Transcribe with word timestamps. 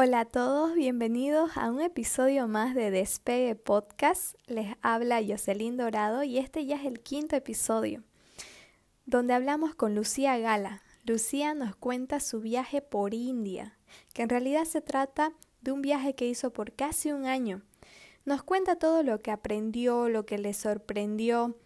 Hola 0.00 0.20
a 0.20 0.24
todos, 0.26 0.76
bienvenidos 0.76 1.56
a 1.56 1.72
un 1.72 1.80
episodio 1.80 2.46
más 2.46 2.72
de 2.76 2.92
Despegue 2.92 3.56
Podcast. 3.56 4.36
Les 4.46 4.76
habla 4.80 5.20
Jocelyn 5.26 5.76
Dorado 5.76 6.22
y 6.22 6.38
este 6.38 6.66
ya 6.66 6.76
es 6.76 6.86
el 6.86 7.00
quinto 7.00 7.34
episodio, 7.34 8.04
donde 9.06 9.34
hablamos 9.34 9.74
con 9.74 9.96
Lucía 9.96 10.38
Gala. 10.38 10.82
Lucía 11.02 11.52
nos 11.54 11.74
cuenta 11.74 12.20
su 12.20 12.40
viaje 12.40 12.80
por 12.80 13.12
India, 13.12 13.76
que 14.14 14.22
en 14.22 14.28
realidad 14.28 14.66
se 14.66 14.80
trata 14.80 15.32
de 15.62 15.72
un 15.72 15.82
viaje 15.82 16.14
que 16.14 16.28
hizo 16.28 16.52
por 16.52 16.74
casi 16.74 17.10
un 17.10 17.26
año. 17.26 17.62
Nos 18.24 18.44
cuenta 18.44 18.76
todo 18.76 19.02
lo 19.02 19.20
que 19.20 19.32
aprendió, 19.32 20.08
lo 20.08 20.24
que 20.26 20.38
le 20.38 20.54
sorprendió. 20.54 21.56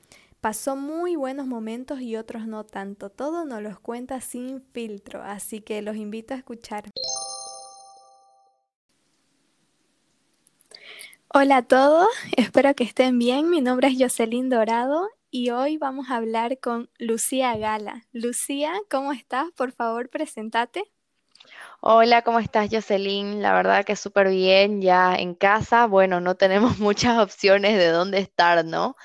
Pasó 0.41 0.75
muy 0.75 1.17
buenos 1.17 1.47
momentos 1.47 2.01
y 2.01 2.17
otros 2.17 2.47
no 2.47 2.65
tanto. 2.65 3.11
Todo 3.11 3.45
nos 3.45 3.61
los 3.61 3.79
cuenta 3.79 4.23
sin 4.23 4.63
filtro, 4.73 5.23
así 5.23 5.61
que 5.61 5.83
los 5.83 5.97
invito 5.97 6.33
a 6.33 6.39
escuchar. 6.39 6.85
Hola 11.35 11.57
a 11.57 11.63
todos, 11.63 12.09
espero 12.37 12.75
que 12.75 12.85
estén 12.85 13.19
bien. 13.19 13.49
Mi 13.49 13.63
nombre 13.63 13.89
es 13.89 13.95
Jocelyn 13.99 14.51
Dorado 14.51 15.09
y 15.31 15.49
hoy 15.49 15.79
vamos 15.79 16.11
a 16.11 16.17
hablar 16.17 16.61
con 16.61 16.91
Lucía 16.99 17.57
Gala. 17.57 18.07
Lucía, 18.13 18.75
¿cómo 18.91 19.13
estás? 19.13 19.51
Por 19.57 19.73
favor, 19.73 20.11
presentate. 20.11 20.85
Hola, 21.81 22.21
¿cómo 22.21 22.39
estás, 22.39 22.69
Jocelyn? 22.71 23.41
La 23.41 23.55
verdad 23.55 23.87
que 23.87 23.97
súper 23.97 24.29
bien, 24.29 24.83
ya 24.83 25.17
en 25.17 25.35
casa. 25.35 25.87
Bueno, 25.87 26.21
no 26.21 26.35
tenemos 26.35 26.79
muchas 26.79 27.19
opciones 27.19 27.79
de 27.79 27.89
dónde 27.89 28.19
estar, 28.19 28.63
¿no? 28.63 28.97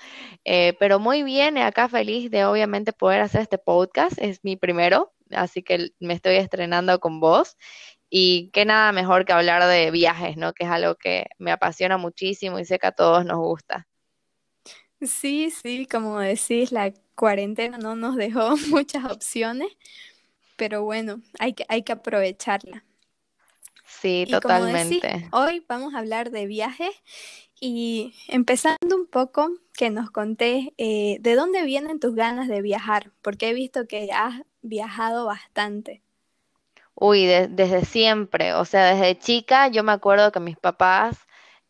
Eh, 0.44 0.76
pero 0.82 1.00
muy 1.00 1.24
bien, 1.24 1.58
acá 1.58 1.88
feliz 1.88 2.30
de 2.30 2.44
obviamente 2.44 2.92
poder 2.92 3.22
hacer 3.22 3.40
este 3.40 3.58
podcast. 3.58 4.18
Es 4.18 4.44
mi 4.44 4.58
primero, 4.58 5.14
así 5.32 5.64
que 5.64 5.92
me 6.02 6.14
estoy 6.14 6.36
estrenando 6.36 7.00
con 7.00 7.22
vos 7.22 7.56
y 8.10 8.50
qué 8.52 8.66
nada 8.66 8.92
mejor 8.92 9.26
que 9.26 9.34
hablar 9.34 9.66
de 9.66 9.92
viajes, 9.92 10.38
¿no? 10.38 10.54
Que 10.54 10.66
es 10.66 10.70
algo 10.70 10.96
que 10.96 11.28
me 11.38 11.52
apasiona 11.52 11.98
muchísimo 11.98 12.60
y 12.60 12.66
sé 12.66 12.80
que 12.80 12.88
a 12.88 12.92
todos 12.92 13.26
nos 13.26 13.38
gusta. 13.38 13.88
Sí, 15.02 15.52
sí, 15.52 15.86
como 15.86 16.20
decís, 16.20 16.72
la 16.72 16.92
cuarentena 17.16 17.78
no 17.78 17.96
nos 17.96 18.16
dejó 18.16 18.56
muchas 18.70 19.06
opciones, 19.06 19.70
pero 20.56 20.84
bueno, 20.84 21.22
hay 21.40 21.54
que, 21.54 21.66
hay 21.70 21.84
que 21.84 21.92
aprovecharla. 21.92 22.84
Sí, 23.86 24.28
totalmente. 24.30 25.30
hoy 25.32 25.66
vamos 25.68 25.96
a 25.96 26.00
hablar 26.00 26.30
de 26.30 26.46
viajes 26.46 26.92
y 27.60 28.14
empezando 28.28 28.96
un 28.96 29.08
poco, 29.08 29.50
que 29.74 29.90
nos 29.90 30.12
conté 30.12 30.74
eh, 30.78 31.18
de 31.22 31.36
dónde 31.36 31.64
vienen 31.64 32.00
tus 32.00 32.14
ganas 32.16 32.48
de 32.48 32.62
viajar, 32.62 33.12
porque 33.22 33.50
he 33.50 33.54
visto 33.54 33.88
que 33.88 34.10
has 34.12 34.42
viajado 34.62 35.26
bastante. 35.26 36.04
Uy, 37.00 37.26
desde 37.28 37.86
siempre, 37.86 38.54
o 38.56 38.66
sea, 38.66 38.94
desde 38.96 39.20
chica 39.20 39.68
yo 39.68 39.84
me 39.84 39.92
acuerdo 39.92 40.32
que 40.32 40.40
mis 40.40 40.58
papás, 40.58 41.20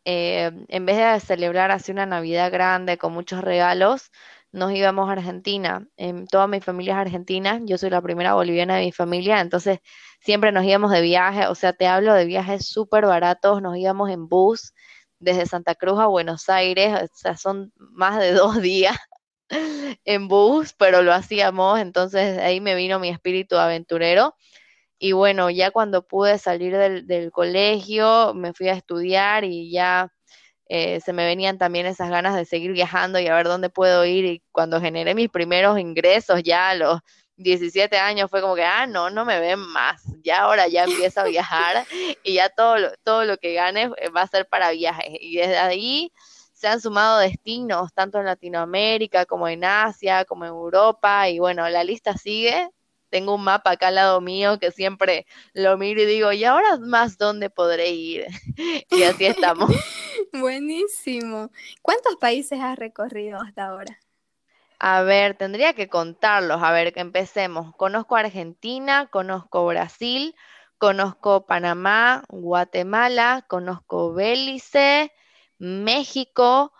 eh, 0.05 0.51
en 0.69 0.85
vez 0.85 0.97
de 0.97 1.19
celebrar 1.19 1.69
así 1.71 1.91
una 1.91 2.05
Navidad 2.05 2.49
grande 2.51 2.97
con 2.97 3.11
muchos 3.13 3.41
regalos, 3.41 4.09
nos 4.53 4.71
íbamos 4.71 5.09
a 5.09 5.13
Argentina. 5.13 5.85
Em, 5.97 6.25
toda 6.27 6.47
mi 6.47 6.61
familia 6.61 6.93
es 6.93 6.99
argentina, 6.99 7.59
yo 7.65 7.77
soy 7.77 7.89
la 7.89 8.01
primera 8.01 8.35
boliviana 8.35 8.77
de 8.77 8.85
mi 8.85 8.91
familia, 8.93 9.41
entonces 9.41 9.79
siempre 10.21 10.53
nos 10.53 10.63
íbamos 10.63 10.91
de 10.91 11.01
viaje, 11.01 11.47
o 11.47 11.55
sea, 11.55 11.73
te 11.73 11.87
hablo 11.87 12.13
de 12.13 12.23
viajes 12.25 12.65
súper 12.65 13.05
baratos, 13.05 13.61
nos 13.61 13.75
íbamos 13.77 14.09
en 14.09 14.29
bus 14.29 14.73
desde 15.19 15.45
Santa 15.45 15.75
Cruz 15.75 15.99
a 15.99 16.05
Buenos 16.07 16.47
Aires, 16.47 16.93
o 17.03 17.07
sea, 17.13 17.35
son 17.35 17.73
más 17.75 18.17
de 18.19 18.31
dos 18.33 18.61
días 18.61 18.97
en 20.05 20.27
bus, 20.29 20.73
pero 20.73 21.01
lo 21.01 21.13
hacíamos, 21.13 21.79
entonces 21.79 22.37
ahí 22.39 22.61
me 22.61 22.75
vino 22.75 22.99
mi 22.99 23.09
espíritu 23.09 23.57
aventurero 23.57 24.35
y 24.99 25.11
bueno, 25.11 25.49
ya 25.49 25.71
cuando 25.71 26.07
pude 26.07 26.39
salir 26.39 26.75
del, 26.75 27.31
colegio, 27.31 28.33
me 28.33 28.53
fui 28.53 28.69
a 28.69 28.73
estudiar 28.73 29.43
y 29.43 29.71
ya 29.71 30.11
eh, 30.69 30.99
se 31.01 31.13
me 31.13 31.25
venían 31.25 31.57
también 31.59 31.85
esas 31.85 32.09
ganas 32.09 32.35
de 32.35 32.45
seguir 32.45 32.71
viajando 32.73 33.19
y 33.19 33.27
a 33.27 33.35
ver 33.35 33.47
dónde 33.47 33.69
puedo 33.69 34.05
ir. 34.05 34.25
Y 34.25 34.43
cuando 34.51 34.81
generé 34.81 35.13
mis 35.15 35.29
primeros 35.29 35.79
ingresos, 35.79 36.41
ya 36.43 36.69
a 36.71 36.75
los 36.75 36.99
17 37.37 37.97
años, 37.97 38.29
fue 38.31 38.41
como 38.41 38.55
que, 38.55 38.63
ah, 38.63 38.87
no, 38.87 39.09
no 39.11 39.23
me 39.25 39.39
ven 39.39 39.59
más. 39.59 40.01
Ya 40.23 40.41
ahora 40.41 40.67
ya 40.67 40.85
empiezo 40.85 41.21
a 41.21 41.25
viajar 41.25 41.85
y 42.23 42.35
ya 42.35 42.49
todo 42.49 42.77
lo, 42.77 42.91
todo 43.03 43.25
lo 43.25 43.37
que 43.37 43.53
gane 43.53 43.91
eh, 43.97 44.09
va 44.09 44.23
a 44.23 44.27
ser 44.27 44.47
para 44.47 44.71
viajes. 44.71 45.15
Y 45.21 45.37
desde 45.37 45.57
ahí 45.59 46.11
se 46.53 46.67
han 46.67 46.81
sumado 46.81 47.19
destinos, 47.19 47.93
tanto 47.93 48.17
en 48.19 48.25
Latinoamérica 48.25 49.27
como 49.27 49.47
en 49.47 49.63
Asia, 49.63 50.25
como 50.25 50.45
en 50.45 50.49
Europa. 50.51 51.29
Y 51.29 51.37
bueno, 51.37 51.69
la 51.69 51.83
lista 51.83 52.17
sigue 52.17 52.71
tengo 53.09 53.35
un 53.35 53.43
mapa 53.43 53.71
acá 53.71 53.87
al 53.87 53.95
lado 53.95 54.21
mío 54.21 54.59
que 54.59 54.71
siempre 54.71 55.25
lo 55.53 55.77
miro 55.77 56.01
y 56.01 56.05
digo, 56.05 56.31
¿y 56.31 56.43
ahora 56.43 56.77
más 56.79 57.17
dónde 57.17 57.49
podré 57.49 57.89
ir? 57.89 58.25
y 58.91 59.03
así 59.03 59.25
estamos. 59.25 59.69
Buenísimo. 60.33 61.51
¿Cuántos 61.81 62.15
países 62.17 62.59
has 62.61 62.77
recorrido 62.77 63.39
hasta 63.41 63.65
ahora? 63.65 63.99
A 64.79 65.01
ver, 65.01 65.35
tendría 65.35 65.73
que 65.73 65.89
contarlos. 65.89 66.61
A 66.61 66.71
ver, 66.71 66.93
que 66.93 66.99
empecemos. 66.99 67.75
Conozco 67.75 68.15
Argentina, 68.15 69.07
conozco 69.07 69.65
Brasil, 69.65 70.35
conozco 70.77 71.45
Panamá, 71.45 72.23
Guatemala, 72.29 73.45
conozco 73.47 74.13
Belice, 74.13 75.11
México, 75.57 76.73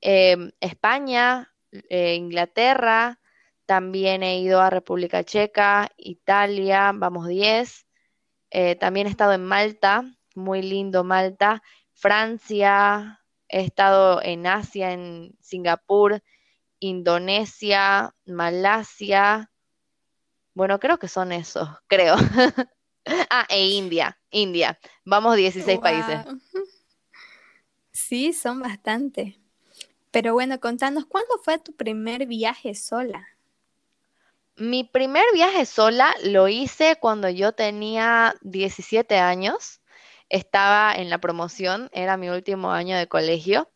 em, 0.00 0.52
España, 0.60 1.52
eh, 1.90 2.14
Inglaterra, 2.14 3.18
también 3.66 4.22
he 4.22 4.38
ido 4.40 4.60
a 4.60 4.70
República 4.70 5.24
Checa, 5.24 5.90
Italia, 5.96 6.92
vamos 6.94 7.28
10. 7.28 7.86
Eh, 8.50 8.76
también 8.76 9.06
he 9.06 9.10
estado 9.10 9.32
en 9.32 9.44
Malta, 9.44 10.04
muy 10.34 10.62
lindo 10.62 11.04
Malta. 11.04 11.62
Francia, 11.92 13.20
he 13.48 13.60
estado 13.60 14.20
en 14.22 14.46
Asia, 14.46 14.92
en 14.92 15.36
Singapur, 15.40 16.22
Indonesia, 16.80 18.14
Malasia. 18.26 19.50
Bueno, 20.54 20.78
creo 20.80 20.98
que 20.98 21.08
son 21.08 21.32
esos, 21.32 21.68
creo. 21.86 22.16
ah, 23.30 23.46
e 23.48 23.68
India, 23.68 24.18
India. 24.30 24.78
Vamos 25.04 25.36
16 25.36 25.78
países. 25.78 26.20
Sí, 27.94 28.32
son 28.32 28.60
bastante. 28.60 29.38
Pero 30.10 30.32
bueno, 30.32 30.60
contanos, 30.60 31.04
¿cuándo 31.06 31.38
fue 31.44 31.58
tu 31.58 31.74
primer 31.74 32.26
viaje 32.26 32.74
sola? 32.74 33.31
Mi 34.62 34.84
primer 34.84 35.24
viaje 35.34 35.66
sola 35.66 36.14
lo 36.22 36.46
hice 36.46 36.94
cuando 36.94 37.28
yo 37.28 37.50
tenía 37.50 38.36
17 38.42 39.18
años. 39.18 39.80
Estaba 40.28 40.94
en 40.94 41.10
la 41.10 41.18
promoción, 41.18 41.90
era 41.92 42.16
mi 42.16 42.28
último 42.28 42.70
año 42.70 42.96
de 42.96 43.08
colegio. 43.08 43.68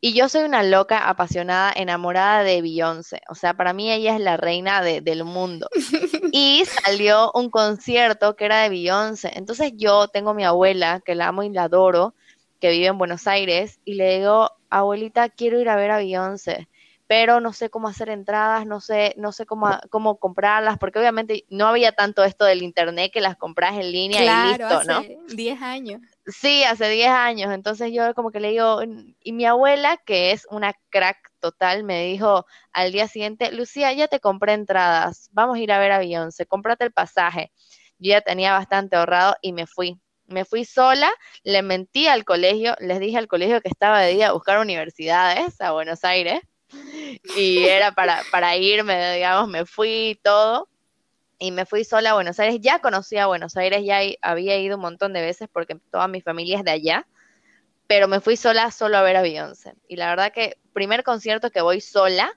Y 0.00 0.14
yo 0.14 0.30
soy 0.30 0.44
una 0.44 0.62
loca 0.62 1.06
apasionada, 1.06 1.70
enamorada 1.76 2.44
de 2.44 2.62
Beyoncé. 2.62 3.20
O 3.28 3.34
sea, 3.34 3.52
para 3.52 3.74
mí 3.74 3.92
ella 3.92 4.14
es 4.14 4.22
la 4.22 4.38
reina 4.38 4.80
del 4.80 5.24
mundo. 5.24 5.68
Y 6.32 6.64
salió 6.64 7.30
un 7.34 7.50
concierto 7.50 8.34
que 8.34 8.46
era 8.46 8.62
de 8.62 8.70
Beyoncé. 8.70 9.32
Entonces 9.34 9.74
yo 9.76 10.08
tengo 10.08 10.32
mi 10.32 10.44
abuela, 10.46 11.02
que 11.04 11.14
la 11.14 11.28
amo 11.28 11.42
y 11.42 11.50
la 11.50 11.64
adoro, 11.64 12.14
que 12.58 12.70
vive 12.70 12.86
en 12.86 12.96
Buenos 12.96 13.26
Aires, 13.26 13.80
y 13.84 13.96
le 13.96 14.20
digo, 14.20 14.50
abuelita, 14.70 15.28
quiero 15.28 15.60
ir 15.60 15.68
a 15.68 15.76
ver 15.76 15.90
a 15.90 15.98
Beyoncé 15.98 16.68
pero 17.12 17.40
no 17.40 17.52
sé 17.52 17.68
cómo 17.68 17.88
hacer 17.88 18.08
entradas, 18.08 18.64
no 18.64 18.80
sé, 18.80 19.14
no 19.18 19.32
sé 19.32 19.44
cómo, 19.44 19.68
cómo 19.90 20.16
comprarlas, 20.16 20.78
porque 20.78 20.98
obviamente 20.98 21.44
no 21.50 21.66
había 21.66 21.92
tanto 21.92 22.24
esto 22.24 22.46
del 22.46 22.62
internet 22.62 23.12
que 23.12 23.20
las 23.20 23.36
compras 23.36 23.74
en 23.74 23.92
línea 23.92 24.22
y 24.22 24.48
listo, 24.48 24.82
¿no? 24.84 25.00
Hace 25.00 25.18
10 25.28 25.60
años. 25.60 26.00
Sí, 26.24 26.64
hace 26.64 26.88
10 26.88 27.10
años. 27.10 27.52
Entonces 27.52 27.92
yo 27.92 28.14
como 28.14 28.30
que 28.30 28.40
le 28.40 28.52
digo, 28.52 28.80
y 29.22 29.32
mi 29.32 29.44
abuela, 29.44 29.98
que 29.98 30.30
es 30.30 30.46
una 30.50 30.72
crack 30.88 31.18
total, 31.38 31.84
me 31.84 32.02
dijo 32.02 32.46
al 32.72 32.92
día 32.92 33.06
siguiente, 33.08 33.52
Lucía, 33.52 33.92
ya 33.92 34.08
te 34.08 34.18
compré 34.18 34.54
entradas, 34.54 35.28
vamos 35.32 35.58
a 35.58 35.60
ir 35.60 35.70
a 35.70 35.78
ver 35.78 35.92
a 35.92 35.98
Beyoncé, 35.98 36.46
cómprate 36.46 36.84
el 36.84 36.92
pasaje. 36.92 37.52
Yo 37.98 38.12
ya 38.12 38.22
tenía 38.22 38.54
bastante 38.54 38.96
ahorrado 38.96 39.36
y 39.42 39.52
me 39.52 39.66
fui. 39.66 40.00
Me 40.24 40.46
fui 40.46 40.64
sola, 40.64 41.10
le 41.42 41.60
mentí 41.60 42.06
al 42.06 42.24
colegio, 42.24 42.74
les 42.78 43.00
dije 43.00 43.18
al 43.18 43.28
colegio 43.28 43.60
que 43.60 43.68
estaba 43.68 44.00
de 44.00 44.14
día 44.14 44.28
a 44.28 44.32
buscar 44.32 44.60
universidades 44.60 45.60
a 45.60 45.72
Buenos 45.72 46.04
Aires 46.04 46.40
y 47.36 47.64
era 47.64 47.92
para, 47.92 48.22
para 48.30 48.56
irme, 48.56 49.14
digamos, 49.14 49.48
me 49.48 49.64
fui 49.66 50.18
todo 50.22 50.68
y 51.38 51.50
me 51.50 51.66
fui 51.66 51.84
sola 51.84 52.10
a 52.10 52.14
Buenos 52.14 52.38
Aires. 52.38 52.58
Ya 52.60 52.78
conocía 52.80 53.26
Buenos 53.26 53.56
Aires, 53.56 53.82
ya 53.84 54.00
había 54.22 54.58
ido 54.58 54.76
un 54.76 54.82
montón 54.82 55.12
de 55.12 55.22
veces 55.22 55.48
porque 55.52 55.76
toda 55.90 56.08
mi 56.08 56.20
familia 56.20 56.58
es 56.58 56.64
de 56.64 56.70
allá, 56.70 57.06
pero 57.86 58.08
me 58.08 58.20
fui 58.20 58.36
sola 58.36 58.70
solo 58.70 58.96
a 58.96 59.02
ver 59.02 59.16
a 59.16 59.22
Beyoncé. 59.22 59.74
Y 59.88 59.96
la 59.96 60.08
verdad 60.08 60.32
que 60.32 60.56
primer 60.72 61.02
concierto 61.02 61.50
que 61.50 61.60
voy 61.60 61.80
sola, 61.80 62.32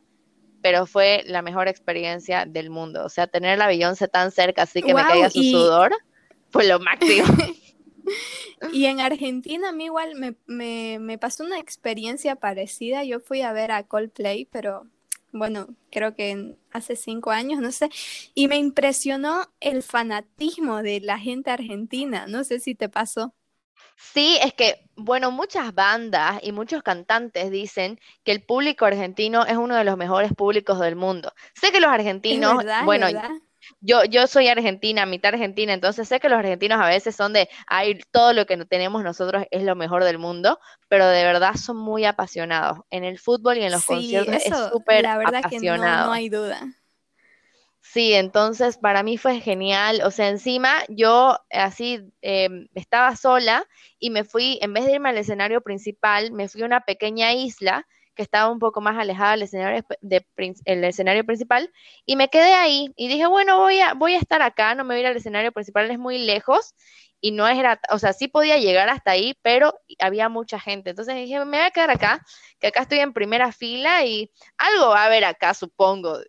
pero 0.61 0.87
fue 0.87 1.23
la 1.27 1.41
mejor 1.41 1.67
experiencia 1.67 2.45
del 2.45 2.69
mundo. 2.69 3.05
O 3.05 3.09
sea, 3.09 3.27
tener 3.27 3.59
la 3.59 3.67
Beyoncé 3.67 4.07
tan 4.07 4.31
cerca, 4.31 4.63
así 4.63 4.81
que 4.81 4.93
me 4.93 5.03
caiga 5.03 5.29
su 5.29 5.43
sudor, 5.43 5.91
fue 6.49 6.65
lo 6.65 6.79
máximo. 6.79 7.27
Y 8.71 8.85
en 8.85 8.99
Argentina 8.99 9.69
a 9.69 9.71
mí 9.71 9.85
igual 9.85 10.15
me, 10.15 10.35
me, 10.99 11.17
pasó 11.17 11.43
una 11.43 11.59
experiencia 11.59 12.35
parecida. 12.35 13.03
Yo 13.03 13.19
fui 13.19 13.41
a 13.41 13.53
ver 13.53 13.71
a 13.71 13.83
Coldplay, 13.83 14.45
pero 14.45 14.87
bueno, 15.31 15.67
creo 15.91 16.15
que 16.15 16.55
hace 16.71 16.95
cinco 16.95 17.31
años, 17.31 17.59
no 17.59 17.71
sé, 17.71 17.89
y 18.33 18.47
me 18.47 18.57
impresionó 18.57 19.49
el 19.59 19.83
fanatismo 19.83 20.81
de 20.81 21.01
la 21.01 21.19
gente 21.19 21.51
argentina. 21.51 22.25
No 22.27 22.43
sé 22.43 22.59
si 22.59 22.75
te 22.75 22.89
pasó. 22.89 23.33
Sí, 23.97 24.37
es 24.41 24.53
que, 24.53 24.89
bueno, 24.95 25.31
muchas 25.31 25.73
bandas 25.73 26.39
y 26.41 26.51
muchos 26.51 26.83
cantantes 26.83 27.49
dicen 27.49 27.99
que 28.23 28.31
el 28.31 28.43
público 28.43 28.85
argentino 28.85 29.45
es 29.45 29.57
uno 29.57 29.75
de 29.75 29.83
los 29.83 29.97
mejores 29.97 30.33
públicos 30.33 30.79
del 30.79 30.95
mundo. 30.95 31.33
Sé 31.53 31.71
que 31.71 31.79
los 31.79 31.89
argentinos, 31.89 32.63
bueno, 32.83 33.07
yo, 33.81 34.03
yo 34.05 34.27
soy 34.27 34.47
argentina, 34.47 35.05
mitad 35.05 35.33
argentina, 35.33 35.73
entonces 35.73 36.07
sé 36.07 36.19
que 36.19 36.29
los 36.29 36.39
argentinos 36.39 36.79
a 36.81 36.87
veces 36.87 37.15
son 37.15 37.33
de, 37.33 37.49
ay, 37.67 37.99
todo 38.11 38.33
lo 38.33 38.45
que 38.45 38.57
tenemos 38.65 39.03
nosotros 39.03 39.43
es 39.51 39.63
lo 39.63 39.75
mejor 39.75 40.03
del 40.03 40.17
mundo, 40.17 40.59
pero 40.87 41.07
de 41.07 41.23
verdad 41.23 41.55
son 41.55 41.77
muy 41.77 42.05
apasionados. 42.05 42.79
En 42.89 43.03
el 43.03 43.19
fútbol 43.19 43.57
y 43.57 43.63
en 43.63 43.71
los 43.71 43.85
conciertos 43.85 44.35
es 44.35 44.53
súper 44.71 45.05
apasionado. 45.05 46.07
no 46.07 46.13
hay 46.13 46.29
duda. 46.29 46.61
Sí, 47.95 48.13
entonces 48.13 48.77
para 48.77 49.03
mí 49.03 49.17
fue 49.17 49.39
genial. 49.39 50.01
O 50.03 50.11
sea, 50.11 50.29
encima 50.29 50.83
yo 50.89 51.37
así 51.51 52.11
em, 52.21 52.67
estaba 52.73 53.15
sola 53.15 53.65
y 53.99 54.09
me 54.09 54.23
fui, 54.23 54.57
en 54.61 54.73
vez 54.73 54.85
de 54.85 54.93
irme 54.93 55.09
al 55.09 55.17
escenario 55.17 55.61
principal, 55.61 56.31
me 56.31 56.49
fui 56.49 56.63
a 56.63 56.65
una 56.65 56.81
pequeña 56.81 57.33
isla 57.33 57.87
que 58.15 58.23
estaba 58.23 58.49
un 58.51 58.59
poco 58.59 58.81
más 58.81 58.97
alejada 58.97 59.31
del 59.31 59.43
escenario, 59.43 59.85
el 60.65 60.83
escenario 60.83 61.25
principal 61.25 61.71
y 62.05 62.15
me 62.15 62.29
quedé 62.29 62.53
ahí 62.53 62.91
y 62.95 63.07
dije, 63.07 63.27
bueno, 63.27 63.59
voy 63.59 63.79
a, 63.79 63.93
voy 63.93 64.15
a 64.15 64.19
estar 64.19 64.41
acá, 64.41 64.75
no 64.75 64.83
me 64.83 64.95
voy 64.95 64.97
a 64.97 65.01
ir 65.01 65.07
al 65.07 65.17
escenario 65.17 65.51
principal, 65.51 65.91
es 65.91 65.99
muy 65.99 66.17
lejos 66.17 66.73
y 67.21 67.31
no 67.31 67.47
era, 67.47 67.79
o 67.89 67.99
sea, 67.99 68.13
sí 68.13 68.27
podía 68.27 68.57
llegar 68.57 68.89
hasta 68.89 69.11
ahí, 69.11 69.37
pero 69.41 69.73
había 69.99 70.29
mucha 70.29 70.59
gente. 70.59 70.91
Entonces 70.91 71.15
dije, 71.15 71.39
me 71.45 71.57
voy 71.57 71.67
a 71.67 71.71
quedar 71.71 71.89
acá, 71.89 72.23
que 72.59 72.67
acá 72.67 72.81
estoy 72.81 72.99
en 72.99 73.13
primera 73.13 73.51
fila 73.51 74.05
y 74.05 74.31
algo 74.57 74.89
va 74.89 75.03
a 75.03 75.05
haber 75.05 75.25
acá, 75.25 75.53
supongo, 75.53 76.19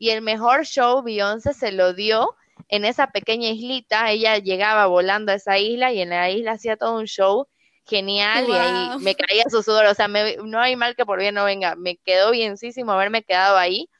y 0.00 0.10
el 0.10 0.22
mejor 0.22 0.64
show 0.64 1.02
Beyoncé 1.02 1.52
se 1.52 1.72
lo 1.72 1.92
dio 1.92 2.34
en 2.68 2.86
esa 2.86 3.08
pequeña 3.08 3.50
islita. 3.50 4.10
Ella 4.10 4.38
llegaba 4.38 4.86
volando 4.86 5.30
a 5.30 5.34
esa 5.34 5.58
isla 5.58 5.92
y 5.92 6.00
en 6.00 6.08
la 6.08 6.30
isla 6.30 6.52
hacía 6.52 6.78
todo 6.78 6.98
un 6.98 7.04
show 7.04 7.48
genial 7.90 8.48
y 8.48 8.52
ahí 8.52 8.98
me 9.00 9.14
caía 9.14 9.44
su 9.50 9.62
sudor. 9.62 9.86
O 9.86 9.94
sea, 9.94 10.08
no 10.08 10.60
hay 10.60 10.76
mal 10.76 10.94
que 10.94 11.04
por 11.04 11.18
bien 11.18 11.34
no 11.34 11.44
venga. 11.44 11.74
Me 11.74 11.96
quedó 11.96 12.30
bienísimo 12.30 12.92
haberme 12.92 13.22
quedado 13.22 13.58
ahí 13.58 13.90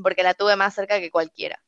porque 0.00 0.22
la 0.22 0.34
tuve 0.34 0.54
más 0.56 0.74
cerca 0.74 1.00
que 1.00 1.10
cualquiera. 1.10 1.60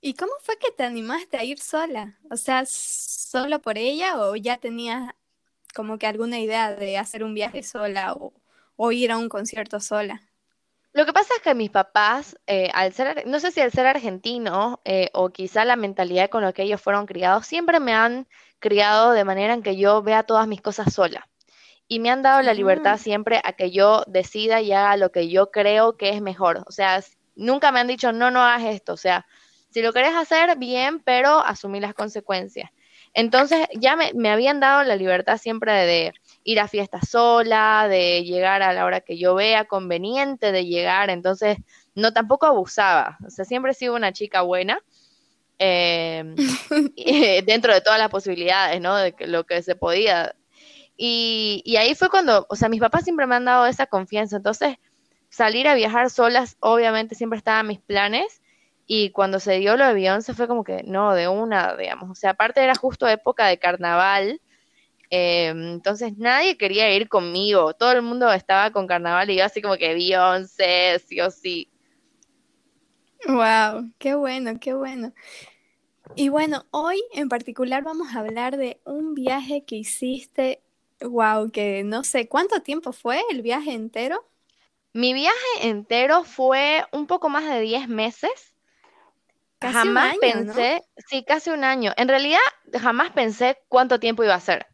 ¿Y 0.00 0.14
cómo 0.14 0.32
fue 0.42 0.58
que 0.58 0.70
te 0.70 0.84
animaste 0.84 1.38
a 1.38 1.44
ir 1.44 1.58
sola? 1.58 2.18
O 2.30 2.36
sea, 2.36 2.64
¿solo 2.66 3.60
por 3.60 3.78
ella 3.78 4.20
o 4.20 4.36
ya 4.36 4.58
tenías 4.58 5.12
como 5.74 5.98
que 5.98 6.06
alguna 6.06 6.38
idea 6.38 6.74
de 6.74 6.98
hacer 6.98 7.24
un 7.24 7.34
viaje 7.34 7.62
sola 7.62 8.14
o 8.76 8.92
ir 8.92 9.10
a 9.10 9.18
un 9.18 9.28
concierto 9.28 9.80
sola? 9.80 10.27
Lo 10.98 11.06
que 11.06 11.12
pasa 11.12 11.32
es 11.36 11.42
que 11.42 11.54
mis 11.54 11.70
papás, 11.70 12.36
eh, 12.48 12.70
al 12.74 12.92
ser, 12.92 13.24
no 13.24 13.38
sé 13.38 13.52
si 13.52 13.60
al 13.60 13.70
ser 13.70 13.86
argentino 13.86 14.80
eh, 14.84 15.10
o 15.12 15.30
quizá 15.30 15.64
la 15.64 15.76
mentalidad 15.76 16.28
con 16.28 16.42
la 16.42 16.52
que 16.52 16.64
ellos 16.64 16.82
fueron 16.82 17.06
criados, 17.06 17.46
siempre 17.46 17.78
me 17.78 17.94
han 17.94 18.26
criado 18.58 19.12
de 19.12 19.22
manera 19.22 19.54
en 19.54 19.62
que 19.62 19.76
yo 19.76 20.02
vea 20.02 20.24
todas 20.24 20.48
mis 20.48 20.60
cosas 20.60 20.92
sola. 20.92 21.28
Y 21.86 22.00
me 22.00 22.10
han 22.10 22.22
dado 22.22 22.42
la 22.42 22.52
libertad 22.52 22.94
ah. 22.94 22.98
siempre 22.98 23.40
a 23.44 23.52
que 23.52 23.70
yo 23.70 24.02
decida 24.08 24.60
y 24.60 24.72
haga 24.72 24.96
lo 24.96 25.12
que 25.12 25.28
yo 25.28 25.52
creo 25.52 25.96
que 25.96 26.08
es 26.08 26.20
mejor. 26.20 26.64
O 26.66 26.72
sea, 26.72 27.00
nunca 27.36 27.70
me 27.70 27.78
han 27.78 27.86
dicho, 27.86 28.10
no, 28.10 28.32
no 28.32 28.42
hagas 28.42 28.64
esto. 28.64 28.94
O 28.94 28.96
sea, 28.96 29.24
si 29.70 29.82
lo 29.82 29.92
querés 29.92 30.16
hacer, 30.16 30.58
bien, 30.58 30.98
pero 30.98 31.38
asumir 31.38 31.82
las 31.82 31.94
consecuencias. 31.94 32.72
Entonces 33.18 33.66
ya 33.74 33.96
me, 33.96 34.12
me 34.14 34.30
habían 34.30 34.60
dado 34.60 34.84
la 34.84 34.96
libertad 34.96 35.38
siempre 35.38 35.72
de, 35.72 36.12
ir 36.48 36.60
a 36.60 36.68
fiestas 36.68 37.10
sola, 37.10 37.88
de 37.90 38.24
llegar 38.24 38.62
a 38.62 38.72
la 38.72 38.86
hora 38.86 39.02
que 39.02 39.18
yo 39.18 39.34
vea 39.34 39.66
conveniente 39.66 40.50
de 40.50 40.64
llegar, 40.64 41.10
entonces 41.10 41.58
no 41.94 42.14
tampoco 42.14 42.46
abusaba, 42.46 43.18
o 43.26 43.28
sea, 43.28 43.44
siempre 43.44 43.72
he 43.72 43.74
sido 43.74 43.94
una 43.94 44.12
chica 44.12 44.42
buena. 44.42 44.80
Em, 45.60 46.36
dentro 47.44 47.74
de 47.74 47.80
todas 47.80 47.98
las 47.98 48.10
posibilidades, 48.10 48.80
¿no? 48.80 48.96
De 48.96 49.12
lo 49.26 49.44
que 49.44 49.60
se 49.60 49.74
podía. 49.74 50.36
Y, 50.96 51.62
y, 51.64 51.74
ahí 51.74 51.96
fue 51.96 52.10
cuando, 52.10 52.46
o 52.48 52.54
sea, 52.54 52.68
mis 52.68 52.80
papás 52.80 53.02
siempre 53.02 53.26
me 53.26 53.34
han 53.34 53.44
dado 53.44 53.66
esa 53.66 53.86
confianza, 53.86 54.36
entonces 54.36 54.76
salir 55.30 55.66
a 55.66 55.74
viajar 55.74 56.10
solas, 56.10 56.56
obviamente 56.60 57.16
siempre 57.16 57.38
estaba 57.38 57.58
en 57.58 57.66
mis 57.66 57.80
planes, 57.80 58.40
y 58.90 59.10
cuando 59.10 59.38
se 59.38 59.58
dio 59.58 59.76
lo 59.76 59.86
de 59.86 59.92
Beyoncé 59.92 60.32
fue 60.32 60.48
como 60.48 60.64
que, 60.64 60.82
no, 60.82 61.14
de 61.14 61.28
una, 61.28 61.76
digamos, 61.76 62.10
o 62.10 62.14
sea, 62.14 62.30
aparte 62.30 62.64
era 62.64 62.74
justo 62.74 63.06
época 63.06 63.46
de 63.46 63.58
carnaval, 63.58 64.40
eh, 65.10 65.48
entonces 65.48 66.16
nadie 66.16 66.56
quería 66.56 66.90
ir 66.94 67.06
conmigo, 67.08 67.74
todo 67.74 67.92
el 67.92 68.00
mundo 68.00 68.32
estaba 68.32 68.70
con 68.72 68.86
carnaval 68.86 69.28
y 69.28 69.36
yo 69.36 69.44
así 69.44 69.60
como 69.60 69.76
que 69.76 69.92
Beyoncé, 69.92 70.98
sí 71.06 71.20
o 71.20 71.30
sí. 71.30 71.68
Wow, 73.26 73.92
qué 73.98 74.14
bueno, 74.14 74.58
qué 74.58 74.72
bueno. 74.72 75.12
Y 76.16 76.30
bueno, 76.30 76.64
hoy 76.70 77.02
en 77.12 77.28
particular 77.28 77.82
vamos 77.84 78.14
a 78.14 78.20
hablar 78.20 78.56
de 78.56 78.80
un 78.84 79.14
viaje 79.14 79.64
que 79.66 79.76
hiciste, 79.76 80.62
wow, 81.02 81.50
que 81.50 81.84
no 81.84 82.04
sé, 82.04 82.26
¿cuánto 82.26 82.62
tiempo 82.62 82.92
fue 82.92 83.20
el 83.30 83.42
viaje 83.42 83.72
entero? 83.72 84.24
Mi 84.94 85.12
viaje 85.12 85.36
entero 85.60 86.24
fue 86.24 86.86
un 86.92 87.06
poco 87.06 87.28
más 87.28 87.44
de 87.44 87.60
10 87.60 87.86
meses. 87.86 88.47
Jamás 89.60 90.16
pensé, 90.18 90.82
sí, 91.08 91.24
casi 91.24 91.50
un 91.50 91.64
año. 91.64 91.92
En 91.96 92.08
realidad, 92.08 92.38
jamás 92.80 93.10
pensé 93.10 93.58
cuánto 93.68 93.98
tiempo 93.98 94.24
iba 94.24 94.34
a 94.34 94.40
ser. 94.40 94.66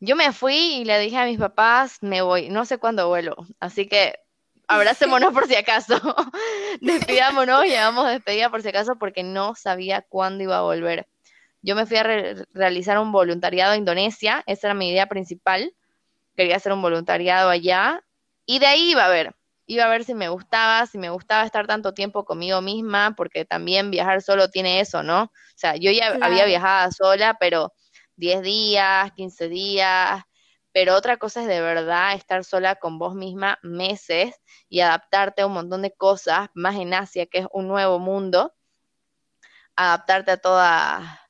Yo 0.00 0.16
me 0.16 0.32
fui 0.32 0.56
y 0.56 0.84
le 0.84 0.98
dije 0.98 1.16
a 1.16 1.26
mis 1.26 1.38
papás, 1.38 1.98
me 2.00 2.22
voy, 2.22 2.48
no 2.48 2.64
sé 2.64 2.78
cuándo 2.78 3.08
vuelo, 3.08 3.36
así 3.60 3.86
que 3.86 4.18
abracémonos 4.66 5.32
por 5.32 5.46
si 5.46 5.54
acaso, 5.54 5.94
despidámonos, 6.80 7.64
llevamos 7.64 8.08
despedida 8.08 8.50
por 8.50 8.62
si 8.62 8.68
acaso 8.68 8.96
porque 8.98 9.22
no 9.22 9.54
sabía 9.54 10.02
cuándo 10.02 10.42
iba 10.42 10.58
a 10.58 10.62
volver. 10.62 11.06
Yo 11.62 11.76
me 11.76 11.86
fui 11.86 11.98
a 11.98 12.02
realizar 12.52 12.98
un 12.98 13.12
voluntariado 13.12 13.72
a 13.72 13.76
Indonesia, 13.76 14.42
esa 14.46 14.66
era 14.66 14.74
mi 14.74 14.90
idea 14.90 15.06
principal, 15.06 15.72
quería 16.36 16.56
hacer 16.56 16.72
un 16.72 16.82
voluntariado 16.82 17.48
allá 17.50 18.02
y 18.44 18.58
de 18.58 18.66
ahí 18.66 18.90
iba 18.90 19.04
a 19.04 19.08
ver, 19.08 19.36
iba 19.66 19.84
a 19.84 19.88
ver 19.88 20.04
si 20.04 20.14
me 20.14 20.28
gustaba, 20.28 20.86
si 20.86 20.98
me 20.98 21.10
gustaba 21.10 21.44
estar 21.44 21.66
tanto 21.66 21.94
tiempo 21.94 22.24
conmigo 22.24 22.60
misma, 22.60 23.14
porque 23.16 23.44
también 23.44 23.90
viajar 23.90 24.22
solo 24.22 24.48
tiene 24.48 24.80
eso, 24.80 25.02
¿no? 25.02 25.24
O 25.24 25.56
sea, 25.56 25.76
yo 25.76 25.90
ya 25.90 26.18
había 26.20 26.44
viajado 26.44 26.90
sola, 26.92 27.36
pero 27.38 27.72
10 28.16 28.42
días, 28.42 29.12
15 29.12 29.48
días, 29.48 30.22
pero 30.72 30.96
otra 30.96 31.18
cosa 31.18 31.42
es 31.42 31.48
de 31.48 31.60
verdad 31.60 32.14
estar 32.14 32.44
sola 32.44 32.76
con 32.76 32.98
vos 32.98 33.14
misma 33.14 33.58
meses 33.62 34.34
y 34.68 34.80
adaptarte 34.80 35.42
a 35.42 35.46
un 35.46 35.52
montón 35.52 35.82
de 35.82 35.92
cosas, 35.92 36.48
más 36.54 36.76
en 36.76 36.94
Asia, 36.94 37.26
que 37.26 37.38
es 37.38 37.46
un 37.52 37.68
nuevo 37.68 37.98
mundo, 37.98 38.54
adaptarte 39.76 40.32
a 40.32 40.36
toda, 40.38 41.20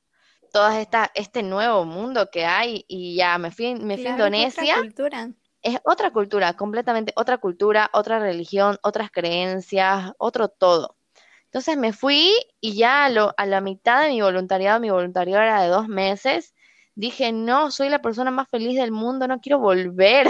todas 0.51 0.77
esta, 0.77 1.11
este 1.13 1.43
nuevo 1.43 1.83
mundo 1.85 2.29
que 2.31 2.45
hay 2.45 2.85
y 2.87 3.15
ya 3.15 3.37
me 3.37 3.51
fui, 3.51 3.75
me 3.75 3.97
fui 3.97 4.07
a 4.07 4.11
Indonesia. 4.11 4.75
Cultura. 4.77 5.29
Es 5.63 5.79
otra 5.83 6.11
cultura, 6.11 6.53
completamente 6.53 7.13
otra 7.15 7.37
cultura, 7.37 7.89
otra 7.93 8.19
religión, 8.19 8.77
otras 8.83 9.09
creencias, 9.11 10.11
otro 10.17 10.49
todo. 10.49 10.97
Entonces 11.45 11.77
me 11.77 11.93
fui 11.93 12.33
y 12.59 12.75
ya 12.75 13.05
a, 13.05 13.45
la 13.45 13.61
mitad 13.61 14.01
de 14.01 14.09
mi 14.09 14.21
voluntariado, 14.21 14.79
mi 14.79 14.89
voluntariado 14.89 15.43
era 15.43 15.61
de 15.61 15.69
dos 15.69 15.87
meses, 15.87 16.53
dije, 16.95 17.31
no, 17.31 17.71
soy 17.71 17.89
la 17.89 18.01
persona 18.01 18.31
más 18.31 18.49
feliz 18.49 18.75
del 18.75 18.91
mundo, 18.91 19.27
no 19.27 19.39
quiero 19.39 19.59
volver. 19.59 20.27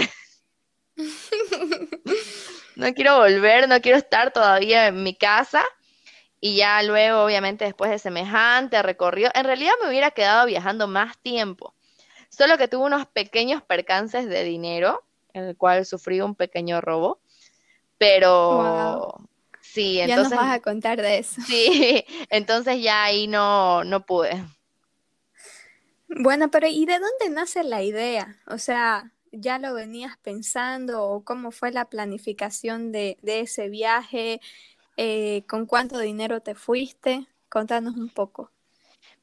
no 2.76 2.92
quiero 2.94 3.18
volver, 3.18 3.68
no 3.68 3.80
quiero 3.80 3.98
estar 3.98 4.32
todavía 4.32 4.88
en 4.88 5.02
mi 5.02 5.14
casa. 5.14 5.64
Y 6.40 6.56
ya 6.56 6.82
luego, 6.82 7.24
obviamente, 7.24 7.64
después 7.64 7.90
de 7.90 7.98
semejante 7.98 8.82
recorrido, 8.82 9.30
en 9.34 9.44
realidad 9.44 9.72
me 9.82 9.88
hubiera 9.88 10.10
quedado 10.10 10.46
viajando 10.46 10.86
más 10.86 11.16
tiempo. 11.18 11.74
Solo 12.28 12.58
que 12.58 12.68
tuve 12.68 12.84
unos 12.84 13.06
pequeños 13.06 13.62
percances 13.62 14.28
de 14.28 14.44
dinero, 14.44 15.02
en 15.34 15.44
el 15.44 15.56
cual 15.56 15.84
sufrí 15.84 16.20
un 16.20 16.34
pequeño 16.34 16.80
robo. 16.80 17.20
Pero 17.98 19.28
sí, 19.60 20.00
entonces. 20.00 20.30
Ya 20.30 20.36
nos 20.36 20.46
vas 20.46 20.56
a 20.56 20.60
contar 20.60 21.02
de 21.02 21.18
eso. 21.18 21.42
Sí, 21.42 22.04
entonces 22.30 22.82
ya 22.82 23.04
ahí 23.04 23.26
no, 23.26 23.84
no 23.84 24.06
pude. 24.06 24.42
Bueno, 26.08 26.50
pero 26.50 26.68
¿y 26.68 26.86
de 26.86 26.98
dónde 26.98 27.34
nace 27.34 27.64
la 27.64 27.82
idea? 27.82 28.38
O 28.46 28.58
sea, 28.58 29.12
¿ya 29.32 29.58
lo 29.58 29.74
venías 29.74 30.16
pensando 30.18 31.04
o 31.04 31.24
cómo 31.24 31.50
fue 31.50 31.72
la 31.72 31.86
planificación 31.86 32.92
de, 32.92 33.18
ese 33.22 33.68
viaje? 33.68 34.40
Eh, 34.96 35.44
¿Con 35.48 35.66
cuánto 35.66 35.98
dinero 35.98 36.40
te 36.40 36.54
fuiste? 36.54 37.26
Contanos 37.48 37.96
un 37.96 38.10
poco. 38.10 38.50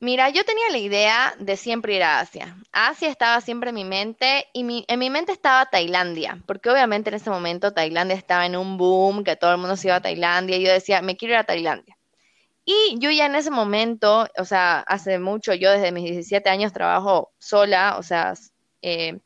Mira, 0.03 0.31
yo 0.31 0.43
tenía 0.43 0.67
la 0.72 0.79
idea 0.79 1.36
de 1.38 1.55
siempre 1.55 1.93
ir 1.96 2.01
a 2.01 2.22
Asia. 2.22 2.58
Asia 2.72 3.08
estaba 3.08 3.39
siempre 3.39 3.70
en 3.70 3.75
mi 3.75 3.86
mente 3.86 4.48
y 4.51 4.84
en 4.88 5.00
mi 5.00 5.10
mente 5.12 5.31
estaba 5.31 5.67
Tailandia, 5.67 6.41
porque 6.48 6.72
obviamente 6.72 7.12
en 7.12 7.17
ese 7.17 7.29
momento 7.29 7.72
Tailandia 7.72 8.15
estaba 8.17 8.48
en 8.48 8.55
un 8.55 8.77
boom, 8.77 9.24
que 9.24 9.36
todo 9.36 9.51
el 9.51 9.60
mundo 9.60 9.77
se 9.77 9.89
iba 9.89 9.98
a 9.98 10.01
Tailandia 10.01 10.58
y 10.58 10.63
yo 10.63 10.72
decía, 10.72 11.03
me 11.03 11.17
quiero 11.17 11.36
ir 11.36 11.38
a 11.38 11.43
Tailandia. 11.43 11.96
Y 12.65 12.98
yo 13.00 13.12
ya 13.12 13.27
en 13.27 13.36
ese 13.36 13.51
momento, 13.51 14.27
o 14.39 14.46
sea, 14.46 14.79
hace 14.81 15.20
mucho, 15.20 15.53
yo 15.53 15.72
desde 15.72 15.91
mis 15.91 16.05
17 16.05 16.50
años 16.50 16.74
trabajo 16.74 17.31
sola, 17.38 17.98
o 18.00 18.03
sea, 18.03 18.34
eh, 18.81 19.20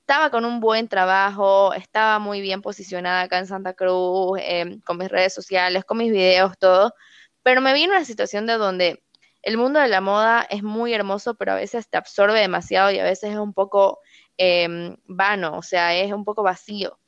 estaba 0.00 0.30
con 0.30 0.46
un 0.46 0.60
buen 0.60 0.88
trabajo, 0.88 1.74
estaba 1.74 2.18
muy 2.18 2.40
bien 2.40 2.62
posicionada 2.62 3.22
acá 3.22 3.38
en 3.38 3.46
Santa 3.46 3.74
Cruz, 3.74 4.40
em, 4.42 4.80
con 4.80 4.98
mis 4.98 5.10
redes 5.10 5.34
sociales, 5.34 5.84
con 5.84 5.98
mis 5.98 6.10
videos, 6.12 6.56
todo, 6.58 6.94
pero 7.42 7.60
me 7.60 7.74
vino 7.74 7.92
una 7.92 8.04
situación 8.06 8.46
de 8.46 8.54
donde 8.54 9.02
el 9.42 9.56
mundo 9.56 9.80
de 9.80 9.88
la 9.88 10.00
moda 10.00 10.46
es 10.48 10.62
muy 10.62 10.94
hermoso, 10.94 11.34
pero 11.34 11.52
a 11.52 11.56
veces 11.56 11.88
te 11.88 11.96
absorbe 11.96 12.38
demasiado 12.40 12.90
y 12.90 12.98
a 12.98 13.04
veces 13.04 13.32
es 13.32 13.38
un 13.38 13.52
poco 13.52 13.98
em, 14.36 14.96
vano, 15.06 15.58
o 15.58 15.62
sea, 15.62 15.94
es 15.94 16.12
un 16.12 16.24
poco 16.24 16.42
vacío. 16.42 16.98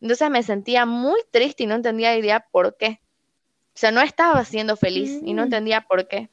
Entonces 0.00 0.30
me 0.30 0.42
sentía 0.42 0.86
muy 0.86 1.20
triste 1.30 1.64
y 1.64 1.66
no 1.66 1.74
entendía 1.74 2.16
idea 2.16 2.40
por 2.40 2.76
qué. 2.76 3.00
O 3.74 3.80
sea, 3.80 3.90
no 3.90 4.00
estaba 4.00 4.44
siendo 4.44 4.76
feliz 4.76 5.20
y 5.24 5.34
no 5.34 5.42
mm. 5.42 5.44
entendía 5.44 5.80
por 5.82 6.08
qué. 6.08 6.28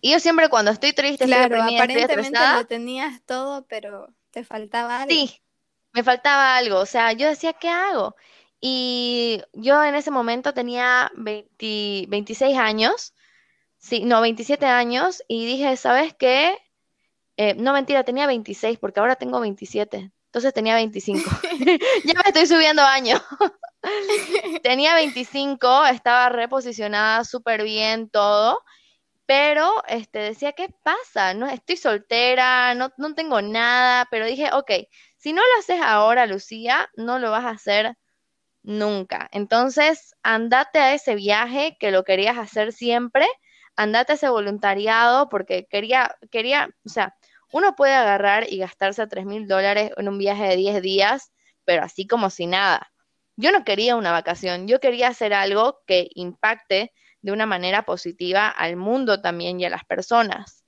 Y 0.00 0.12
yo 0.12 0.20
siempre 0.20 0.48
cuando 0.48 0.70
estoy 0.70 0.92
triste, 0.92 1.26
claro, 1.26 1.56
estoy 1.56 1.76
aparentemente 1.76 2.38
lo 2.54 2.66
tenías 2.66 3.20
todo, 3.26 3.66
pero 3.66 4.08
te 4.30 4.44
faltaba 4.44 5.02
algo. 5.02 5.10
Sí, 5.10 5.40
me 5.92 6.02
faltaba 6.02 6.56
algo. 6.56 6.78
O 6.78 6.86
sea, 6.86 7.12
yo 7.12 7.28
decía, 7.28 7.52
¿qué 7.52 7.68
hago? 7.68 8.16
Y 8.60 9.42
yo 9.52 9.82
en 9.84 9.94
ese 9.94 10.10
momento 10.10 10.54
tenía 10.54 11.10
26 11.16 12.56
años, 12.56 13.14
sí, 13.80 14.04
no, 14.04 14.20
27 14.20 14.66
años, 14.66 15.22
y 15.26 15.46
dije, 15.46 15.76
¿sabes 15.76 16.14
qué? 16.14 16.56
Eh, 17.36 17.54
no, 17.54 17.72
mentira, 17.72 18.04
tenía 18.04 18.26
26, 18.28 18.78
porque 18.78 19.00
ahora 19.00 19.16
tengo 19.16 19.40
27. 19.40 20.12
Entonces 20.26 20.54
tenía 20.54 20.76
25. 20.76 21.22
ya 22.04 22.14
me 22.14 22.22
estoy 22.26 22.46
subiendo 22.46 22.82
años. 22.82 23.20
tenía 24.62 24.94
25, 24.94 25.86
estaba 25.86 26.28
reposicionada 26.28 27.24
súper 27.24 27.64
bien 27.64 28.10
todo, 28.10 28.62
pero 29.26 29.82
este, 29.88 30.20
decía, 30.20 30.52
¿qué 30.52 30.68
pasa? 30.84 31.34
No, 31.34 31.48
estoy 31.48 31.76
soltera, 31.76 32.74
no, 32.74 32.92
no 32.98 33.14
tengo 33.14 33.42
nada, 33.42 34.06
pero 34.10 34.26
dije, 34.26 34.50
ok, 34.52 34.70
si 35.16 35.32
no 35.32 35.42
lo 35.42 35.60
haces 35.60 35.80
ahora, 35.82 36.26
Lucía, 36.26 36.88
no 36.96 37.18
lo 37.18 37.30
vas 37.30 37.44
a 37.44 37.50
hacer 37.50 37.96
nunca. 38.62 39.28
Entonces, 39.32 40.14
andate 40.22 40.78
a 40.78 40.94
ese 40.94 41.14
viaje 41.14 41.76
que 41.80 41.90
lo 41.90 42.04
querías 42.04 42.38
hacer 42.38 42.72
siempre, 42.72 43.26
andate 43.80 44.12
a 44.12 44.14
ese 44.16 44.28
voluntariado 44.28 45.30
porque 45.30 45.66
quería, 45.66 46.14
quería, 46.30 46.68
o 46.84 46.88
sea, 46.88 47.16
uno 47.50 47.74
puede 47.74 47.94
agarrar 47.94 48.52
y 48.52 48.58
gastarse 48.58 49.06
tres 49.06 49.24
mil 49.24 49.48
dólares 49.48 49.92
en 49.96 50.08
un 50.08 50.18
viaje 50.18 50.48
de 50.48 50.56
10 50.56 50.82
días, 50.82 51.32
pero 51.64 51.82
así 51.82 52.06
como 52.06 52.28
si 52.28 52.46
nada. 52.46 52.92
Yo 53.36 53.52
no 53.52 53.64
quería 53.64 53.96
una 53.96 54.12
vacación, 54.12 54.68
yo 54.68 54.80
quería 54.80 55.08
hacer 55.08 55.32
algo 55.32 55.80
que 55.86 56.10
impacte 56.14 56.92
de 57.22 57.32
una 57.32 57.46
manera 57.46 57.84
positiva 57.84 58.48
al 58.48 58.76
mundo 58.76 59.22
también 59.22 59.58
y 59.60 59.64
a 59.64 59.70
las 59.70 59.84
personas, 59.84 60.64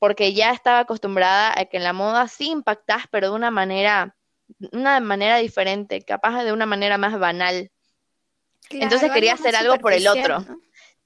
porque 0.00 0.32
ya 0.34 0.50
estaba 0.50 0.80
acostumbrada 0.80 1.54
a 1.56 1.66
que 1.66 1.76
en 1.76 1.84
la 1.84 1.92
moda 1.92 2.26
sí 2.26 2.50
impactas, 2.50 3.04
pero 3.12 3.30
de 3.30 3.36
una 3.36 3.52
manera 3.52 4.16
una 4.72 4.98
manera 4.98 5.36
diferente, 5.36 6.02
capaz 6.02 6.42
de 6.42 6.52
una 6.52 6.66
manera 6.66 6.98
más 6.98 7.16
banal. 7.16 7.70
Entonces 8.70 9.12
quería 9.12 9.34
hacer 9.34 9.54
algo 9.54 9.78
por 9.78 9.92
el 9.92 10.08
otro. 10.08 10.44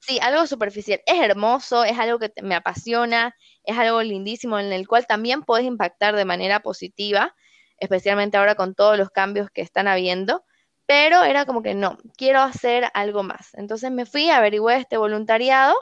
Sí, 0.06 0.18
algo 0.20 0.46
superficial. 0.46 1.00
Es 1.06 1.18
hermoso, 1.18 1.84
es 1.84 1.98
algo 1.98 2.18
que 2.18 2.30
me 2.42 2.54
apasiona, 2.54 3.34
es 3.64 3.78
algo 3.78 4.02
lindísimo 4.02 4.58
en 4.58 4.72
el 4.72 4.86
cual 4.86 5.06
también 5.06 5.42
puedes 5.42 5.66
impactar 5.66 6.14
de 6.14 6.26
manera 6.26 6.60
positiva, 6.60 7.34
especialmente 7.78 8.36
ahora 8.36 8.54
con 8.54 8.74
todos 8.74 8.98
los 8.98 9.08
cambios 9.08 9.50
que 9.50 9.62
están 9.62 9.88
habiendo, 9.88 10.44
pero 10.84 11.22
era 11.24 11.46
como 11.46 11.62
que 11.62 11.74
no, 11.74 11.96
quiero 12.18 12.40
hacer 12.40 12.90
algo 12.92 13.22
más. 13.22 13.54
Entonces 13.54 13.90
me 13.90 14.04
fui, 14.04 14.28
averigué 14.28 14.76
este 14.76 14.98
voluntariado 14.98 15.74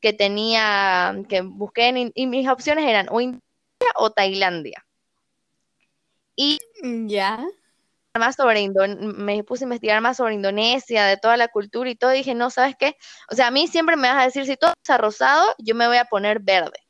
que 0.00 0.12
tenía, 0.12 1.14
que 1.28 1.42
busqué 1.42 1.88
en, 1.88 2.12
y 2.16 2.26
mis 2.26 2.48
opciones 2.48 2.84
eran 2.84 3.06
o 3.10 3.20
India 3.20 3.40
o 3.94 4.10
Tailandia. 4.10 4.84
Y 6.34 6.58
ya. 7.06 7.46
Más 8.18 8.36
sobre 8.36 8.68
me 8.68 9.44
puse 9.44 9.64
a 9.64 9.66
investigar 9.66 10.00
más 10.00 10.16
sobre 10.16 10.34
Indonesia, 10.34 11.04
de 11.04 11.16
toda 11.16 11.36
la 11.36 11.48
cultura 11.48 11.90
y 11.90 11.96
todo, 11.96 12.14
y 12.14 12.18
dije, 12.18 12.34
no, 12.34 12.50
¿sabes 12.50 12.74
qué? 12.78 12.96
O 13.30 13.34
sea, 13.34 13.48
a 13.48 13.50
mí 13.50 13.66
siempre 13.66 13.96
me 13.96 14.08
vas 14.08 14.22
a 14.22 14.24
decir, 14.26 14.46
si 14.46 14.56
todo 14.56 14.72
está 14.72 14.98
rosado, 14.98 15.44
yo 15.58 15.74
me 15.74 15.86
voy 15.86 15.96
a 15.96 16.04
poner 16.04 16.40
verde. 16.40 16.86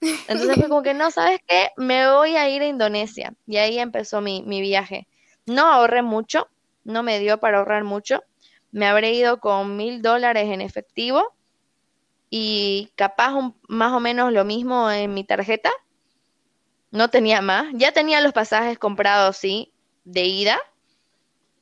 Entonces 0.28 0.56
fue 0.56 0.68
como 0.68 0.82
que, 0.82 0.94
no, 0.94 1.10
¿sabes 1.10 1.40
qué? 1.46 1.70
Me 1.76 2.10
voy 2.10 2.36
a 2.36 2.48
ir 2.48 2.62
a 2.62 2.66
Indonesia. 2.66 3.34
Y 3.46 3.56
ahí 3.56 3.78
empezó 3.78 4.20
mi, 4.20 4.42
viaje. 4.60 5.08
No 5.46 5.66
ahorré 5.66 6.02
mucho, 6.02 6.48
no 6.84 7.02
me 7.02 7.18
dio 7.18 7.38
para 7.38 7.58
ahorrar 7.58 7.84
mucho. 7.84 8.22
Me 8.72 8.86
habré 8.86 9.12
ido 9.12 9.40
con 9.40 9.76
mil 9.76 10.02
dólares 10.02 10.48
en 10.48 10.60
efectivo 10.60 11.34
y 12.28 12.92
capaz 12.96 13.32
más 13.68 13.92
o 13.92 14.00
menos 14.00 14.32
lo 14.32 14.44
mismo 14.44 14.90
en 14.90 15.14
mi 15.14 15.24
tarjeta 15.24 15.70
no 16.90 17.08
tenía 17.08 17.40
más. 17.40 17.68
Ya 17.74 17.92
tenía 17.92 18.20
los 18.20 18.32
pasajes 18.32 18.78
comprados, 18.78 19.36
sí, 19.36 19.72
de 20.06 20.24
ida, 20.24 20.58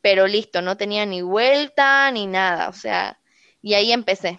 pero 0.00 0.28
listo, 0.28 0.62
no 0.62 0.76
tenía 0.76 1.06
ni 1.06 1.22
vuelta 1.22 2.10
ni 2.12 2.26
nada, 2.26 2.68
o 2.68 2.74
sea, 2.74 3.18
y 3.62 3.74
ahí 3.74 3.90
empecé. 3.90 4.38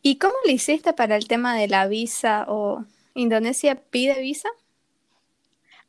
¿Y 0.00 0.18
cómo 0.18 0.34
le 0.44 0.52
hiciste 0.52 0.92
para 0.92 1.16
el 1.16 1.28
tema 1.28 1.56
de 1.56 1.68
la 1.68 1.86
visa 1.86 2.46
o 2.48 2.84
Indonesia 3.14 3.74
pide 3.90 4.20
visa? 4.20 4.48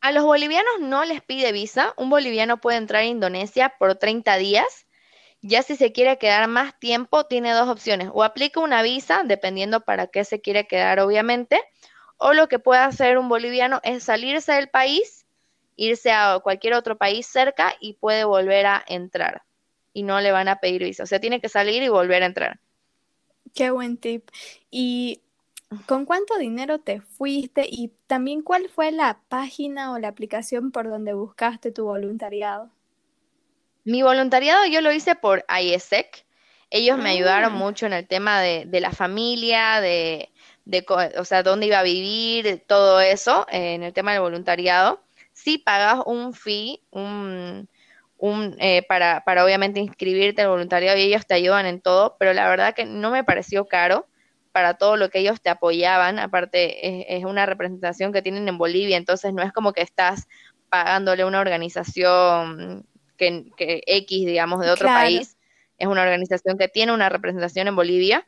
A 0.02 0.12
los 0.12 0.24
bolivianos 0.24 0.80
no 0.80 1.06
les 1.06 1.22
pide 1.22 1.52
visa. 1.52 1.94
Un 1.98 2.10
boliviano 2.10 2.58
puede 2.58 2.78
entrar 2.78 3.04
a 3.04 3.06
Indonesia 3.06 3.74
por 3.78 3.96
30 3.96 4.38
días. 4.38 4.88
Ya 5.42 5.64
si 5.64 5.76
se 5.76 5.92
quiere 5.92 6.18
quedar 6.18 6.48
más 6.48 6.78
tiempo, 6.80 7.26
tiene 7.26 7.52
dos 7.52 7.70
opciones. 7.70 8.10
O 8.12 8.24
aplica 8.24 8.60
una 8.60 8.82
visa, 8.82 9.22
dependiendo 9.24 9.82
para 9.82 10.08
qué 10.08 10.26
se 10.26 10.42
quiere 10.42 10.68
quedar, 10.68 11.00
obviamente, 11.00 11.62
o 12.18 12.34
lo 12.34 12.48
que 12.48 12.58
puede 12.58 12.82
hacer 12.82 13.18
un 13.18 13.30
boliviano 13.30 13.80
es 13.84 14.04
salirse 14.04 14.52
del 14.54 14.68
país, 14.68 15.27
irse 15.78 16.12
a 16.12 16.40
cualquier 16.44 16.74
otro 16.74 16.98
país 16.98 17.26
cerca 17.26 17.74
y 17.80 17.94
puede 17.94 18.26
volver 18.26 18.66
a 18.66 18.84
entrar. 18.88 19.44
Y 19.94 20.04
no 20.04 20.20
le 20.20 20.32
van 20.32 20.50
a 20.50 20.60
pedir 20.60 20.84
visa. 20.84 21.04
O 21.04 21.06
sea, 21.06 21.22
tiene 21.22 21.40
que 21.40 21.48
salir 21.48 21.82
y 21.82 21.88
volver 21.88 22.24
a 22.24 22.26
entrar. 22.26 22.60
Qué 23.56 23.72
buen 23.72 23.98
tip. 23.98 24.30
¿Y 24.70 25.22
con 25.86 26.06
cuánto 26.06 26.38
dinero 26.38 26.80
te 26.80 27.02
fuiste? 27.02 27.66
Y 27.70 27.94
también 28.08 28.42
cuál 28.42 28.68
fue 28.70 28.92
la 28.92 29.20
página 29.30 29.94
o 29.94 30.00
la 30.00 30.10
aplicación 30.10 30.72
por 30.72 30.90
donde 30.90 31.14
buscaste 31.14 31.72
tu 31.72 31.86
voluntariado? 31.86 32.70
Mi 33.86 34.02
voluntariado 34.02 34.66
yo 34.66 34.82
lo 34.82 34.92
hice 34.92 35.16
por 35.16 35.46
IESEC. 35.48 36.26
Ellos 36.70 36.98
me 36.98 37.12
ayudaron 37.12 37.54
ah. 37.54 37.56
mucho 37.56 37.86
en 37.86 37.94
el 37.94 38.06
tema 38.06 38.42
de, 38.42 38.66
de 38.66 38.82
la 38.82 38.92
familia, 38.92 39.80
de, 39.80 40.30
de, 40.66 40.86
o 41.18 41.24
sea, 41.24 41.44
dónde 41.44 41.68
iba 41.68 41.80
a 41.80 41.84
vivir, 41.84 42.64
todo 42.68 43.00
eso, 43.00 43.48
eh, 43.50 43.76
en 43.76 43.84
el 43.84 43.94
tema 43.94 44.12
del 44.12 44.22
voluntariado, 44.22 45.02
sí 45.48 45.58
pagas 45.58 46.02
un 46.06 46.34
fee, 46.34 46.82
un, 46.92 47.70
un 48.18 48.58
eh, 48.60 48.84
para, 48.84 49.24
para 49.24 49.46
obviamente 49.46 49.80
inscribirte 49.80 50.42
al 50.42 50.50
voluntariado 50.50 50.98
y 50.98 51.04
ellos 51.04 51.26
te 51.26 51.36
ayudan 51.36 51.66
en 51.66 51.80
todo, 51.80 52.18
pero 52.20 52.34
la 52.34 52.50
verdad 52.50 52.76
que 52.76 52.84
no 52.84 53.12
me 53.12 53.24
pareció 53.24 53.66
caro 53.66 54.08
para 54.52 54.74
todo 54.74 54.98
lo 54.98 55.10
que 55.10 55.20
ellos 55.20 55.40
te 55.40 55.50
apoyaban, 55.50 56.20
aparte 56.20 57.16
es, 57.16 57.24
una 57.24 57.46
representación 57.46 58.12
que 58.12 58.22
tienen 58.22 58.50
en 58.50 58.58
Bolivia, 58.58 58.98
entonces 58.98 59.34
no 59.34 59.42
es 59.42 59.54
como 59.54 59.72
que 59.72 59.84
estás 59.84 60.28
pagándole 60.68 61.24
una 61.24 61.40
organización 61.40 62.86
que, 63.16 63.46
que 63.56 63.84
X, 63.88 64.26
digamos, 64.26 64.60
de 64.60 64.70
otro 64.70 64.88
país, 64.88 65.38
es 65.78 65.88
una 65.88 66.02
organización 66.02 66.58
que 66.58 66.68
tiene 66.68 66.92
una 66.92 67.08
representación 67.08 67.70
en 67.70 67.76
Bolivia, 67.78 68.26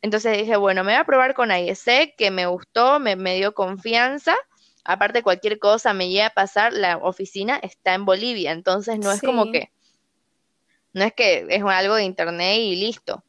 entonces 0.00 0.36
dije, 0.36 0.56
bueno, 0.56 0.82
me 0.82 0.92
voy 0.92 1.00
a 1.00 1.04
probar 1.04 1.34
con 1.34 1.50
IEC, 1.50 2.14
que 2.16 2.30
me 2.30 2.46
gustó, 2.46 3.00
me, 3.00 3.36
dio 3.36 3.54
confianza. 3.54 4.34
Aparte, 4.84 5.22
cualquier 5.22 5.58
cosa 5.58 5.94
me 5.94 6.08
llegue 6.08 6.24
a 6.24 6.30
pasar, 6.30 6.72
la 6.72 6.98
oficina 6.98 7.56
está 7.56 7.94
en 7.94 8.04
Bolivia, 8.04 8.52
entonces 8.52 8.98
no 8.98 9.10
es 9.10 9.20
como 9.20 9.50
que, 9.50 9.70
no 10.92 11.04
es 11.04 11.14
que 11.14 11.46
es 11.48 11.62
algo 11.62 11.94
de 11.94 12.04
internet 12.04 12.58
y 12.58 12.76
listo. 12.76 13.24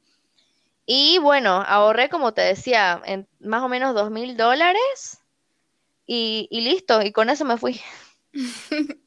Y 0.86 1.18
bueno, 1.20 1.64
ahorré, 1.66 2.10
como 2.10 2.34
te 2.34 2.42
decía, 2.42 3.02
en 3.06 3.28
más 3.40 3.64
o 3.64 3.70
menos 3.70 3.96
dos 3.96 4.12
mil 4.12 4.38
dólares 4.38 5.22
y, 6.06 6.48
y 6.52 6.62
listo, 6.62 7.02
y 7.02 7.12
con 7.12 7.30
eso 7.30 7.46
me 7.46 7.58
fui. 7.58 7.80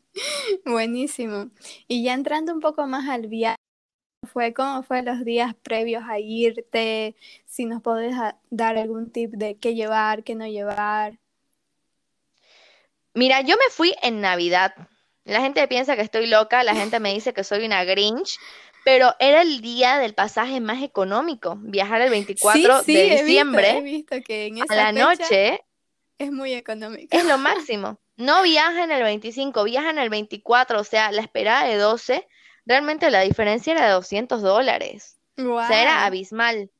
Buenísimo. 0.65 1.51
Y 1.87 2.03
ya 2.03 2.15
entrando 2.15 2.53
un 2.53 2.61
poco 2.61 2.87
más 2.87 3.09
al 3.09 3.29
viaje, 3.29 3.59
fue? 4.27 4.53
¿Cómo 4.53 4.83
fue 4.83 5.03
los 5.03 5.25
días 5.25 5.55
previos 5.55 6.03
a 6.07 6.19
irte? 6.19 7.15
Si 7.47 7.65
nos 7.67 7.83
podés 7.83 8.15
dar 8.51 8.77
algún 8.77 9.11
tip 9.11 9.33
de 9.33 9.57
qué 9.57 9.75
llevar, 9.75 10.25
qué 10.25 10.35
no 10.35 10.47
llevar. 10.47 11.19
Mira, 13.15 13.41
yo 13.41 13.57
me 13.57 13.71
fui 13.71 13.95
en 14.03 14.21
Navidad. 14.21 14.75
La 15.25 15.41
gente 15.41 15.67
piensa 15.69 15.97
que 15.97 16.03
estoy 16.03 16.27
loca, 16.27 16.65
la 16.65 16.75
gente 16.75 17.01
me 17.01 17.13
dice 17.13 17.35
que 17.35 17.45
soy 17.45 17.65
una 17.67 17.85
Grinch, 17.85 18.39
pero 18.85 19.15
era 19.19 19.43
el 19.43 19.61
día 19.61 19.99
del 19.99 20.15
pasaje 20.15 20.61
más 20.61 20.83
económico, 20.83 21.57
viajar 21.61 22.01
el 22.01 22.11
24 22.11 22.83
de 22.83 23.11
diciembre 23.11 24.05
a 24.69 24.75
la 24.75 24.93
noche. 24.93 25.61
Es 26.19 26.33
muy 26.33 26.55
económico. 26.55 27.17
Es 27.17 27.25
lo 27.25 27.39
máximo. 27.39 28.01
No 28.17 28.43
viajan 28.43 28.91
el 28.91 29.03
25, 29.03 29.65
viajan 29.65 29.99
el 29.99 30.09
24, 30.09 30.81
o 30.81 30.85
sea, 30.85 31.13
la 31.13 31.21
esperada 31.21 31.67
de 31.67 31.77
12 31.77 32.27
realmente 32.69 33.11
la 33.11 33.23
diferencia 33.23 33.73
era 33.73 33.87
de 33.87 33.93
200 33.93 34.43
dólares. 34.43 35.19
O 35.39 35.67
sea, 35.67 35.83
era 35.83 36.05
abismal, 36.05 36.71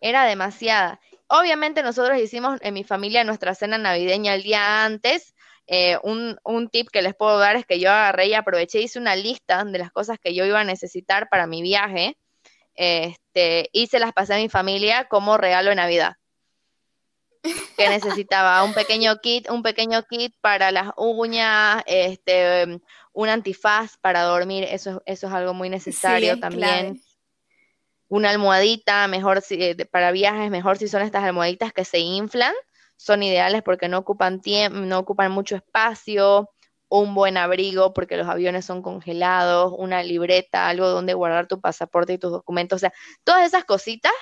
era 0.00 0.24
demasiada. 0.24 1.00
Obviamente 1.26 1.82
nosotros 1.82 2.18
hicimos 2.18 2.60
en 2.62 2.72
mi 2.72 2.84
familia 2.84 3.24
nuestra 3.24 3.54
cena 3.54 3.76
navideña 3.76 4.34
el 4.34 4.42
día 4.44 4.84
antes. 4.84 5.33
Eh, 5.66 5.96
un, 6.02 6.36
un, 6.44 6.68
tip 6.68 6.88
que 6.90 7.00
les 7.00 7.14
puedo 7.14 7.38
dar 7.38 7.56
es 7.56 7.64
que 7.64 7.80
yo 7.80 7.90
agarré 7.90 8.26
y 8.26 8.34
aproveché, 8.34 8.80
hice 8.80 8.98
una 8.98 9.16
lista 9.16 9.64
de 9.64 9.78
las 9.78 9.90
cosas 9.90 10.18
que 10.18 10.34
yo 10.34 10.44
iba 10.44 10.60
a 10.60 10.64
necesitar 10.64 11.30
para 11.30 11.46
mi 11.46 11.62
viaje 11.62 12.18
este, 12.74 13.70
y 13.72 13.86
se 13.86 13.98
las 13.98 14.12
pasé 14.12 14.34
a 14.34 14.38
mi 14.38 14.48
familia 14.48 15.06
como 15.08 15.36
regalo 15.36 15.70
de 15.70 15.76
Navidad. 15.76 16.16
que 17.76 17.88
necesitaba 17.88 18.62
un 18.64 18.72
pequeño 18.72 19.18
kit, 19.20 19.50
un 19.50 19.62
pequeño 19.62 20.02
kit 20.04 20.34
para 20.40 20.70
las 20.70 20.92
uñas, 20.96 21.82
este, 21.86 22.80
un 23.12 23.28
antifaz 23.28 23.98
para 23.98 24.22
dormir, 24.22 24.64
eso, 24.64 25.02
eso 25.04 25.26
es 25.26 25.32
algo 25.32 25.54
muy 25.54 25.68
necesario 25.68 26.40
también. 26.40 27.02
Una 28.08 28.30
almohadita, 28.30 29.08
mejor 29.08 29.42
si, 29.42 29.62
eh, 29.62 29.76
para 29.90 30.10
viajes, 30.10 30.50
mejor 30.50 30.78
si 30.78 30.88
son 30.88 31.02
estas 31.02 31.24
almohaditas 31.24 31.72
que 31.72 31.84
se 31.84 31.98
inflan, 31.98 32.54
son 32.96 33.22
ideales 33.22 33.62
porque 33.62 33.88
no 33.88 33.98
ocupan 33.98 34.40
tiempo, 34.40 34.78
no 34.80 34.98
ocupan 34.98 35.32
mucho 35.32 35.56
espacio, 35.56 36.50
un 36.88 37.14
buen 37.14 37.36
abrigo 37.36 37.92
porque 37.92 38.16
los 38.16 38.28
aviones 38.28 38.64
son 38.64 38.82
congelados, 38.82 39.74
una 39.76 40.02
libreta, 40.02 40.68
algo 40.68 40.88
donde 40.88 41.14
guardar 41.14 41.46
tu 41.46 41.60
pasaporte 41.60 42.12
y 42.12 42.18
tus 42.18 42.30
documentos, 42.30 42.76
o 42.76 42.80
sea, 42.80 42.92
todas 43.24 43.46
esas 43.46 43.64
cositas. 43.64 44.12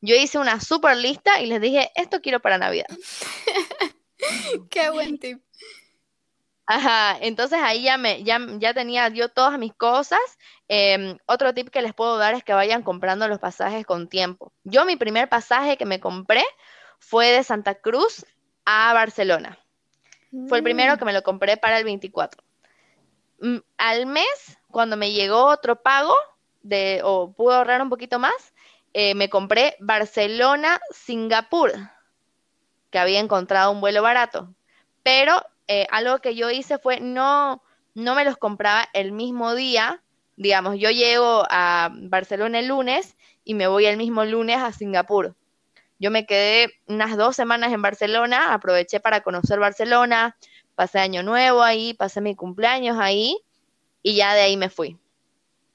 Yo 0.00 0.16
hice 0.16 0.38
una 0.38 0.60
super 0.60 0.96
lista 0.96 1.40
y 1.40 1.46
les 1.46 1.60
dije, 1.60 1.92
esto 1.94 2.20
quiero 2.20 2.40
para 2.40 2.58
Navidad. 2.58 2.86
Qué 4.70 4.90
buen 4.90 5.18
tip. 5.18 5.40
Ajá, 6.66 7.18
entonces 7.20 7.58
ahí 7.62 7.82
ya, 7.82 7.98
me, 7.98 8.22
ya, 8.22 8.38
ya 8.58 8.72
tenía 8.72 9.08
yo 9.08 9.28
todas 9.28 9.58
mis 9.58 9.74
cosas. 9.74 10.20
Em, 10.68 11.18
otro 11.26 11.52
tip 11.54 11.70
que 11.70 11.82
les 11.82 11.92
puedo 11.92 12.16
dar 12.18 12.34
es 12.34 12.42
que 12.44 12.52
vayan 12.52 12.82
comprando 12.82 13.28
los 13.28 13.38
pasajes 13.38 13.84
con 13.84 14.08
tiempo. 14.08 14.52
Yo 14.64 14.84
mi 14.84 14.96
primer 14.96 15.28
pasaje 15.28 15.76
que 15.76 15.84
me 15.86 16.00
compré 16.00 16.42
fue 17.02 17.32
de 17.32 17.42
Santa 17.42 17.74
Cruz 17.74 18.24
a 18.64 18.92
Barcelona. 18.94 19.58
Fue 20.48 20.58
el 20.58 20.64
primero 20.64 20.94
mm. 20.94 20.98
que 20.98 21.04
me 21.04 21.12
lo 21.12 21.22
compré 21.22 21.56
para 21.56 21.78
el 21.78 21.84
24. 21.84 22.42
Mm, 23.40 23.58
al 23.76 24.06
mes, 24.06 24.58
cuando 24.70 24.96
me 24.96 25.10
llegó 25.12 25.44
otro 25.46 25.82
pago, 25.82 26.14
de, 26.62 27.00
o 27.04 27.32
pude 27.32 27.56
ahorrar 27.56 27.82
un 27.82 27.90
poquito 27.90 28.18
más, 28.18 28.54
eh, 28.94 29.14
me 29.14 29.28
compré 29.28 29.76
Barcelona-Singapur, 29.80 31.72
que 32.90 32.98
había 32.98 33.18
encontrado 33.18 33.72
un 33.72 33.80
vuelo 33.80 34.00
barato. 34.00 34.54
Pero 35.02 35.44
eh, 35.66 35.86
algo 35.90 36.20
que 36.20 36.36
yo 36.36 36.50
hice 36.50 36.78
fue 36.78 37.00
no, 37.00 37.62
no 37.94 38.14
me 38.14 38.24
los 38.24 38.36
compraba 38.36 38.88
el 38.94 39.10
mismo 39.12 39.54
día. 39.54 40.02
Digamos, 40.36 40.78
yo 40.78 40.90
llego 40.90 41.44
a 41.50 41.90
Barcelona 41.92 42.60
el 42.60 42.68
lunes 42.68 43.16
y 43.44 43.54
me 43.54 43.66
voy 43.66 43.86
el 43.86 43.96
mismo 43.96 44.24
lunes 44.24 44.58
a 44.58 44.72
Singapur. 44.72 45.34
Yo 46.02 46.10
me 46.10 46.26
quedé 46.26 46.74
unas 46.88 47.16
dos 47.16 47.36
semanas 47.36 47.72
en 47.72 47.80
Barcelona, 47.80 48.54
aproveché 48.54 48.98
para 48.98 49.20
conocer 49.20 49.60
Barcelona, 49.60 50.36
pasé 50.74 50.98
año 50.98 51.22
nuevo 51.22 51.62
ahí, 51.62 51.94
pasé 51.94 52.20
mi 52.20 52.34
cumpleaños 52.34 52.96
ahí 52.98 53.38
y 54.02 54.16
ya 54.16 54.34
de 54.34 54.40
ahí 54.40 54.56
me 54.56 54.68
fui. 54.68 54.98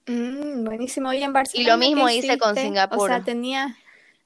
Mm, 0.05 0.65
buenísimo. 0.65 1.13
Y 1.13 1.23
en 1.23 1.31
Barcelona. 1.31 1.63
Y 1.63 1.71
lo 1.71 1.77
mismo 1.77 2.09
hice 2.09 2.37
con 2.37 2.57
Singapur. 2.57 2.99
O 2.99 3.07
sea, 3.07 3.23
tenía 3.23 3.77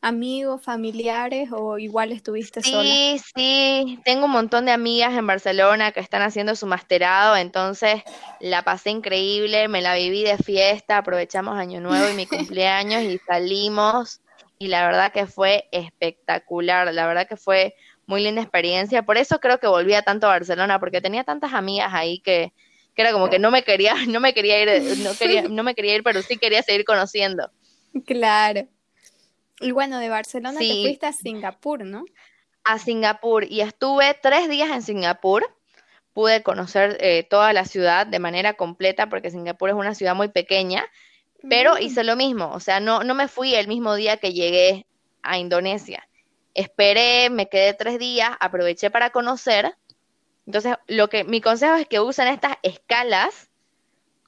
amigos, 0.02 0.64
familiares 0.64 1.50
o 1.52 1.78
igual 1.78 2.12
estuviste 2.12 2.64
sola? 2.64 2.82
Sí, 2.82 3.22
sí, 3.36 4.00
tengo 4.04 4.26
un 4.26 4.32
montón 4.32 4.66
de 4.66 4.72
amigas 4.72 5.14
en 5.14 5.28
Barcelona 5.28 5.92
que 5.92 6.00
están 6.00 6.24
haciendo 6.24 6.56
su 6.56 6.66
masterado, 6.66 7.38
entonces 7.38 8.02
la 8.40 8.64
pasé 8.64 8.90
increíble, 8.90 9.68
me 9.68 9.84
la 9.84 9.94
viví 9.94 10.24
de 10.24 10.40
fiesta, 10.40 10.98
aprovechamos 10.98 11.60
Año 11.60 11.80
Nuevo 11.80 12.10
y 12.10 12.16
mi 12.16 12.26
cumpleaños 12.26 13.04
y 13.04 13.20
salimos 13.20 14.20
y 14.62 14.68
la 14.68 14.86
verdad 14.86 15.12
que 15.12 15.26
fue 15.26 15.68
espectacular, 15.72 16.94
la 16.94 17.08
verdad 17.08 17.28
que 17.28 17.36
fue 17.36 17.74
muy 18.06 18.22
linda 18.22 18.44
experiencia. 18.44 19.02
Por 19.02 19.18
eso 19.18 19.40
creo 19.40 19.60
que 19.60 19.66
volví 19.66 19.96
a 19.96 20.04
tanto 20.04 20.28
a 20.28 20.34
Barcelona, 20.34 20.80
porque 20.80 21.02
tenía 21.02 21.24
tantas 21.24 21.54
amigas 21.54 21.90
ahí 21.92 22.20
que, 22.20 22.54
que 22.94 23.02
era 23.02 23.12
como 23.12 23.28
que 23.28 23.40
no 23.40 23.50
me 23.50 23.64
quería, 23.64 23.96
no 24.08 24.20
me 24.20 24.36
quería 24.36 24.62
ir, 24.62 25.00
no 25.00 25.16
quería, 25.16 25.42
no 25.50 25.64
me 25.64 25.74
quería 25.74 25.96
ir, 25.96 26.04
pero 26.04 26.22
sí 26.22 26.38
quería 26.38 26.62
seguir 26.62 26.86
conociendo. 26.86 27.50
Claro. 28.06 28.68
Y 29.62 29.72
bueno, 29.72 29.98
de 29.98 30.10
Barcelona 30.10 30.60
te 30.60 30.68
fuiste 30.68 31.08
a 31.08 31.14
Singapur, 31.14 31.84
¿no? 31.84 32.06
A 32.64 32.78
Singapur 32.78 33.46
y 33.46 33.62
estuve 33.62 34.16
tres 34.22 34.48
días 34.48 34.70
en 34.70 34.84
Singapur. 34.84 35.44
Pude 36.14 36.44
conocer 36.44 36.98
eh, 37.00 37.24
toda 37.28 37.52
la 37.52 37.66
ciudad 37.66 38.06
de 38.06 38.20
manera 38.20 38.54
completa 38.54 39.10
porque 39.10 39.32
Singapur 39.32 39.70
es 39.70 39.76
una 39.76 39.96
ciudad 39.96 40.14
muy 40.14 40.28
pequeña 40.28 40.86
pero 41.50 41.76
mm. 41.76 41.78
hice 41.82 42.04
lo 42.04 42.16
mismo, 42.16 42.52
o 42.52 42.60
sea, 42.60 42.80
no, 42.80 43.04
no 43.04 43.16
me 43.16 43.28
fui 43.28 43.56
el 43.56 43.68
mismo 43.68 43.96
día 43.96 44.18
que 44.18 44.34
llegué 44.34 44.86
a 45.24 45.38
Indonesia. 45.38 46.08
Esperé, 46.54 47.30
me 47.30 47.48
quedé 47.48 47.74
tres 47.74 47.98
días, 48.00 48.32
aproveché 48.40 48.90
para 48.90 49.12
conocer. 49.12 49.74
Entonces, 50.46 50.76
lo 50.88 51.08
que 51.10 51.24
mi 51.24 51.40
consejo 51.40 51.76
es 51.76 51.88
que 51.88 52.00
usen 52.00 52.28
estas 52.28 52.58
escalas 52.64 53.50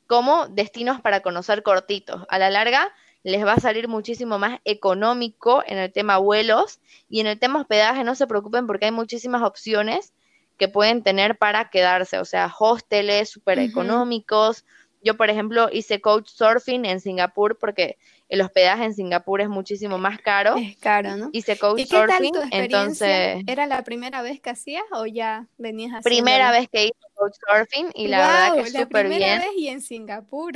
como 0.07 0.47
destinos 0.47 1.01
para 1.01 1.21
conocer 1.21 1.63
cortitos. 1.63 2.23
A 2.29 2.37
la 2.39 2.49
larga 2.49 2.93
les 3.23 3.45
va 3.45 3.53
a 3.53 3.59
salir 3.59 3.87
muchísimo 3.87 4.37
más 4.37 4.59
económico 4.65 5.63
en 5.65 5.77
el 5.77 5.91
tema 5.91 6.17
vuelos 6.17 6.79
y 7.09 7.21
en 7.21 7.27
el 7.27 7.39
tema 7.39 7.61
hospedaje 7.61 8.03
no 8.03 8.15
se 8.15 8.27
preocupen 8.27 8.67
porque 8.67 8.85
hay 8.85 8.91
muchísimas 8.91 9.41
opciones 9.41 10.13
que 10.57 10.67
pueden 10.67 11.03
tener 11.03 11.37
para 11.37 11.69
quedarse, 11.69 12.19
o 12.19 12.25
sea, 12.25 12.53
hosteles 12.57 13.29
súper 13.29 13.59
económicos, 13.59 14.65
yo, 15.03 15.17
por 15.17 15.29
ejemplo, 15.29 15.69
hice 15.71 16.01
coach 16.01 16.29
surfing 16.29 16.85
en 16.85 16.99
Singapur 16.99 17.57
porque 17.57 17.97
el 18.29 18.41
hospedaje 18.41 18.85
en 18.85 18.93
Singapur 18.93 19.41
es 19.41 19.49
muchísimo 19.49 19.97
más 19.97 20.19
caro. 20.19 20.55
Es 20.55 20.77
caro, 20.77 21.17
¿no? 21.17 21.29
Hice 21.33 21.57
coach 21.57 21.81
¿Y 21.81 21.85
qué 21.85 21.97
surfing, 21.97 22.33
tal 22.33 22.49
tu 22.49 22.55
entonces... 22.55 23.43
¿Era 23.45 23.67
la 23.67 23.83
primera 23.83 24.21
vez 24.21 24.39
que 24.39 24.49
hacías 24.49 24.85
o 24.91 25.05
ya 25.05 25.47
venías 25.57 25.89
haciendo? 25.89 26.03
Primera 26.03 26.51
vez 26.51 26.69
que 26.69 26.85
hice 26.85 27.07
coach 27.13 27.35
surfing 27.47 27.91
y 27.93 28.07
la 28.07 28.19
verdad 28.19 28.55
que 28.55 28.65
súper 28.71 29.07
bien. 29.07 29.19
primera 29.19 29.39
vez 29.39 29.51
y 29.57 29.67
en 29.67 29.81
Singapur. 29.81 30.53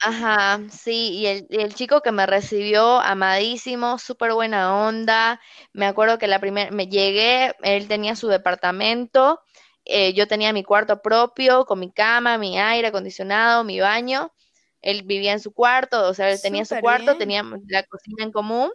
Ajá, 0.00 0.60
sí, 0.68 1.10
y 1.12 1.26
el, 1.26 1.46
el, 1.50 1.74
chico 1.74 2.00
que 2.00 2.10
me 2.10 2.26
recibió, 2.26 2.98
amadísimo, 2.98 3.98
súper 3.98 4.32
buena 4.32 4.88
onda. 4.88 5.40
Me 5.72 5.86
acuerdo 5.86 6.18
que 6.18 6.26
la 6.26 6.40
primera, 6.40 6.72
me 6.72 6.88
llegué, 6.88 7.54
él 7.62 7.86
tenía 7.86 8.16
su 8.16 8.26
departamento 8.26 9.40
eh, 9.84 10.12
yo 10.14 10.26
tenía 10.28 10.52
mi 10.52 10.64
cuarto 10.64 11.02
propio, 11.02 11.64
con 11.64 11.80
mi 11.80 11.90
cama, 11.90 12.38
mi 12.38 12.58
aire 12.58 12.88
acondicionado, 12.88 13.64
mi 13.64 13.80
baño. 13.80 14.32
Él 14.80 15.02
vivía 15.04 15.32
en 15.32 15.40
su 15.40 15.52
cuarto, 15.52 16.08
o 16.08 16.14
sea, 16.14 16.30
él 16.30 16.40
tenía 16.42 16.64
su 16.64 16.76
cuarto, 16.80 17.16
teníamos 17.16 17.60
la 17.68 17.84
cocina 17.84 18.24
en 18.24 18.32
común. 18.32 18.70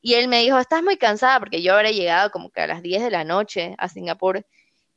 Y 0.00 0.14
él 0.14 0.28
me 0.28 0.40
dijo, 0.40 0.58
estás 0.58 0.82
muy 0.82 0.96
cansada, 0.98 1.38
porque 1.38 1.62
yo 1.62 1.74
habré 1.74 1.94
llegado 1.94 2.30
como 2.30 2.50
que 2.50 2.62
a 2.62 2.66
las 2.66 2.82
10 2.82 3.02
de 3.04 3.10
la 3.10 3.24
noche 3.24 3.74
a 3.78 3.88
Singapur. 3.88 4.44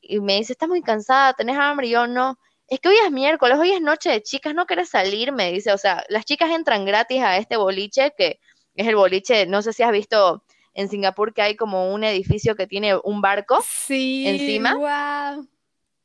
Y 0.01 0.19
me 0.19 0.37
dice, 0.37 0.53
estás 0.53 0.69
muy 0.69 0.81
cansada, 0.81 1.33
tenés 1.33 1.57
hambre. 1.57 1.87
Y 1.87 1.91
yo, 1.91 2.07
no, 2.07 2.39
es 2.67 2.79
que 2.79 2.89
hoy 2.89 2.95
es 3.05 3.11
miércoles, 3.11 3.57
hoy 3.59 3.71
es 3.71 3.81
noche 3.81 4.09
de 4.09 4.23
chicas, 4.23 4.55
no 4.55 4.65
querés 4.65 4.89
salir, 4.89 5.31
me 5.31 5.51
dice. 5.51 5.73
O 5.73 5.77
sea, 5.77 6.03
las 6.09 6.25
chicas 6.25 6.51
entran 6.51 6.85
gratis 6.85 7.21
a 7.21 7.37
este 7.37 7.57
boliche, 7.57 8.13
que 8.17 8.39
es 8.75 8.87
el 8.87 8.95
boliche, 8.95 9.45
no 9.45 9.61
sé 9.61 9.73
si 9.73 9.83
has 9.83 9.91
visto 9.91 10.43
en 10.75 10.89
Singapur 10.89 11.33
que 11.33 11.41
hay 11.41 11.55
como 11.55 11.91
un 11.91 12.03
edificio 12.03 12.55
que 12.55 12.67
tiene 12.67 12.95
un 13.03 13.21
barco 13.21 13.63
sí, 13.67 14.27
encima. 14.27 14.75
Wow. 14.75 15.47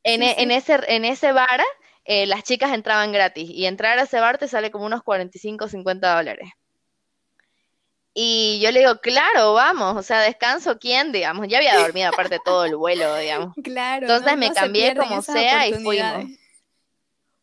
En, 0.02 0.22
e, 0.22 0.36
en, 0.38 0.50
ese, 0.50 0.80
en 0.88 1.04
ese 1.04 1.32
bar 1.32 1.60
eh, 2.04 2.26
las 2.26 2.44
chicas 2.44 2.72
entraban 2.72 3.12
gratis 3.12 3.50
y 3.50 3.66
entrar 3.66 3.98
a 3.98 4.02
ese 4.02 4.18
bar 4.20 4.38
te 4.38 4.48
sale 4.48 4.70
como 4.70 4.86
unos 4.86 5.02
45 5.02 5.66
o 5.66 5.68
50 5.68 6.16
dólares. 6.16 6.48
Y 8.14 8.58
yo 8.60 8.72
le 8.72 8.80
digo, 8.80 9.00
claro, 9.00 9.54
vamos, 9.54 9.96
o 9.96 10.02
sea, 10.02 10.20
descanso, 10.20 10.78
¿quién? 10.78 11.12
Digamos, 11.12 11.46
ya 11.46 11.58
había 11.58 11.78
dormido 11.78 12.08
aparte 12.08 12.38
todo 12.44 12.64
el 12.64 12.76
vuelo, 12.76 13.16
digamos. 13.16 13.54
Claro. 13.62 14.06
Entonces 14.06 14.36
me 14.36 14.52
cambié 14.52 14.96
como 14.96 15.22
sea 15.22 15.68
y 15.68 15.74
fuimos. 15.74 16.26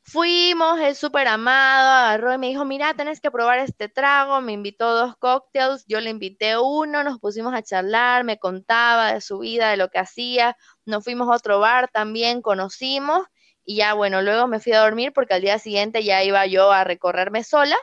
Fuimos, 0.10 0.80
él 0.80 0.96
súper 0.96 1.28
amado, 1.28 1.90
agarró 1.90 2.34
y 2.34 2.38
me 2.38 2.48
dijo, 2.48 2.64
mira, 2.64 2.94
tenés 2.94 3.20
que 3.20 3.30
probar 3.30 3.60
este 3.60 3.90
trago, 3.90 4.40
me 4.40 4.54
invitó 4.54 4.96
dos 4.96 5.18
cócteles, 5.18 5.84
yo 5.86 6.00
le 6.00 6.10
invité 6.10 6.58
uno, 6.58 7.04
nos 7.04 7.20
pusimos 7.20 7.54
a 7.54 7.62
charlar, 7.62 8.24
me 8.24 8.40
contaba 8.40 9.12
de 9.12 9.20
su 9.20 9.40
vida, 9.40 9.70
de 9.70 9.76
lo 9.76 9.90
que 9.90 10.00
hacía, 10.00 10.56
nos 10.86 11.04
fuimos 11.04 11.28
a 11.28 11.36
otro 11.36 11.60
bar 11.60 11.90
también, 11.92 12.42
conocimos 12.42 13.26
y 13.66 13.76
ya 13.76 13.94
bueno, 13.96 14.22
luego 14.22 14.48
me 14.48 14.62
fui 14.62 14.72
a 14.72 14.80
dormir 14.80 15.12
porque 15.14 15.34
al 15.34 15.42
día 15.42 15.60
siguiente 15.60 16.02
ya 16.06 16.24
iba 16.24 16.46
yo 16.46 16.72
a 16.72 16.86
recorrerme 16.86 17.44
sola, 17.44 17.76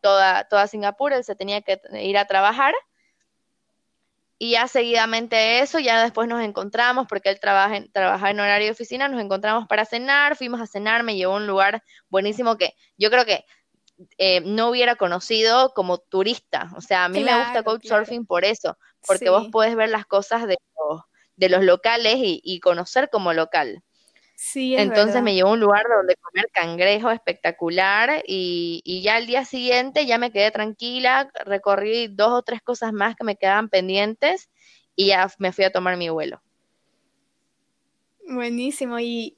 toda, 0.00 0.44
toda 0.48 0.68
Singapur, 0.68 1.12
él 1.12 1.22
se 1.22 1.34
tenía 1.36 1.60
que 1.60 1.78
ir 2.00 2.16
a 2.16 2.24
trabajar 2.24 2.74
y 4.38 4.52
ya 4.52 4.68
seguidamente 4.68 5.60
eso, 5.60 5.80
ya 5.80 6.02
después 6.02 6.28
nos 6.28 6.42
encontramos, 6.42 7.06
porque 7.08 7.28
él 7.30 7.40
trabaja 7.40 7.76
en, 7.76 7.90
trabaja 7.90 8.30
en 8.30 8.38
horario 8.38 8.66
de 8.66 8.72
oficina, 8.72 9.08
nos 9.08 9.20
encontramos 9.20 9.66
para 9.66 9.84
cenar, 9.84 10.36
fuimos 10.36 10.60
a 10.60 10.66
cenar, 10.66 11.02
me 11.02 11.16
llevó 11.16 11.34
a 11.34 11.38
un 11.38 11.48
lugar 11.48 11.82
buenísimo 12.08 12.56
que 12.56 12.74
yo 12.96 13.10
creo 13.10 13.24
que 13.24 13.44
eh, 14.16 14.40
no 14.42 14.68
hubiera 14.68 14.94
conocido 14.94 15.72
como 15.74 15.98
turista. 15.98 16.70
O 16.76 16.80
sea, 16.80 17.04
a 17.04 17.08
mí 17.08 17.24
me 17.24 17.36
gusta 17.36 17.64
Couchsurfing 17.64 18.26
por 18.26 18.44
eso, 18.44 18.78
porque 19.04 19.28
vos 19.28 19.48
podés 19.48 19.74
ver 19.74 19.88
las 19.88 20.06
cosas 20.06 20.46
de 20.46 20.56
los, 20.76 21.02
de 21.34 21.48
los 21.48 21.64
locales 21.64 22.16
y, 22.18 22.40
y 22.44 22.60
conocer 22.60 23.10
como 23.10 23.32
local. 23.32 23.82
Entonces 24.54 25.22
me 25.22 25.34
llevó 25.34 25.50
a 25.50 25.52
un 25.54 25.60
lugar 25.60 25.84
donde 25.88 26.14
comer 26.16 26.48
cangrejo 26.52 27.10
espectacular 27.10 28.22
y, 28.26 28.80
y, 28.84 29.02
ya 29.02 29.18
el 29.18 29.26
día 29.26 29.44
siguiente 29.44 30.06
ya 30.06 30.16
me 30.16 30.30
quedé 30.30 30.50
tranquila, 30.52 31.28
recorrí 31.44 32.06
dos 32.08 32.30
o 32.30 32.42
tres 32.42 32.62
cosas 32.62 32.92
más 32.92 33.16
que 33.16 33.24
me 33.24 33.36
quedaban 33.36 33.68
pendientes 33.68 34.48
y 34.94 35.08
ya 35.08 35.28
me 35.38 35.52
fui 35.52 35.64
a 35.64 35.72
tomar 35.72 35.96
mi 35.96 36.08
vuelo. 36.08 36.40
Buenísimo, 38.28 39.00
y 39.00 39.36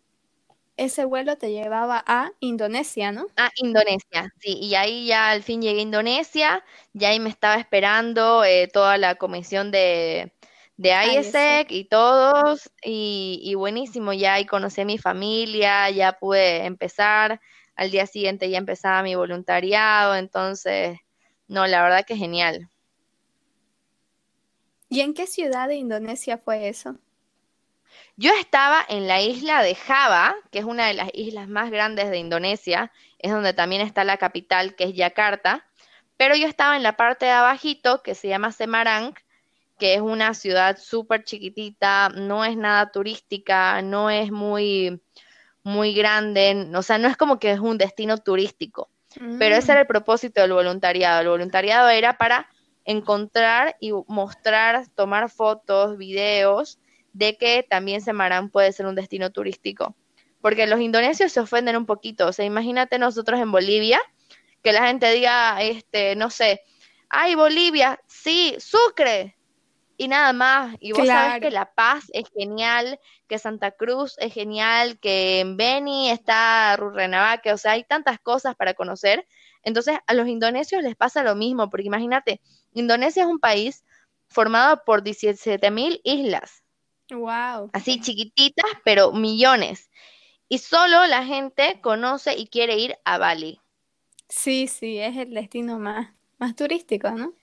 ese 0.76 1.04
vuelo 1.04 1.36
te 1.36 1.52
llevaba 1.52 2.02
a 2.06 2.32
Indonesia, 2.40 3.12
¿no? 3.12 3.26
A 3.36 3.50
Indonesia, 3.56 4.32
sí, 4.38 4.58
y 4.60 4.74
ahí 4.74 5.06
ya 5.06 5.30
al 5.30 5.42
fin 5.42 5.62
llegué 5.62 5.80
a 5.80 5.82
Indonesia, 5.82 6.64
ya 6.92 7.10
ahí 7.10 7.20
me 7.20 7.30
estaba 7.30 7.56
esperando 7.56 8.44
eh, 8.44 8.68
toda 8.68 8.98
la 8.98 9.14
comisión 9.14 9.70
de, 9.70 10.32
de 10.80 10.92
IESEC 10.92 11.70
y 11.72 11.84
todos, 11.84 12.70
y, 12.82 13.38
y 13.42 13.54
buenísimo, 13.54 14.14
ya 14.14 14.34
ahí 14.34 14.46
conocí 14.46 14.80
a 14.80 14.86
mi 14.86 14.96
familia, 14.96 15.90
ya 15.90 16.14
pude 16.14 16.64
empezar, 16.64 17.38
al 17.76 17.90
día 17.90 18.06
siguiente 18.06 18.48
ya 18.48 18.56
empezaba 18.56 19.02
mi 19.02 19.14
voluntariado, 19.14 20.16
entonces, 20.16 20.98
no, 21.48 21.66
la 21.66 21.82
verdad 21.82 22.06
que 22.06 22.16
genial. 22.16 22.70
¿Y 24.88 25.00
en 25.00 25.12
qué 25.12 25.26
ciudad 25.26 25.68
de 25.68 25.74
Indonesia 25.74 26.38
fue 26.38 26.68
eso? 26.68 26.96
Yo 28.16 28.32
estaba 28.40 28.82
en 28.88 29.06
la 29.06 29.20
isla 29.20 29.62
de 29.62 29.74
Java, 29.74 30.34
que 30.50 30.60
es 30.60 30.64
una 30.64 30.86
de 30.86 30.94
las 30.94 31.10
islas 31.12 31.46
más 31.46 31.70
grandes 31.70 32.08
de 32.08 32.16
Indonesia, 32.16 32.90
es 33.18 33.30
donde 33.30 33.52
también 33.52 33.82
está 33.82 34.02
la 34.02 34.16
capital, 34.16 34.74
que 34.76 34.84
es 34.84 34.94
Yakarta, 34.94 35.66
pero 36.16 36.36
yo 36.36 36.46
estaba 36.46 36.74
en 36.74 36.82
la 36.82 36.96
parte 36.96 37.26
de 37.26 37.32
abajito, 37.32 38.02
que 38.02 38.14
se 38.14 38.28
llama 38.28 38.50
Semarang, 38.50 39.14
que 39.80 39.94
es 39.94 40.00
una 40.00 40.34
ciudad 40.34 40.78
súper 40.78 41.24
chiquitita, 41.24 42.10
no 42.10 42.44
es 42.44 42.56
nada 42.56 42.92
turística, 42.92 43.82
no 43.82 44.10
es 44.10 44.30
muy, 44.30 45.00
muy 45.64 45.94
grande, 45.94 46.70
o 46.74 46.82
sea, 46.82 46.98
no 46.98 47.08
es 47.08 47.16
como 47.16 47.40
que 47.40 47.50
es 47.50 47.58
un 47.58 47.78
destino 47.78 48.18
turístico, 48.18 48.90
pero 49.38 49.56
ese 49.56 49.72
era 49.72 49.80
el 49.80 49.86
mm. 49.86 49.88
propósito 49.88 50.40
del 50.40 50.52
voluntariado. 50.52 51.22
El 51.22 51.28
voluntariado 51.28 51.88
era 51.88 52.16
para 52.16 52.48
encontrar 52.84 53.76
y 53.80 53.92
mostrar, 54.06 54.86
tomar 54.94 55.30
fotos, 55.30 55.96
videos 55.96 56.78
de 57.12 57.36
que 57.36 57.66
también 57.68 58.02
Semarang 58.02 58.50
puede 58.50 58.72
ser 58.72 58.86
un 58.86 58.94
destino 58.94 59.30
turístico. 59.30 59.96
Porque 60.40 60.66
los 60.66 60.80
indonesios 60.80 61.32
se 61.32 61.40
ofenden 61.40 61.76
un 61.76 61.86
poquito. 61.86 62.28
O 62.28 62.32
sea, 62.32 62.44
imagínate 62.44 62.98
nosotros 62.98 63.40
en 63.40 63.50
Bolivia, 63.50 64.00
que 64.62 64.72
la 64.72 64.86
gente 64.86 65.10
diga, 65.10 65.60
este, 65.60 66.14
no 66.14 66.30
sé, 66.30 66.62
ay, 67.08 67.34
Bolivia, 67.34 68.00
sí, 68.06 68.56
Sucre, 68.58 69.36
y 70.00 70.08
nada 70.08 70.32
más. 70.32 70.76
Y 70.80 70.92
vos 70.92 71.06
sabés 71.06 71.42
que 71.42 71.50
La 71.50 71.74
Paz 71.74 72.06
es 72.14 72.24
genial, 72.34 72.98
que 73.28 73.38
Santa 73.38 73.72
Cruz 73.72 74.16
es 74.18 74.32
genial, 74.32 74.98
que 74.98 75.40
en 75.40 75.58
Beni 75.58 76.08
está 76.08 76.74
Rurrenabaque, 76.78 77.52
o 77.52 77.58
sea, 77.58 77.72
hay 77.72 77.84
tantas 77.84 78.18
cosas 78.18 78.56
para 78.56 78.72
conocer. 78.72 79.26
Entonces, 79.62 79.98
a 80.06 80.14
los 80.14 80.26
indonesios 80.26 80.82
les 80.82 80.96
pasa 80.96 81.22
lo 81.22 81.34
mismo, 81.34 81.68
porque 81.68 81.88
imagínate, 81.88 82.40
Indonesia 82.72 83.24
es 83.24 83.28
un 83.28 83.40
país 83.40 83.84
formado 84.26 84.84
por 84.86 85.02
17 85.02 85.70
mil 85.70 86.00
islas. 86.02 86.64
Wow. 87.10 87.68
Así 87.74 88.00
chiquititas, 88.00 88.70
pero 88.82 89.12
millones. 89.12 89.90
Y 90.48 90.60
solo 90.60 91.06
la 91.08 91.26
gente 91.26 91.78
conoce 91.82 92.38
y 92.38 92.46
quiere 92.46 92.78
ir 92.78 92.96
a 93.04 93.18
Bali. 93.18 93.60
Sí, 94.30 94.66
sí, 94.66 94.98
es 94.98 95.18
el 95.18 95.34
destino 95.34 95.78
más, 95.78 96.08
más 96.38 96.56
turístico, 96.56 97.10
¿no? 97.10 97.34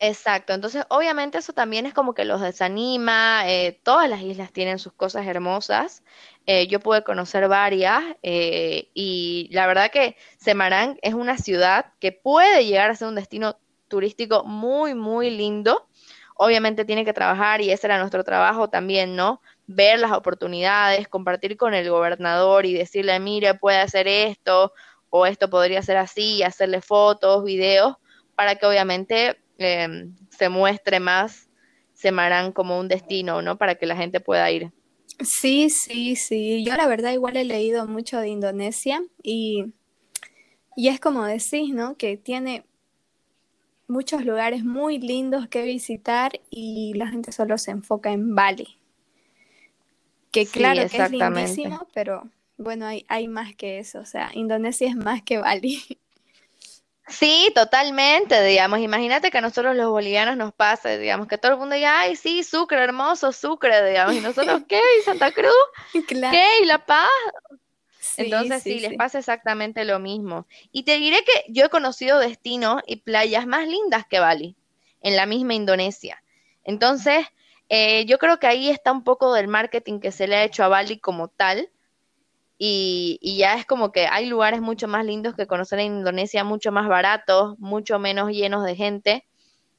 Exacto, 0.00 0.52
entonces 0.52 0.84
obviamente 0.90 1.38
eso 1.38 1.52
también 1.52 1.86
es 1.86 1.94
como 1.94 2.14
que 2.14 2.24
los 2.24 2.40
desanima, 2.40 3.42
eh, 3.48 3.78
todas 3.84 4.08
las 4.10 4.20
islas 4.22 4.52
tienen 4.52 4.78
sus 4.80 4.92
cosas 4.92 5.24
hermosas, 5.26 6.02
eh, 6.46 6.66
yo 6.66 6.80
pude 6.80 7.04
conocer 7.04 7.46
varias 7.48 8.02
eh, 8.22 8.88
y 8.92 9.48
la 9.52 9.66
verdad 9.68 9.90
que 9.92 10.16
Semarang 10.36 10.98
es 11.00 11.14
una 11.14 11.38
ciudad 11.38 11.86
que 12.00 12.10
puede 12.12 12.66
llegar 12.66 12.90
a 12.90 12.96
ser 12.96 13.06
un 13.08 13.14
destino 13.14 13.56
turístico 13.88 14.44
muy, 14.44 14.94
muy 14.94 15.30
lindo, 15.30 15.86
obviamente 16.36 16.84
tiene 16.84 17.04
que 17.04 17.12
trabajar 17.12 17.60
y 17.60 17.70
ese 17.70 17.86
era 17.86 17.98
nuestro 17.98 18.24
trabajo 18.24 18.68
también, 18.68 19.14
¿no? 19.14 19.40
Ver 19.68 20.00
las 20.00 20.10
oportunidades, 20.12 21.06
compartir 21.08 21.56
con 21.56 21.72
el 21.72 21.88
gobernador 21.88 22.66
y 22.66 22.74
decirle, 22.74 23.18
mire, 23.20 23.54
puede 23.54 23.78
hacer 23.78 24.08
esto 24.08 24.72
o 25.08 25.24
esto 25.24 25.48
podría 25.48 25.80
ser 25.82 25.96
así, 25.98 26.42
hacerle 26.42 26.80
fotos, 26.82 27.44
videos, 27.44 27.94
para 28.34 28.56
que 28.56 28.66
obviamente 28.66 29.40
em, 29.58 30.14
se 30.30 30.48
muestre 30.48 31.00
más 31.00 31.48
Semarán 31.94 32.52
como 32.52 32.78
un 32.78 32.88
destino, 32.88 33.40
¿no? 33.40 33.56
Para 33.56 33.76
que 33.76 33.86
la 33.86 33.96
gente 33.96 34.20
pueda 34.20 34.50
ir. 34.50 34.72
Sí, 35.22 35.70
sí, 35.70 36.16
sí. 36.16 36.64
Yo 36.64 36.74
la 36.76 36.86
verdad 36.86 37.12
igual 37.12 37.36
he 37.36 37.44
leído 37.44 37.86
mucho 37.86 38.18
de 38.18 38.28
Indonesia 38.28 39.00
y, 39.22 39.72
y 40.76 40.88
es 40.88 40.98
como 40.98 41.24
decís, 41.24 41.72
¿no? 41.72 41.96
Que 41.96 42.16
tiene 42.16 42.64
muchos 43.86 44.24
lugares 44.24 44.64
muy 44.64 44.98
lindos 44.98 45.46
que 45.48 45.62
visitar 45.62 46.40
y 46.50 46.94
la 46.94 47.08
gente 47.08 47.32
solo 47.32 47.58
se 47.58 47.70
enfoca 47.70 48.12
en 48.12 48.34
Bali. 48.34 48.78
Que 50.32 50.46
claro 50.46 50.88
que 50.88 50.96
es 50.96 51.10
lindísimo, 51.12 51.86
pero 51.94 52.28
bueno, 52.56 52.86
hay, 52.86 53.04
hay 53.08 53.28
más 53.28 53.54
que 53.54 53.78
eso. 53.78 54.00
O 54.00 54.04
sea, 54.04 54.30
Indonesia 54.34 54.88
es 54.88 54.96
más 54.96 55.22
que 55.22 55.38
Bali. 55.38 55.80
Sí, 57.06 57.52
totalmente, 57.54 58.42
digamos. 58.42 58.80
Imagínate 58.80 59.30
que 59.30 59.38
a 59.38 59.42
nosotros 59.42 59.76
los 59.76 59.90
bolivianos 59.90 60.36
nos 60.36 60.54
pasa, 60.54 60.96
digamos, 60.96 61.28
que 61.28 61.36
todo 61.36 61.52
el 61.52 61.58
mundo 61.58 61.74
diga, 61.74 62.00
ay, 62.00 62.16
sí, 62.16 62.42
Sucre, 62.42 62.82
hermoso, 62.82 63.30
Sucre, 63.32 63.86
digamos. 63.86 64.14
Y 64.14 64.20
nosotros, 64.20 64.62
¿qué? 64.68 64.80
¿Y 65.00 65.02
Santa 65.02 65.30
Cruz? 65.32 65.52
¿Qué? 66.08 66.46
¿Y 66.62 66.64
La 66.64 66.84
Paz? 66.84 67.10
Entonces 68.16 68.62
sí, 68.62 68.80
les 68.80 68.94
pasa 68.96 69.18
exactamente 69.18 69.84
lo 69.84 69.98
mismo. 69.98 70.46
Y 70.72 70.84
te 70.84 70.98
diré 70.98 71.18
que 71.24 71.52
yo 71.52 71.66
he 71.66 71.68
conocido 71.68 72.18
destinos 72.18 72.82
y 72.86 72.96
playas 72.96 73.46
más 73.46 73.66
lindas 73.66 74.06
que 74.06 74.20
Bali, 74.20 74.56
en 75.00 75.16
la 75.16 75.26
misma 75.26 75.54
Indonesia. 75.54 76.22
Entonces, 76.64 77.26
eh, 77.68 78.04
yo 78.06 78.18
creo 78.18 78.38
que 78.38 78.46
ahí 78.46 78.70
está 78.70 78.92
un 78.92 79.04
poco 79.04 79.32
del 79.32 79.48
marketing 79.48 80.00
que 80.00 80.12
se 80.12 80.28
le 80.28 80.36
ha 80.36 80.44
hecho 80.44 80.64
a 80.64 80.68
Bali 80.68 80.98
como 80.98 81.28
tal. 81.28 81.70
Y, 82.56 83.18
y, 83.20 83.36
ya 83.36 83.54
es 83.54 83.66
como 83.66 83.90
que 83.90 84.06
hay 84.06 84.26
lugares 84.26 84.60
mucho 84.60 84.86
más 84.86 85.04
lindos 85.04 85.34
que 85.34 85.46
conocer 85.46 85.80
en 85.80 85.98
Indonesia, 85.98 86.44
mucho 86.44 86.70
más 86.70 86.88
baratos, 86.88 87.58
mucho 87.58 87.98
menos 87.98 88.30
llenos 88.30 88.64
de 88.64 88.76
gente. 88.76 89.26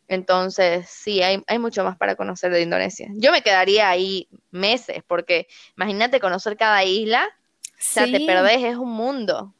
Entonces, 0.07 0.87
sí, 0.89 1.21
hay, 1.21 1.41
hay 1.47 1.57
mucho 1.57 1.83
más 1.83 1.97
para 1.97 2.15
conocer 2.15 2.51
de 2.51 2.61
Indonesia. 2.61 3.07
Yo 3.13 3.31
me 3.31 3.41
quedaría 3.41 3.89
ahí 3.89 4.27
meses, 4.51 5.03
porque 5.07 5.47
imagínate 5.77 6.19
conocer 6.19 6.57
cada 6.57 6.83
isla 6.83 7.33
o 7.75 7.77
sea, 7.79 8.05
te 8.05 8.25
perdés, 8.25 8.63
es 8.63 8.77
un 8.77 8.91
mundo. 8.91 9.53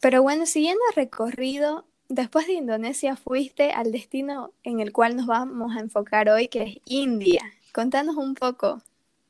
Pero 0.00 0.22
bueno, 0.22 0.46
siguiendo 0.46 0.80
el 0.90 0.96
recorrido, 0.96 1.86
después 2.08 2.46
de 2.46 2.54
Indonesia 2.54 3.16
fuiste 3.16 3.70
al 3.72 3.92
destino 3.92 4.52
en 4.64 4.80
el 4.80 4.92
cual 4.92 5.16
nos 5.16 5.26
vamos 5.26 5.76
a 5.76 5.80
enfocar 5.80 6.28
hoy, 6.28 6.48
que 6.48 6.62
es 6.62 6.76
India. 6.84 7.42
Contanos 7.72 8.16
un 8.16 8.34
poco 8.34 8.82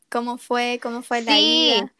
cómo 0.09 0.39
fue, 0.39 0.81
cómo 0.83 1.03
fue 1.03 1.23
la 1.23 1.39
ida. 1.39 1.93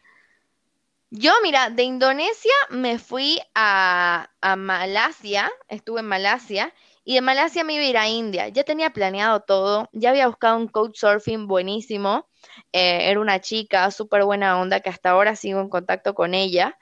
Yo, 1.15 1.31
mira, 1.43 1.69
de 1.69 1.83
Indonesia 1.83 2.51
me 2.71 2.97
fui 2.97 3.39
a, 3.53 4.31
a 4.41 4.55
Malasia, 4.55 5.51
estuve 5.67 5.99
en 5.99 6.07
Malasia, 6.07 6.73
y 7.05 7.13
de 7.13 7.21
Malasia 7.21 7.63
me 7.63 7.75
iba 7.75 7.83
a 7.83 7.87
ir 7.87 7.97
a 7.99 8.09
India. 8.09 8.47
Ya 8.47 8.63
tenía 8.63 8.89
planeado 8.89 9.41
todo, 9.41 9.89
ya 9.91 10.09
había 10.09 10.25
buscado 10.25 10.57
un 10.57 10.67
coach 10.67 10.97
surfing 10.97 11.45
buenísimo. 11.45 12.27
Eh, 12.71 13.11
era 13.11 13.19
una 13.19 13.39
chica 13.41 13.91
súper 13.91 14.23
buena 14.23 14.59
onda 14.59 14.79
que 14.79 14.89
hasta 14.89 15.11
ahora 15.11 15.35
sigo 15.35 15.61
en 15.61 15.69
contacto 15.69 16.15
con 16.15 16.33
ella. 16.33 16.79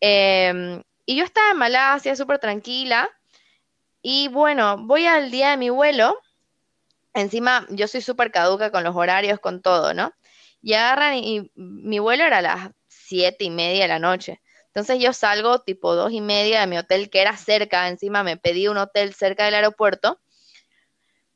Em, 0.00 0.80
y 1.04 1.16
yo 1.16 1.24
estaba 1.24 1.50
en 1.50 1.58
Malasia 1.58 2.14
súper 2.14 2.38
tranquila. 2.38 3.10
Y 4.02 4.28
bueno, 4.28 4.76
voy 4.78 5.06
al 5.06 5.32
día 5.32 5.50
de 5.50 5.56
mi 5.56 5.70
vuelo. 5.70 6.20
Encima, 7.14 7.66
yo 7.70 7.88
soy 7.88 8.00
súper 8.02 8.30
caduca 8.30 8.70
con 8.70 8.84
los 8.84 8.94
horarios, 8.94 9.40
con 9.40 9.60
todo, 9.60 9.92
¿no? 9.94 10.12
Y 10.62 10.74
agarran 10.74 11.16
y, 11.16 11.50
mi 11.56 11.98
vuelo 11.98 12.24
era 12.24 12.38
a 12.38 12.42
las 12.42 12.70
siete 13.12 13.44
y 13.44 13.50
media 13.50 13.82
de 13.82 13.88
la 13.88 13.98
noche. 13.98 14.40
Entonces 14.68 14.98
yo 15.00 15.12
salgo 15.12 15.58
tipo 15.58 15.94
dos 15.94 16.12
y 16.12 16.22
media 16.22 16.62
de 16.62 16.66
mi 16.66 16.78
hotel 16.78 17.10
que 17.10 17.20
era 17.20 17.36
cerca, 17.36 17.88
encima 17.88 18.22
me 18.22 18.38
pedí 18.38 18.68
un 18.68 18.78
hotel 18.78 19.12
cerca 19.12 19.44
del 19.44 19.54
aeropuerto. 19.54 20.18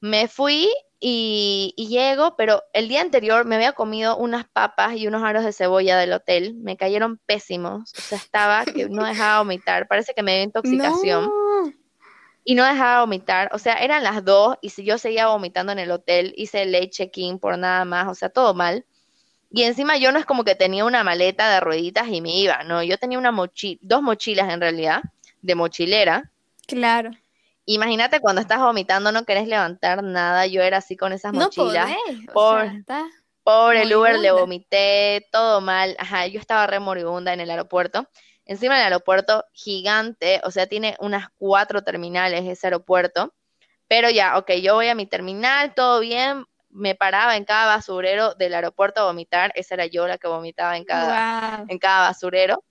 Me 0.00 0.26
fui 0.26 0.70
y, 0.98 1.74
llego, 1.76 2.34
pero 2.36 2.62
el 2.72 2.88
día 2.88 3.02
anterior 3.02 3.44
me 3.44 3.56
había 3.56 3.72
comido 3.72 4.16
unas 4.16 4.48
papas 4.48 4.96
y 4.96 5.06
unos 5.06 5.22
aros 5.22 5.44
de 5.44 5.52
cebolla 5.52 5.98
del 5.98 6.14
hotel. 6.14 6.54
Me 6.54 6.78
cayeron 6.78 7.18
pésimos. 7.26 7.92
O 7.92 8.00
sea, 8.00 8.16
estaba 8.16 8.64
que 8.64 8.88
no 8.88 9.04
dejaba 9.04 9.40
vomitar. 9.40 9.86
Parece 9.86 10.14
que 10.14 10.22
me 10.22 10.36
dio 10.36 10.44
intoxicación. 10.44 11.30
Y 12.42 12.54
no 12.54 12.64
dejaba 12.64 13.02
vomitar. 13.02 13.50
O 13.52 13.58
sea, 13.58 13.74
eran 13.74 14.02
las 14.02 14.24
dos 14.24 14.56
y 14.62 14.70
si 14.70 14.82
yo 14.82 14.96
seguía 14.96 15.26
vomitando 15.26 15.72
en 15.72 15.78
el 15.80 15.90
hotel, 15.90 16.32
hice 16.38 16.62
el 16.62 16.88
check-in 16.88 17.38
por 17.38 17.58
nada 17.58 17.84
más. 17.84 18.08
O 18.08 18.14
sea, 18.14 18.30
todo 18.30 18.54
mal. 18.54 18.86
Y 19.50 19.62
encima 19.62 19.96
yo 19.96 20.12
no 20.12 20.18
es 20.18 20.26
como 20.26 20.44
que 20.44 20.54
tenía 20.54 20.84
una 20.84 21.04
maleta 21.04 21.50
de 21.50 21.60
rueditas 21.60 22.08
y 22.08 22.20
me 22.20 22.36
iba, 22.36 22.64
no, 22.64 22.82
yo 22.82 22.98
tenía 22.98 23.18
una 23.18 23.32
mochila, 23.32 23.78
dos 23.82 24.02
mochilas 24.02 24.52
en 24.52 24.60
realidad, 24.60 25.02
de 25.42 25.54
mochilera. 25.54 26.30
Claro. 26.66 27.10
Imagínate 27.64 28.20
cuando 28.20 28.40
estás 28.40 28.60
vomitando, 28.60 29.10
no 29.10 29.24
querés 29.24 29.48
levantar 29.48 30.02
nada. 30.04 30.46
Yo 30.46 30.62
era 30.62 30.78
así 30.78 30.96
con 30.96 31.12
esas 31.12 31.32
mochilas. 31.32 31.90
por, 32.32 32.70
por 33.42 33.74
el 33.74 33.92
Uber 33.92 34.18
le 34.18 34.30
vomité, 34.30 35.26
todo 35.32 35.60
mal. 35.60 35.96
Ajá, 35.98 36.28
yo 36.28 36.38
estaba 36.38 36.68
re 36.68 36.78
moribunda 36.78 37.32
en 37.32 37.40
el 37.40 37.50
aeropuerto. 37.50 38.08
Encima 38.44 38.76
del 38.76 38.84
aeropuerto 38.84 39.44
gigante, 39.52 40.40
o 40.44 40.52
sea, 40.52 40.68
tiene 40.68 40.96
unas 41.00 41.28
cuatro 41.38 41.82
terminales 41.82 42.44
ese 42.44 42.68
aeropuerto. 42.68 43.34
Pero 43.88 44.10
ya, 44.10 44.38
ok, 44.38 44.52
yo 44.62 44.74
voy 44.74 44.86
a 44.86 44.94
mi 44.94 45.06
terminal, 45.06 45.74
todo 45.74 45.98
bien. 45.98 46.46
Me 46.76 46.94
paraba 46.94 47.36
en 47.36 47.44
cada 47.44 47.66
basurero 47.66 48.34
del 48.34 48.54
aeropuerto 48.54 49.00
a 49.00 49.04
vomitar. 49.04 49.50
Esa 49.54 49.74
era 49.74 49.86
yo 49.86 50.06
la 50.06 50.18
que 50.18 50.28
vomitaba 50.28 50.76
en 50.76 50.84
cada, 50.84 51.64
en 51.66 51.78
cada 51.78 52.08
basurero. 52.08 52.62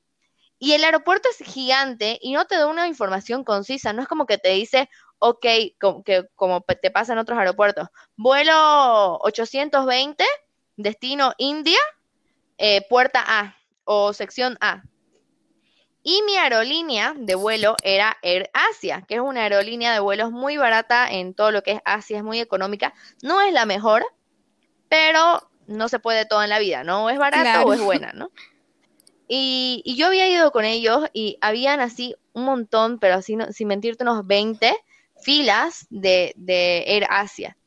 Y 0.58 0.74
el 0.74 0.84
aeropuerto 0.84 1.28
es 1.30 1.46
gigante 1.46 2.18
y 2.22 2.34
no 2.34 2.46
te 2.46 2.56
da 2.56 2.68
una 2.68 2.88
información 2.88 3.44
concisa, 3.44 3.92
no 3.92 4.02
es 4.02 4.08
como 4.08 4.26
que 4.26 4.38
te 4.38 4.50
dice, 4.50 4.90
ok, 5.20 5.46
como, 5.80 6.04
que, 6.04 6.28
como 6.36 6.62
te 6.62 6.92
pasa 6.92 7.14
en 7.14 7.20
otros 7.20 7.38
aeropuertos, 7.38 7.90
vuelo 8.16 9.18
820, 9.20 10.24
destino 10.78 11.34
India, 11.38 11.80
eh, 12.58 12.88
puerta 12.88 13.24
A 13.28 13.58
o 13.84 14.14
sección 14.14 14.58
A. 14.62 14.84
Y 16.08 16.22
mi 16.22 16.38
aerolínea 16.38 17.16
de 17.18 17.34
vuelo 17.34 17.76
era 17.82 18.16
Air 18.22 18.52
Asia, 18.54 19.04
que 19.08 19.16
es 19.16 19.22
una 19.22 19.42
aerolínea 19.42 19.92
de 19.92 20.00
vuelos 20.00 20.30
muy 20.30 20.56
barata 20.56 21.12
en 21.12 21.34
todo 21.34 21.50
lo 21.50 21.64
que 21.64 21.72
es 21.72 21.82
Asia, 21.84 22.18
es 22.18 22.24
muy 22.24 22.40
económica. 22.40 22.94
No 23.24 23.42
es 23.42 23.52
la 23.52 23.66
mejor, 23.66 24.06
pero 24.88 25.50
no 25.66 25.90
se 25.90 25.98
puede 25.98 26.28
todo 26.28 26.44
en 26.44 26.52
la 26.52 26.60
vida, 26.60 26.84
¿no? 26.84 27.10
Es 27.10 27.18
barata 27.18 27.64
o 27.64 27.74
es 27.74 27.82
buena, 27.82 28.14
¿no? 28.14 28.30
Y, 29.28 29.82
yo 29.98 30.06
había 30.06 30.30
ido 30.30 30.52
con 30.52 30.64
ellos 30.64 31.10
y 31.12 31.40
habían 31.42 31.80
así 31.80 32.16
un 32.34 32.46
montón, 32.46 33.00
pero 33.00 33.16
así, 33.16 33.36
sin 33.50 33.68
mentirte, 33.68 34.04
unos 34.04 34.28
20 34.28 34.78
filas 35.24 35.88
de, 35.90 36.34
de 36.36 36.84
Air 36.86 37.08
Asia. 37.10 37.58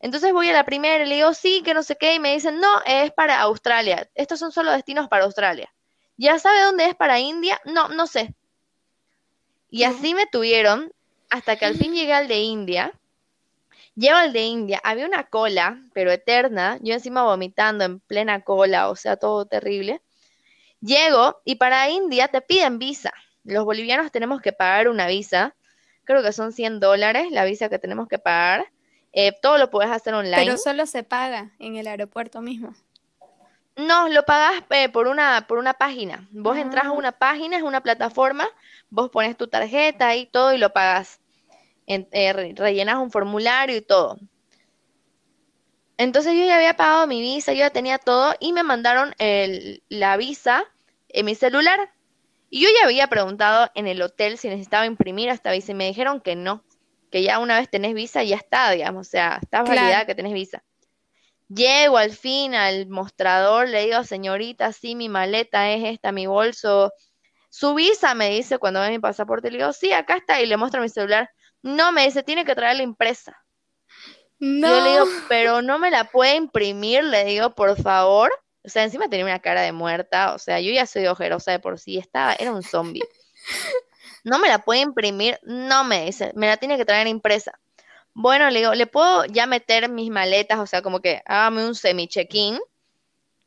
Entonces 0.00 0.32
voy 0.32 0.48
a 0.48 0.54
la 0.54 0.64
primera 0.64 1.04
y 1.04 1.08
le 1.10 1.16
digo, 1.16 1.34
sí, 1.34 1.60
que 1.62 1.74
no 1.74 1.82
sé 1.82 1.96
qué, 1.96 2.14
y 2.14 2.20
me 2.20 2.32
dicen, 2.32 2.58
no, 2.58 2.80
es 2.86 3.12
para 3.12 3.42
Australia. 3.42 4.08
Estos 4.14 4.38
son 4.38 4.50
solo 4.50 4.72
destinos 4.72 5.08
para 5.08 5.24
Australia. 5.24 5.70
¿Ya 6.16 6.38
sabe 6.38 6.62
dónde 6.62 6.86
es 6.86 6.94
para 6.94 7.18
India? 7.20 7.60
No, 7.64 7.88
no 7.88 8.06
sé. 8.06 8.34
Y 9.70 9.84
así 9.84 10.14
me 10.14 10.26
tuvieron 10.26 10.92
hasta 11.30 11.56
que 11.56 11.64
al 11.64 11.76
fin 11.76 11.94
llegué 11.94 12.12
al 12.12 12.28
de 12.28 12.40
India. 12.40 12.92
Llego 13.94 14.16
al 14.16 14.32
de 14.32 14.42
India, 14.42 14.80
había 14.84 15.06
una 15.06 15.24
cola, 15.24 15.82
pero 15.92 16.10
eterna, 16.10 16.78
yo 16.80 16.94
encima 16.94 17.24
vomitando 17.24 17.84
en 17.84 18.00
plena 18.00 18.40
cola, 18.42 18.88
o 18.88 18.96
sea, 18.96 19.16
todo 19.16 19.44
terrible. 19.44 20.00
Llego 20.80 21.40
y 21.44 21.56
para 21.56 21.90
India 21.90 22.28
te 22.28 22.40
piden 22.40 22.78
visa. 22.78 23.12
Los 23.44 23.64
bolivianos 23.64 24.10
tenemos 24.10 24.40
que 24.40 24.52
pagar 24.52 24.88
una 24.88 25.06
visa, 25.06 25.54
creo 26.04 26.22
que 26.22 26.32
son 26.32 26.52
100 26.52 26.80
dólares 26.80 27.30
la 27.30 27.44
visa 27.44 27.68
que 27.68 27.78
tenemos 27.78 28.08
que 28.08 28.18
pagar. 28.18 28.66
Eh, 29.12 29.32
todo 29.42 29.58
lo 29.58 29.70
puedes 29.70 29.90
hacer 29.90 30.14
online. 30.14 30.36
Pero 30.36 30.56
solo 30.56 30.86
se 30.86 31.02
paga 31.02 31.52
en 31.58 31.76
el 31.76 31.86
aeropuerto 31.86 32.40
mismo. 32.40 32.74
No, 33.86 34.08
lo 34.08 34.24
pagas 34.24 34.62
eh, 34.70 34.88
por, 34.88 35.08
una, 35.08 35.46
por 35.46 35.58
una 35.58 35.74
página. 35.74 36.26
Vos 36.30 36.56
entras 36.56 36.84
a 36.84 36.88
ah. 36.88 36.92
una 36.92 37.12
página, 37.12 37.56
es 37.56 37.62
una 37.62 37.80
plataforma, 37.80 38.48
vos 38.90 39.10
pones 39.10 39.36
tu 39.36 39.48
tarjeta 39.48 40.14
y 40.16 40.26
todo 40.26 40.52
y 40.52 40.58
lo 40.58 40.72
pagas. 40.72 41.20
Eh, 41.86 42.32
rellenas 42.32 42.96
un 42.96 43.10
formulario 43.10 43.76
y 43.76 43.80
todo. 43.80 44.18
Entonces 45.98 46.34
yo 46.34 46.44
ya 46.44 46.56
había 46.56 46.76
pagado 46.76 47.06
mi 47.06 47.20
visa, 47.20 47.52
yo 47.52 47.60
ya 47.60 47.70
tenía 47.70 47.98
todo 47.98 48.34
y 48.40 48.52
me 48.52 48.62
mandaron 48.62 49.14
la 49.88 50.16
visa 50.16 50.64
en 51.08 51.26
mi 51.26 51.34
celular. 51.34 51.92
Y 52.50 52.62
yo 52.62 52.68
ya 52.68 52.86
había 52.86 53.06
preguntado 53.06 53.70
en 53.74 53.86
el 53.86 54.02
hotel 54.02 54.36
si 54.36 54.48
necesitaba 54.48 54.84
imprimir 54.86 55.28
esta 55.28 55.52
visa 55.52 55.72
y 55.72 55.74
me 55.74 55.86
dijeron 55.86 56.20
que 56.20 56.36
no, 56.36 56.62
que 57.10 57.22
ya 57.22 57.38
una 57.38 57.58
vez 57.58 57.68
tenés 57.70 57.94
visa 57.94 58.22
ya 58.24 58.36
está, 58.36 58.70
digamos, 58.70 59.06
o 59.06 59.10
sea, 59.10 59.38
está 59.40 59.62
validada 59.62 60.06
que 60.06 60.14
tenés 60.14 60.32
visa. 60.32 60.62
Llego 61.54 61.98
al 61.98 62.12
fin 62.12 62.54
al 62.54 62.88
mostrador, 62.88 63.68
le 63.68 63.84
digo, 63.86 64.04
señorita, 64.04 64.72
sí, 64.72 64.94
mi 64.94 65.08
maleta 65.08 65.70
es 65.70 65.84
esta, 65.84 66.12
mi 66.12 66.26
bolso. 66.26 66.92
Su 67.50 67.74
visa, 67.74 68.14
me 68.14 68.30
dice 68.30 68.58
cuando 68.58 68.80
ve 68.80 68.90
mi 68.90 68.98
pasaporte. 68.98 69.50
Le 69.50 69.58
digo, 69.58 69.72
sí, 69.72 69.92
acá 69.92 70.16
está. 70.16 70.40
Y 70.40 70.46
le 70.46 70.56
muestro 70.56 70.80
mi 70.80 70.88
celular. 70.88 71.30
No, 71.62 71.92
me 71.92 72.04
dice, 72.04 72.22
tiene 72.22 72.44
que 72.44 72.54
traer 72.54 72.76
la 72.76 72.82
impresa. 72.82 73.36
No. 74.38 74.68
Yo 74.68 74.80
le 74.80 74.90
digo, 74.90 75.04
pero 75.28 75.62
no 75.62 75.78
me 75.78 75.90
la 75.90 76.04
puede 76.04 76.36
imprimir, 76.36 77.04
le 77.04 77.24
digo, 77.24 77.54
por 77.54 77.80
favor. 77.80 78.32
O 78.64 78.68
sea, 78.68 78.84
encima 78.84 79.08
tenía 79.08 79.26
una 79.26 79.40
cara 79.40 79.60
de 79.60 79.72
muerta. 79.72 80.34
O 80.34 80.38
sea, 80.38 80.60
yo 80.60 80.72
ya 80.72 80.86
soy 80.86 81.06
ojerosa 81.06 81.52
de 81.52 81.58
por 81.58 81.78
sí. 81.78 81.98
Estaba, 81.98 82.34
era 82.34 82.52
un 82.52 82.62
zombie. 82.62 83.02
No 84.24 84.38
me 84.38 84.48
la 84.48 84.60
puede 84.60 84.78
imprimir. 84.78 85.40
No 85.42 85.82
me 85.82 86.04
dice, 86.04 86.30
me 86.36 86.46
la 86.46 86.56
tiene 86.56 86.76
que 86.76 86.84
traer 86.84 87.08
impresa. 87.08 87.58
Bueno, 88.14 88.50
le 88.50 88.60
digo, 88.60 88.74
¿le 88.74 88.86
puedo 88.86 89.24
ya 89.26 89.46
meter 89.46 89.88
mis 89.88 90.10
maletas? 90.10 90.58
O 90.58 90.66
sea, 90.66 90.82
como 90.82 91.00
que 91.00 91.22
hágame 91.24 91.66
un 91.66 91.74
semi-check-in. 91.74 92.58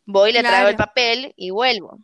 Voy, 0.05 0.31
le 0.31 0.41
traigo 0.41 0.69
el 0.69 0.75
papel 0.75 1.33
y 1.35 1.49
vuelvo. 1.51 1.99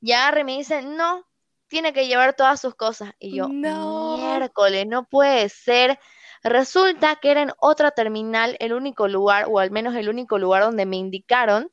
Ya 0.00 0.30
me 0.44 0.56
dice, 0.56 0.82
no, 0.82 1.26
tiene 1.68 1.92
que 1.92 2.06
llevar 2.06 2.34
todas 2.34 2.60
sus 2.60 2.74
cosas. 2.74 3.12
Y 3.18 3.36
yo, 3.36 3.48
no. 3.48 4.16
miércoles, 4.16 4.86
no 4.86 5.04
puede 5.04 5.48
ser. 5.48 5.98
Resulta 6.42 7.16
que 7.16 7.30
era 7.30 7.42
en 7.42 7.52
otra 7.58 7.90
terminal 7.90 8.56
el 8.60 8.72
único 8.72 9.08
lugar, 9.08 9.46
o 9.48 9.58
al 9.58 9.70
menos 9.70 9.94
el 9.96 10.08
único 10.08 10.38
lugar 10.38 10.62
donde 10.62 10.86
me 10.86 10.96
indicaron 10.96 11.70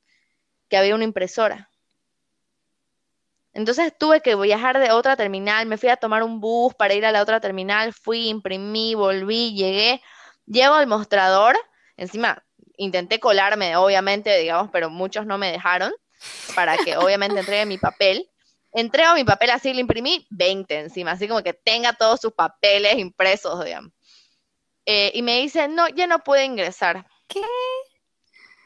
que 0.70 0.78
había 0.78 0.96
una 0.96 1.04
impresora. 1.04 1.70
Entonces 3.56 3.94
tuve 3.98 4.20
que 4.20 4.36
viajar 4.36 4.80
de 4.80 4.92
otra 4.92 5.16
terminal, 5.16 5.66
me 5.66 5.78
fui 5.78 5.88
a 5.88 5.96
tomar 5.96 6.24
un 6.24 6.42
bus 6.42 6.76
para 6.76 6.94
ir 6.94 7.06
a 7.06 7.14
la 7.14 7.22
otra 7.22 7.40
terminal, 7.40 7.94
fui, 7.94 8.28
imprimí, 8.28 8.96
volví, 8.96 9.56
llegué, 9.56 10.02
llego 10.46 10.74
al 10.74 10.88
mostrador, 10.88 11.56
encima 11.96 12.44
intenté 12.78 13.22
colarme, 13.22 13.78
obviamente, 13.78 14.38
digamos, 14.38 14.70
pero 14.74 14.90
muchos 14.90 15.26
no 15.26 15.38
me 15.38 15.54
dejaron 15.54 15.94
para 16.54 16.78
que 16.78 16.98
obviamente 16.98 17.40
entregue 17.40 17.66
mi 17.66 17.78
papel. 17.78 18.30
Entrego 18.74 19.14
mi 19.14 19.24
papel 19.24 19.52
así, 19.52 19.74
lo 19.74 19.80
imprimí 19.80 20.28
20 20.32 20.78
encima, 20.78 21.12
así 21.12 21.26
como 21.26 21.42
que 21.42 21.54
tenga 21.54 21.94
todos 21.94 22.20
sus 22.20 22.34
papeles 22.34 22.98
impresos, 22.98 23.64
digamos. 23.64 23.94
Eh, 24.86 25.12
y 25.16 25.22
me 25.22 25.40
dice, 25.40 25.70
no, 25.70 25.88
ya 25.88 26.08
no 26.08 26.20
puede 26.20 26.44
ingresar. 26.44 27.08
¿Qué? 27.28 27.42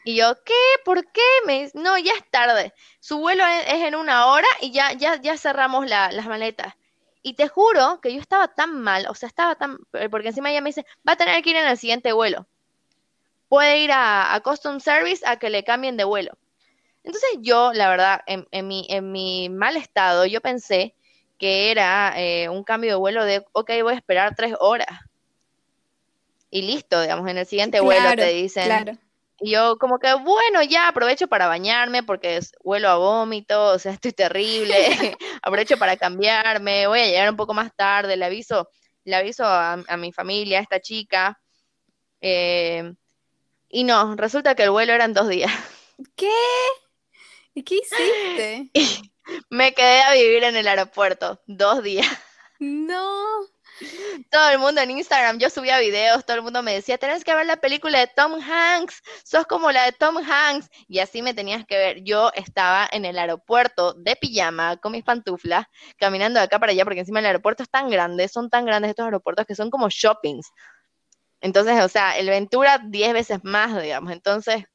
Y 0.04 0.16
yo, 0.16 0.36
¿qué? 0.44 0.54
¿Por 0.86 1.06
qué? 1.12 1.22
Me 1.46 1.64
dice, 1.64 1.78
no, 1.78 1.98
ya 1.98 2.14
es 2.14 2.30
tarde. 2.30 2.74
Su 3.00 3.20
vuelo 3.20 3.44
es, 3.46 3.74
en 3.74 3.96
una 3.96 4.28
hora 4.28 4.48
y 4.62 4.72
ya, 4.72 4.94
ya, 4.94 5.20
ya 5.22 5.38
cerramos 5.38 5.88
las 5.88 6.26
maletas. 6.26 6.74
Y 7.22 7.34
te 7.34 7.48
juro 7.48 8.00
que 8.02 8.14
yo 8.14 8.22
estaba 8.22 8.48
tan 8.48 8.80
mal, 8.82 9.06
o 9.10 9.14
sea, 9.14 9.28
estaba 9.28 9.56
tan, 9.56 9.78
eh, 9.94 10.08
porque 10.10 10.30
encima 10.30 10.52
ella 10.52 10.62
me 10.62 10.70
dice, 10.70 10.86
va 11.08 11.14
a 11.14 11.18
tener 11.18 11.44
que 11.44 11.50
ir 11.50 11.58
en 11.58 11.68
el 11.68 11.78
siguiente 11.78 12.14
vuelo. 12.14 12.48
Puede 13.50 13.80
ir 13.80 13.92
a, 13.92 14.34
a 14.34 14.40
Custom 14.42 14.80
Service 14.80 15.26
a 15.28 15.38
que 15.38 15.50
le 15.50 15.64
cambien 15.64 15.98
de 15.98 16.06
vuelo. 16.06 16.38
Entonces 17.04 17.30
yo, 17.40 17.74
la 17.74 17.90
verdad, 17.90 18.22
en, 18.26 18.68
mi, 18.68 18.86
en 18.90 19.12
mi 19.12 19.50
mal 19.50 19.78
estado, 19.78 20.26
yo 20.26 20.42
pensé 20.42 20.94
que 21.38 21.72
era 21.72 22.14
eh, 22.18 22.50
un 22.50 22.64
cambio 22.64 22.92
de 22.92 22.96
vuelo 22.98 23.26
de, 23.26 23.46
ok, 23.52 23.72
voy 23.82 23.94
a 23.94 23.98
esperar 23.98 24.36
tres 24.36 24.54
horas. 24.60 24.88
Y 26.52 26.64
listo, 26.64 27.02
digamos, 27.02 27.28
en 27.30 27.38
el 27.38 27.46
siguiente 27.46 27.80
vuelo 27.80 28.16
te 28.16 28.28
dicen, 28.28 28.66
claro. 28.66 28.98
Y 29.42 29.52
yo 29.52 29.78
como 29.78 30.00
que, 30.00 30.14
bueno, 30.14 30.64
ya 30.64 30.88
aprovecho 30.88 31.28
para 31.28 31.48
bañarme 31.48 32.04
porque 32.04 32.40
huelo 32.62 32.90
a 32.90 32.98
vómito, 32.98 33.74
o 33.74 33.80
sea, 33.80 33.92
estoy 33.94 34.12
terrible, 34.12 34.76
aprovecho 35.42 35.78
para 35.78 35.98
cambiarme, 35.98 36.88
voy 36.88 37.00
a 37.00 37.06
llegar 37.06 37.30
un 37.30 37.38
poco 37.38 37.54
más 37.54 37.76
tarde, 37.76 38.18
le 38.18 38.26
aviso, 38.26 38.70
le 39.06 39.16
aviso 39.16 39.46
a, 39.46 39.78
mi 39.98 40.12
familia, 40.12 40.60
a 40.60 40.62
esta 40.62 40.80
chica. 40.80 41.40
Eh, 42.22 42.94
y 43.70 43.84
no, 43.84 44.16
resulta 44.16 44.56
que 44.56 44.64
el 44.64 44.72
vuelo 44.72 44.94
eran 44.94 45.14
dos 45.14 45.30
días. 45.30 45.52
¿Qué? 46.16 46.32
¿Y 47.54 47.64
qué 47.64 47.76
hiciste? 47.76 48.72
me 49.50 49.74
quedé 49.74 50.02
a 50.02 50.14
vivir 50.14 50.44
en 50.44 50.56
el 50.56 50.68
aeropuerto 50.68 51.42
dos 51.46 51.84
días. 51.84 52.08
No. 52.60 53.26
Todo 54.30 54.50
el 54.50 54.60
mundo 54.60 54.82
en 54.82 54.92
Instagram, 54.92 55.40
yo 55.40 55.50
subía 55.50 55.80
videos, 55.80 56.26
todo 56.26 56.38
el 56.38 56.44
mundo 56.44 56.62
me 56.62 56.74
decía, 56.74 56.98
tenés 56.98 57.24
que 57.24 57.34
ver 57.34 57.46
la 57.46 57.58
película 57.58 58.00
de 58.00 58.08
Tom 58.08 58.40
Hanks, 58.42 59.02
sos 59.24 59.46
como 59.46 59.72
la 59.72 59.86
de 59.86 59.92
Tom 59.92 60.18
Hanks. 60.18 60.70
Y 60.88 61.00
así 61.00 61.22
me 61.22 61.34
tenías 61.34 61.66
que 61.66 61.78
ver. 61.78 62.04
Yo 62.04 62.32
estaba 62.34 62.88
en 62.92 63.06
el 63.06 63.18
aeropuerto 63.18 63.94
de 63.94 64.16
pijama, 64.16 64.78
con 64.78 64.92
mis 64.92 65.04
pantuflas, 65.04 65.66
caminando 65.98 66.40
de 66.40 66.46
acá 66.46 66.60
para 66.60 66.72
allá, 66.72 66.84
porque 66.84 67.00
encima 67.02 67.20
el 67.20 67.26
aeropuerto 67.26 67.64
es 67.64 67.70
tan 67.70 67.90
grande, 67.90 68.28
son 68.28 68.50
tan 68.50 68.66
grandes 68.66 68.90
estos 68.90 69.06
aeropuertos 69.06 69.46
que 69.46 69.56
son 69.56 69.70
como 69.70 69.90
shoppings. 69.90 70.52
Entonces, 71.42 71.82
o 71.84 71.88
sea, 71.88 72.18
el 72.18 72.30
Ventura 72.30 72.82
10 72.86 73.14
veces 73.14 73.40
más, 73.44 73.82
digamos. 73.82 74.12
Entonces, 74.12 74.66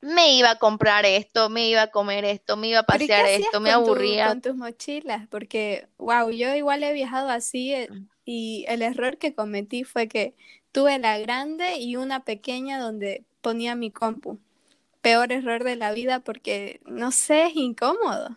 me 0.00 0.34
iba 0.34 0.52
a 0.52 0.58
comprar 0.58 1.04
esto, 1.04 1.50
me 1.50 1.68
iba 1.68 1.82
a 1.82 1.90
comer 1.90 2.24
esto, 2.24 2.56
me 2.56 2.68
iba 2.68 2.80
a 2.80 2.84
pasear 2.84 3.26
esto, 3.26 3.60
me 3.60 3.70
aburría. 3.70 4.28
con 4.28 4.40
tus 4.40 4.56
mochilas, 4.56 5.28
porque, 5.28 5.88
wow, 5.98 6.30
yo 6.30 6.54
igual 6.54 6.82
he 6.82 6.92
viajado 6.92 7.28
así 7.28 7.74
eh, 7.74 7.88
y 8.30 8.64
el 8.68 8.82
error 8.82 9.18
que 9.18 9.34
cometí 9.34 9.82
fue 9.82 10.06
que 10.06 10.34
tuve 10.70 11.00
la 11.00 11.18
grande 11.18 11.78
y 11.78 11.96
una 11.96 12.24
pequeña 12.24 12.78
donde 12.78 13.24
ponía 13.40 13.74
mi 13.74 13.90
compu. 13.90 14.38
Peor 15.00 15.32
error 15.32 15.64
de 15.64 15.74
la 15.74 15.90
vida 15.90 16.20
porque, 16.20 16.80
no 16.84 17.10
sé, 17.10 17.46
es 17.46 17.56
incómodo. 17.56 18.28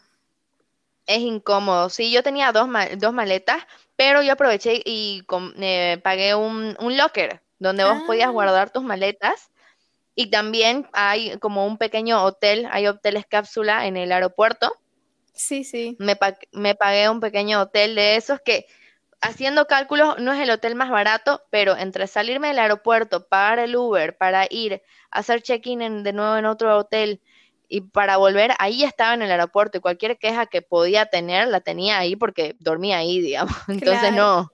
Es 1.06 1.20
incómodo, 1.20 1.90
sí, 1.90 2.12
yo 2.12 2.24
tenía 2.24 2.52
dos, 2.52 2.68
dos 2.98 3.14
maletas, 3.14 3.62
pero 3.96 4.24
yo 4.24 4.34
aproveché 4.34 4.82
y 4.84 5.24
eh, 5.58 6.00
pagué 6.02 6.34
un, 6.34 6.76
un, 6.80 6.98
locker 6.98 7.44
donde 7.60 7.84
vos 7.84 8.02
podías 8.08 8.30
ah. 8.30 8.32
guardar 8.32 8.72
tus 8.72 8.84
maletas 8.84 9.52
y 10.16 10.32
también 10.32 10.88
hay 10.94 11.38
como 11.38 11.68
un 11.68 11.78
pequeño 11.78 12.24
hotel, 12.24 12.68
hay 12.72 12.88
hoteles 12.88 13.28
cápsula 13.28 13.86
en 13.86 13.98
el 13.98 14.12
aeropuerto. 14.12 14.74
Sí, 15.34 15.64
sí. 15.64 15.98
Me, 16.00 16.18
me 16.52 16.74
pagué 16.74 17.10
un 17.10 17.20
pequeño 17.20 17.62
hotel 17.62 17.94
de 17.94 18.16
esos 18.16 18.40
que, 18.40 18.66
haciendo 19.24 19.66
cálculos, 19.66 20.20
no 20.20 20.34
es 20.34 20.40
el 20.40 20.52
hotel 20.52 20.76
más 20.76 20.90
barato, 20.90 21.44
pero 21.50 21.78
entre 21.78 22.08
salirme 22.08 22.50
del 22.50 22.60
aeropuerto, 22.60 23.28
pagar 23.28 23.60
el 23.60 23.76
Uber 23.76 24.18
para 24.18 24.46
ir 24.50 24.84
a 25.10 25.20
hacer 25.20 25.42
check-in 25.42 26.04
de 26.04 26.14
nuevo 26.14 26.36
en 26.38 26.46
otro 26.46 26.78
hotel 26.78 27.22
y 27.70 27.82
para 27.82 28.18
volver, 28.18 28.52
ahí 28.60 28.84
estaba 28.84 29.14
en 29.14 29.22
el 29.22 29.32
aeropuerto 29.32 29.78
y 29.78 29.82
cualquier 29.82 30.18
queja 30.20 30.46
que 30.46 30.62
podía 30.62 31.08
tener 31.08 31.48
la 31.48 31.62
tenía 31.62 31.98
ahí 31.98 32.16
porque 32.16 32.56
dormía 32.60 32.98
ahí, 32.98 33.22
digamos. 33.22 33.56
Entonces 33.68 34.12
no, 34.14 34.52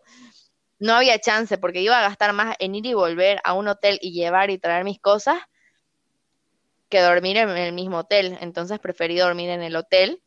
no 0.78 0.94
había 0.94 1.20
chance 1.20 1.58
porque 1.58 1.82
iba 1.82 1.98
a 1.98 2.04
gastar 2.04 2.32
más 2.34 2.56
en 2.60 2.76
ir 2.76 2.86
y 2.86 2.94
volver 2.94 3.42
a 3.44 3.54
un 3.54 3.68
hotel 3.68 3.98
y 4.02 4.14
llevar 4.14 4.52
y 4.52 4.60
traer 4.60 4.84
mis 4.84 5.02
cosas 5.02 5.40
que 6.90 7.02
dormir 7.02 7.38
en 7.38 7.50
el 7.50 7.74
mismo 7.74 7.98
hotel. 8.00 8.38
Entonces 8.40 8.80
preferí 8.80 9.18
dormir 9.18 9.50
en 9.50 9.64
el 9.64 9.76
hotel 9.76 10.22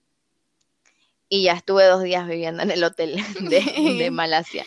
y 1.33 1.45
ya 1.45 1.55
estuve 1.55 1.87
dos 1.87 2.03
días 2.03 2.29
viviendo 2.29 2.63
en 2.63 2.71
el 2.71 2.85
hotel 2.85 3.17
de, 3.41 4.11
Malasia. 4.11 4.67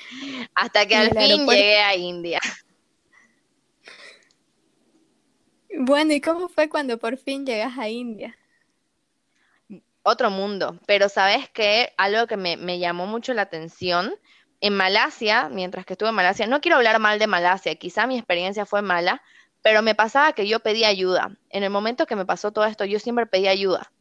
Hasta 0.55 0.87
que 0.87 0.95
al 0.95 1.11
fin 1.11 1.45
llegué 1.45 1.77
a 1.77 1.95
India. 1.95 2.39
Bueno, 5.77 6.13
¿y 6.13 6.21
cómo 6.21 6.49
fue 6.49 6.67
cuando 6.67 6.97
por 6.97 7.17
fin 7.17 7.45
llegas 7.45 7.77
a 7.77 7.87
India? 7.87 8.35
Otro 10.01 10.31
mundo, 10.31 10.79
pero 10.87 11.07
sabes 11.07 11.47
que 11.51 11.93
algo 11.97 12.25
que 12.25 12.35
me, 12.35 12.57
me 12.57 12.79
llamó 12.79 13.05
mucho 13.05 13.35
la 13.35 13.43
atención 13.43 14.15
en 14.59 14.75
Malasia, 14.75 15.49
mientras 15.49 15.85
que 15.85 15.93
estuve 15.93 16.09
en 16.09 16.15
Malasia, 16.15 16.47
no 16.47 16.61
quiero 16.61 16.77
hablar 16.77 16.97
mal 16.97 17.19
de 17.19 17.27
Malasia, 17.27 17.75
quizá 17.75 18.07
mi 18.07 18.17
experiencia 18.17 18.65
fue 18.65 18.81
mala, 18.81 19.21
pero 19.61 19.83
me 19.83 19.93
pasaba 19.93 20.33
que 20.33 20.47
yo 20.47 20.61
pedía 20.61 20.87
ayuda. 20.87 21.37
En 21.51 21.61
el 21.61 21.69
momento 21.69 22.07
que 22.07 22.15
me 22.15 22.25
pasó 22.25 22.51
todo 22.51 22.65
esto, 22.65 22.85
yo 22.85 22.97
siempre 22.97 23.27
pedía 23.27 23.51
ayuda. 23.51 23.91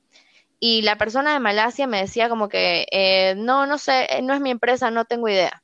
Y 0.67 0.81
la 0.81 0.97
persona 0.97 1.35
de 1.35 1.41
Malasia 1.41 1.87
me 1.87 2.01
decía 2.01 2.31
como 2.31 2.49
que, 2.49 2.87
eh, 2.91 3.35
no, 3.37 3.67
no 3.67 3.77
sé, 3.77 4.07
eh, 4.09 4.23
no 4.23 4.33
es 4.33 4.41
mi 4.41 4.51
empresa, 4.51 4.91
no 4.91 5.05
tengo 5.05 5.29
idea. 5.29 5.63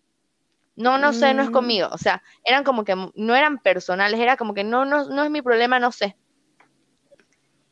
No, 0.76 0.98
no 0.98 1.14
sé, 1.14 1.32
no 1.32 1.42
es 1.42 1.48
mm. 1.48 1.52
conmigo. 1.52 1.88
O 1.90 1.96
sea, 1.96 2.22
eran 2.44 2.64
como 2.64 2.84
que 2.84 2.94
no 3.14 3.34
eran 3.34 3.56
personales, 3.60 4.20
era 4.20 4.36
como 4.36 4.52
que 4.52 4.62
no, 4.62 4.84
no, 4.84 5.08
no 5.08 5.24
es 5.24 5.30
mi 5.30 5.40
problema, 5.40 5.78
no 5.78 5.90
sé. 5.90 6.18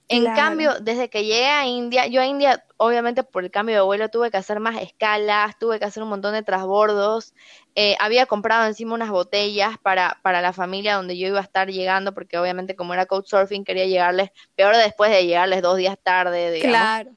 En 0.09 0.25
cambio, 0.25 0.81
desde 0.81 1.11
que 1.11 1.25
llegué 1.25 1.45
a 1.45 1.67
India, 1.67 2.07
yo 2.07 2.23
a 2.23 2.27
India, 2.27 2.65
obviamente 2.79 3.23
por 3.25 3.45
el 3.45 3.51
cambio 3.51 3.75
de 3.75 3.83
vuelo, 3.83 4.09
tuve 4.09 4.31
que 4.31 4.39
hacer 4.39 4.59
más 4.59 4.81
escalas, 4.81 5.59
tuve 5.59 5.79
que 5.79 5.85
hacer 5.85 6.03
un 6.03 6.09
montón 6.09 6.33
de 6.33 6.43
transbordos. 6.43 7.35
Eh, 7.81 7.97
había 8.01 8.27
comprado 8.27 8.67
encima 8.67 8.95
unas 8.95 9.11
botellas 9.11 9.79
para, 9.79 10.19
para 10.23 10.43
la 10.43 10.53
familia 10.53 10.97
donde 10.97 11.17
yo 11.17 11.29
iba 11.29 11.39
a 11.39 11.45
estar 11.45 11.71
llegando, 11.71 12.13
porque 12.13 12.37
obviamente 12.37 12.75
como 12.75 12.93
era 12.93 13.07
couchsurfing, 13.07 13.63
quería 13.63 13.87
llegarles, 13.87 14.31
peor 14.57 14.77
después 14.77 15.13
de 15.13 15.25
llegarles 15.25 15.63
dos 15.63 15.77
días 15.77 15.97
tarde, 16.03 16.51
digamos. 16.51 16.77
Claro. 16.77 17.11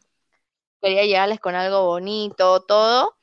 Quería 0.80 1.06
llegarles 1.06 1.40
con 1.40 1.56
algo 1.56 1.88
bonito, 1.88 2.62
todo. 2.62 3.18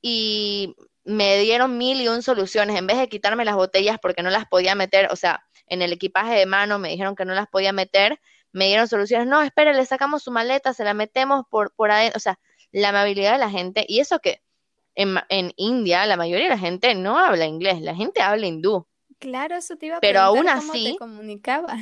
Y 0.00 0.76
me 1.04 1.38
dieron 1.40 1.76
mil 1.76 2.00
y 2.00 2.08
un 2.08 2.22
soluciones. 2.22 2.78
En 2.78 2.86
vez 2.86 2.96
de 2.96 3.10
quitarme 3.10 3.44
las 3.44 3.56
botellas 3.56 3.98
porque 4.00 4.22
no 4.22 4.30
las 4.30 4.46
podía 4.46 4.74
meter, 4.74 5.08
o 5.12 5.16
sea, 5.16 5.44
en 5.66 5.82
el 5.82 5.92
equipaje 5.92 6.36
de 6.36 6.46
mano 6.46 6.78
me 6.78 6.88
dijeron 6.88 7.14
que 7.14 7.26
no 7.26 7.34
las 7.34 7.48
podía 7.48 7.74
meter 7.74 8.18
me 8.52 8.68
dieron 8.68 8.88
soluciones, 8.88 9.26
no, 9.26 9.42
espere, 9.42 9.74
le 9.74 9.84
sacamos 9.84 10.22
su 10.22 10.30
maleta, 10.30 10.72
se 10.72 10.82
la 10.82 10.94
metemos 10.94 11.44
por, 11.50 11.70
por 11.72 11.90
adentro, 11.90 12.16
o 12.16 12.20
sea, 12.20 12.38
la 12.72 12.88
amabilidad 12.88 13.32
de 13.32 13.38
la 13.38 13.50
gente, 13.50 13.84
y 13.86 14.00
eso 14.00 14.20
que 14.20 14.40
en, 14.98 15.18
en, 15.28 15.52
India 15.56 16.04
la 16.06 16.16
mayoría 16.16 16.44
de 16.44 16.54
la 16.54 16.58
gente 16.58 16.94
no 16.94 17.18
habla 17.18 17.46
inglés, 17.46 17.80
la 17.80 17.94
gente 17.94 18.20
habla 18.20 18.46
hindú. 18.46 18.86
Claro, 19.18 19.56
eso 19.56 19.76
te 19.76 19.86
iba 19.86 19.96
a 19.96 20.00
Pero 20.00 20.20
aún 20.20 20.46
cómo 20.46 20.72
así, 20.72 20.92
te 20.92 20.98
comunicaba. 20.98 21.76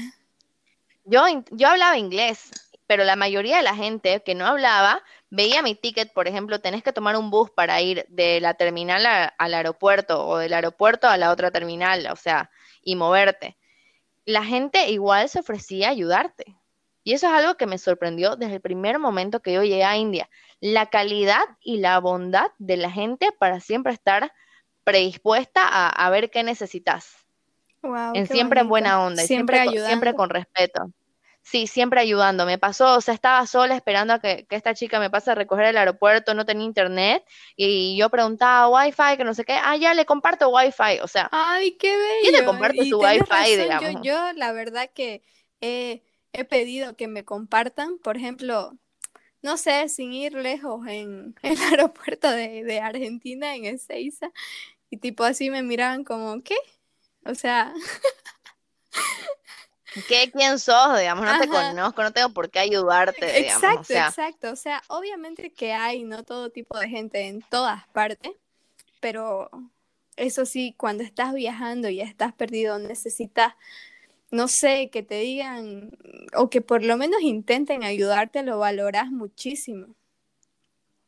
Yo, 1.04 1.22
yo 1.50 1.68
hablaba 1.68 1.98
inglés, 1.98 2.50
pero 2.86 3.04
la 3.04 3.16
mayoría 3.16 3.58
de 3.58 3.62
la 3.62 3.74
gente 3.74 4.22
que 4.24 4.34
no 4.34 4.46
hablaba 4.46 5.02
veía 5.30 5.62
mi 5.62 5.74
ticket, 5.74 6.12
por 6.12 6.28
ejemplo, 6.28 6.60
tenés 6.60 6.82
que 6.82 6.92
tomar 6.92 7.16
un 7.16 7.30
bus 7.30 7.50
para 7.50 7.80
ir 7.80 8.06
de 8.08 8.40
la 8.40 8.54
terminal 8.54 9.04
al 9.38 9.54
aeropuerto 9.54 10.26
o 10.26 10.38
del 10.38 10.54
aeropuerto 10.54 11.08
a 11.08 11.16
la 11.16 11.30
otra 11.30 11.50
terminal, 11.50 12.08
o 12.10 12.16
sea, 12.16 12.50
y 12.82 12.96
moverte 12.96 13.56
la 14.26 14.44
gente 14.44 14.90
igual 14.90 15.28
se 15.28 15.40
ofrecía 15.40 15.88
a 15.88 15.92
ayudarte. 15.92 16.56
Y 17.06 17.12
eso 17.12 17.28
es 17.28 17.32
algo 17.34 17.56
que 17.56 17.66
me 17.66 17.78
sorprendió 17.78 18.34
desde 18.34 18.56
el 18.56 18.60
primer 18.60 18.98
momento 18.98 19.38
que 19.38 19.52
yo 19.52 19.62
llegué 19.62 19.84
a 19.84 19.96
India. 19.96 20.28
La 20.58 20.86
calidad 20.86 21.44
y 21.60 21.76
la 21.76 22.00
bondad 22.00 22.50
de 22.58 22.76
la 22.76 22.90
gente 22.90 23.28
para 23.38 23.60
siempre 23.60 23.92
estar 23.92 24.32
predispuesta 24.82 25.88
a, 25.88 26.10
ver 26.10 26.30
qué 26.30 26.42
necesitas. 26.42 27.14
en 28.12 28.26
siempre 28.26 28.58
en 28.58 28.68
buena 28.68 29.04
onda, 29.04 29.22
siempre, 29.22 29.62
siempre, 29.62 29.86
siempre 29.86 30.14
con 30.14 30.30
respeto. 30.30 30.90
Sí, 31.42 31.68
siempre 31.68 32.00
ayudando. 32.00 32.44
Me 32.44 32.58
pasó, 32.58 32.96
o 32.96 33.00
sea, 33.00 33.14
estaba 33.14 33.46
sola 33.46 33.76
esperando 33.76 34.14
a 34.14 34.18
que, 34.18 34.44
esta 34.50 34.74
chica 34.74 34.98
me 34.98 35.08
pase 35.08 35.30
a 35.30 35.36
recoger 35.36 35.66
el 35.66 35.76
aeropuerto, 35.76 36.34
no 36.34 36.44
tenía 36.44 36.66
internet, 36.66 37.24
y 37.54 37.96
yo 37.96 38.10
preguntaba 38.10 38.68
wifi, 38.68 39.16
que 39.16 39.22
no 39.22 39.32
sé 39.32 39.44
qué, 39.44 39.52
ah, 39.52 39.76
ya 39.76 39.94
le 39.94 40.06
comparto 40.06 40.48
wifi, 40.48 40.98
o 41.00 41.06
sea. 41.06 41.28
Ay, 41.30 41.76
qué 41.78 41.96
bello. 41.96 42.20
¿Quién 42.22 42.34
le 42.34 42.44
comparte 42.44 42.84
su 42.84 42.98
wifi, 42.98 43.56
digamos? 43.56 43.94
Yo, 43.94 44.02
yo, 44.02 44.32
la 44.32 44.50
verdad 44.50 44.90
que 44.92 45.22
he, 46.36 46.44
pedido 46.44 46.96
que 46.96 47.08
me 47.08 47.24
compartan, 47.24 47.98
por 47.98 48.16
ejemplo, 48.16 48.76
no 49.42 49.56
sé, 49.56 49.88
sin 49.88 50.12
ir 50.12 50.34
lejos 50.34 50.86
en, 50.88 51.34
el 51.42 51.60
aeropuerto 51.62 52.30
de, 52.30 52.64
de 52.64 52.80
Argentina, 52.80 53.54
en 53.54 53.64
Ezeiza, 53.64 54.30
y 54.90 54.98
tipo 54.98 55.24
así 55.24 55.50
me 55.50 55.62
miraban 55.62 56.04
como, 56.04 56.42
¿qué? 56.42 56.56
O 57.24 57.34
sea... 57.34 57.72
¿Qué, 60.08 60.30
¿Quién 60.30 60.58
sos? 60.58 60.98
Digamos, 60.98 61.24
no 61.24 61.38
te 61.38 61.48
conozco, 61.48 62.02
no 62.02 62.12
tengo 62.12 62.28
por 62.30 62.50
qué 62.50 62.58
ayudarte. 62.58 63.26
Digamos. 63.26 63.62
Exacto, 63.62 63.94
exacto. 63.94 64.50
O 64.50 64.56
sea, 64.56 64.82
obviamente 64.88 65.52
que 65.52 65.72
hay, 65.72 66.04
¿no? 66.04 66.22
Todo 66.22 66.50
tipo 66.50 66.78
de 66.78 66.88
gente 66.88 67.28
en 67.28 67.40
todas 67.42 67.86
partes, 67.88 68.32
pero 69.00 69.50
eso 70.16 70.44
sí, 70.44 70.74
cuando 70.76 71.02
estás 71.02 71.32
viajando 71.34 71.88
y 71.88 72.00
estás 72.00 72.32
perdido, 72.34 72.78
necesitas, 72.78 73.54
no 74.30 74.48
sé, 74.48 74.90
que 74.90 75.02
te 75.02 75.20
digan 75.20 75.90
o 76.34 76.50
que 76.50 76.60
por 76.60 76.84
lo 76.84 76.96
menos 76.96 77.22
intenten 77.22 77.84
ayudarte, 77.84 78.42
lo 78.42 78.58
valoras 78.58 79.10
muchísimo. 79.10 79.94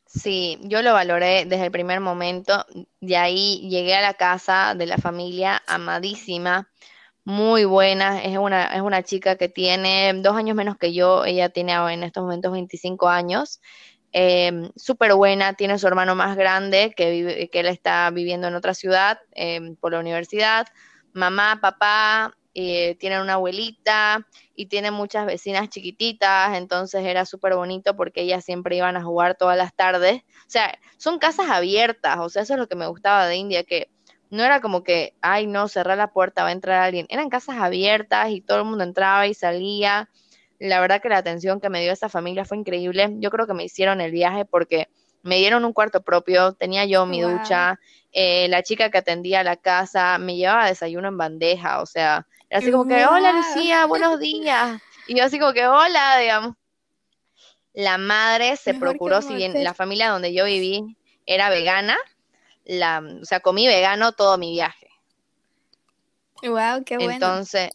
Sí, 0.05 0.57
yo 0.63 0.81
lo 0.81 0.93
valoré 0.93 1.45
desde 1.45 1.65
el 1.65 1.71
primer 1.71 1.99
momento. 1.99 2.65
De 2.99 3.15
ahí 3.15 3.69
llegué 3.69 3.95
a 3.95 4.01
la 4.01 4.15
casa 4.15 4.73
de 4.75 4.87
la 4.87 4.97
familia 4.97 5.61
amadísima 5.67 6.67
muy 7.25 7.63
buena. 7.65 8.23
Es 8.23 8.37
una, 8.37 8.65
es 8.75 8.81
una 8.81 9.03
chica 9.03 9.35
que 9.35 9.49
tiene 9.49 10.11
dos 10.15 10.35
años 10.35 10.55
menos 10.55 10.77
que 10.77 10.93
yo. 10.93 11.25
Ella 11.25 11.49
tiene 11.49 11.73
en 11.93 12.03
estos 12.03 12.23
momentos 12.23 12.51
25 12.51 13.07
años. 13.07 13.61
Em, 14.11 14.71
súper 14.75 15.13
buena. 15.13 15.53
Tiene 15.53 15.77
su 15.77 15.85
hermano 15.85 16.15
más 16.15 16.35
grande 16.35 16.91
que, 16.97 17.11
vive, 17.11 17.49
que 17.49 17.59
él 17.59 17.67
está 17.67 18.09
viviendo 18.09 18.47
en 18.47 18.55
otra 18.55 18.73
ciudad 18.73 19.19
em, 19.33 19.75
por 19.75 19.91
la 19.91 19.99
universidad. 19.99 20.65
Mamá, 21.13 21.59
papá, 21.61 22.35
eh, 22.59 22.95
tienen 22.95 23.21
una 23.21 23.33
abuelita 23.33 24.25
y 24.55 24.67
tiene 24.67 24.91
muchas 24.91 25.25
vecinas 25.25 25.69
chiquititas, 25.69 26.57
entonces 26.57 27.05
era 27.05 27.25
súper 27.25 27.55
bonito 27.55 27.95
porque 27.95 28.21
ellas 28.21 28.43
siempre 28.43 28.77
iban 28.77 28.97
a 28.97 29.03
jugar 29.03 29.35
todas 29.35 29.57
las 29.57 29.75
tardes. 29.75 30.21
O 30.21 30.49
sea, 30.49 30.77
son 30.97 31.19
casas 31.19 31.49
abiertas, 31.49 32.17
o 32.19 32.29
sea, 32.29 32.43
eso 32.43 32.53
es 32.53 32.59
lo 32.59 32.67
que 32.67 32.75
me 32.75 32.87
gustaba 32.87 33.27
de 33.27 33.35
India, 33.35 33.63
que 33.63 33.89
no 34.29 34.43
era 34.43 34.61
como 34.61 34.83
que, 34.83 35.15
ay, 35.21 35.47
no, 35.47 35.67
cerrar 35.67 35.97
la 35.97 36.11
puerta, 36.11 36.43
va 36.43 36.49
a 36.49 36.51
entrar 36.51 36.83
alguien. 36.83 37.05
Eran 37.09 37.29
casas 37.29 37.57
abiertas 37.57 38.29
y 38.29 38.41
todo 38.41 38.59
el 38.59 38.65
mundo 38.65 38.83
entraba 38.83 39.27
y 39.27 39.33
salía. 39.33 40.09
La 40.59 40.79
verdad 40.81 41.01
que 41.01 41.09
la 41.09 41.17
atención 41.17 41.59
que 41.59 41.69
me 41.69 41.81
dio 41.81 41.91
esa 41.91 42.09
familia 42.09 42.45
fue 42.45 42.57
increíble. 42.57 43.09
Yo 43.19 43.31
creo 43.31 43.47
que 43.47 43.53
me 43.53 43.63
hicieron 43.63 44.01
el 44.01 44.11
viaje 44.11 44.45
porque 44.45 44.87
me 45.23 45.37
dieron 45.37 45.65
un 45.65 45.73
cuarto 45.73 46.01
propio, 46.01 46.53
tenía 46.53 46.85
yo 46.85 47.05
mi 47.05 47.21
ducha, 47.21 47.79
eh, 48.11 48.47
la 48.49 48.63
chica 48.63 48.89
que 48.89 48.99
atendía 48.99 49.43
la 49.43 49.57
casa 49.57 50.17
me 50.17 50.35
llevaba 50.35 50.67
desayuno 50.67 51.07
en 51.07 51.17
bandeja, 51.17 51.81
o 51.81 51.85
sea, 51.85 52.25
así 52.51 52.71
como 52.71 52.87
que, 52.87 53.05
hola 53.05 53.31
Lucía, 53.33 53.85
buenos 53.85 54.19
días. 54.19 54.81
Y 55.07 55.17
yo 55.17 55.23
así 55.23 55.39
como 55.39 55.53
que, 55.53 55.67
hola, 55.67 56.17
digamos. 56.17 56.55
La 57.73 57.97
madre 57.97 58.57
se 58.57 58.73
procuró, 58.73 59.21
si 59.21 59.35
bien 59.35 59.63
la 59.63 59.73
familia 59.73 60.09
donde 60.09 60.33
yo 60.33 60.45
viví 60.45 60.97
era 61.25 61.49
vegana, 61.49 61.97
la, 62.65 63.01
o 63.21 63.25
sea, 63.25 63.39
comí 63.39 63.67
vegano 63.67 64.11
todo 64.11 64.37
mi 64.37 64.51
viaje. 64.51 64.87
Wow, 66.41 66.83
qué 66.83 66.97
bueno. 66.97 67.13
Entonces, 67.13 67.69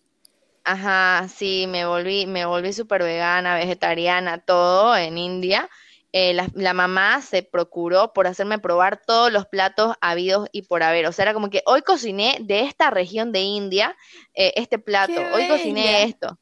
ajá, 0.64 1.28
sí, 1.28 1.66
me 1.68 1.86
volví, 1.86 2.26
me 2.26 2.44
volví 2.46 2.72
súper 2.72 3.02
vegana, 3.02 3.56
vegetariana, 3.56 4.38
todo 4.38 4.96
en 4.96 5.18
India. 5.18 5.68
Eh, 6.16 6.32
la, 6.32 6.74
mamá 6.74 7.20
se 7.22 7.42
procuró 7.42 8.12
por 8.12 8.28
hacerme 8.28 8.60
probar 8.60 9.02
todos 9.04 9.32
los 9.32 9.46
platos 9.46 9.96
habidos 10.00 10.48
y 10.52 10.62
por 10.62 10.84
haber. 10.84 11.06
O 11.06 11.12
sea, 11.12 11.24
era 11.24 11.34
como 11.34 11.50
que 11.50 11.62
hoy 11.66 11.82
cociné 11.82 12.38
de 12.40 12.60
esta 12.60 12.90
región 12.90 13.32
de 13.32 13.40
India 13.40 13.96
eh, 14.32 14.52
este 14.54 14.78
plato, 14.78 15.20
hoy 15.34 15.48
cociné 15.48 16.04
esto. 16.04 16.38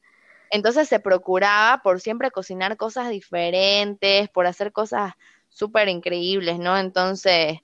Entonces 0.50 0.88
se 0.90 1.00
procuraba 1.00 1.80
por 1.82 2.00
siempre 2.02 2.30
cocinar 2.30 2.76
cosas 2.76 3.08
diferentes, 3.08 4.28
por 4.28 4.46
hacer 4.46 4.72
cosas 4.72 5.14
súper 5.48 5.88
increíbles, 5.88 6.58
¿no? 6.58 6.76
Entonces, 6.76 7.60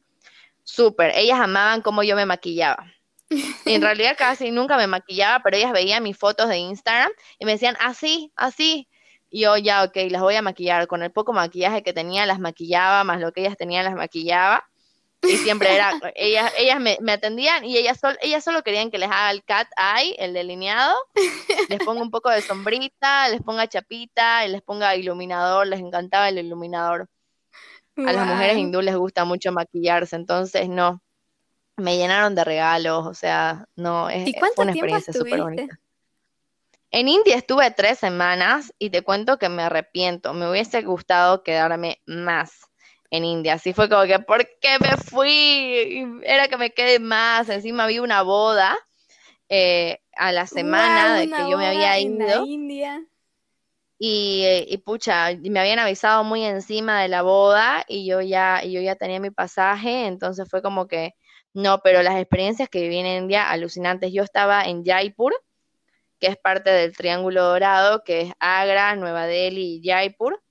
Súper, 0.71 1.13
ellas 1.15 1.41
amaban 1.41 1.81
cómo 1.81 2.03
yo 2.03 2.15
me 2.15 2.27
maquillaba. 2.27 2.93
En 3.65 3.81
realidad 3.83 4.17
casi 4.19 4.51
nunca 4.51 4.77
me 4.77 4.87
maquillaba, 4.87 5.43
pero 5.43 5.57
ellas 5.57 5.73
veían 5.73 6.03
mis 6.03 6.19
fotos 6.19 6.47
de 6.51 6.59
Instagram 6.59 7.11
y 7.39 7.47
me 7.47 7.53
decían, 7.53 7.75
así, 7.81 8.33
así. 8.37 8.87
Y 9.31 9.43
yo 9.43 9.57
ya, 9.57 9.85
ok, 9.85 9.97
las 10.11 10.23
voy 10.23 10.37
a 10.37 10.43
maquillar. 10.43 10.87
Con 10.87 11.03
el 11.03 11.13
poco 11.13 11.33
maquillaje 11.33 11.83
que 11.83 11.93
tenía, 11.93 12.27
las 12.27 12.41
maquillaba, 12.41 13.05
más 13.05 13.21
lo 13.21 13.33
que 13.33 13.43
ellas 13.43 13.57
tenían, 13.57 13.85
las 13.85 13.95
maquillaba. 13.95 14.65
Y 15.23 15.37
siempre 15.39 15.75
era, 15.75 15.93
ellas, 16.15 16.53
ellas 16.57 16.81
me, 16.81 17.13
atendían 17.13 17.65
y 17.65 17.77
ellas, 17.77 18.01
ellas 18.21 18.45
solo 18.45 18.63
querían 18.63 18.91
que 18.91 18.99
les 18.99 19.09
haga 19.09 19.31
el 19.33 19.43
cat 19.45 19.69
eye, 19.77 20.15
el 20.19 20.33
delineado, 20.33 20.97
les 21.69 21.79
ponga 21.81 22.03
un 22.03 22.11
poco 22.11 22.31
de 22.31 22.41
sombrita, 22.41 23.29
les 23.29 23.43
ponga 23.43 23.67
chapita, 23.67 24.47
y 24.47 24.49
les 24.51 24.63
ponga 24.63 24.95
iluminador, 24.95 25.67
les 25.67 25.81
encantaba 25.81 26.29
el 26.29 26.39
iluminador. 26.39 27.09
A 27.97 28.13
las 28.13 28.29
mujeres 28.29 28.59
hindú 28.59 28.81
les 28.81 28.97
gusta 28.97 29.25
mucho 29.25 29.51
maquillarse, 29.51 30.15
entonces 30.15 30.69
no. 30.69 31.03
me 31.77 31.97
llenaron 31.97 32.37
de 32.37 32.45
regalos, 32.45 33.05
o 33.05 33.15
sea, 33.15 33.67
no, 33.75 34.09
es, 34.09 34.29
¿Y 34.29 34.35
cuánto 34.35 34.55
fue 34.57 34.65
una 34.67 34.73
tiempo 34.73 34.97
experiencia 34.97 35.13
súper 35.13 35.43
bonita. 35.43 35.81
En 36.91 37.09
India 37.09 37.37
estuve 37.37 37.71
tres 37.71 37.99
semanas 37.99 38.73
y 38.79 38.91
te 38.91 39.03
cuento 39.03 39.39
que 39.39 39.49
me 39.49 39.63
arrepiento. 39.63 40.33
Me 40.33 40.51
hubiese 40.51 40.83
gustado 40.83 41.43
quedarme 41.43 42.01
más 42.07 42.69
en 43.11 43.25
India. 43.25 43.55
Así 43.55 43.73
fue 43.73 43.89
como 43.89 44.05
que, 44.05 44.19
¿por 44.19 44.47
qué 44.61 44.79
me 44.81 44.97
fui? 44.97 46.21
Era 46.25 46.49
que 46.49 46.57
me 46.57 46.71
quede 46.71 46.99
más. 46.99 47.49
Encima 47.49 47.85
había 47.85 48.03
una 48.03 48.23
boda 48.23 48.79
eh, 49.49 49.99
a 50.17 50.33
la 50.33 50.47
semana 50.47 51.17
de 51.17 51.29
que 51.29 51.51
yo 51.51 51.59
me 51.59 51.67
había 51.67 51.99
ido. 51.99 52.47
India. 52.47 53.05
Y, 54.01 54.45
y 54.69 54.79
pucha, 54.79 55.31
me 55.43 55.59
habían 55.59 55.81
avisado 55.81 56.23
muy 56.23 56.45
encima 56.45 57.03
de 57.03 57.09
la 57.09 57.23
boda 57.23 57.85
y 57.89 58.07
yo 58.07 58.21
ya, 58.21 58.61
y 58.63 58.73
yo 58.73 58.81
ya 58.81 58.95
tenía 58.95 59.19
mi 59.19 59.31
pasaje, 59.31 60.07
entonces 60.07 60.49
fue 60.49 60.63
como 60.63 60.87
que, 60.87 61.17
no, 61.53 61.81
pero 61.81 62.05
las 62.05 62.15
experiencias 62.17 62.69
que 62.69 62.81
viví 62.83 62.99
en 62.99 63.07
India, 63.07 63.51
alucinantes. 63.51 64.13
Yo 64.13 64.23
estaba 64.23 64.63
en 64.63 64.85
Jaipur, 64.85 65.35
que 66.19 66.27
es 66.29 66.37
parte 66.37 66.71
del 66.71 66.97
Triángulo 66.97 67.43
Dorado, 67.45 68.03
que 68.05 68.23
es 68.23 68.33
Agra, 68.41 68.97
Nueva 68.97 69.27
Delhi 69.27 69.81
y 69.83 69.89
Jaipur. 69.89 70.43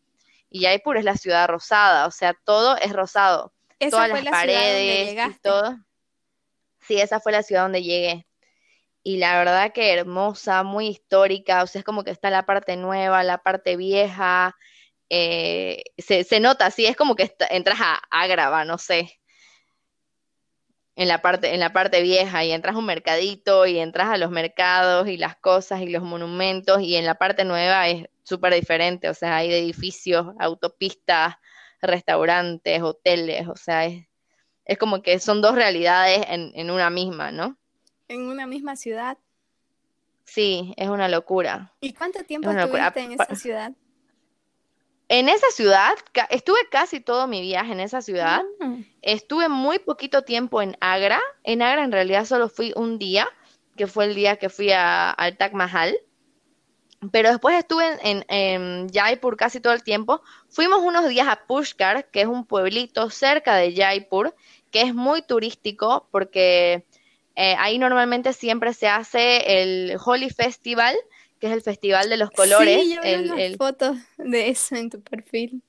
Y 0.49 0.63
Jaipur 0.63 0.97
es 0.97 1.03
la 1.03 1.15
ciudad 1.17 1.47
rosada, 1.47 2.07
o 2.07 2.11
sea, 2.11 2.33
todo 2.45 2.77
es 2.77 2.93
rosado, 2.93 3.53
Esa 3.79 3.91
todas 3.91 4.09
fue 4.11 4.21
las 4.21 4.31
la 4.31 4.41
ciudad 4.41 4.55
donde 4.61 5.15
paredes 5.15 5.35
y 5.35 5.39
todo. 5.41 5.77
Sí, 6.79 7.01
esa 7.01 7.19
fue 7.19 7.33
la 7.33 7.43
ciudad 7.43 7.63
donde 7.63 7.83
llegué. 7.83 8.25
Y 9.03 9.17
la 9.17 9.37
verdad 9.37 9.73
que 9.73 9.93
hermosa, 9.93 10.63
muy 10.63 10.87
histórica, 10.87 11.63
o 11.63 11.67
sea, 11.67 11.79
es 11.79 11.85
como 11.85 12.03
que 12.03 12.11
está 12.11 12.29
la 12.29 12.45
parte 12.45 12.75
nueva, 12.77 13.23
la 13.23 13.37
parte 13.37 13.75
vieja, 13.75 14.55
eh, 15.09 15.83
se, 15.97 16.23
se 16.23 16.39
nota, 16.39 16.71
sí, 16.71 16.85
es 16.85 16.95
como 16.97 17.15
que 17.15 17.23
está- 17.23 17.47
entras 17.49 17.79
a 17.81 18.01
Ágrava, 18.09 18.65
no 18.65 18.77
sé, 18.77 19.19
en 20.97 21.07
la 21.07 21.21
parte, 21.21 21.53
en 21.53 21.59
la 21.59 21.71
parte 21.71 22.01
vieja, 22.01 22.43
y 22.43 22.51
entras 22.51 22.75
a 22.75 22.79
un 22.79 22.85
mercadito, 22.85 23.67
y 23.67 23.77
entras 23.77 24.09
a 24.09 24.17
los 24.17 24.31
mercados, 24.31 25.07
y 25.07 25.15
las 25.15 25.35
cosas, 25.35 25.81
y 25.81 25.89
los 25.89 26.01
monumentos, 26.01 26.81
y 26.81 26.95
en 26.95 27.05
la 27.05 27.15
parte 27.15 27.45
nueva 27.45 27.87
es 27.87 28.07
súper 28.23 28.55
diferente, 28.55 29.07
o 29.07 29.13
sea, 29.13 29.37
hay 29.37 29.53
edificios, 29.53 30.25
autopistas, 30.39 31.35
restaurantes, 31.81 32.81
hoteles, 32.81 33.47
o 33.47 33.55
sea, 33.55 33.85
es, 33.85 34.07
es 34.65 34.77
como 34.79 35.03
que 35.03 35.19
son 35.19 35.39
dos 35.39 35.53
realidades 35.53 36.25
en, 36.29 36.51
en 36.55 36.71
una 36.71 36.89
misma, 36.89 37.31
¿no? 37.31 37.55
En 38.07 38.27
una 38.27 38.47
misma 38.47 38.75
ciudad. 38.75 39.19
Sí, 40.25 40.73
es 40.77 40.89
una 40.89 41.07
locura. 41.07 41.73
¿Y 41.79 41.93
cuánto 41.93 42.23
tiempo 42.23 42.49
Es 42.49 42.57
estuviste 42.57 43.01
en 43.01 43.15
Pa- 43.15 43.23
esa 43.23 43.35
ciudad? 43.35 43.71
En 45.09 45.29
esa 45.29 45.47
ciudad, 45.51 45.93
estuve 46.29 46.59
casi 46.69 46.99
todo 46.99 47.27
mi 47.27 47.41
viaje 47.41 47.71
en 47.71 47.79
esa 47.79 48.01
ciudad. 48.01 48.43
Mm. 48.59 48.81
Estuve 49.01 49.47
muy 49.47 49.79
poquito 49.79 50.23
tiempo 50.23 50.61
en 50.61 50.75
Agra. 50.81 51.21
En 51.43 51.61
Agra 51.61 51.83
en 51.83 51.91
realidad 51.93 52.25
solo 52.25 52.49
fui 52.49 52.73
un 52.75 52.99
día, 52.99 53.27
que 53.77 53.87
fue 53.87 54.05
el 54.05 54.15
día 54.15 54.35
que 54.35 54.49
fui 54.49 54.71
a- 54.71 55.11
al 55.11 55.37
Taj 55.37 55.53
Mahal. 55.53 55.97
Pero 57.11 57.29
después 57.29 57.55
estuve 57.57 57.85
en, 57.87 57.99
en, 58.03 58.25
en 58.27 58.89
Jaipur 58.89 59.37
casi 59.37 59.59
todo 59.61 59.73
el 59.73 59.83
tiempo. 59.83 60.21
Fuimos 60.49 60.79
unos 60.81 61.07
días 61.07 61.27
a 61.27 61.45
Pushkar, 61.47 62.09
que 62.09 62.21
es 62.21 62.27
un 62.27 62.45
pueblito 62.45 63.09
cerca 63.09 63.55
de 63.55 63.73
Jaipur, 63.75 64.35
que 64.71 64.81
es 64.81 64.95
muy 64.95 65.21
turístico 65.21 66.07
porque 66.11 66.85
eh, 67.35 67.55
ahí 67.59 67.77
normalmente 67.77 68.33
siempre 68.33 68.73
se 68.73 68.87
hace 68.87 69.61
el 69.61 69.97
Holi 70.03 70.31
Festival, 70.31 70.97
que 71.39 71.47
es 71.47 71.53
el 71.53 71.61
festival 71.61 72.09
de 72.09 72.17
los 72.17 72.31
colores. 72.31 72.81
Sí, 72.83 72.95
yo 72.95 73.01
vi 73.01 73.07
el- 73.09 73.25
unas 73.25 73.39
el- 73.39 73.57
fotos 73.57 73.97
de 74.17 74.49
eso 74.49 74.75
en 74.75 74.89
tu 74.89 75.01
perfil. 75.01 75.61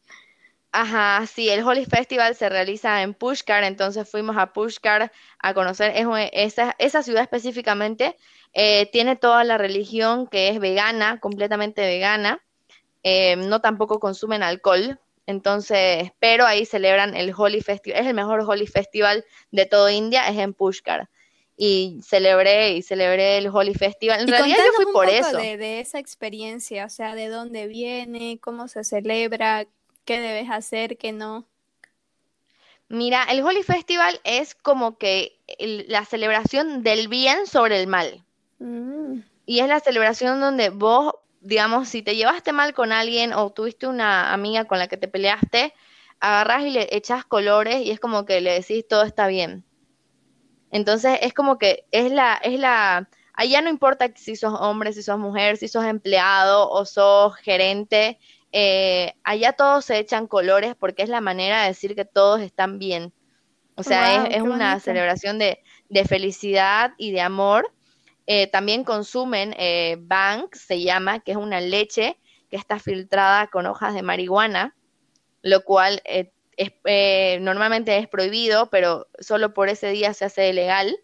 Ajá, 0.71 1.27
sí, 1.27 1.49
el 1.49 1.63
Holi 1.67 1.87
Festival 1.87 2.35
se 2.35 2.49
realiza 2.51 3.01
en 3.03 3.15
Pushkar, 3.15 3.65
entonces 3.65 4.09
fuimos 4.09 4.37
a 4.37 4.53
Pushkar 4.53 5.11
a 5.39 5.55
conocer 5.55 5.93
es 5.97 6.07
esa, 6.33 6.77
esa 6.79 7.03
ciudad 7.03 7.23
específicamente. 7.23 8.17
eh, 8.55 8.87
tiene 8.93 9.15
toda 9.17 9.45
la 9.45 9.59
religión 9.59 10.27
que 10.27 10.49
es 10.49 10.59
vegana, 10.59 11.21
completamente 11.21 11.83
vegana. 11.83 12.41
eh, 13.05 13.37
no 13.37 13.61
tampoco 13.61 14.01
consumen 14.01 14.43
alcohol, 14.43 14.99
entonces, 15.27 16.11
pero 16.19 16.45
ahí 16.47 16.67
celebran 16.67 17.15
el 17.17 17.33
Holi 17.37 17.61
Festival. 17.63 18.01
Es 18.01 18.07
el 18.07 18.15
mejor 18.15 18.41
Holi 18.47 18.67
Festival 18.67 19.25
de 19.53 19.67
todo 19.67 19.89
India, 19.89 20.29
es 20.29 20.37
en 20.39 20.53
Pushkar. 20.55 21.09
Y 21.61 21.99
celebré 22.05 22.71
y 22.75 22.83
celebré 22.83 23.37
el 23.39 23.49
Holi 23.49 23.75
Festival. 23.75 24.21
En 24.21 24.29
Y 24.29 24.31
realidad 24.31 24.59
yo 24.65 24.73
fui 24.75 24.85
un 24.87 24.93
por 24.93 25.07
poco 25.07 25.15
eso. 25.17 25.39
de, 25.39 25.57
de 25.57 25.81
esa 25.81 25.99
experiencia, 25.99 26.87
o 26.87 26.89
sea, 26.89 27.17
de 27.17 27.29
dónde 27.29 27.67
viene, 27.67 28.39
cómo 28.41 28.69
se 28.69 28.85
celebra, 28.85 29.67
qué 30.05 30.21
debes 30.21 30.49
hacer, 30.51 30.97
qué 30.97 31.11
no. 31.13 31.47
Mira, 32.89 33.25
el 33.25 33.43
Holi 33.43 33.63
Festival 33.63 34.21
es 34.25 34.55
como 34.55 34.97
que 34.99 35.39
el- 35.59 35.85
la 35.89 36.05
celebración 36.05 36.83
del 36.83 37.09
bien 37.09 37.47
sobre 37.47 37.81
el 37.81 37.87
mal. 37.87 38.25
Mm. 38.61 39.21
Y 39.47 39.61
es 39.61 39.69
la 39.69 39.81
celebración 39.81 40.41
donde 40.41 40.71
vos, 40.71 41.15
digamos, 41.41 41.89
si 41.89 42.03
te 42.03 42.17
llevaste 42.17 42.53
mal 42.53 42.75
con 42.75 42.93
alguien 42.93 43.33
o 43.33 43.51
tuviste 43.51 43.87
una 43.87 44.33
amiga 44.33 44.65
con 44.67 44.79
la 44.79 44.89
que 44.89 44.97
te 44.97 45.09
peleaste, 45.09 45.75
agarrás 46.21 46.65
y 46.67 46.71
le 46.71 46.89
echás 46.97 47.25
colores 47.25 47.83
y 47.85 47.91
es 47.91 48.01
como 48.01 48.25
que 48.25 48.41
le 48.41 48.53
decís 48.53 48.87
todo 48.89 49.03
está 49.03 49.27
bien. 49.27 49.65
Entonces 50.71 51.19
es 51.23 51.33
como 51.33 51.59
que 51.59 51.85
es 51.91 52.11
la, 52.11 52.35
es 52.43 52.59
la, 52.59 53.09
allá 53.33 53.61
no 53.63 53.71
importa 53.71 54.11
si 54.15 54.37
sos 54.37 54.55
hombre, 54.59 54.93
si 54.93 55.03
sos 55.03 55.19
mujer, 55.19 55.57
si 55.57 55.69
sos 55.69 55.85
empleado 55.85 56.71
o 56.71 56.85
sos 56.85 57.37
gerente, 57.37 58.19
eh, 58.53 59.15
allá 59.25 59.53
todos 59.53 59.85
se 59.85 59.99
echan 59.99 60.27
colores 60.27 60.75
porque 60.75 61.03
es 61.03 61.09
la 61.09 61.21
manera 61.21 61.63
de 61.63 61.69
decir 61.69 61.95
que 61.95 62.05
todos 62.05 62.41
están 62.41 62.79
bien. 62.79 63.13
O 63.75 63.85
sea, 63.85 64.27
es, 64.27 64.43
una 64.43 64.71
bonito. 64.71 64.85
celebración 64.85 65.39
de, 65.39 65.63
de 65.89 66.05
felicidad 66.05 66.95
y 66.99 67.13
de 67.13 67.21
amor. 67.21 67.73
Eh, 68.27 68.47
también 68.49 68.85
consumen 68.85 69.55
eh, 69.57 69.97
Bang, 70.01 70.49
se 70.53 70.83
llama, 70.83 71.21
que 71.21 71.31
es 71.31 71.37
una 71.37 71.61
leche 71.61 72.19
que 72.51 72.57
está 72.57 72.79
filtrada 72.79 73.47
con 73.47 73.67
hojas 73.67 73.95
de 73.95 74.03
marihuana, 74.03 74.75
lo 75.43 75.65
cual 75.65 76.03
eh, 76.05 76.33
es, 76.59 76.73
eh, 76.85 77.39
normalmente 77.41 77.97
es 77.97 78.09
prohibido, 78.09 78.69
pero 78.69 79.07
solo 79.21 79.55
por 79.55 79.69
ese 79.69 79.91
día 79.91 80.13
se 80.13 80.25
hace 80.25 80.53
legal. 80.53 80.99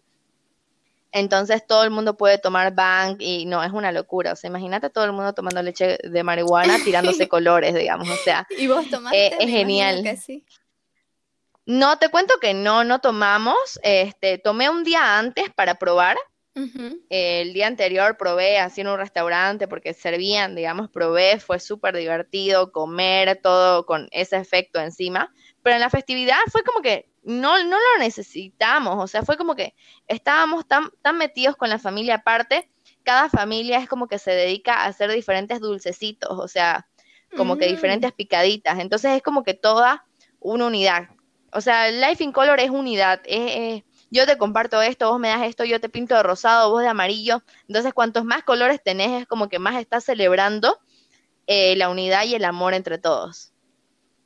Entonces 1.13 1.65
todo 1.65 1.85
el 1.85 1.91
mundo 1.91 2.17
puede 2.17 2.37
tomar 2.37 2.75
Bang 2.75 3.15
y 3.21 3.45
no, 3.45 3.63
es 3.63 3.71
una 3.71 3.93
locura. 3.93 4.33
O 4.33 4.35
sea, 4.35 4.49
imagínate 4.49 4.89
todo 4.89 5.05
el 5.05 5.13
mundo 5.13 5.33
tomando 5.33 5.63
leche 5.63 5.97
de 6.03 6.23
marihuana, 6.23 6.77
tirándose 6.83 7.29
colores, 7.29 7.73
digamos. 7.73 8.09
O 8.09 8.17
sea, 8.17 8.45
¿Y 8.57 8.67
vos 8.67 8.89
tomaste? 8.89 9.27
Eh, 9.27 9.37
es 9.39 9.49
genial. 9.49 10.03
que 10.03 10.17
sí. 10.17 10.45
no, 11.65 11.97
te 11.99 12.09
cuento 12.09 12.33
que 12.41 12.53
no, 12.53 12.83
no 12.83 12.99
tomamos. 12.99 13.79
Este, 13.81 14.37
tomé 14.39 14.69
un 14.69 14.83
día 14.83 15.17
antes 15.17 15.49
para 15.55 15.75
probar. 15.75 16.17
El 17.09 17.53
día 17.53 17.67
anterior 17.67 18.15
probé 18.15 18.59
así 18.59 18.79
en 18.79 18.87
un 18.87 18.97
restaurante 18.97 19.67
porque 19.67 19.93
servían, 19.93 20.55
digamos, 20.55 20.89
probé, 20.89 21.37
fue 21.37 21.59
súper 21.59 21.97
divertido 21.97 22.71
comer 22.71 23.41
todo 23.43 23.85
con 23.85 24.07
ese 24.11 24.37
efecto 24.37 24.79
encima, 24.79 25.33
pero 25.65 25.75
en 25.77 25.81
la 25.81 25.91
festividad 25.91 26.37
fue 26.53 26.63
como 26.63 26.81
que 26.83 27.11
no, 27.23 27.57
no 27.65 27.77
lo 27.77 27.99
necesitamos, 27.99 29.03
o 29.03 29.07
sea, 29.07 29.23
fue 29.23 29.37
como 29.37 29.55
que 29.55 29.75
estábamos 30.07 30.67
tan, 30.67 30.91
tan 31.03 31.17
metidos 31.17 31.57
con 31.57 31.69
la 31.69 31.79
familia 31.79 32.17
aparte, 32.17 32.71
cada 33.03 33.29
familia 33.29 33.79
es 33.79 33.89
como 33.89 34.07
que 34.07 34.19
se 34.19 34.31
dedica 34.31 34.75
a 34.75 34.87
hacer 34.87 35.11
diferentes 35.11 35.61
dulcecitos, 35.61 36.31
o 36.39 36.47
sea, 36.47 36.87
como 37.35 37.57
que 37.57 37.67
Mm. 37.67 37.69
diferentes 37.69 38.13
picaditas, 38.13 38.79
entonces 38.79 39.13
es 39.13 39.23
como 39.23 39.43
que 39.43 39.55
toda 39.55 40.05
una 40.39 40.67
unidad. 40.67 41.09
O 41.53 41.61
sea, 41.61 41.89
Life 41.91 42.23
in 42.23 42.33
Color 42.33 42.59
es 42.61 42.69
unidad, 42.69 43.21
es, 43.25 43.51
es- 43.81 43.83
yo 44.11 44.27
te 44.27 44.37
comparto 44.37 44.81
esto, 44.83 45.09
vos 45.09 45.19
me 45.19 45.29
das 45.29 45.43
esto, 45.43 45.65
yo 45.65 45.81
te 45.81 45.89
pinto 45.89 46.15
de 46.15 46.23
rosado, 46.23 46.71
vos 46.71 46.81
de 46.83 46.89
amarillo. 46.89 47.43
Entonces, 47.67 47.93
cuantos 47.93 48.25
más 48.25 48.43
colores 48.43 48.81
tenés, 48.83 49.21
es 49.23 49.27
como 49.27 49.49
que 49.49 49.59
más 49.59 49.75
estás 49.77 50.05
celebrando 50.05 50.79
eh, 51.47 51.75
la 51.77 51.89
unidad 51.89 52.25
y 52.25 52.35
el 52.35 52.45
amor 52.45 52.75
entre 52.75 52.99
todos. 52.99 53.54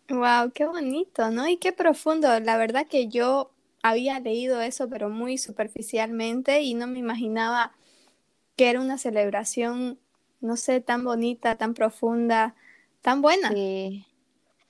Wow, 0.09 0.51
qué 0.53 0.65
bonito, 0.65 1.29
¿no? 1.29 1.47
Y 1.47 1.57
qué 1.57 1.71
profundo. 1.71 2.39
La 2.39 2.57
verdad 2.57 2.87
que 2.87 3.07
yo 3.07 3.51
había 3.83 4.19
leído 4.19 4.59
eso, 4.61 4.89
pero 4.89 5.09
muy 5.09 5.37
superficialmente 5.37 6.61
y 6.61 6.73
no 6.73 6.87
me 6.87 6.99
imaginaba 6.99 7.73
que 8.57 8.69
era 8.69 8.81
una 8.81 8.97
celebración, 8.97 9.99
no 10.41 10.57
sé, 10.57 10.81
tan 10.81 11.03
bonita, 11.03 11.57
tan 11.57 11.73
profunda, 11.75 12.55
tan 13.01 13.21
buena. 13.21 13.49
Sí. 13.49 14.05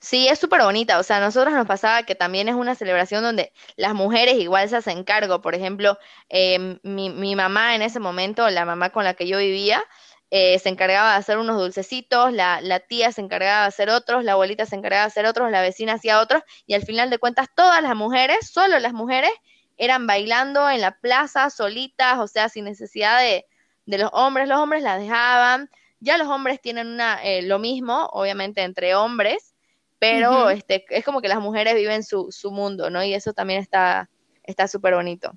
Sí, 0.00 0.28
es 0.28 0.38
súper 0.38 0.62
bonita. 0.62 0.98
O 0.98 1.02
sea, 1.02 1.18
a 1.18 1.20
nosotros 1.20 1.52
nos 1.54 1.66
pasaba 1.66 2.04
que 2.04 2.14
también 2.14 2.48
es 2.48 2.54
una 2.54 2.74
celebración 2.74 3.22
donde 3.22 3.52
las 3.76 3.94
mujeres 3.94 4.36
igual 4.38 4.68
se 4.68 4.76
hacen 4.76 5.04
cargo. 5.04 5.42
Por 5.42 5.54
ejemplo, 5.54 5.98
eh, 6.30 6.78
mi, 6.82 7.10
mi 7.10 7.36
mamá 7.36 7.74
en 7.74 7.82
ese 7.82 8.00
momento, 8.00 8.48
la 8.48 8.64
mamá 8.64 8.90
con 8.90 9.04
la 9.04 9.14
que 9.14 9.28
yo 9.28 9.38
vivía, 9.38 9.82
eh, 10.30 10.58
se 10.58 10.68
encargaba 10.68 11.12
de 11.12 11.18
hacer 11.18 11.38
unos 11.38 11.58
dulcecitos, 11.58 12.32
la, 12.32 12.60
la 12.60 12.80
tía 12.80 13.12
se 13.12 13.20
encargaba 13.20 13.62
de 13.62 13.68
hacer 13.68 13.90
otros, 13.90 14.24
la 14.24 14.32
abuelita 14.32 14.66
se 14.66 14.76
encargaba 14.76 15.02
de 15.02 15.08
hacer 15.08 15.26
otros, 15.26 15.50
la 15.50 15.62
vecina 15.62 15.94
hacía 15.94 16.20
otros, 16.20 16.42
y 16.66 16.74
al 16.74 16.82
final 16.82 17.10
de 17.10 17.18
cuentas 17.18 17.48
todas 17.54 17.82
las 17.82 17.94
mujeres, 17.96 18.50
solo 18.50 18.78
las 18.78 18.92
mujeres, 18.92 19.30
eran 19.76 20.06
bailando 20.06 20.68
en 20.68 20.80
la 20.80 20.98
plaza 20.98 21.50
solitas, 21.50 22.18
o 22.18 22.26
sea, 22.26 22.48
sin 22.48 22.64
necesidad 22.64 23.20
de, 23.20 23.46
de 23.86 23.98
los 23.98 24.10
hombres. 24.12 24.46
Los 24.46 24.58
hombres 24.58 24.82
las 24.82 25.00
dejaban. 25.00 25.70
Ya 26.00 26.18
los 26.18 26.28
hombres 26.28 26.60
tienen 26.60 26.86
una, 26.86 27.22
eh, 27.24 27.40
lo 27.40 27.58
mismo, 27.58 28.10
obviamente 28.12 28.62
entre 28.62 28.94
hombres 28.94 29.54
pero 30.00 30.48
este, 30.48 30.86
es 30.88 31.04
como 31.04 31.20
que 31.20 31.28
las 31.28 31.40
mujeres 31.40 31.74
viven 31.74 32.02
su, 32.02 32.32
su 32.32 32.50
mundo, 32.50 32.88
¿no? 32.88 33.04
Y 33.04 33.12
eso 33.12 33.34
también 33.34 33.60
está 33.60 34.08
está 34.42 34.66
súper 34.66 34.94
bonito. 34.94 35.32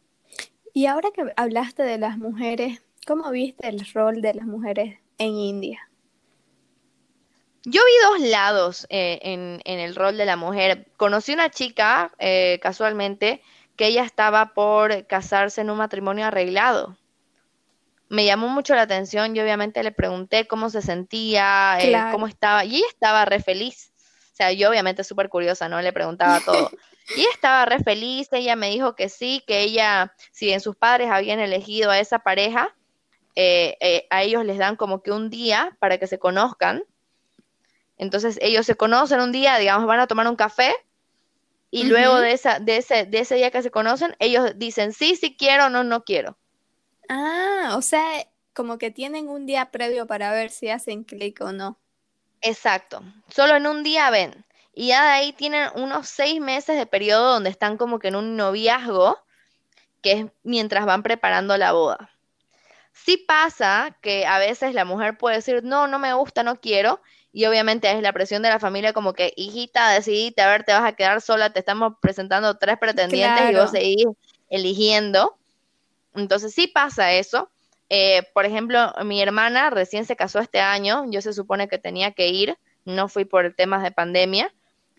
Y 0.73 0.87
ahora 0.87 1.09
que 1.13 1.21
hablaste 1.35 1.83
de 1.83 1.97
las 1.97 2.17
mujeres, 2.17 2.81
¿cómo 3.05 3.29
viste 3.31 3.67
el 3.67 3.85
rol 3.93 4.21
de 4.21 4.33
las 4.33 4.45
mujeres 4.45 4.99
en 5.17 5.35
India? 5.35 5.89
Yo 7.65 7.81
vi 7.85 8.19
dos 8.19 8.29
lados 8.29 8.85
eh, 8.89 9.19
en, 9.21 9.61
el 9.65 9.95
rol 9.95 10.17
de 10.17 10.25
la 10.25 10.35
mujer. 10.35 10.87
Conocí 10.97 11.33
una 11.33 11.49
chica 11.49 12.11
eh, 12.19 12.59
casualmente 12.61 13.41
que 13.77 13.87
ella 13.87 14.03
estaba 14.03 14.53
por 14.53 15.07
casarse 15.07 15.61
en 15.61 15.69
un 15.69 15.77
matrimonio 15.77 16.25
arreglado. 16.25 16.97
Me 18.09 18.25
llamó 18.25 18.49
mucho 18.49 18.75
la 18.75 18.81
atención 18.81 19.35
y 19.35 19.39
obviamente 19.39 19.81
le 19.81 19.91
pregunté 19.91 20.45
cómo 20.45 20.69
se 20.69 20.81
sentía, 20.81 21.77
eh, 21.79 21.95
cómo 22.11 22.27
estaba, 22.27 22.65
y 22.65 22.75
ella 22.75 22.85
estaba 22.89 23.25
re 23.25 23.39
feliz. 23.39 23.91
O 24.33 24.35
sea, 24.35 24.51
yo 24.51 24.69
obviamente 24.69 25.03
súper 25.03 25.29
curiosa, 25.29 25.69
¿no? 25.69 25.81
Le 25.81 25.93
preguntaba 25.93 26.39
todo. 26.41 26.69
Y 27.17 27.19
ella 27.19 27.29
estaba 27.33 27.65
re 27.65 27.79
feliz, 27.79 28.29
ella 28.31 28.55
me 28.55 28.69
dijo 28.69 28.95
que 28.95 29.09
sí, 29.09 29.43
que 29.45 29.59
ella, 29.59 30.13
si 30.31 30.45
bien 30.45 30.61
sus 30.61 30.77
padres 30.77 31.09
habían 31.11 31.41
elegido 31.41 31.91
a 31.91 31.99
esa 31.99 32.19
pareja, 32.19 32.73
a 33.35 34.23
ellos 34.23 34.45
les 34.45 34.57
dan 34.57 34.75
como 34.75 35.01
que 35.01 35.11
un 35.11 35.29
día 35.29 35.75
para 35.79 35.97
que 35.97 36.07
se 36.07 36.19
conozcan 36.19 36.83
entonces 37.97 38.37
ellos 38.41 38.65
se 38.65 38.75
conocen 38.75 39.19
un 39.21 39.31
día, 39.31 39.57
digamos, 39.57 39.87
van 39.87 39.99
a 39.99 40.07
tomar 40.07 40.27
un 40.27 40.35
café 40.35 40.73
y 41.71 41.85
luego 41.85 42.19
de, 42.19 42.33
esa, 42.33 42.59
de, 42.59 42.77
ese, 42.77 43.05
de 43.05 43.19
ese 43.19 43.35
día 43.35 43.49
que 43.49 43.63
se 43.63 43.71
conocen, 43.71 44.15
ellos 44.19 44.51
dicen 44.57 44.93
sí, 44.93 45.15
sí 45.15 45.35
quiero, 45.35 45.69
no, 45.69 45.83
no 45.83 46.03
quiero. 46.03 46.37
Ah, 47.09 47.73
o 47.75 47.81
sea, 47.81 48.27
como 48.53 48.77
que 48.77 48.91
tienen 48.91 49.27
un 49.27 49.45
día 49.45 49.71
previo 49.71 50.05
para 50.05 50.31
ver 50.31 50.51
si 50.51 50.69
hacen 50.69 51.03
clic 51.03 51.41
o 51.41 51.51
no. 51.51 51.79
Exacto, 52.41 53.01
solo 53.29 53.55
en 53.55 53.67
un 53.67 53.83
día 53.83 54.09
ven. 54.09 54.45
Y 54.75 54.87
ya 54.87 55.03
de 55.03 55.09
ahí 55.09 55.33
tienen 55.33 55.69
unos 55.75 56.09
seis 56.09 56.41
meses 56.41 56.77
de 56.77 56.85
periodo 56.85 57.33
donde 57.33 57.51
están 57.51 57.77
como 57.77 57.99
que 57.99 58.09
en 58.09 58.15
un 58.15 58.35
noviazgo, 58.35 59.17
que 60.01 60.11
es 60.11 60.25
mientras 60.43 60.85
van 60.85 61.03
preparando 61.03 61.55
la 61.57 61.71
boda. 61.71 62.12
Sí 62.93 63.17
pasa 63.17 63.97
que 64.01 64.25
a 64.25 64.37
veces 64.37 64.73
la 64.73 64.85
mujer 64.85 65.17
puede 65.17 65.37
decir, 65.37 65.63
no, 65.63 65.87
no 65.87 65.99
me 65.99 66.13
gusta, 66.13 66.43
no 66.43 66.61
quiero, 66.61 67.01
y 67.31 67.45
obviamente 67.45 67.91
es 67.91 68.01
la 68.01 68.13
presión 68.13 68.43
de 68.43 68.49
la 68.49 68.59
familia 68.59 68.93
como 68.93 69.13
que, 69.13 69.33
hijita, 69.35 69.89
decidite, 69.91 70.43
a 70.43 70.47
ver, 70.47 70.63
te 70.63 70.71
vas 70.71 70.83
a 70.83 70.93
quedar 70.93 71.19
sola, 71.19 71.51
te 71.51 71.59
estamos 71.59 71.93
presentando 71.99 72.57
tres 72.57 72.77
pretendientes 72.77 73.49
y 73.49 73.55
vos 73.55 73.71
seguís 73.71 74.05
eligiendo. 74.49 75.35
Entonces 76.13 76.53
sí 76.53 76.67
pasa 76.67 77.13
eso. 77.13 77.49
Eh, 77.89 78.21
por 78.33 78.45
ejemplo, 78.45 78.93
mi 79.03 79.21
hermana 79.21 79.71
recién 79.71 80.05
se 80.05 80.15
casó 80.15 80.39
este 80.39 80.59
año, 80.59 81.05
yo 81.09 81.21
se 81.21 81.33
supone 81.33 81.67
que 81.67 81.79
tenía 81.79 82.11
que 82.11 82.29
ir, 82.29 82.57
no 82.85 83.09
fui 83.09 83.25
por 83.25 83.53
temas 83.55 83.81
de 83.81 83.91
pandemia. 83.91 84.53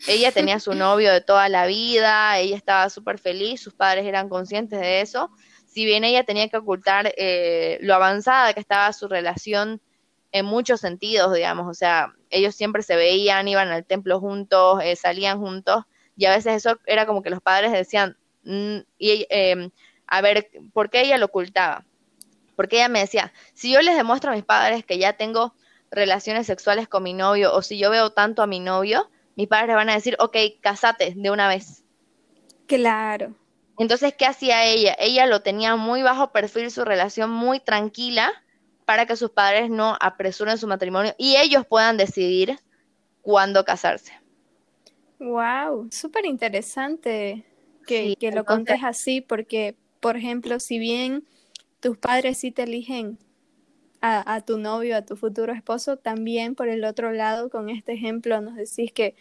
Ella 0.08 0.32
tenía 0.32 0.58
su 0.58 0.74
novio 0.74 1.12
de 1.12 1.20
toda 1.20 1.48
la 1.48 1.66
vida, 1.66 2.38
ella 2.38 2.56
estaba 2.56 2.90
súper 2.90 3.18
feliz, 3.18 3.60
sus 3.60 3.74
padres 3.74 4.06
eran 4.06 4.28
conscientes 4.28 4.80
de 4.80 5.00
eso. 5.00 5.30
Si 5.74 5.84
bien 5.84 6.04
ella 6.04 6.22
tenía 6.22 6.48
que 6.48 6.56
ocultar 6.56 7.12
eh, 7.16 7.78
lo 7.80 7.96
avanzada 7.96 8.54
que 8.54 8.60
estaba 8.60 8.92
su 8.92 9.08
relación 9.08 9.80
en 10.30 10.46
muchos 10.46 10.80
sentidos, 10.80 11.34
digamos, 11.34 11.66
o 11.66 11.74
sea, 11.74 12.14
ellos 12.30 12.54
siempre 12.54 12.84
se 12.84 12.94
veían, 12.94 13.48
iban 13.48 13.66
al 13.66 13.84
templo 13.84 14.20
juntos, 14.20 14.80
eh, 14.84 14.94
salían 14.94 15.40
juntos, 15.40 15.82
y 16.16 16.26
a 16.26 16.30
veces 16.30 16.54
eso 16.54 16.78
era 16.86 17.06
como 17.06 17.22
que 17.22 17.30
los 17.30 17.40
padres 17.40 17.72
decían, 17.72 18.16
mm", 18.44 18.78
y, 18.98 19.26
em, 19.30 19.72
a 20.06 20.20
ver, 20.20 20.48
¿por 20.72 20.90
qué 20.90 21.00
ella 21.00 21.18
lo 21.18 21.26
ocultaba? 21.26 21.84
Porque 22.54 22.76
ella 22.76 22.88
me 22.88 23.00
decía, 23.00 23.32
si 23.52 23.72
yo 23.72 23.82
les 23.82 23.96
demuestro 23.96 24.30
a 24.30 24.36
mis 24.36 24.44
padres 24.44 24.84
que 24.84 24.98
ya 24.98 25.14
tengo 25.14 25.56
relaciones 25.90 26.46
sexuales 26.46 26.86
con 26.86 27.02
mi 27.02 27.14
novio, 27.14 27.52
o 27.52 27.62
si 27.62 27.78
yo 27.78 27.90
veo 27.90 28.10
tanto 28.10 28.42
a 28.42 28.46
mi 28.46 28.60
novio, 28.60 29.10
mis 29.34 29.48
padres 29.48 29.74
van 29.74 29.90
a 29.90 29.94
decir, 29.94 30.16
ok, 30.20 30.36
casate 30.60 31.14
de 31.16 31.30
una 31.32 31.48
vez. 31.48 31.82
Claro. 32.68 33.34
Entonces, 33.78 34.14
¿qué 34.16 34.26
hacía 34.26 34.64
ella? 34.64 34.94
Ella 34.98 35.26
lo 35.26 35.42
tenía 35.42 35.76
muy 35.76 36.02
bajo 36.02 36.30
perfil, 36.30 36.70
su 36.70 36.84
relación 36.84 37.30
muy 37.30 37.60
tranquila, 37.60 38.32
para 38.84 39.06
que 39.06 39.16
sus 39.16 39.30
padres 39.30 39.70
no 39.70 39.96
apresuren 40.00 40.58
su 40.58 40.66
matrimonio 40.66 41.14
y 41.18 41.36
ellos 41.36 41.66
puedan 41.66 41.96
decidir 41.96 42.58
cuándo 43.22 43.64
casarse. 43.64 44.12
Wow, 45.18 45.88
súper 45.90 46.26
interesante 46.26 47.44
que, 47.86 48.16
lo 48.32 48.44
contes 48.44 48.80
así, 48.82 49.20
porque, 49.20 49.76
por 50.00 50.16
ejemplo, 50.16 50.60
si 50.60 50.78
bien 50.78 51.24
tus 51.80 51.96
padres 51.96 52.38
sí 52.38 52.50
te 52.50 52.64
eligen 52.64 53.18
a, 54.00 54.34
a, 54.34 54.40
tu 54.42 54.58
novio, 54.58 54.96
a 54.96 55.02
tu 55.02 55.16
futuro 55.16 55.52
esposo, 55.52 55.96
también 55.96 56.54
por 56.54 56.68
el 56.68 56.84
otro 56.84 57.12
lado, 57.12 57.48
con 57.48 57.70
este 57.70 57.92
ejemplo, 57.92 58.40
nos 58.40 58.56
decís 58.56 58.92
que 58.92 59.16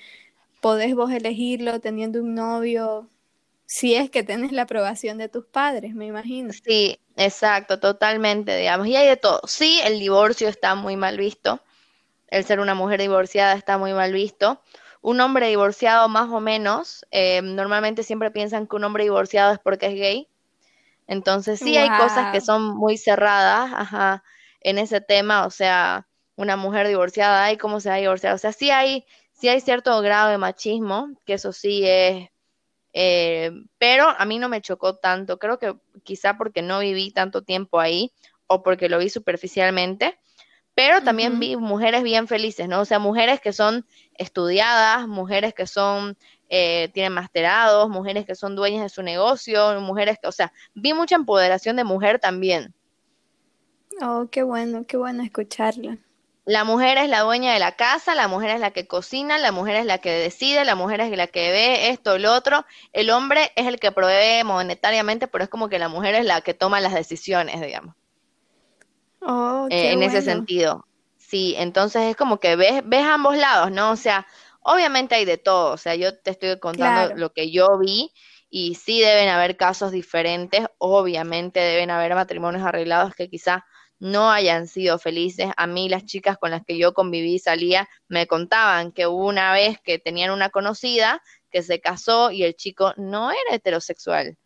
podés 0.61 0.95
vos 0.95 1.11
elegirlo 1.11 1.79
teniendo 1.79 2.21
un 2.21 2.35
novio, 2.35 3.09
si 3.73 3.95
es 3.95 4.11
que 4.11 4.21
tenés 4.21 4.51
la 4.51 4.61
aprobación 4.61 5.17
de 5.17 5.29
tus 5.29 5.47
padres, 5.47 5.95
me 5.95 6.05
imagino. 6.05 6.53
Sí, 6.53 6.99
exacto, 7.17 7.79
totalmente, 7.79 8.55
digamos. 8.55 8.85
Y 8.85 8.95
hay 8.95 9.07
de 9.07 9.17
todo. 9.17 9.41
Sí, 9.47 9.79
el 9.83 9.97
divorcio 9.97 10.47
está 10.47 10.75
muy 10.75 10.95
mal 10.95 11.17
visto. 11.17 11.59
El 12.27 12.45
ser 12.45 12.59
una 12.59 12.75
mujer 12.75 13.01
divorciada 13.01 13.53
está 13.53 13.79
muy 13.79 13.93
mal 13.93 14.13
visto. 14.13 14.61
Un 15.01 15.19
hombre 15.21 15.47
divorciado 15.47 16.07
más 16.07 16.29
o 16.29 16.39
menos, 16.39 17.03
eh, 17.09 17.41
normalmente 17.41 18.03
siempre 18.03 18.29
piensan 18.29 18.67
que 18.67 18.75
un 18.75 18.83
hombre 18.83 19.05
divorciado 19.05 19.53
es 19.53 19.57
porque 19.57 19.87
es 19.87 19.95
gay. 19.95 20.27
Entonces 21.07 21.57
sí 21.57 21.75
hay 21.75 21.89
cosas 21.97 22.31
que 22.31 22.41
son 22.41 22.75
muy 22.75 22.99
cerradas, 22.99 23.71
ajá, 23.73 24.23
en 24.61 24.77
ese 24.77 25.01
tema, 25.01 25.47
o 25.47 25.49
sea, 25.49 26.07
una 26.35 26.57
mujer 26.57 26.87
divorciada, 26.87 27.51
¿y 27.51 27.57
cómo 27.57 27.79
se 27.79 27.89
va 27.89 27.95
a 27.95 27.97
divorciar? 27.97 28.35
O 28.35 28.37
sea, 28.37 28.53
sí 28.53 28.69
hay, 28.69 29.03
sí 29.31 29.49
hay 29.49 29.61
cierto 29.61 29.99
grado 30.01 30.29
de 30.29 30.37
machismo, 30.37 31.09
que 31.25 31.33
eso 31.33 31.51
sí 31.51 31.81
es 31.83 32.29
eh, 32.93 33.51
pero 33.77 34.07
a 34.07 34.25
mí 34.25 34.39
no 34.39 34.49
me 34.49 34.61
chocó 34.61 34.95
tanto, 34.95 35.39
creo 35.39 35.57
que 35.57 35.75
quizá 36.03 36.37
porque 36.37 36.61
no 36.61 36.79
viví 36.79 37.11
tanto 37.11 37.41
tiempo 37.41 37.79
ahí 37.79 38.11
o 38.47 38.61
porque 38.61 38.89
lo 38.89 38.99
vi 38.99 39.09
superficialmente, 39.09 40.17
pero 40.75 41.01
también 41.01 41.39
vi 41.39 41.55
mujeres 41.55 42.03
bien 42.03 42.27
felices, 42.27 42.67
¿no? 42.67 42.81
O 42.81 42.85
sea, 42.85 42.97
mujeres 42.97 43.39
que 43.39 43.53
son 43.53 43.85
estudiadas, 44.15 45.07
mujeres 45.07 45.53
que 45.53 45.67
son, 45.67 46.17
eh, 46.49 46.89
tienen 46.93 47.13
masterados, 47.13 47.89
mujeres 47.89 48.25
que 48.25 48.35
son 48.35 48.55
dueñas 48.55 48.81
de 48.81 48.89
su 48.89 49.03
negocio, 49.03 49.79
mujeres 49.81 50.17
que, 50.19 50.27
o 50.27 50.31
sea, 50.31 50.51
vi 50.73 50.93
mucha 50.93 51.15
empoderación 51.15 51.75
de 51.75 51.83
mujer 51.83 52.19
también. 52.19 52.73
Oh, 54.01 54.27
qué 54.31 54.41
bueno, 54.41 54.85
qué 54.87 54.97
bueno 54.97 55.21
escucharla. 55.23 55.99
La 56.45 56.65
mujer 56.65 56.97
es 56.97 57.09
la 57.09 57.21
dueña 57.21 57.53
de 57.53 57.59
la 57.59 57.73
casa, 57.73 58.15
la 58.15 58.27
mujer 58.27 58.49
es 58.49 58.59
la 58.59 58.71
que 58.71 58.85
cocina, 58.85 59.37
la 59.37 59.53
mujer 59.53 59.77
es 59.77 59.85
la 59.85 59.99
que 59.99 60.11
decide, 60.11 60.65
la 60.65 60.75
mujer 60.75 60.99
es 60.99 61.15
la 61.15 61.27
que 61.27 61.51
ve 61.51 61.89
esto, 61.89 62.17
lo 62.17 62.33
otro. 62.33 62.65
El 62.91 63.11
hombre 63.11 63.53
es 63.55 63.67
el 63.67 63.79
que 63.79 63.93
provee 63.93 64.43
monetariamente, 64.43 65.27
pero 65.27 65.45
es 65.45 65.49
como 65.49 65.69
que 65.69 65.79
la 65.79 65.87
mujer 65.87 66.15
es 66.15 66.25
la 66.25 66.41
que 66.41 66.53
toma 66.53 66.81
las 66.81 66.93
decisiones, 66.93 67.61
digamos. 67.61 67.95
Oh, 69.21 69.67
eh, 69.69 69.91
en 69.93 70.03
ese 70.03 70.21
sentido. 70.21 70.85
Sí, 71.17 71.55
entonces 71.57 72.03
es 72.03 72.15
como 72.17 72.39
que 72.41 72.57
ves, 72.57 72.81
ves 72.83 73.05
ambos 73.05 73.37
lados, 73.37 73.71
¿no? 73.71 73.91
O 73.91 73.95
sea, 73.95 74.27
obviamente 74.59 75.15
hay 75.15 75.23
de 75.23 75.37
todo. 75.37 75.71
O 75.71 75.77
sea, 75.77 75.95
yo 75.95 76.17
te 76.17 76.31
estoy 76.31 76.59
contando 76.59 77.15
lo 77.15 77.31
que 77.31 77.51
yo 77.51 77.77
vi 77.79 78.11
y 78.49 78.75
sí 78.75 78.99
deben 78.99 79.29
haber 79.29 79.55
casos 79.55 79.91
diferentes. 79.91 80.65
Obviamente 80.77 81.61
deben 81.61 81.89
haber 81.89 82.15
matrimonios 82.15 82.63
arreglados 82.63 83.15
que 83.15 83.29
quizá 83.29 83.65
no 84.03 84.29
hayan 84.29 84.67
sido 84.67 84.99
felices. 84.99 85.51
A 85.55 85.65
mí 85.65 85.87
las 85.87 86.03
chicas 86.03 86.37
con 86.37 86.51
las 86.51 86.65
que 86.65 86.77
yo 86.77 86.93
conviví 86.93 87.39
salía 87.39 87.87
me 88.09 88.27
contaban 88.27 88.91
que 88.91 89.07
hubo 89.07 89.27
una 89.27 89.53
vez 89.53 89.79
que 89.81 89.97
tenían 89.97 90.31
una 90.31 90.49
conocida 90.49 91.23
que 91.49 91.63
se 91.63 91.79
casó 91.79 92.29
y 92.29 92.43
el 92.43 92.53
chico 92.53 92.93
no 92.97 93.31
era 93.31 93.55
heterosexual. 93.55 94.37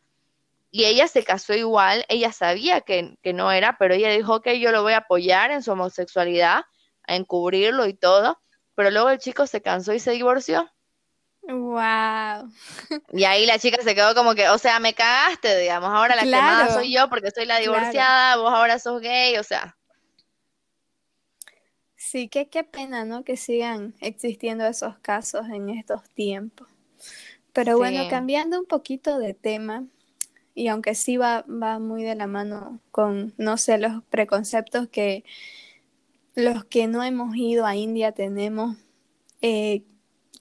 Y 0.70 0.86
ella 0.86 1.08
se 1.08 1.24
casó 1.24 1.56
igual, 1.56 2.06
ella 2.08 2.32
sabía 2.32 2.82
que, 2.82 3.18
no 3.34 3.52
era, 3.52 3.78
pero 3.80 3.96
ella 3.96 4.12
dijo 4.12 4.44
que 4.44 4.60
yo 4.60 4.72
lo 4.72 4.84
voy 4.84 4.94
a 4.94 4.98
apoyar 4.98 5.50
en 5.50 5.64
su 5.64 5.72
homosexualidad, 5.72 6.62
a 7.08 7.16
encubrirlo 7.16 7.88
y 7.88 7.96
todo, 7.96 8.40
pero 8.76 8.92
luego 8.92 9.10
el 9.10 9.18
chico 9.18 9.48
se 9.48 9.64
cansó 9.64 9.92
y 9.92 10.00
se 10.00 10.12
divorció. 10.12 10.70
Wow. 11.48 12.52
Y 13.14 13.24
ahí 13.24 13.46
la 13.46 13.58
chica 13.58 13.82
se 13.82 13.96
quedó 13.96 14.14
como 14.14 14.36
que, 14.36 14.50
o 14.50 14.58
sea, 14.58 14.80
me 14.80 14.94
cagaste, 14.94 15.58
digamos, 15.60 15.90
ahora 15.90 16.16
la 16.16 16.24
quemada 16.24 16.74
soy 16.74 16.94
yo 16.94 17.10
porque 17.10 17.32
soy 17.32 17.46
la 17.46 17.60
divorciada, 17.60 18.36
vos 18.36 18.52
ahora 18.52 18.80
sos 18.80 19.02
gay, 19.02 19.38
o 19.38 19.44
sea. 19.44 19.78
Sí, 21.96 22.28
qué, 22.28 22.50
qué 22.50 22.64
pena, 22.64 23.06
¿no? 23.06 23.24
Que 23.24 23.38
sigan 23.38 23.96
existiendo 24.02 24.66
esos 24.66 24.98
casos 25.00 25.48
en 25.50 25.70
estos 25.70 26.04
tiempos. 26.10 26.68
Pero 27.54 27.78
bueno, 27.78 28.08
cambiando 28.10 28.60
un 28.60 28.66
poquito 28.66 29.18
de 29.18 29.34
tema, 29.34 29.86
y 30.54 30.68
aunque 30.68 30.96
sí 30.96 31.18
va, 31.18 31.46
va 31.48 31.80
muy 31.80 32.04
de 32.04 32.16
la 32.16 32.28
mano 32.28 32.82
con, 32.92 33.34
no 33.38 33.58
sé, 33.58 33.78
los 33.78 34.04
preconceptos 34.10 34.88
que 34.90 35.24
los 36.36 36.66
que 36.66 36.88
no 36.88 37.04
hemos 37.04 37.36
ido 37.36 37.66
a 37.66 37.76
India 37.76 38.12
tenemos, 38.12 38.78
eh, 39.42 39.84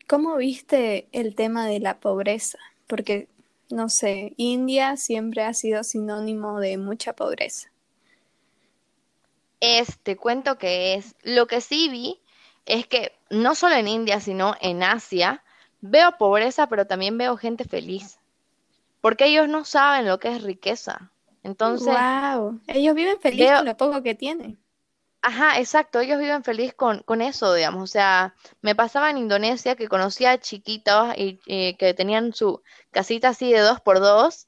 ¿Cómo 0.07 0.37
viste 0.37 1.09
el 1.13 1.35
tema 1.35 1.67
de 1.67 1.81
la 1.81 1.99
pobreza? 1.99 2.59
Porque, 2.87 3.29
no 3.71 3.89
sé, 3.89 4.35
India 4.37 4.97
siempre 4.97 5.43
ha 5.43 5.53
sido 5.53 5.83
sinónimo 5.83 6.61
de 6.61 6.79
mucha 6.79 7.15
pobreza. 7.15 7.71
Este 9.61 10.17
cuento 10.17 10.59
que 10.59 10.95
es, 10.95 11.17
lo 11.23 11.47
que 11.47 11.61
sí 11.61 11.89
vi 11.89 12.21
es 12.67 12.87
que 12.87 13.13
no 13.31 13.55
solo 13.55 13.75
en 13.75 13.89
India, 13.89 14.21
sino 14.21 14.55
en 14.61 14.83
Asia, 14.83 15.43
veo 15.81 16.17
pobreza, 16.19 16.69
pero 16.69 16.87
también 16.87 17.19
veo 17.19 17.37
gente 17.37 17.65
feliz, 17.65 18.19
porque 19.01 19.27
ellos 19.27 19.49
no 19.49 19.65
saben 19.65 20.07
lo 20.07 20.21
que 20.21 20.29
es 20.29 20.43
riqueza. 20.43 21.11
Entonces, 21.43 21.95
wow. 21.95 22.61
ellos 22.67 22.95
viven 22.95 23.19
feliz 23.19 23.51
con 23.51 23.65
lo 23.67 23.77
poco 23.77 24.03
que 24.03 24.15
tienen. 24.15 24.59
Ajá, 25.23 25.59
exacto, 25.59 26.01
ellos 26.01 26.21
viven 26.21 26.45
feliz 26.45 26.73
con, 26.75 27.03
con 27.03 27.21
eso, 27.21 27.53
digamos. 27.53 27.83
O 27.83 27.87
sea, 27.87 28.35
me 28.61 28.75
pasaba 28.75 29.11
en 29.11 29.19
Indonesia 29.19 29.75
que 29.75 29.89
conocía 29.89 30.39
chiquitos 30.39 31.17
y, 31.17 31.41
eh, 31.47 31.77
que 31.77 31.95
tenían 31.95 32.33
su 32.33 32.63
casita 32.93 33.31
así 33.31 33.53
de 33.53 33.61
dos 33.61 33.81
por 33.81 33.99
dos, 33.99 34.47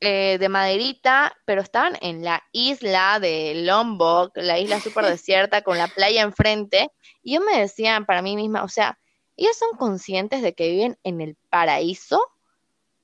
eh, 0.00 0.38
de 0.38 0.48
maderita, 0.48 1.36
pero 1.44 1.60
estaban 1.60 1.98
en 2.00 2.22
la 2.24 2.42
isla 2.52 3.18
de 3.20 3.52
Lombok, 3.66 4.32
la 4.36 4.58
isla 4.58 4.80
súper 4.80 5.04
desierta, 5.18 5.62
con 5.62 5.76
la 5.76 5.88
playa 5.88 6.22
enfrente. 6.22 6.90
Y 7.22 7.34
yo 7.34 7.40
me 7.40 7.58
decía 7.58 8.02
para 8.06 8.22
mí 8.22 8.36
misma, 8.36 8.62
o 8.62 8.68
sea, 8.68 8.98
¿ellos 9.36 9.58
son 9.58 9.76
conscientes 9.76 10.40
de 10.40 10.54
que 10.54 10.70
viven 10.70 10.98
en 11.02 11.20
el 11.20 11.36
paraíso 11.50 12.22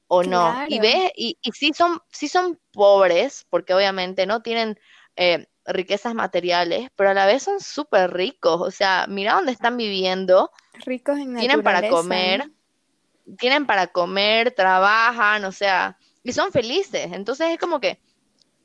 o 0.07 0.23
no? 0.23 0.65
Y 0.69 0.79
ves, 0.79 1.11
y, 1.17 1.37
y 1.43 1.53
sí 1.53 1.73
son, 1.75 2.01
sí 2.11 2.29
son 2.29 2.59
pobres, 2.73 3.45
porque 3.51 3.75
obviamente 3.75 4.25
no 4.25 4.41
tienen 4.41 4.79
eh, 5.17 5.49
riquezas 5.67 6.15
materiales, 6.15 6.91
pero 6.97 7.11
a 7.11 7.15
la 7.15 7.27
vez 7.27 7.43
son 7.43 7.61
súper 7.61 8.13
ricos. 8.13 8.61
O 8.61 8.71
sea, 8.71 9.07
mira 9.09 9.35
dónde 9.35 9.53
están 9.53 9.77
viviendo. 9.77 10.51
Ricos 10.85 11.19
en 11.19 11.37
Tienen 11.37 11.63
para 11.63 11.89
comer, 11.89 12.51
tienen 13.39 13.67
para 13.67 13.87
comer, 13.89 14.53
trabajan, 14.53 15.45
o 15.45 15.53
sea, 15.53 15.99
y 16.23 16.33
son 16.33 16.53
felices. 16.53 17.13
Entonces 17.13 17.49
es 17.51 17.59
como 17.59 17.81
que 17.81 18.01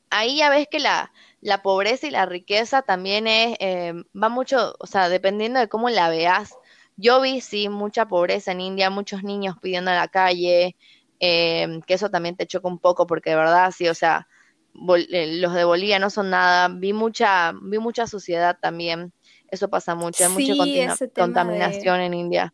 ahí 0.10 0.38
ya 0.38 0.50
ves 0.50 0.68
que 0.70 0.80
la, 0.80 1.12
la 1.42 1.62
pobreza 1.62 2.08
y 2.08 2.12
la 2.12 2.26
riqueza 2.26 2.82
también 2.82 3.28
es, 3.28 3.56
eh, 3.60 3.94
va 4.22 4.30
mucho, 4.30 4.76
o 4.80 4.88
sea, 4.88 5.10
dependiendo 5.10 5.60
de 5.60 5.70
cómo 5.70 5.90
la 5.90 6.10
veas. 6.10 6.56
Yo 6.98 7.22
vi, 7.22 7.40
sí, 7.40 7.70
mucha 7.70 8.08
pobreza 8.08 8.52
en 8.52 8.62
India, 8.62 8.90
muchos 8.90 9.24
niños 9.24 9.56
pidiendo 9.62 9.92
en 9.92 9.98
la 9.98 10.10
calle, 10.10 10.76
eh, 11.22 11.80
que 11.86 11.94
eso 11.94 12.10
también 12.10 12.36
te 12.36 12.48
choca 12.48 12.68
un 12.68 12.80
poco 12.80 13.08
porque 13.08 13.30
de 13.32 13.36
verdad, 13.38 13.72
sí, 13.72 13.88
o 13.88 13.96
sea, 13.96 14.28
los 14.74 15.54
de 15.54 15.64
Bolivia 15.64 16.00
no 16.00 16.10
son 16.10 16.30
nada, 16.30 16.68
vi 16.70 16.94
mucha, 16.94 17.54
vi 17.62 17.80
mucha 17.80 18.08
suciedad 18.08 18.58
también, 18.62 19.14
eso 19.50 19.70
pasa 19.70 19.96
mucho, 19.96 20.26
hay 20.26 20.32
mucha 20.32 20.96
contaminación 21.16 22.02
en 22.02 22.14
India. 22.14 22.54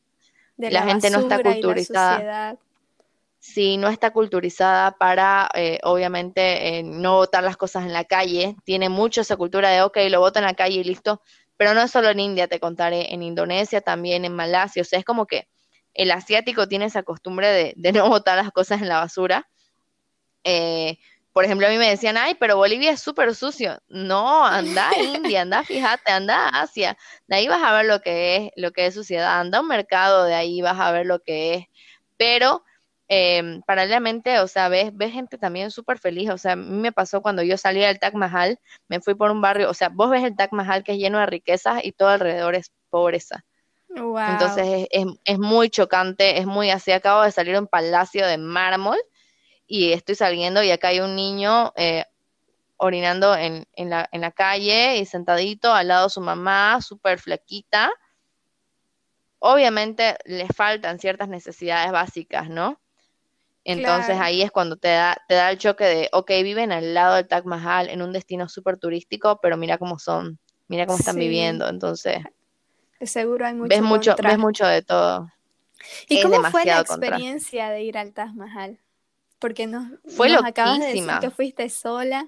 la, 0.57 0.83
gente 0.83 1.09
no 1.09 1.19
está 1.19 1.41
culturizada. 1.41 2.57
Sí, 3.39 3.77
no 3.77 3.89
está 3.89 4.09
culturizada 4.09 4.97
para, 4.97 5.47
eh, 5.53 5.77
obviamente, 5.83 6.79
eh, 6.79 6.83
no 6.83 7.17
botar 7.17 7.43
las 7.43 7.57
cosas 7.57 7.83
en 7.85 7.93
la 7.93 8.03
calle. 8.03 8.55
Tiene 8.63 8.89
mucho 8.89 9.21
esa 9.21 9.37
cultura 9.37 9.69
de, 9.69 9.83
ok, 9.83 9.97
lo 10.09 10.19
boto 10.19 10.39
en 10.39 10.45
la 10.45 10.55
calle 10.55 10.77
y 10.79 10.83
listo. 10.83 11.21
Pero 11.55 11.75
no 11.75 11.83
es 11.83 11.91
solo 11.91 12.09
en 12.09 12.19
India, 12.19 12.47
te 12.47 12.59
contaré, 12.59 13.13
en 13.13 13.21
Indonesia 13.21 13.81
también, 13.81 14.25
en 14.25 14.33
Malasia. 14.33 14.81
O 14.81 14.85
sea, 14.85 14.97
es 14.97 15.05
como 15.05 15.27
que 15.27 15.47
el 15.93 16.09
asiático 16.09 16.67
tiene 16.67 16.85
esa 16.85 17.03
costumbre 17.03 17.47
de, 17.49 17.73
de 17.77 17.91
no 17.91 18.09
botar 18.09 18.35
las 18.35 18.51
cosas 18.51 18.81
en 18.81 18.89
la 18.89 18.99
basura. 18.99 19.47
Eh, 20.43 20.97
por 21.35 21.43
ejemplo, 21.43 21.67
a 21.67 21.69
mí 21.69 21.77
me 21.77 21.89
decían, 21.89 22.15
ay, 22.15 22.35
pero 22.39 22.55
Bolivia 22.55 22.91
es 22.91 23.01
súper 23.01 23.35
sucio. 23.35 23.77
No, 23.89 24.45
anda 24.45 24.89
a 24.89 24.97
India, 24.97 25.41
anda, 25.41 25.65
fíjate, 25.65 26.09
anda 26.09 26.47
a 26.47 26.61
Asia. 26.61 26.97
De 27.27 27.35
ahí 27.35 27.49
vas 27.49 27.61
a 27.61 27.73
ver 27.73 27.87
lo 27.87 27.99
que 27.99 28.37
es, 28.37 28.51
lo 28.55 28.71
que 28.71 28.85
es 28.85 28.93
suciedad. 28.93 29.41
Anda 29.41 29.57
a 29.57 29.61
un 29.61 29.67
mercado, 29.67 30.23
de 30.23 30.33
ahí 30.33 30.61
vas 30.61 30.79
a 30.79 30.93
ver 30.93 31.05
lo 31.05 31.19
que 31.19 31.55
es. 31.55 31.65
Pero 32.15 32.63
em, 33.09 33.61
paralelamente, 33.63 34.39
o 34.39 34.47
sea, 34.47 34.69
ves, 34.69 34.91
ves 34.93 35.11
gente 35.11 35.37
también 35.37 35.71
súper 35.71 35.99
feliz. 35.99 36.29
O 36.29 36.37
sea, 36.37 36.53
a 36.53 36.55
mí 36.55 36.79
me 36.79 36.93
pasó 36.93 37.21
cuando 37.21 37.43
yo 37.43 37.57
salí 37.57 37.81
del 37.81 37.99
Taj 37.99 38.13
Mahal, 38.13 38.57
me 38.87 39.01
fui 39.01 39.13
por 39.13 39.29
un 39.29 39.41
barrio, 39.41 39.69
o 39.69 39.73
sea, 39.73 39.89
vos 39.89 40.09
ves 40.09 40.23
el 40.23 40.37
Taj 40.37 40.53
Mahal 40.53 40.85
que 40.85 40.93
es 40.93 40.99
lleno 40.99 41.19
de 41.19 41.25
riquezas 41.25 41.83
y 41.83 41.91
todo 41.91 42.07
alrededor 42.07 42.55
es 42.55 42.71
pobreza. 42.89 43.43
Entonces 43.89 44.87
es, 44.89 45.05
es, 45.25 45.37
muy 45.37 45.69
chocante, 45.69 46.39
es 46.39 46.45
muy 46.45 46.69
así. 46.69 46.93
Acabo 46.93 47.23
de 47.23 47.31
salir 47.31 47.57
a 47.57 47.59
un 47.59 47.67
palacio 47.67 48.25
de 48.25 48.37
mármol 48.37 48.97
y 49.67 49.93
estoy 49.93 50.15
saliendo 50.15 50.63
y 50.63 50.71
acá 50.71 50.89
hay 50.89 50.99
un 50.99 51.15
niño 51.15 51.73
eh, 51.75 52.05
orinando 52.77 53.35
en, 53.35 53.65
en, 53.73 53.89
la, 53.89 54.07
en 54.11 54.21
la 54.21 54.31
calle 54.31 54.97
y 54.97 55.05
sentadito 55.05 55.73
al 55.73 55.87
lado 55.87 56.05
de 56.05 56.09
su 56.11 56.21
mamá, 56.21 56.81
súper 56.81 57.19
flaquita. 57.19 57.91
Obviamente 59.39 60.17
le 60.25 60.47
faltan 60.47 60.99
ciertas 60.99 61.29
necesidades 61.29 61.91
básicas, 61.91 62.49
¿no? 62.49 62.79
Entonces 63.63 64.17
ahí 64.19 64.43
es 64.43 64.51
cuando 64.51 64.77
te 64.77 64.89
da, 64.89 65.17
te 65.27 65.33
da 65.33 65.49
el 65.49 65.57
choque 65.57 65.85
de, 65.85 66.09
ok, 66.11 66.29
viven 66.43 66.71
al 66.71 66.93
lado 66.93 67.15
del 67.15 67.27
Taj 67.27 67.45
Mahal 67.45 67.89
en 67.89 68.03
un 68.03 68.13
destino 68.13 68.47
súper 68.47 68.77
turístico, 68.77 69.39
pero 69.41 69.57
mira 69.57 69.79
cómo 69.79 69.97
son, 69.97 70.37
mira 70.67 70.85
cómo 70.85 70.99
están 70.99 71.15
viviendo. 71.15 71.67
Entonces, 71.67 72.19
seguro 73.01 73.47
hay 73.47 73.55
mucho 73.55 73.69
ves 73.69 73.81
mucho, 73.81 74.15
ves 74.21 74.37
mucho 74.37 74.67
de 74.67 74.83
todo. 74.83 75.31
¿Y 76.07 76.21
cómo 76.21 76.43
fue 76.43 76.65
la 76.65 76.81
experiencia 76.81 77.69
de 77.69 77.81
ir 77.81 77.97
al 77.97 78.13
Taj 78.13 78.33
Mahal? 78.33 78.79
Porque 79.45 79.67
no 79.67 79.91
fue 80.07 80.29
nos 80.29 80.43
acabas 80.43 80.79
de 80.79 80.87
decir 80.87 81.07
que 81.21 81.29
fuiste 81.29 81.69
sola. 81.69 82.25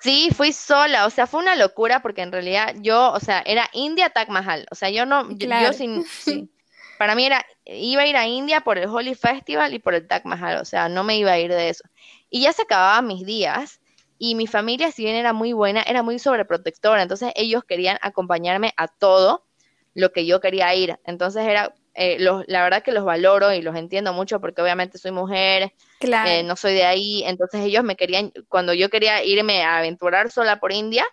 Sí, 0.00 0.30
fui 0.34 0.54
sola, 0.54 1.04
o 1.04 1.10
sea, 1.10 1.26
fue 1.26 1.42
una 1.42 1.54
locura 1.54 2.00
porque 2.00 2.22
en 2.22 2.32
realidad 2.32 2.74
yo, 2.80 3.12
o 3.12 3.20
sea, 3.20 3.42
era 3.44 3.68
India 3.74 4.08
Taj 4.08 4.30
Mahal, 4.30 4.66
o 4.70 4.74
sea, 4.74 4.88
yo 4.88 5.04
no, 5.04 5.30
yo, 5.36 5.72
sin, 5.74 6.02
para 6.98 7.14
mí 7.14 7.26
era, 7.26 7.44
iba 7.66 8.00
a 8.00 8.06
ir 8.06 8.16
a 8.16 8.26
India 8.26 8.62
por 8.62 8.78
el 8.78 8.88
Holy 8.88 9.14
Festival 9.14 9.74
y 9.74 9.80
por 9.80 9.92
el 9.92 10.08
Taj 10.08 10.24
Mahal, 10.24 10.62
o 10.62 10.64
sea, 10.64 10.88
no 10.88 11.04
me 11.04 11.18
iba 11.18 11.32
a 11.32 11.38
ir 11.38 11.50
de 11.50 11.68
eso. 11.68 11.84
Y 12.30 12.40
ya 12.40 12.54
se 12.54 12.62
acababan 12.62 13.06
mis 13.06 13.26
días 13.26 13.82
y 14.18 14.34
mi 14.34 14.46
familia, 14.46 14.92
si 14.92 15.04
bien 15.04 15.14
era 15.14 15.34
muy 15.34 15.52
buena, 15.52 15.82
era 15.82 16.02
muy 16.02 16.18
sobreprotectora, 16.18 17.02
entonces 17.02 17.32
ellos 17.36 17.64
querían 17.64 17.98
acompañarme 18.00 18.72
a 18.78 18.88
todo 18.88 19.44
lo 19.92 20.10
que 20.10 20.24
yo 20.24 20.40
quería 20.40 20.74
ir, 20.74 20.98
entonces 21.04 21.46
era 21.46 21.74
eh, 22.00 22.16
la 22.20 22.62
verdad 22.62 22.84
que 22.84 22.92
los 22.92 23.04
valoro 23.04 23.52
y 23.52 23.60
los 23.60 23.74
entiendo 23.74 24.12
mucho 24.12 24.40
porque 24.40 24.62
obviamente 24.62 24.98
soy 24.98 25.10
mujer, 25.10 25.72
eh, 25.98 26.44
no 26.44 26.54
soy 26.54 26.74
de 26.74 26.84
ahí, 26.84 27.24
entonces 27.24 27.62
ellos 27.62 27.82
me 27.82 27.96
querían, 27.96 28.32
cuando 28.46 28.72
yo 28.72 28.88
quería 28.88 29.24
irme 29.24 29.64
a 29.64 29.78
aventurar 29.78 30.30
sola 30.30 30.60
por 30.60 30.70
India, 30.70 31.04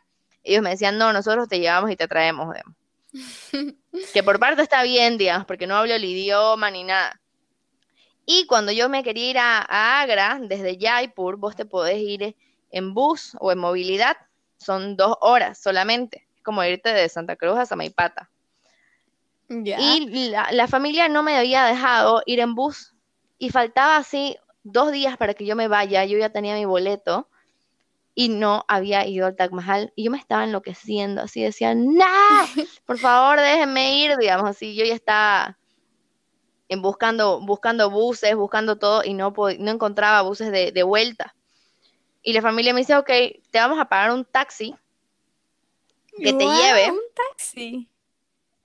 ellos 0.44 0.62
me 0.62 0.70
decían, 0.70 1.00
no, 1.00 1.12
nosotros 1.12 1.50
te 1.50 1.60
llevamos 1.60 1.90
y 1.90 1.96
te 1.96 2.08
traemos, 2.08 2.56
que 4.14 4.22
por 4.22 4.40
parte 4.40 4.62
está 4.62 4.84
bien, 4.84 5.18
digamos, 5.18 5.48
porque 5.48 5.66
no 5.66 5.76
hablo 5.76 5.96
el 5.96 6.06
idioma 6.06 6.70
ni 6.70 6.84
nada. 6.84 7.20
Y 8.28 8.46
cuando 8.46 8.72
yo 8.72 8.88
me 8.88 9.04
quería 9.04 9.30
ir 9.32 9.38
a, 9.40 10.02
Agra, 10.02 10.38
desde 10.40 10.78
Jaipur, 10.80 11.38
vos 11.38 11.56
te 11.56 11.66
podés 11.66 11.98
ir 11.98 12.36
en 12.70 12.94
bus 12.94 13.36
o 13.40 13.52
en 13.52 13.58
movilidad, 13.58 14.18
son 14.60 14.96
dos 14.96 15.18
horas 15.22 15.58
solamente, 15.58 16.28
es 16.36 16.44
como 16.44 16.64
irte 16.64 16.94
de 16.94 17.10
Santa 17.10 17.36
Cruz 17.36 17.58
a 17.58 17.66
Samaipata. 17.66 18.30
Y 19.48 20.30
la, 20.30 20.68
familia 20.68 21.08
no 21.08 21.24
me 21.24 21.38
había 21.38 21.66
dejado 21.66 22.24
ir 22.26 22.40
en 22.40 22.56
bus 22.56 22.96
y 23.38 23.50
faltaba 23.50 23.98
así 23.98 24.38
dos 24.64 24.92
días 24.92 25.18
para 25.18 25.34
que 25.34 25.46
yo 25.46 25.56
me 25.56 25.68
vaya, 25.68 26.06
yo 26.06 26.18
ya 26.18 26.30
tenía 26.30 26.56
mi 26.56 26.66
boleto 26.66 27.30
y 28.16 28.30
no 28.30 28.66
había 28.68 29.06
ido 29.06 29.28
al 29.28 29.36
Taj 29.36 29.52
Mahal 29.52 29.94
y 29.96 30.06
yo 30.06 30.12
me 30.12 30.18
estaba 30.18 30.46
enloqueciendo, 30.46 31.22
así 31.22 31.44
decía, 31.44 31.76
no, 31.76 32.06
por 32.86 32.98
favor 32.98 33.40
déjenme 33.40 34.00
ir, 34.00 34.18
digamos 34.18 34.50
así, 34.50 34.76
yo 34.76 34.84
ya 34.86 34.96
estaba 34.96 35.58
en 36.68 36.82
buscando, 36.82 37.40
buscando 37.42 37.92
buses, 37.92 38.36
buscando 38.36 38.78
todo 38.78 39.04
y 39.04 39.14
no, 39.14 39.32
no 39.60 39.72
encontraba 39.72 40.24
buses 40.24 40.52
de, 40.52 40.72
de 40.72 40.84
vuelta. 40.84 41.36
Y 42.24 42.34
la 42.34 42.42
familia 42.42 42.74
me 42.74 42.80
dice, 42.80 42.96
ok, 42.96 43.12
te 43.52 43.60
vamos 43.60 43.78
a 43.80 43.86
pagar 43.86 44.12
un 44.12 44.26
taxi 44.26 44.74
que 46.18 46.34
te 46.34 46.46
lleve. 46.46 46.90
Un 46.90 47.00
taxi 47.14 47.88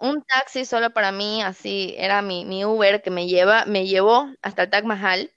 un 0.00 0.24
taxi 0.24 0.64
solo 0.64 0.90
para 0.90 1.12
mí, 1.12 1.42
así 1.42 1.94
era 1.98 2.22
mi, 2.22 2.44
mi, 2.44 2.64
Uber 2.64 3.02
que 3.02 3.10
me 3.10 3.26
lleva, 3.26 3.66
me 3.66 3.86
llevó 3.86 4.28
hasta 4.42 4.62
el 4.64 4.70
Taj 4.70 4.84
Mahal. 4.84 5.30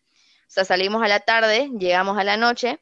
O 0.48 0.52
sea, 0.54 0.66
salimos 0.66 1.04
a 1.04 1.08
la 1.08 1.20
tarde, 1.20 1.70
llegamos 1.78 2.18
a 2.18 2.24
la 2.24 2.38
noche. 2.38 2.80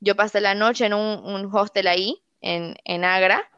Yo 0.00 0.16
pasé 0.16 0.40
la 0.40 0.54
noche 0.54 0.86
en 0.86 0.94
un, 0.94 1.50
hostel 1.52 1.86
ahí, 1.86 2.22
en, 2.40 2.76
en, 2.84 3.04
Agra, 3.04 3.48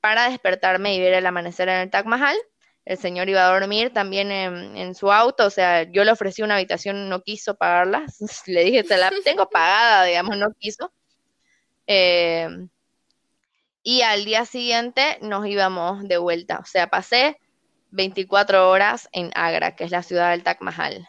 para 0.00 0.28
despertarme 0.30 0.94
y 0.94 1.00
ver 1.00 1.14
el 1.14 1.26
amanecer 1.26 1.68
en 1.68 1.76
el 1.76 1.90
Taj 1.90 2.06
Mahal. 2.06 2.36
El 2.84 2.98
señor 2.98 3.28
iba 3.28 3.46
a 3.46 3.52
dormir 3.52 3.92
también 3.92 4.32
en, 4.32 4.94
su 4.94 5.12
auto, 5.12 5.46
o 5.46 5.50
sea, 5.50 5.84
yo 5.84 6.04
le 6.04 6.12
ofrecí 6.12 6.42
una 6.42 6.56
habitación, 6.56 7.08
no 7.08 7.22
quiso 7.22 7.56
pagarla. 7.56 8.04
le 8.46 8.64
dije, 8.64 8.82
te 8.82 8.96
la 8.96 9.12
tengo 9.24 9.48
pagada, 9.48 10.04
digamos, 10.04 10.36
no 10.38 10.52
quiso. 10.58 10.92
Eh, 11.86 12.48
y 13.86 14.02
al 14.02 14.24
día 14.24 14.44
siguiente 14.46 15.16
nos 15.22 15.46
íbamos 15.46 16.02
de 16.08 16.18
vuelta. 16.18 16.58
O 16.58 16.64
sea, 16.64 16.88
pasé 16.88 17.38
24 17.92 18.68
horas 18.68 19.08
en 19.12 19.30
Agra, 19.36 19.76
que 19.76 19.84
es 19.84 19.92
la 19.92 20.02
ciudad 20.02 20.32
del 20.32 20.42
Taj 20.42 20.56
Mahal. 20.58 21.08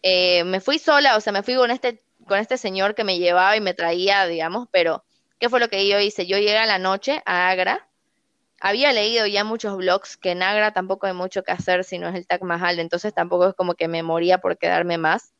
Eh, 0.00 0.44
me 0.44 0.60
fui 0.60 0.78
sola, 0.78 1.16
o 1.16 1.20
sea, 1.20 1.32
me 1.32 1.42
fui 1.42 1.56
con 1.56 1.72
este, 1.72 2.00
con 2.28 2.38
este 2.38 2.56
señor 2.56 2.94
que 2.94 3.02
me 3.02 3.18
llevaba 3.18 3.56
y 3.56 3.60
me 3.60 3.74
traía, 3.74 4.26
digamos, 4.26 4.68
pero 4.70 5.04
¿qué 5.40 5.48
fue 5.48 5.58
lo 5.58 5.68
que 5.68 5.88
yo 5.88 5.98
hice? 5.98 6.24
Yo 6.24 6.38
llegué 6.38 6.56
a 6.56 6.66
la 6.66 6.78
noche 6.78 7.20
a 7.26 7.48
Agra. 7.48 7.88
Había 8.60 8.92
leído 8.92 9.26
ya 9.26 9.42
muchos 9.42 9.76
blogs 9.76 10.16
que 10.16 10.30
en 10.30 10.44
Agra 10.44 10.72
tampoco 10.72 11.08
hay 11.08 11.14
mucho 11.14 11.42
que 11.42 11.50
hacer 11.50 11.82
si 11.82 11.98
no 11.98 12.08
es 12.08 12.14
el 12.14 12.28
Taj 12.28 12.42
Mahal, 12.42 12.78
entonces 12.78 13.12
tampoco 13.12 13.48
es 13.48 13.54
como 13.56 13.74
que 13.74 13.88
me 13.88 14.04
moría 14.04 14.38
por 14.38 14.56
quedarme 14.56 14.98
más. 14.98 15.32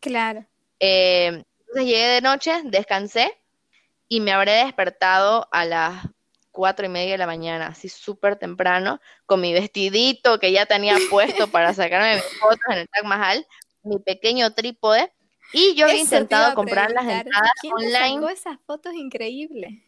Claro. 0.00 0.46
Eh, 0.78 1.42
entonces 1.58 1.86
llegué 1.86 2.06
de 2.06 2.20
noche, 2.20 2.52
descansé 2.66 3.36
y 4.14 4.20
me 4.20 4.30
habré 4.30 4.52
despertado 4.64 5.48
a 5.50 5.64
las 5.64 6.08
cuatro 6.52 6.86
y 6.86 6.88
media 6.88 7.12
de 7.12 7.18
la 7.18 7.26
mañana, 7.26 7.66
así 7.66 7.88
súper 7.88 8.36
temprano, 8.36 9.00
con 9.26 9.40
mi 9.40 9.52
vestidito 9.52 10.38
que 10.38 10.52
ya 10.52 10.66
tenía 10.66 10.94
puesto 11.10 11.48
para 11.48 11.74
sacarme 11.74 12.14
mis 12.14 12.38
fotos 12.38 12.60
en 12.70 12.78
el 12.78 12.88
Taj 12.88 13.02
Mahal, 13.02 13.44
mi 13.82 13.98
pequeño 13.98 14.52
trípode, 14.52 15.12
Y 15.52 15.74
yo 15.74 15.86
había 15.86 16.00
intentado 16.00 16.54
comprar 16.54 16.92
las 16.92 17.08
entradas 17.08 17.50
¿Quién 17.60 17.72
online. 17.72 18.24
Te 18.24 18.32
esas 18.34 18.56
fotos 18.64 18.94
increíbles. 18.94 19.82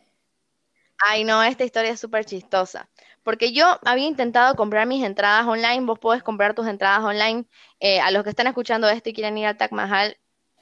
Ay, 0.99 1.22
no, 1.22 1.41
esta 1.45 1.62
historia 1.62 1.93
es 1.93 2.01
súper 2.01 2.24
chistosa. 2.24 2.91
Porque 3.22 3.53
yo 3.53 3.79
había 3.85 4.09
intentado 4.09 4.57
comprar 4.57 4.89
mis 4.89 5.05
entradas 5.05 5.47
online. 5.47 5.87
Vos 5.87 6.01
podés 6.01 6.24
comprar 6.24 6.55
tus 6.55 6.66
entradas 6.66 7.05
online. 7.05 7.45
Eh, 7.79 8.01
a 8.01 8.11
los 8.11 8.24
que 8.24 8.31
están 8.31 8.49
escuchando 8.49 8.89
esto 8.89 9.09
y 9.09 9.12
quieren 9.12 9.39
ir 9.39 9.47
al 9.47 9.57
Taj 9.57 9.70
Mahal, 9.70 10.18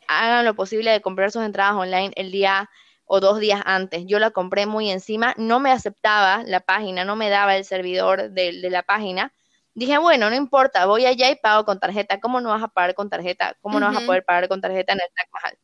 hagan 0.07 0.45
lo 0.45 0.55
posible 0.55 0.91
de 0.91 1.01
comprar 1.01 1.31
sus 1.31 1.43
entradas 1.43 1.77
online 1.77 2.13
el 2.17 2.31
día 2.31 2.69
o 3.05 3.21
dos 3.21 3.41
días 3.41 3.61
antes. 3.65 4.05
Yo 4.07 4.19
la 4.19 4.31
compré 4.31 4.67
muy 4.67 4.91
encima. 4.91 5.35
No 5.37 5.61
me 5.61 5.73
aceptaba 5.73 6.43
la 6.45 6.61
página, 6.61 7.05
no 7.05 7.17
me 7.17 7.31
daba 7.31 7.57
el 7.57 7.65
servidor 7.65 8.31
de, 8.31 8.53
la 8.71 8.83
página. 8.83 9.33
Dije, 9.75 9.99
bueno, 9.99 10.31
no 10.31 10.37
importa, 10.37 10.87
voy 10.87 11.07
allá 11.07 11.31
y 11.31 11.37
pago 11.37 11.65
con 11.65 11.81
tarjeta. 11.81 12.21
¿Cómo 12.21 12.41
no 12.41 12.51
vas 12.51 12.63
a 12.63 12.69
pagar 12.69 12.95
con 12.95 13.11
tarjeta? 13.11 13.57
¿Cómo 13.61 13.81
no 13.81 13.87
vas 13.87 14.03
a 14.03 14.07
poder 14.07 14.25
pagar 14.25 14.49
con 14.49 14.61
tarjeta 14.61 14.93
en 14.93 15.01
el 15.01 15.09
Taj 15.15 15.27
Mahal? 15.33 15.59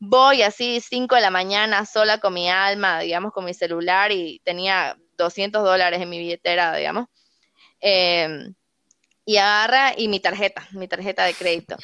voy 0.00 0.42
así 0.42 0.80
5 0.80 1.14
de 1.14 1.20
la 1.20 1.30
mañana 1.30 1.86
sola 1.86 2.18
con 2.18 2.34
mi 2.34 2.48
alma, 2.48 3.00
digamos, 3.00 3.32
con 3.32 3.44
mi 3.44 3.54
celular 3.54 4.10
y 4.10 4.40
tenía 4.44 4.96
200 5.16 5.62
dólares 5.62 6.00
en 6.00 6.08
mi 6.08 6.18
billetera, 6.18 6.74
digamos. 6.74 7.06
Em, 7.80 8.54
y 9.26 9.36
agarra 9.36 9.94
y 9.96 10.08
mi 10.08 10.20
tarjeta, 10.20 10.66
mi 10.72 10.88
tarjeta 10.88 11.24
de 11.24 11.34
crédito. 11.34 11.76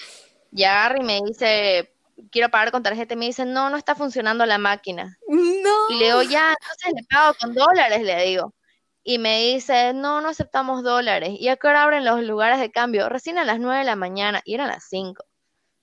Y 0.53 0.65
agarra 0.65 0.99
y 0.99 1.05
me 1.05 1.21
dice, 1.27 1.95
quiero 2.31 2.51
pagar 2.51 2.71
con 2.73 2.83
tarjeta. 2.83 3.15
Y 3.15 3.17
me 3.17 3.27
dice, 3.27 3.45
no, 3.45 3.71
no 3.71 3.77
está 3.77 3.95
funcionando 3.95 4.47
la 4.47 4.59
máquina. 4.59 5.19
No. 5.29 5.91
Y 5.91 5.99
le 5.99 6.07
digo, 6.07 6.23
ya, 6.23 6.51
entonces 6.51 6.93
le 6.95 7.07
pago 7.09 7.37
con 7.41 7.55
dólares, 7.55 8.03
le 8.03 8.25
digo. 8.25 8.55
Y 9.03 9.19
me 9.19 9.41
dice, 9.41 9.93
no, 9.95 10.21
no 10.21 10.29
aceptamos 10.29 10.83
dólares. 10.83 11.31
¿Y 11.39 11.49
a 11.49 11.57
qué 11.57 11.69
hora 11.69 11.85
abren 11.85 12.05
los 12.05 12.23
lugares 12.23 12.59
de 12.59 12.73
cambio? 12.73 13.09
Recién 13.09 13.39
a 13.39 13.45
las 13.45 13.61
9 13.61 13.79
de 13.79 13.85
la 13.85 13.97
mañana 13.97 14.43
y 14.45 14.55
eran 14.55 14.69
las 14.69 14.85
5. 14.89 15.25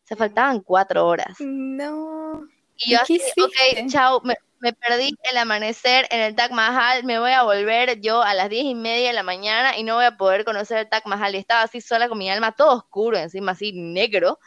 Se 0.04 0.16
faltaban 0.18 0.60
cuatro 0.60 1.08
horas. 1.08 1.38
No. 1.40 2.46
Y 2.76 2.92
yo 2.92 3.02
así, 3.02 3.22
ok, 3.42 3.88
chao, 3.90 4.22
me, 4.24 4.36
perdí 4.74 5.16
el 5.32 5.38
amanecer 5.38 6.06
en 6.10 6.20
el 6.20 6.36
Taj 6.36 6.52
Mahal, 6.52 7.04
me 7.06 7.20
voy 7.20 7.32
a 7.32 7.44
volver 7.44 8.02
yo 8.02 8.22
a 8.22 8.34
las 8.34 8.50
diez 8.50 8.66
y 8.66 8.76
media 8.76 9.08
de 9.08 9.14
la 9.14 9.24
mañana 9.24 9.78
y 9.78 9.84
no 9.84 9.96
voy 9.96 10.06
a 10.06 10.18
poder 10.18 10.44
conocer 10.44 10.80
el 10.80 10.90
Taj 10.90 11.06
Mahal. 11.06 11.36
Y 11.36 11.38
estaba 11.38 11.62
así 11.62 11.80
sola 11.80 12.10
con 12.10 12.18
mi 12.18 12.30
alma, 12.30 12.52
todo 12.52 12.76
oscuro, 12.76 13.18
encima 13.18 13.54
así 13.54 13.72
negro. 13.74 14.40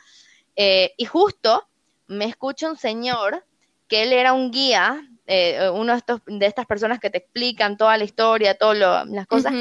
Eh, 0.54 0.92
y 0.96 1.04
justo 1.06 1.66
me 2.06 2.26
escucha 2.26 2.70
un 2.70 2.76
señor 2.76 3.44
que 3.88 4.02
él 4.02 4.12
era 4.12 4.32
un 4.32 4.50
guía, 4.50 5.08
eh, 5.26 5.70
uno 5.72 5.92
de, 5.92 5.98
estos, 5.98 6.20
de 6.26 6.46
estas 6.46 6.66
personas 6.66 6.98
que 6.98 7.10
te 7.10 7.18
explican 7.18 7.76
toda 7.76 7.96
la 7.96 8.04
historia, 8.04 8.56
todas 8.56 9.06
las 9.08 9.26
cosas. 9.26 9.52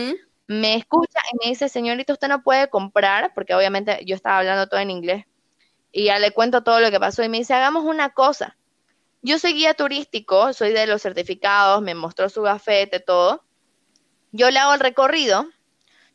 Me 0.48 0.76
escucha 0.76 1.20
y 1.32 1.43
me 1.43 1.50
dice, 1.50 1.70
señorita, 1.70 2.14
usted 2.14 2.28
no 2.28 2.43
puede 2.43 2.70
comprar, 2.70 3.34
porque 3.34 3.56
obviamente 3.56 4.00
yo 4.06 4.16
estaba 4.16 4.39
hablando 4.39 4.68
todo 4.68 4.80
en 4.80 4.91
inglés 4.91 5.26
y 5.91 6.06
ya 6.06 6.20
le 6.20 6.32
cuento 6.32 6.62
todo 6.62 6.82
lo 6.82 6.91
que 6.91 7.00
pasó 7.00 7.24
y 7.24 7.30
me 7.30 7.38
dice, 7.38 7.54
hagamos 7.54 7.86
una 7.86 8.10
cosa. 8.10 8.58
Yo 9.22 9.39
soy 9.39 9.54
guía 9.54 9.74
turístico, 9.74 10.52
soy 10.52 10.72
de 10.74 10.88
los 10.88 11.02
certificados, 11.02 11.82
me 11.82 11.96
mostró 11.96 12.28
su 12.28 12.41
gafete, 12.41 13.00
todo. 13.00 13.46
Yo 14.34 14.52
le 14.52 14.60
hago 14.60 14.74
el 14.74 14.82
recorrido, 14.82 15.48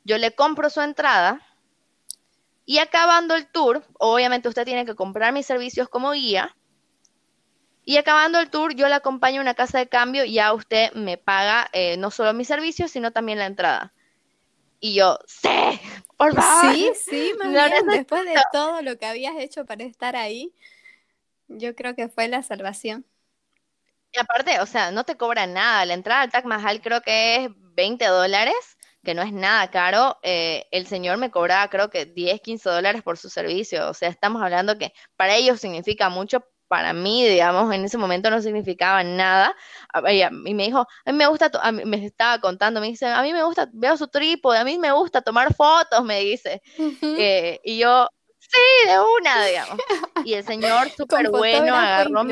yo 0.05 0.19
le 0.19 0.35
compro 0.35 0.69
su 0.69 0.83
entrada 0.83 1.41
y 2.71 2.79
acabando 2.79 3.35
el 3.35 3.49
tour, 3.49 3.83
obviamente 3.99 4.49
usted 4.49 4.65
tiene 4.65 4.87
que 4.87 4.95
comprar 4.95 5.33
mis 5.33 5.45
servicios 5.45 5.89
como 5.89 6.13
guía. 6.13 6.55
Y 7.85 7.97
acabando 7.97 8.39
el 8.39 8.49
tour, 8.49 8.77
yo 8.77 8.87
le 8.87 8.95
acompaño 8.95 9.41
a 9.41 9.43
una 9.43 9.55
casa 9.55 9.79
de 9.79 9.89
cambio 9.89 10.25
y 10.25 10.35
ya 10.35 10.53
usted 10.53 10.93
me 10.93 11.19
paga 11.19 11.69
eh, 11.73 11.97
no 11.97 12.13
solo 12.13 12.33
mis 12.33 12.47
servicios, 12.47 12.93
sino 12.93 13.11
también 13.11 13.39
la 13.39 13.47
entrada. 13.47 13.93
Y 14.79 14.95
yo, 14.95 15.19
sí, 15.27 15.49
por 16.17 16.33
favor. 16.33 16.73
Sí, 16.73 16.93
sí, 17.05 17.35
más 17.41 17.51
bien, 17.51 17.87
después 17.89 18.25
de 18.25 18.41
todo 18.53 18.83
lo 18.83 18.97
que 18.99 19.07
habías 19.07 19.35
hecho 19.39 19.67
para 19.67 19.83
estar 19.83 20.15
ahí, 20.15 20.55
yo 21.49 21.75
creo 21.75 21.97
que 21.97 22.09
fue 22.09 22.29
la 22.29 22.45
salvación. 22.45 23.05
Y 24.13 24.21
aparte, 24.21 24.61
o 24.61 24.67
sea, 24.67 24.93
no 24.93 25.03
te 25.03 25.17
cobra 25.17 25.49
nada. 25.49 25.85
La 25.87 25.95
entrada 25.95 26.23
al 26.23 26.31
Taj 26.31 26.45
Mahal 26.45 26.81
creo 26.83 27.03
que 27.03 27.47
es 27.47 27.51
20 27.75 28.05
dólares, 28.07 28.79
que 29.05 29.15
no 29.15 29.23
es 29.23 29.33
nada 29.33 29.71
caro. 29.71 30.19
Eh, 30.23 30.67
el 30.71 30.87
señor 30.87 31.19
me 31.19 31.31
cobraba 31.31 31.69
creo 31.69 31.91
que 31.91 32.07
10, 32.07 32.41
15 32.41 32.69
dólares 32.69 33.03
por 33.03 33.17
su 33.17 33.29
servicio. 33.29 33.89
O 33.89 33.95
sea, 33.95 34.09
estamos 34.09 34.43
hablando 34.43 34.79
que 34.79 34.93
para 35.17 35.37
ellos 35.37 35.61
significa 35.61 36.09
mucho, 36.09 36.45
para 36.71 36.93
mí, 36.93 37.27
digamos, 37.27 37.75
en 37.75 37.85
ese 37.85 37.99
momento 37.99 38.31
no 38.31 38.41
significaba 38.41 39.03
nada. 39.03 39.57
Y 40.09 40.55
me 40.55 40.65
dijo, 40.65 40.87
a 41.05 41.13
mí 41.13 41.19
me 41.19 41.27
gusta, 41.27 41.51
me 41.73 42.07
estaba 42.07 42.41
contando, 42.41 42.81
me 42.81 42.87
dice, 42.87 43.07
a 43.07 43.23
mí 43.23 43.33
me 43.33 43.43
gusta, 43.43 43.69
veo 43.73 43.97
su 43.97 44.07
trípode, 44.07 44.57
a 44.59 44.65
mí 44.65 44.79
me 44.79 44.93
gusta 44.93 45.21
tomar 45.21 45.53
fotos, 45.53 46.05
me 46.05 46.21
dice. 46.21 46.63
Eh, 47.03 47.59
y 47.65 47.79
yo, 47.79 48.09
sí, 48.39 48.89
de 48.89 48.99
una, 49.01 49.45
digamos. 49.47 49.81
Y 50.25 50.35
el 50.35 50.45
señor 50.45 50.91
súper 50.91 51.31
bueno 51.31 51.75
agarró, 51.75 52.23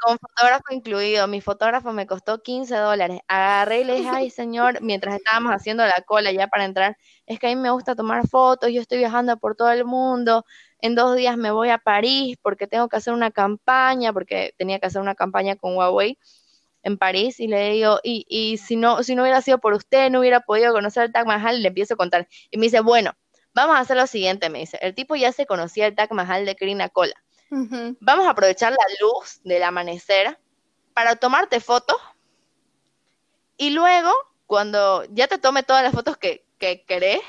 con 0.00 0.18
fotógrafo 0.18 0.64
incluido, 0.70 1.26
mi 1.28 1.40
fotógrafo 1.40 1.92
me 1.92 2.06
costó 2.06 2.42
15 2.42 2.76
dólares. 2.76 3.20
Agarré 3.28 3.80
y 3.80 3.84
le 3.84 3.96
dije, 3.96 4.10
ay 4.12 4.30
señor, 4.30 4.80
mientras 4.82 5.16
estábamos 5.16 5.52
haciendo 5.52 5.84
la 5.84 6.02
cola 6.06 6.32
ya 6.32 6.48
para 6.48 6.64
entrar, 6.64 6.96
es 7.26 7.38
que 7.38 7.46
a 7.46 7.50
mí 7.50 7.56
me 7.56 7.70
gusta 7.70 7.94
tomar 7.94 8.26
fotos, 8.28 8.70
yo 8.72 8.80
estoy 8.80 8.98
viajando 8.98 9.36
por 9.38 9.56
todo 9.56 9.70
el 9.70 9.84
mundo, 9.84 10.44
en 10.80 10.94
dos 10.94 11.16
días 11.16 11.36
me 11.36 11.50
voy 11.50 11.70
a 11.70 11.78
París 11.78 12.36
porque 12.42 12.66
tengo 12.66 12.88
que 12.88 12.96
hacer 12.96 13.12
una 13.12 13.30
campaña, 13.30 14.12
porque 14.12 14.54
tenía 14.58 14.78
que 14.78 14.86
hacer 14.86 15.00
una 15.02 15.14
campaña 15.14 15.56
con 15.56 15.76
Huawei 15.76 16.18
en 16.82 16.98
París 16.98 17.40
y 17.40 17.46
le 17.48 17.70
digo, 17.70 18.00
y, 18.02 18.24
y 18.28 18.56
si 18.58 18.76
no, 18.76 19.02
si 19.02 19.14
no 19.14 19.22
hubiera 19.22 19.42
sido 19.42 19.58
por 19.58 19.74
usted, 19.74 20.10
no 20.10 20.20
hubiera 20.20 20.40
podido 20.40 20.72
conocer 20.72 21.04
el 21.04 21.12
Taj 21.12 21.26
Mahal, 21.26 21.58
y 21.58 21.62
le 21.62 21.68
empiezo 21.68 21.94
a 21.94 21.96
contar. 21.96 22.28
Y 22.50 22.58
me 22.58 22.66
dice, 22.66 22.80
bueno, 22.80 23.12
vamos 23.54 23.76
a 23.76 23.80
hacer 23.80 23.96
lo 23.96 24.06
siguiente, 24.06 24.48
me 24.50 24.60
dice, 24.60 24.78
el 24.80 24.94
tipo 24.94 25.16
ya 25.16 25.32
se 25.32 25.46
conocía 25.46 25.86
el 25.86 25.94
Taj 25.94 26.10
Mahal 26.12 26.46
de 26.46 26.56
Krina 26.56 26.88
Cola. 26.88 27.14
Vamos 27.50 28.26
a 28.26 28.30
aprovechar 28.30 28.72
la 28.72 28.86
luz 29.00 29.40
del 29.42 29.62
amanecer 29.62 30.38
para 30.94 31.16
tomarte 31.16 31.60
fotos 31.60 31.96
y 33.60 33.70
luego, 33.70 34.10
cuando 34.46 35.04
ya 35.10 35.28
te 35.28 35.36
tome 35.36 35.62
todas 35.62 35.82
las 35.82 35.92
fotos 35.92 36.16
que, 36.16 36.46
que 36.58 36.82
querés, 36.84 37.20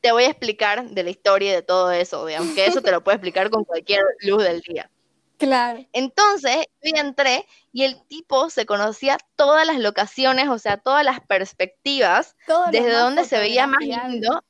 te 0.00 0.12
voy 0.12 0.22
a 0.22 0.28
explicar 0.28 0.88
de 0.88 1.02
la 1.02 1.10
historia 1.10 1.50
y 1.50 1.54
de 1.54 1.62
todo 1.62 1.90
eso, 1.90 2.24
digamos, 2.26 2.54
que 2.54 2.66
eso 2.66 2.80
te 2.80 2.92
lo 2.92 3.02
puedo 3.02 3.16
explicar 3.16 3.50
con 3.50 3.64
cualquier 3.64 4.04
luz 4.20 4.44
del 4.44 4.60
día. 4.60 4.88
Claro. 5.36 5.84
Entonces, 5.92 6.66
yo 6.80 7.00
entré 7.00 7.44
y 7.72 7.82
el 7.82 8.00
tipo 8.06 8.50
se 8.50 8.66
conocía 8.66 9.18
todas 9.34 9.66
las 9.66 9.78
locaciones, 9.78 10.48
o 10.48 10.60
sea, 10.60 10.76
todas 10.76 11.04
las 11.04 11.20
perspectivas, 11.20 12.36
desde 12.70 12.92
donde 12.92 13.24
se 13.24 13.38
veía 13.38 13.66
más 13.66 13.80
lindo, 13.80 14.44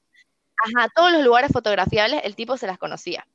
ajá, 0.57 0.91
todos 0.95 1.11
los 1.11 1.23
lugares 1.23 1.51
fotografiables, 1.53 2.21
el 2.25 2.37
tipo 2.37 2.59
se 2.59 2.67
las 2.67 2.77
conocía. 2.77 3.27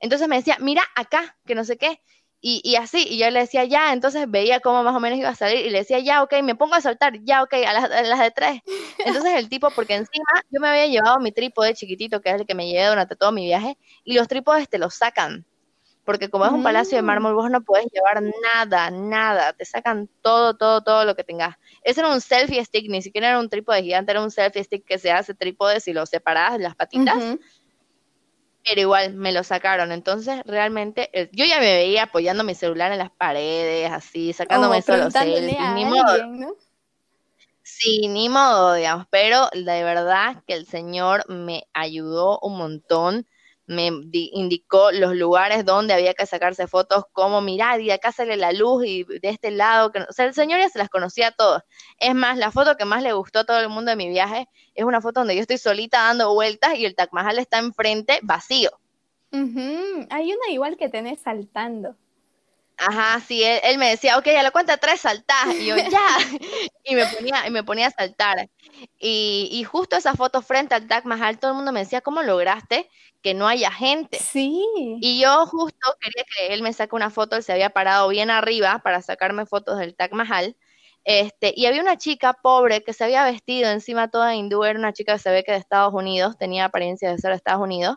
Entonces 0.00 0.28
me 0.28 0.36
decía, 0.36 0.56
mira 0.60 0.82
acá, 0.96 1.36
que 1.46 1.54
no 1.54 1.64
sé 1.64 1.76
qué. 1.76 2.00
Y, 2.42 2.76
así, 2.76 3.06
y 3.06 3.18
yo 3.18 3.28
le 3.30 3.40
decía 3.40 3.64
ya, 3.64 3.92
entonces 3.92 4.24
veía 4.30 4.60
cómo 4.60 4.82
más 4.82 4.96
o 4.96 5.00
menos 5.00 5.18
iba 5.18 5.28
a 5.28 5.34
salir 5.34 5.66
y 5.66 5.68
le 5.68 5.80
decía 5.80 5.98
ya, 5.98 6.22
ok, 6.22 6.36
me 6.42 6.54
pongo 6.54 6.74
a 6.74 6.80
saltar, 6.80 7.22
ya, 7.22 7.42
ok, 7.42 7.52
a 7.66 7.72
las, 7.74 8.18
de 8.18 8.30
tres. 8.30 8.62
Entonces 9.24 9.34
el 9.34 9.50
tipo, 9.50 9.70
porque 9.70 9.94
encima 9.94 10.24
yo 10.50 10.58
me 10.58 10.68
había 10.68 10.86
llevado 10.86 11.20
mi 11.20 11.32
trípode 11.32 11.74
chiquitito, 11.74 12.22
que 12.22 12.30
es 12.30 12.40
el 12.40 12.46
que 12.46 12.54
me 12.54 12.66
llevé 12.66 12.88
durante 12.88 13.14
todo 13.14 13.30
mi 13.30 13.44
viaje, 13.44 13.76
y 14.04 14.14
los 14.14 14.26
trípodes 14.26 14.70
te 14.70 14.78
los 14.78 14.94
sacan. 14.94 15.44
Porque 16.02 16.30
como 16.30 16.46
es 16.46 16.52
un 16.52 16.62
palacio 16.62 16.96
de 16.96 17.02
mármol, 17.02 17.34
vos 17.34 17.50
no 17.50 17.60
puedes 17.60 17.86
llevar 17.92 18.22
nada, 18.22 18.90
nada. 18.90 19.52
Te 19.52 19.66
sacan 19.66 20.08
todo, 20.22 20.56
todo, 20.56 20.80
todo 20.80 21.04
lo 21.04 21.14
que 21.14 21.24
tengas. 21.24 21.56
Ese 21.82 22.00
era 22.00 22.08
un 22.10 22.22
selfie 22.22 22.64
stick, 22.64 22.88
ni 22.88 23.02
siquiera 23.02 23.28
era 23.28 23.38
un 23.38 23.50
trípode 23.50 23.82
gigante, 23.82 24.10
era 24.10 24.22
un 24.22 24.30
selfie 24.30 24.64
stick 24.64 24.84
que 24.84 24.98
se 24.98 25.12
hace 25.12 25.34
trípode 25.34 25.78
si 25.78 25.92
lo 25.92 26.06
separas 26.06 26.58
las 26.58 26.74
patitas 26.74 27.36
pero 28.64 28.80
igual 28.80 29.14
me 29.14 29.32
lo 29.32 29.42
sacaron. 29.42 29.92
Entonces, 29.92 30.42
realmente, 30.44 31.10
eh, 31.12 31.30
yo 31.32 31.44
ya 31.44 31.60
me 31.60 31.74
veía 31.74 32.04
apoyando 32.04 32.44
mi 32.44 32.54
celular 32.54 32.92
en 32.92 32.98
las 32.98 33.10
paredes, 33.10 33.90
así, 33.90 34.32
sacándome 34.32 34.82
solo 34.82 35.10
selfies, 35.10 35.58
ni 35.74 35.84
modo. 35.84 36.56
Sí, 37.62 38.08
ni 38.08 38.28
modo, 38.28 38.74
digamos, 38.74 39.06
pero 39.10 39.48
de 39.52 39.84
verdad 39.84 40.42
que 40.46 40.54
el 40.54 40.66
Señor 40.66 41.24
me 41.28 41.68
ayudó 41.72 42.40
un 42.40 42.58
montón 42.58 43.26
me 43.70 43.86
indicó 44.10 44.90
los 44.90 45.14
lugares 45.14 45.64
donde 45.64 45.94
había 45.94 46.12
que 46.12 46.26
sacarse 46.26 46.66
fotos, 46.66 47.04
como 47.12 47.40
mirar, 47.40 47.80
y 47.80 47.92
acá 47.92 48.10
sale 48.10 48.36
la 48.36 48.50
luz, 48.50 48.84
y 48.84 49.04
de 49.04 49.28
este 49.28 49.52
lado, 49.52 49.92
o 50.08 50.12
sea, 50.12 50.24
el 50.24 50.34
señor 50.34 50.58
ya 50.58 50.68
se 50.68 50.80
las 50.80 50.88
conocía 50.88 51.28
a 51.28 51.30
todos. 51.30 51.62
Es 51.98 52.12
más, 52.12 52.36
la 52.36 52.50
foto 52.50 52.76
que 52.76 52.84
más 52.84 53.00
le 53.04 53.12
gustó 53.12 53.40
a 53.40 53.44
todo 53.44 53.60
el 53.60 53.68
mundo 53.68 53.90
de 53.90 53.96
mi 53.96 54.08
viaje 54.08 54.48
es 54.74 54.84
una 54.84 55.00
foto 55.00 55.20
donde 55.20 55.36
yo 55.36 55.42
estoy 55.42 55.58
solita 55.58 56.02
dando 56.02 56.34
vueltas 56.34 56.76
y 56.76 56.84
el 56.84 56.96
Taj 56.96 57.10
Mahal 57.12 57.38
está 57.38 57.58
enfrente 57.58 58.18
vacío. 58.22 58.70
Hay 59.30 60.32
una 60.32 60.50
igual 60.50 60.76
que 60.76 60.88
tenés 60.88 61.20
saltando. 61.20 61.94
Ajá, 62.82 63.20
sí, 63.20 63.42
él, 63.44 63.76
me 63.76 63.90
decía, 63.90 64.16
ok, 64.16 64.26
a 64.28 64.42
la 64.42 64.50
cuenta 64.50 64.78
tres 64.78 65.02
saltás, 65.02 65.54
y 65.54 65.66
yo, 65.66 65.76
ya, 65.76 66.00
y 66.84 66.94
me 66.94 67.06
ponía, 67.06 67.46
y 67.46 67.50
me 67.50 67.62
ponía 67.62 67.88
a 67.88 67.90
saltar. 67.90 68.48
Y, 68.98 69.50
y, 69.52 69.64
justo 69.64 69.96
esa 69.96 70.14
foto 70.14 70.40
frente 70.40 70.74
al 70.74 70.88
Taj 70.88 71.04
Mahal, 71.04 71.38
todo 71.38 71.50
el 71.50 71.56
mundo 71.58 71.72
me 71.72 71.80
decía, 71.80 72.00
¿cómo 72.00 72.22
lograste 72.22 72.88
que 73.20 73.34
no 73.34 73.46
haya 73.46 73.70
gente? 73.70 74.18
Sí. 74.18 74.64
Y 75.02 75.20
yo 75.20 75.44
justo 75.46 75.94
quería 76.00 76.24
que 76.34 76.54
él 76.54 76.62
me 76.62 76.72
saque 76.72 76.96
una 76.96 77.10
foto, 77.10 77.36
él 77.36 77.42
se 77.42 77.52
había 77.52 77.68
parado 77.68 78.08
bien 78.08 78.30
arriba 78.30 78.80
para 78.82 79.02
sacarme 79.02 79.44
fotos 79.44 79.78
del 79.78 79.94
Taj 79.94 80.12
Mahal, 80.12 80.56
este, 81.04 81.52
y 81.54 81.66
había 81.66 81.82
una 81.82 81.98
chica 81.98 82.32
pobre 82.32 82.82
que 82.82 82.94
se 82.94 83.04
había 83.04 83.24
vestido 83.24 83.70
encima 83.70 84.08
toda 84.08 84.34
hindú, 84.34 84.64
era 84.64 84.78
una 84.78 84.94
chica 84.94 85.14
que 85.14 85.18
se 85.18 85.30
ve 85.30 85.44
que 85.44 85.52
de 85.52 85.58
Estados 85.58 85.92
Unidos, 85.92 86.38
tenía 86.38 86.66
apariencia 86.66 87.10
de 87.10 87.18
ser 87.18 87.32
de 87.32 87.36
Estados 87.36 87.62
Unidos, 87.62 87.96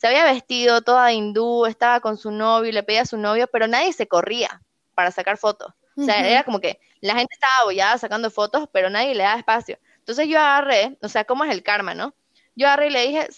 se 0.00 0.06
había 0.06 0.24
vestido 0.24 0.80
toda 0.80 1.12
hindú, 1.12 1.66
estaba 1.66 2.00
con 2.00 2.16
su 2.16 2.30
novio, 2.30 2.72
le 2.72 2.82
pedía 2.82 3.02
a 3.02 3.06
su 3.06 3.18
novio, 3.18 3.48
pero 3.48 3.66
nadie 3.66 3.92
se 3.92 4.08
corría 4.08 4.62
para 4.94 5.10
sacar 5.10 5.36
fotos. 5.36 5.74
O 5.94 6.02
sea, 6.02 6.26
era 6.26 6.42
como 6.42 6.58
que 6.58 6.80
la 7.02 7.14
gente 7.16 7.34
estaba 7.34 7.52
abollada 7.60 7.98
sacando 7.98 8.30
fotos, 8.30 8.66
pero 8.72 8.88
nadie 8.88 9.14
le 9.14 9.24
daba 9.24 9.38
espacio. 9.38 9.78
Entonces 9.98 10.26
yo 10.26 10.38
agarré, 10.38 10.96
o 11.02 11.08
sea, 11.10 11.24
¿cómo 11.26 11.44
es 11.44 11.50
el 11.50 11.62
karma, 11.62 11.94
no? 11.94 12.14
Yo 12.56 12.66
agarré 12.66 12.86
y 12.86 12.90
le 12.90 13.06
dije, 13.08 13.28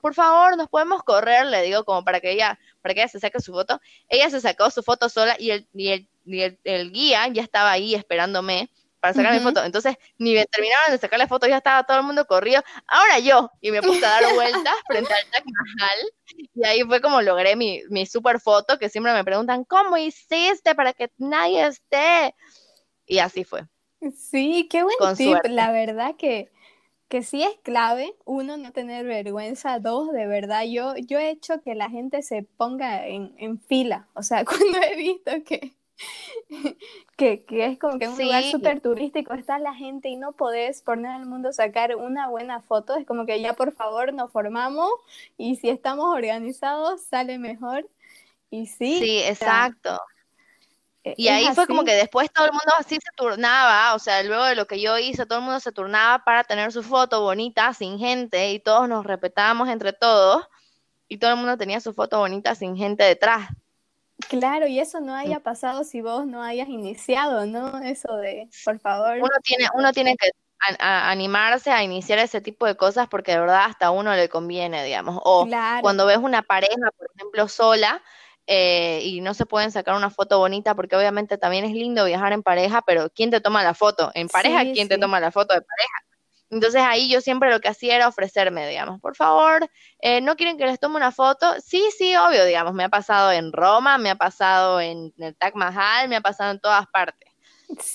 por 0.00 0.14
favor, 0.14 0.56
nos 0.56 0.68
podemos 0.68 1.02
correr, 1.02 1.46
le 1.46 1.60
digo, 1.62 1.84
como 1.84 2.04
para 2.04 2.20
que 2.20 2.30
ella, 2.30 2.56
para 2.82 2.94
que 2.94 3.00
ella 3.00 3.08
se 3.08 3.18
saque 3.18 3.40
su 3.40 3.52
foto. 3.52 3.80
Ella 4.08 4.30
se 4.30 4.40
sacó 4.40 4.70
su 4.70 4.84
foto 4.84 5.08
sola 5.08 5.34
y 5.40 5.50
el, 5.50 5.66
y 5.74 5.88
el, 5.88 6.08
y 6.24 6.42
el 6.62 6.92
guía 6.92 7.26
ya 7.32 7.42
estaba 7.42 7.72
ahí 7.72 7.96
esperándome 7.96 8.70
para 9.02 9.14
sacar 9.14 9.34
mi 9.34 9.40
foto. 9.40 9.64
Entonces, 9.64 9.96
ni 10.16 10.32
me 10.32 10.46
terminaron 10.46 10.92
de 10.92 10.98
sacar 10.98 11.18
la 11.18 11.26
foto, 11.26 11.48
ya 11.48 11.56
estaba 11.56 11.82
todo 11.82 11.98
el 11.98 12.04
mundo 12.04 12.24
corrido. 12.24 12.62
Ahora 12.86 13.18
yo, 13.18 13.50
y 13.60 13.72
me 13.72 13.82
puse 13.82 14.06
a 14.06 14.10
dar 14.10 14.22
vueltas 14.34 14.74
frente 14.86 15.12
al 15.12 15.24
Taj 15.32 15.42
Mahal, 15.44 15.98
y 16.54 16.64
ahí 16.64 16.82
fue 16.84 17.00
como 17.00 17.20
logré 17.20 17.56
mi, 17.56 17.82
mi 17.90 18.06
super 18.06 18.38
foto, 18.38 18.78
que 18.78 18.88
siempre 18.88 19.12
me 19.12 19.24
preguntan, 19.24 19.64
¿cómo 19.64 19.96
hiciste 19.96 20.76
para 20.76 20.92
que 20.92 21.10
nadie 21.18 21.66
esté? 21.66 22.36
Y 23.04 23.18
así 23.18 23.42
fue. 23.42 23.66
Sí, 24.16 24.68
qué 24.70 24.84
buen 24.84 25.16
tip. 25.16 25.36
La 25.46 25.72
verdad 25.72 26.14
que, 26.16 26.52
que 27.08 27.24
sí 27.24 27.42
es 27.42 27.58
clave, 27.64 28.14
uno, 28.24 28.56
no 28.56 28.70
tener 28.70 29.04
vergüenza, 29.04 29.80
dos, 29.80 30.12
de 30.12 30.28
verdad, 30.28 30.62
yo, 30.62 30.94
yo 30.96 31.18
he 31.18 31.30
hecho 31.30 31.60
que 31.60 31.74
la 31.74 31.90
gente 31.90 32.22
se 32.22 32.44
ponga 32.44 33.04
en, 33.04 33.34
en 33.38 33.60
fila, 33.60 34.08
o 34.14 34.22
sea, 34.22 34.44
cuando 34.44 34.78
he 34.80 34.94
visto 34.94 35.32
que 35.44 35.72
que, 37.16 37.44
que, 37.44 37.66
es 37.66 37.78
como 37.78 37.98
que 37.98 38.08
un 38.08 38.18
lugar 38.18 38.44
súper 38.44 38.80
turístico, 38.80 39.34
está 39.34 39.58
la 39.58 39.74
gente 39.74 40.08
y 40.08 40.16
no 40.16 40.32
podés 40.32 40.82
por 40.82 40.98
nada 40.98 41.18
del 41.18 41.28
mundo 41.28 41.52
sacar 41.52 41.96
una 41.96 42.28
buena 42.28 42.60
foto, 42.60 42.94
es 42.96 43.06
como 43.06 43.26
que 43.26 43.40
ya 43.40 43.54
por 43.54 43.72
favor 43.72 44.12
nos 44.12 44.30
formamos 44.30 44.90
y 45.36 45.56
si 45.56 45.68
estamos 45.70 46.06
organizados 46.06 47.02
sale 47.02 47.38
mejor. 47.38 47.88
Y 48.50 48.66
sí. 48.66 48.98
Sí, 48.98 49.18
exacto. 49.22 49.98
E, 51.04 51.14
y 51.16 51.28
ahí 51.28 51.46
fue 51.54 51.66
como 51.66 51.84
que 51.84 51.94
después 51.94 52.30
todo 52.32 52.46
el 52.46 52.52
mundo 52.52 52.72
así 52.78 52.96
se 52.96 53.10
turnaba, 53.16 53.94
o 53.94 53.98
sea, 53.98 54.22
luego 54.22 54.44
de 54.44 54.54
lo 54.54 54.66
que 54.66 54.80
yo 54.80 54.98
hice, 54.98 55.26
todo 55.26 55.38
el 55.38 55.44
mundo 55.44 55.58
se 55.58 55.72
turnaba 55.72 56.24
para 56.24 56.44
tener 56.44 56.70
su 56.70 56.82
foto 56.82 57.22
bonita, 57.22 57.72
sin 57.74 57.98
gente, 57.98 58.52
y 58.52 58.60
todos 58.60 58.88
nos 58.88 59.04
respetábamos 59.04 59.68
entre 59.68 59.92
todos, 59.92 60.46
y 61.08 61.18
todo 61.18 61.32
el 61.32 61.38
mundo 61.38 61.56
tenía 61.56 61.80
su 61.80 61.92
foto 61.92 62.18
bonita 62.18 62.54
sin 62.54 62.76
gente 62.76 63.04
detrás. 63.04 63.48
Claro, 64.28 64.66
y 64.66 64.78
eso 64.78 65.00
no 65.00 65.14
haya 65.14 65.40
pasado 65.40 65.84
si 65.84 66.00
vos 66.00 66.26
no 66.26 66.42
hayas 66.42 66.68
iniciado, 66.68 67.46
¿no? 67.46 67.78
Eso 67.82 68.16
de, 68.16 68.48
por 68.64 68.78
favor. 68.78 69.18
Uno 69.18 69.30
tiene, 69.42 69.68
uno 69.74 69.92
tiene 69.92 70.16
que 70.16 70.30
animarse 70.78 71.70
a 71.70 71.82
iniciar 71.82 72.18
ese 72.18 72.40
tipo 72.40 72.66
de 72.66 72.76
cosas 72.76 73.08
porque 73.08 73.32
de 73.32 73.40
verdad 73.40 73.64
hasta 73.66 73.86
a 73.86 73.90
uno 73.90 74.14
le 74.14 74.28
conviene, 74.28 74.84
digamos. 74.84 75.20
O 75.24 75.48
cuando 75.80 76.06
ves 76.06 76.18
una 76.18 76.42
pareja, 76.42 76.90
por 76.96 77.08
ejemplo, 77.14 77.48
sola, 77.48 78.02
eh, 78.46 79.00
y 79.04 79.20
no 79.20 79.34
se 79.34 79.46
pueden 79.46 79.70
sacar 79.70 79.96
una 79.96 80.10
foto 80.10 80.38
bonita 80.38 80.74
porque 80.74 80.96
obviamente 80.96 81.38
también 81.38 81.64
es 81.64 81.72
lindo 81.72 82.04
viajar 82.04 82.32
en 82.32 82.42
pareja, 82.42 82.82
pero 82.82 83.10
¿quién 83.10 83.30
te 83.30 83.40
toma 83.40 83.62
la 83.62 83.74
foto? 83.74 84.10
En 84.14 84.28
pareja, 84.28 84.62
¿quién 84.72 84.88
te 84.88 84.98
toma 84.98 85.20
la 85.20 85.30
foto 85.30 85.54
de 85.54 85.62
pareja? 85.62 85.94
Entonces 86.52 86.82
ahí 86.82 87.08
yo 87.08 87.22
siempre 87.22 87.50
lo 87.50 87.60
que 87.60 87.68
hacía 87.68 87.96
era 87.96 88.08
ofrecerme, 88.08 88.68
digamos, 88.68 89.00
por 89.00 89.16
favor, 89.16 89.70
eh, 90.00 90.20
¿no 90.20 90.36
quieren 90.36 90.58
que 90.58 90.66
les 90.66 90.78
tome 90.78 90.96
una 90.96 91.10
foto? 91.10 91.46
Sí, 91.64 91.82
sí, 91.96 92.14
obvio, 92.14 92.44
digamos, 92.44 92.74
me 92.74 92.84
ha 92.84 92.90
pasado 92.90 93.32
en 93.32 93.54
Roma, 93.54 93.96
me 93.96 94.10
ha 94.10 94.16
pasado 94.16 94.78
en 94.78 95.14
el 95.16 95.34
Taj 95.34 95.54
Mahal, 95.54 96.10
me 96.10 96.16
ha 96.16 96.20
pasado 96.20 96.50
en 96.50 96.60
todas 96.60 96.86
partes. 96.88 97.30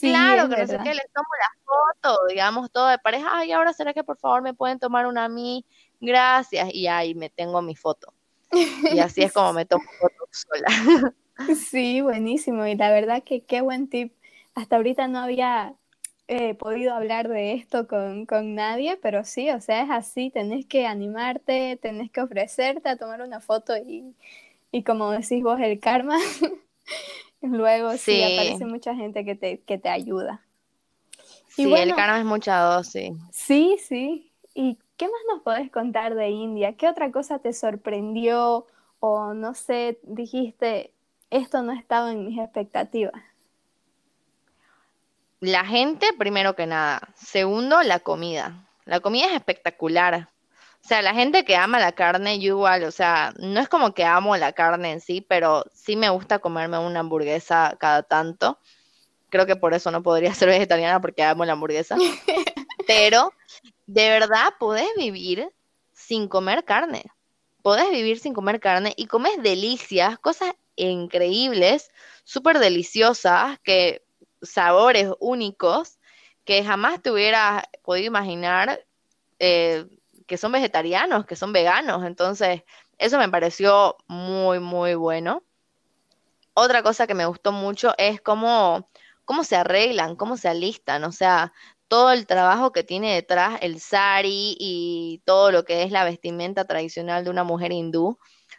claro, 0.02 0.50
que 0.50 0.58
no 0.58 0.68
sé 0.68 0.80
qué, 0.84 0.96
les 0.96 1.06
tomo 1.14 1.28
la 1.40 1.62
foto, 1.66 2.20
digamos, 2.30 2.72
todo 2.72 2.88
de 2.88 2.98
pareja, 2.98 3.30
ay, 3.32 3.52
ahora 3.52 3.74
será 3.74 3.94
que 3.94 4.04
por 4.04 4.18
favor 4.18 4.42
me 4.42 4.56
pueden 4.56 4.80
tomar 4.80 5.06
una 5.06 5.26
a 5.26 5.30
mí, 5.30 5.64
gracias, 6.02 6.74
y 6.74 6.88
ahí 6.88 7.14
me 7.14 7.30
tengo 7.30 7.62
mi 7.62 7.76
foto. 7.76 8.12
Y 8.52 8.52
así 9.00 9.22
es 9.22 9.34
como 9.34 9.54
me 9.54 9.68
tomo 9.68 9.86
fotos 10.00 10.30
sola. 10.32 10.68
Sí, 11.70 12.02
buenísimo, 12.02 12.66
y 12.66 12.74
la 12.74 12.90
verdad 12.90 13.22
que 13.24 13.46
qué 13.46 13.62
buen 13.62 13.88
tip. 13.88 14.16
Hasta 14.56 14.78
ahorita 14.78 15.08
no 15.08 15.20
había 15.20 15.76
he 16.28 16.54
podido 16.56 16.94
hablar 16.94 17.30
de 17.30 17.54
esto 17.54 17.88
con, 17.88 18.26
con, 18.26 18.54
nadie, 18.56 18.98
pero 18.98 19.24
sí, 19.24 19.50
o 19.50 19.62
sea, 19.62 19.84
es 19.84 19.90
así, 19.90 20.30
tenés 20.30 20.66
que 20.66 20.86
animarte, 20.86 21.78
tenés 21.82 22.12
que 22.12 22.22
ofrecerte 22.22 22.90
a 22.90 22.98
tomar 22.98 23.22
una 23.22 23.40
foto 23.40 23.76
y, 23.78 24.14
y 24.72 24.84
como 24.84 25.12
decís 25.12 25.42
vos, 25.42 25.60
el 25.60 25.80
karma, 25.80 26.18
luego 27.42 27.94
sí. 27.94 28.22
aparece 28.22 28.66
mucha 28.66 28.94
gente 28.96 29.24
que 29.24 29.36
te, 29.36 29.60
que 29.60 29.78
te 29.78 29.90
ayuda. 29.90 30.42
sí, 31.48 31.74
el 31.74 31.96
karma 31.96 32.20
es 32.20 32.26
mucha 32.26 32.60
dosis. 32.60 33.14
Sí, 33.32 33.78
sí. 33.80 34.32
¿Y 34.54 34.78
qué 34.98 35.06
más 35.06 35.22
nos 35.32 35.44
podés 35.44 35.72
contar 35.72 36.16
de 36.16 36.30
India? 36.30 36.74
¿Qué 36.74 36.90
otra 36.90 37.12
cosa 37.12 37.40
te 37.40 37.54
sorprendió 37.54 38.66
o 39.00 39.34
no 39.34 39.54
sé, 39.54 40.00
dijiste, 40.04 40.92
esto 41.30 41.62
no 41.62 41.72
estaba 41.72 42.12
en 42.12 42.26
mis 42.26 42.40
expectativas? 42.40 43.14
La 45.40 45.66
gente, 45.66 46.08
primero 46.18 46.56
que 46.56 46.66
nada. 46.66 47.10
Segundo, 47.16 47.84
la 47.84 48.00
comida. 48.00 48.68
La 48.86 49.00
comida 49.00 49.28
es 49.28 49.34
espectacular. 49.34 50.30
O 50.84 50.88
sea, 50.88 51.02
la 51.02 51.14
gente 51.14 51.44
que 51.44 51.56
ama 51.56 51.80
la 51.80 51.92
carne, 51.92 52.40
yo 52.40 52.56
igual, 52.56 52.84
o 52.84 52.92
sea, 52.92 53.34
no 53.38 53.60
es 53.60 53.68
como 53.68 53.94
que 53.94 54.06
amo 54.06 54.38
la 54.38 54.54
carne 54.54 54.94
en 54.94 55.02
sí, 55.02 55.22
pero 55.22 55.66
sí 55.74 55.96
me 55.96 56.10
gusta 56.10 56.40
comerme 56.40 56.80
una 56.80 57.02
hamburguesa 57.02 57.76
cada 57.80 58.04
tanto. 58.04 58.58
Creo 59.30 59.46
que 59.46 59.58
por 59.58 59.74
eso 59.74 59.92
no 59.92 60.02
podría 60.02 60.34
ser 60.34 60.50
vegetariana 60.50 61.02
porque 61.02 61.24
amo 61.24 61.46
la 61.46 61.54
hamburguesa. 61.54 61.98
Pero 62.88 63.34
de 63.86 64.10
verdad 64.10 64.54
podés 64.58 64.88
vivir 64.96 65.50
sin 65.92 66.30
comer 66.30 66.64
carne. 66.64 67.04
Podés 67.62 67.92
vivir 67.92 68.18
sin 68.20 68.34
comer 68.34 68.62
carne 68.62 68.94
y 68.96 69.08
comes 69.08 69.44
delicias, 69.44 70.18
cosas 70.20 70.54
increíbles, 70.78 71.92
súper 72.24 72.60
deliciosas, 72.60 73.60
que 73.62 74.07
sabores 74.42 75.12
únicos 75.20 76.00
que 76.46 76.64
jamás 76.64 77.02
te 77.02 77.12
hubieras 77.12 77.64
podido 77.84 78.08
imaginar 78.08 78.84
eh, 79.40 79.86
que 80.26 80.38
son 80.38 80.52
vegetarianos, 80.52 81.26
que 81.26 81.36
son 81.36 81.54
veganos. 81.54 82.06
Entonces, 82.06 82.64
eso 82.98 83.18
me 83.18 83.30
pareció 83.30 83.98
muy, 84.08 84.60
muy 84.60 84.96
bueno. 84.96 85.44
Otra 86.54 86.84
cosa 86.84 87.06
que 87.06 87.14
me 87.14 87.26
gustó 87.26 87.52
mucho 87.52 87.94
es 87.98 88.22
cómo, 88.22 88.90
cómo 89.26 89.44
se 89.44 89.56
arreglan, 89.56 90.16
cómo 90.16 90.38
se 90.38 90.50
alistan, 90.50 91.04
o 91.04 91.12
sea, 91.12 91.54
todo 91.88 92.12
el 92.12 92.26
trabajo 92.28 92.72
que 92.72 92.84
tiene 92.84 93.14
detrás 93.14 93.60
el 93.62 93.80
sari 93.80 94.58
y 94.60 95.22
todo 95.26 95.52
lo 95.52 95.64
que 95.64 95.84
es 95.84 95.92
la 95.92 96.04
vestimenta 96.04 96.66
tradicional 96.66 97.24
de 97.24 97.30
una 97.30 97.44
mujer 97.44 97.72
hindú 97.72 98.18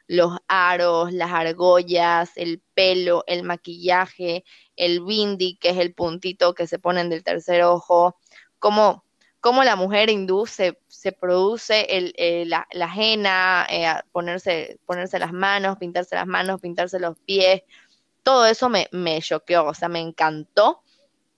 los 0.08 0.38
aros, 0.48 1.12
las 1.12 1.30
argollas, 1.30 2.32
el 2.36 2.60
pelo, 2.74 3.24
el 3.26 3.44
maquillaje, 3.44 4.44
el 4.74 5.04
bindi, 5.04 5.58
que 5.58 5.70
es 5.70 5.76
el 5.76 5.94
puntito 5.94 6.54
que 6.54 6.66
se 6.66 6.78
ponen 6.78 7.10
del 7.10 7.22
tercer 7.22 7.62
ojo, 7.62 8.16
cómo, 8.58 9.04
cómo 9.40 9.64
la 9.64 9.76
mujer 9.76 10.08
hindú 10.08 10.46
se, 10.46 10.80
se 10.88 11.12
produce 11.12 11.96
el, 11.96 12.14
eh, 12.16 12.44
la, 12.46 12.66
la, 12.72 12.86
ajena, 12.86 13.66
eh, 13.70 13.86
ponerse, 14.10 14.80
ponerse 14.86 15.18
las 15.18 15.32
manos, 15.32 15.76
pintarse 15.76 16.16
las 16.16 16.26
manos, 16.26 16.60
pintarse 16.60 16.98
los 16.98 17.18
pies, 17.18 17.62
todo 18.22 18.46
eso 18.46 18.70
me, 18.70 18.88
me 18.90 19.20
choqueó, 19.20 19.66
o 19.66 19.74
sea, 19.74 19.88
me 19.88 20.00
encantó 20.00 20.82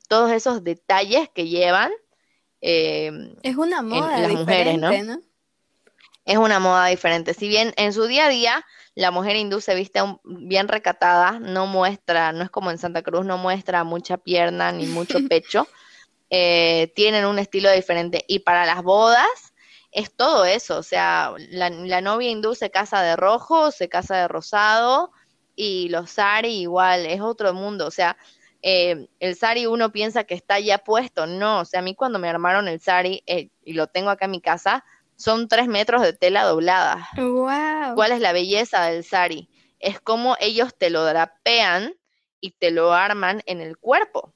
todos 0.09 0.31
esos 0.31 0.63
detalles 0.63 1.29
que 1.29 1.49
llevan. 1.49 1.91
Eh, 2.61 3.11
es 3.43 3.57
una 3.57 3.83
moda 3.83 4.19
las 4.19 4.33
mujeres, 4.33 4.79
¿no? 4.79 4.91
Es 6.25 6.37
una 6.37 6.59
moda 6.59 6.87
diferente. 6.87 7.35
Si 7.35 7.49
bien 7.49 7.73
en 7.77 7.93
su 7.93 8.07
día 8.07 8.27
a 8.27 8.29
día 8.29 8.65
la 8.95 9.11
mujer 9.11 9.37
hindú 9.37 9.61
se 9.61 9.75
viste 9.75 10.01
bien 10.25 10.69
recatada, 10.69 11.39
no 11.39 11.67
muestra, 11.67 12.33
no 12.33 12.43
es 12.43 12.51
como 12.51 12.71
en 12.71 12.79
Santa 12.79 13.03
Cruz, 13.03 13.25
no 13.25 13.39
muestra 13.39 13.85
mucha 13.85 14.19
pierna 14.19 14.73
ni 14.73 14.87
mucho 14.87 15.19
pecho, 15.29 15.67
eh, 16.29 16.93
tienen 16.95 17.25
un 17.25 17.39
estilo 17.39 17.71
diferente. 17.71 18.25
Y 18.29 18.41
para 18.41 18.67
las 18.67 18.83
bodas 18.83 19.55
es 19.93 20.15
todo 20.15 20.45
eso, 20.45 20.79
o 20.79 20.83
sea, 20.83 21.33
la, 21.51 22.01
novia 22.01 22.31
hindú 22.31 22.55
se 22.55 22.71
casa 22.71 23.03
de 23.03 23.17
rojo, 23.17 23.71
se 23.71 23.89
casa 23.89 24.17
de 24.17 24.29
rosado 24.29 25.11
y 25.57 25.89
los 25.89 26.11
sari 26.11 26.61
igual, 26.61 27.07
es 27.07 27.21
otro 27.21 27.53
mundo, 27.55 27.87
o 27.87 27.91
sea, 27.91 28.17
eh, 28.63 29.09
el 29.19 29.37
sari 29.37 29.67
uno 29.67 29.91
piensa 29.91 30.25
que 30.25 30.35
está 30.35 30.61
ya 30.61 30.79
puesto, 30.79 31.27
no, 31.27 31.61
o 31.61 31.65
sea, 31.65 31.81
a 31.81 31.83
mí 31.83 31.95
cuando 31.97 32.19
me 32.21 32.29
armaron 32.29 32.69
el 32.69 32.81
sari 32.81 33.23
eh, 33.27 33.51
y 33.65 33.73
lo 33.73 33.89
tengo 33.89 34.11
acá 34.11 34.27
en 34.27 34.31
mi 34.31 34.41
casa, 34.41 34.85
son 35.21 35.49
tres 35.49 35.69
metros 35.69 36.01
de 36.01 36.15
tela 36.15 36.45
doblada. 36.45 37.09
Wow. 37.17 37.95
¿Cuál 37.95 38.13
es 38.13 38.21
la 38.21 38.33
belleza 38.33 38.87
del 38.87 39.05
sari? 39.05 39.51
Es 39.79 40.01
como 40.01 40.37
ellos 40.41 40.75
te 40.77 40.89
lo 40.89 41.05
drapean 41.05 41.95
y 42.41 42.53
te 42.53 42.71
lo 42.71 42.95
arman 42.95 43.43
en 43.45 43.61
el 43.61 43.77
cuerpo. 43.77 44.33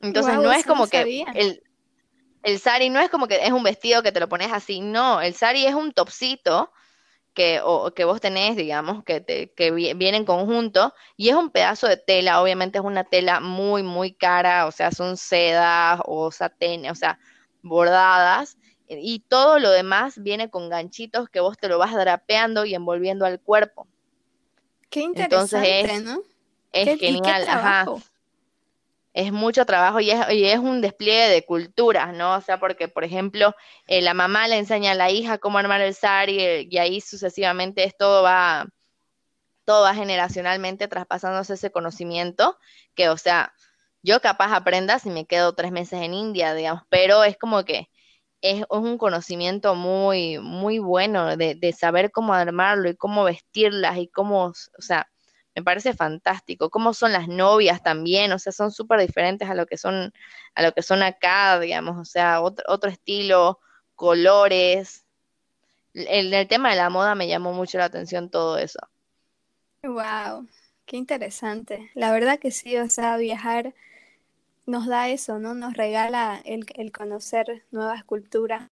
Entonces 0.00 0.34
no 0.34 0.52
es 0.52 0.66
como 0.66 0.86
que 0.86 1.24
el, 1.34 1.62
el 2.42 2.58
sari 2.58 2.90
no 2.90 3.00
es 3.00 3.08
como 3.08 3.26
que 3.26 3.36
es 3.36 3.52
un 3.52 3.62
vestido 3.62 4.02
que 4.02 4.12
te 4.12 4.20
lo 4.20 4.28
pones 4.28 4.52
así, 4.52 4.80
no, 4.80 5.22
el 5.22 5.34
sari 5.34 5.64
es 5.64 5.74
un 5.74 5.92
topsito 5.92 6.70
que, 7.32 7.60
o, 7.64 7.94
que 7.94 8.04
vos 8.04 8.20
tenés, 8.20 8.54
digamos, 8.54 9.02
que, 9.02 9.22
te, 9.22 9.50
que 9.52 9.70
viene 9.70 10.18
en 10.18 10.26
conjunto, 10.26 10.92
y 11.16 11.30
es 11.30 11.34
un 11.34 11.50
pedazo 11.50 11.88
de 11.88 11.96
tela, 11.96 12.42
obviamente 12.42 12.78
es 12.78 12.84
una 12.84 13.04
tela 13.04 13.40
muy, 13.40 13.82
muy 13.82 14.12
cara, 14.12 14.66
o 14.66 14.72
sea, 14.72 14.90
son 14.90 15.16
sedas 15.16 16.00
o 16.04 16.30
satén, 16.30 16.88
o 16.90 16.94
sea, 16.94 17.18
bordadas 17.64 18.56
y 18.86 19.20
todo 19.20 19.58
lo 19.58 19.70
demás 19.70 20.22
viene 20.22 20.50
con 20.50 20.68
ganchitos 20.68 21.28
que 21.28 21.40
vos 21.40 21.56
te 21.56 21.68
lo 21.68 21.78
vas 21.78 21.94
drapeando 21.94 22.64
y 22.64 22.74
envolviendo 22.74 23.24
al 23.24 23.40
cuerpo. 23.40 23.88
Qué 24.90 25.00
interesante, 25.00 25.56
Entonces 25.56 25.90
es, 25.90 26.04
¿no? 26.04 26.22
Es 26.72 27.00
genial, 27.00 27.44
ajá. 27.48 27.86
Es 29.14 29.32
mucho 29.32 29.64
trabajo 29.64 30.00
y 30.00 30.10
es, 30.10 30.20
y 30.32 30.44
es, 30.44 30.58
un 30.58 30.80
despliegue 30.80 31.28
de 31.28 31.44
culturas, 31.44 32.12
¿no? 32.14 32.34
O 32.34 32.40
sea, 32.40 32.58
porque, 32.58 32.88
por 32.88 33.04
ejemplo, 33.04 33.54
eh, 33.86 34.02
la 34.02 34.12
mamá 34.12 34.48
le 34.48 34.58
enseña 34.58 34.90
a 34.90 34.96
la 34.96 35.10
hija 35.10 35.38
cómo 35.38 35.58
armar 35.58 35.80
el 35.80 35.94
sari 35.94 36.40
y, 36.40 36.68
y 36.68 36.78
ahí 36.78 37.00
sucesivamente 37.00 37.84
es 37.84 37.96
todo 37.96 38.24
va, 38.24 38.66
todo 39.64 39.84
va 39.84 39.94
generacionalmente 39.94 40.88
traspasándose 40.88 41.54
ese 41.54 41.70
conocimiento, 41.70 42.58
que, 42.96 43.08
o 43.08 43.16
sea, 43.16 43.54
yo 44.04 44.20
capaz 44.20 44.52
aprenda 44.54 44.98
si 44.98 45.08
me 45.08 45.24
quedo 45.24 45.54
tres 45.54 45.72
meses 45.72 46.02
en 46.02 46.12
India, 46.12 46.54
digamos, 46.54 46.82
pero 46.90 47.24
es 47.24 47.38
como 47.38 47.64
que 47.64 47.88
es, 48.42 48.62
un 48.68 48.98
conocimiento 48.98 49.74
muy, 49.74 50.38
muy 50.38 50.78
bueno 50.78 51.38
de, 51.38 51.74
saber 51.76 52.10
cómo 52.12 52.34
armarlo 52.34 52.90
y 52.90 52.96
cómo 52.96 53.24
vestirlas 53.24 53.96
y 53.96 54.08
cómo, 54.08 54.48
o 54.48 54.82
sea, 54.82 55.08
me 55.54 55.62
parece 55.62 55.94
fantástico. 55.94 56.68
Cómo 56.68 56.92
son 56.92 57.12
las 57.12 57.28
novias 57.28 57.82
también, 57.82 58.30
o 58.32 58.38
sea, 58.38 58.52
son 58.52 58.70
súper 58.72 59.00
diferentes 59.00 59.48
a 59.48 59.54
lo 59.54 59.66
que 59.66 59.78
son, 59.78 60.12
a 60.54 60.62
lo 60.62 60.72
que 60.72 60.82
son 60.82 61.02
acá, 61.02 61.58
digamos, 61.58 61.96
o 61.96 62.04
sea, 62.04 62.42
otro, 62.42 62.64
otro 62.68 62.90
estilo, 62.90 63.58
colores. 63.94 65.06
En 65.94 66.34
el 66.34 66.46
tema 66.46 66.70
de 66.70 66.76
la 66.76 66.90
moda 66.90 67.14
me 67.14 67.28
llamó 67.28 67.54
mucho 67.54 67.78
la 67.78 67.86
atención 67.86 68.28
todo 68.28 68.58
eso. 68.58 68.80
Wow, 69.82 70.46
qué 70.84 70.98
interesante. 70.98 71.90
La 71.94 72.12
verdad 72.12 72.38
que 72.38 72.50
sí, 72.50 72.76
o 72.76 72.90
sea, 72.90 73.16
viajar 73.16 73.74
nos 74.66 74.86
da 74.86 75.08
eso, 75.08 75.38
¿no? 75.38 75.54
Nos 75.54 75.74
regala 75.74 76.40
el, 76.44 76.66
el 76.74 76.92
conocer 76.92 77.64
nuevas 77.70 78.04
culturas, 78.04 78.68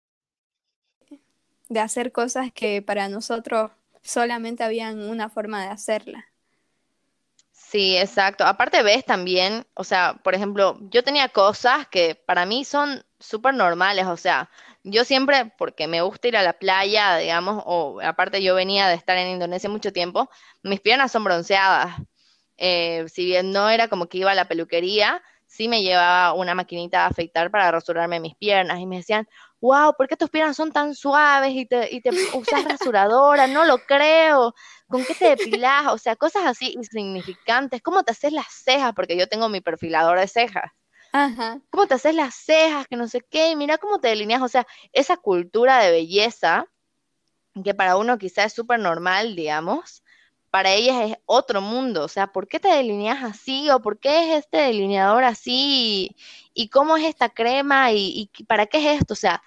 de 1.68 1.80
hacer 1.80 2.12
cosas 2.12 2.52
que 2.52 2.82
para 2.82 3.08
nosotros 3.08 3.70
solamente 4.02 4.64
habían 4.64 5.00
una 5.08 5.30
forma 5.30 5.62
de 5.62 5.68
hacerla. 5.68 6.26
Sí, 7.52 7.96
exacto. 7.96 8.44
Aparte 8.44 8.82
ves 8.82 9.04
también, 9.04 9.64
o 9.74 9.84
sea, 9.84 10.14
por 10.24 10.34
ejemplo, 10.34 10.76
yo 10.90 11.04
tenía 11.04 11.28
cosas 11.28 11.86
que 11.88 12.16
para 12.16 12.44
mí 12.44 12.64
son 12.64 13.04
súper 13.20 13.54
normales, 13.54 14.06
o 14.06 14.16
sea, 14.16 14.50
yo 14.82 15.04
siempre, 15.04 15.52
porque 15.56 15.86
me 15.86 16.00
gusta 16.02 16.28
ir 16.28 16.36
a 16.36 16.42
la 16.42 16.54
playa, 16.54 17.16
digamos, 17.18 17.62
o 17.66 18.00
aparte 18.02 18.42
yo 18.42 18.54
venía 18.56 18.88
de 18.88 18.94
estar 18.94 19.16
en 19.18 19.28
Indonesia 19.28 19.70
mucho 19.70 19.92
tiempo, 19.92 20.28
mis 20.62 20.80
piernas 20.80 21.12
son 21.12 21.22
bronceadas. 21.24 21.96
Eh, 22.56 23.06
si 23.08 23.24
bien 23.24 23.52
no 23.52 23.70
era 23.70 23.88
como 23.88 24.08
que 24.08 24.18
iba 24.18 24.32
a 24.32 24.34
la 24.34 24.48
peluquería, 24.48 25.22
sí 25.50 25.66
me 25.68 25.82
llevaba 25.82 26.32
una 26.32 26.54
maquinita 26.54 27.00
de 27.00 27.04
afeitar 27.06 27.50
para 27.50 27.72
rasurarme 27.72 28.20
mis 28.20 28.36
piernas 28.36 28.78
y 28.78 28.86
me 28.86 28.98
decían, 28.98 29.28
wow, 29.60 29.94
¿por 29.96 30.06
qué 30.06 30.16
tus 30.16 30.30
piernas 30.30 30.56
son 30.56 30.70
tan 30.70 30.94
suaves 30.94 31.50
y 31.52 31.66
te, 31.66 31.92
y 31.92 32.00
te 32.00 32.10
usas 32.34 32.64
rasuradora? 32.64 33.48
No 33.48 33.64
lo 33.64 33.78
creo. 33.78 34.54
¿Con 34.86 35.04
qué 35.04 35.14
te 35.14 35.28
depilas? 35.30 35.88
O 35.88 35.98
sea, 35.98 36.14
cosas 36.14 36.46
así 36.46 36.72
insignificantes. 36.72 37.82
¿Cómo 37.82 38.04
te 38.04 38.12
haces 38.12 38.32
las 38.32 38.46
cejas? 38.48 38.92
Porque 38.94 39.16
yo 39.16 39.28
tengo 39.28 39.48
mi 39.48 39.60
perfilador 39.60 40.20
de 40.20 40.28
cejas. 40.28 40.70
Ajá. 41.12 41.60
¿Cómo 41.70 41.88
te 41.88 41.94
haces 41.94 42.14
las 42.14 42.36
cejas? 42.36 42.86
Que 42.86 42.96
no 42.96 43.08
sé 43.08 43.20
qué. 43.28 43.56
Mira 43.56 43.78
cómo 43.78 43.98
te 43.98 44.08
delineas. 44.08 44.42
O 44.42 44.48
sea, 44.48 44.66
esa 44.92 45.16
cultura 45.16 45.78
de 45.78 45.90
belleza, 45.90 46.66
que 47.64 47.74
para 47.74 47.96
uno 47.96 48.18
quizás 48.18 48.46
es 48.46 48.52
súper 48.52 48.78
normal, 48.78 49.34
digamos, 49.34 50.04
para 50.50 50.72
ellas 50.72 51.10
es 51.10 51.16
otro 51.26 51.60
mundo. 51.60 52.04
O 52.04 52.08
sea, 52.08 52.26
¿por 52.28 52.48
qué 52.48 52.60
te 52.60 52.68
delineas 52.68 53.22
así? 53.22 53.70
¿O 53.70 53.80
por 53.80 53.98
qué 53.98 54.24
es 54.24 54.44
este 54.44 54.58
delineador 54.58 55.24
así? 55.24 56.16
¿Y, 56.54 56.68
cómo 56.68 56.96
es 56.96 57.04
esta 57.04 57.28
crema? 57.28 57.92
¿Y, 57.92 58.30
para 58.46 58.66
qué 58.66 58.78
es 58.78 59.00
esto? 59.00 59.14
O 59.14 59.16
sea, 59.16 59.42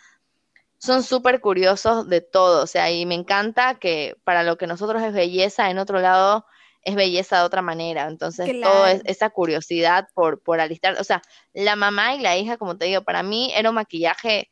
son 0.77 1.03
súper 1.03 1.41
curiosos 1.41 2.07
de 2.07 2.21
todo. 2.21 2.63
O 2.63 2.67
sea, 2.67 2.89
y 2.91 3.05
me 3.05 3.15
encanta 3.15 3.75
que 3.75 4.15
para 4.23 4.43
lo 4.43 4.57
que 4.57 4.67
nosotros 4.67 5.01
es 5.03 5.13
belleza, 5.13 5.69
en 5.69 5.77
otro 5.77 5.99
lado 5.99 6.45
es 6.83 6.95
belleza 6.95 7.39
de 7.39 7.43
otra 7.43 7.61
manera. 7.61 8.07
Entonces, 8.07 8.61
todo 8.61 8.85
es 8.87 9.01
esa 9.05 9.29
curiosidad 9.29 10.07
por, 10.13 10.41
por 10.41 10.59
alistar. 10.59 10.99
O 10.99 11.03
sea, 11.03 11.21
la 11.53 11.75
mamá 11.75 12.15
y 12.15 12.19
la 12.19 12.37
hija, 12.37 12.57
como 12.57 12.77
te 12.77 12.85
digo, 12.85 13.01
para 13.01 13.23
mí 13.23 13.51
era 13.55 13.69
un 13.69 13.75
maquillaje 13.75 14.49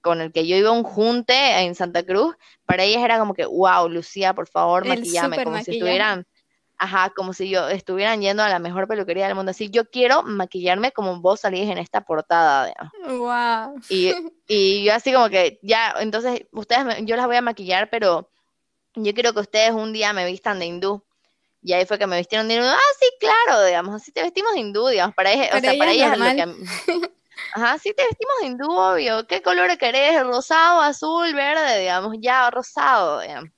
con 0.00 0.20
el 0.20 0.32
que 0.32 0.46
yo 0.46 0.56
iba 0.56 0.70
a 0.70 0.72
un 0.72 0.82
junte 0.82 1.60
en 1.60 1.74
Santa 1.74 2.02
Cruz, 2.02 2.36
para 2.64 2.84
ellas 2.84 3.02
era 3.02 3.18
como 3.18 3.34
que, 3.34 3.44
wow, 3.44 3.88
Lucía, 3.88 4.34
por 4.34 4.48
favor, 4.48 4.86
maquillame, 4.86 5.42
como 5.44 5.62
si 5.62 5.72
estuvieran, 5.72 6.26
ajá, 6.78 7.12
como 7.14 7.32
si 7.32 7.50
yo 7.50 7.68
estuvieran 7.68 8.20
yendo 8.20 8.42
a 8.42 8.48
la 8.48 8.58
mejor 8.58 8.88
peluquería 8.88 9.26
del 9.26 9.34
mundo. 9.34 9.50
Así, 9.50 9.70
yo 9.70 9.90
quiero 9.90 10.22
maquillarme 10.22 10.92
como 10.92 11.20
vos 11.20 11.40
salís 11.40 11.68
en 11.68 11.78
esta 11.78 12.02
portada. 12.02 12.72
Wow. 13.06 13.80
Y, 13.88 14.14
y 14.48 14.84
yo 14.84 14.94
así 14.94 15.12
como 15.12 15.28
que, 15.28 15.58
ya, 15.62 15.94
entonces, 16.00 16.46
ustedes, 16.52 16.98
yo 17.02 17.16
las 17.16 17.26
voy 17.26 17.36
a 17.36 17.42
maquillar, 17.42 17.90
pero 17.90 18.30
yo 18.94 19.14
quiero 19.14 19.32
que 19.32 19.40
ustedes 19.40 19.72
un 19.72 19.92
día 19.92 20.12
me 20.12 20.26
vistan 20.26 20.58
de 20.58 20.66
hindú. 20.66 21.04
Y 21.62 21.74
ahí 21.74 21.84
fue 21.84 21.98
que 21.98 22.06
me 22.06 22.16
vistieron 22.16 22.48
de 22.48 22.54
hindú. 22.54 22.66
Ah, 22.66 22.78
sí, 22.98 23.06
claro, 23.20 23.64
digamos, 23.66 23.94
así 23.94 24.12
te 24.12 24.22
vestimos 24.22 24.54
de 24.54 24.60
hindú, 24.60 24.88
digamos, 24.88 25.14
para, 25.14 25.30
ellas, 25.30 25.50
o 25.54 25.60
sea, 25.60 25.74
para 25.76 25.92
ellas 25.92 26.18
lo 26.18 26.24
que... 26.24 27.10
Ajá, 27.52 27.78
sí 27.78 27.92
te 27.94 28.04
vestimos 28.04 28.34
hindú, 28.42 28.70
obvio. 28.70 29.26
¿Qué 29.26 29.42
color 29.42 29.76
querés? 29.78 30.22
¿Rosado, 30.22 30.80
azul, 30.80 31.34
verde? 31.34 31.80
Digamos, 31.80 32.16
ya, 32.20 32.50
rosado, 32.50 33.20
digamos. 33.20 33.50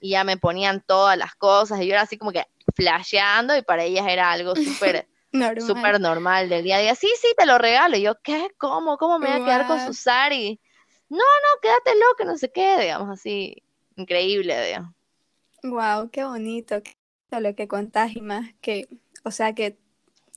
Y 0.00 0.10
ya 0.10 0.24
me 0.24 0.36
ponían 0.36 0.82
todas 0.86 1.16
las 1.16 1.34
cosas 1.34 1.80
y 1.80 1.86
yo 1.86 1.92
era 1.92 2.02
así 2.02 2.18
como 2.18 2.32
que 2.32 2.44
flasheando 2.74 3.56
y 3.56 3.62
para 3.62 3.84
ellas 3.84 4.06
era 4.08 4.30
algo 4.30 4.54
súper 4.56 5.08
normal. 5.32 5.62
Super 5.62 6.00
normal 6.00 6.48
del 6.48 6.64
día 6.64 6.76
a 6.76 6.80
día. 6.80 6.94
Sí, 6.94 7.08
sí, 7.20 7.28
te 7.36 7.46
lo 7.46 7.58
regalo. 7.58 7.96
Y 7.96 8.02
yo, 8.02 8.14
¿qué? 8.22 8.48
¿Cómo? 8.58 8.96
¿Cómo 8.98 9.18
me 9.18 9.26
voy 9.30 9.42
a 9.42 9.44
quedar 9.44 9.66
con 9.66 9.80
su 9.86 9.94
sari? 9.94 10.60
No, 11.08 11.18
no, 11.18 11.60
quédatelo, 11.60 12.06
que 12.18 12.24
no 12.24 12.36
se 12.36 12.50
quede, 12.50 12.82
digamos, 12.82 13.10
así. 13.10 13.62
Increíble, 13.96 14.66
digamos. 14.66 14.94
Wow, 15.62 16.10
qué 16.10 16.24
bonito. 16.24 16.82
lo 17.30 17.54
que 17.54 17.68
contás 17.68 18.14
y 18.16 18.20
más 18.20 18.54
que, 18.60 18.88
o 19.24 19.30
sea, 19.30 19.54
que 19.54 19.78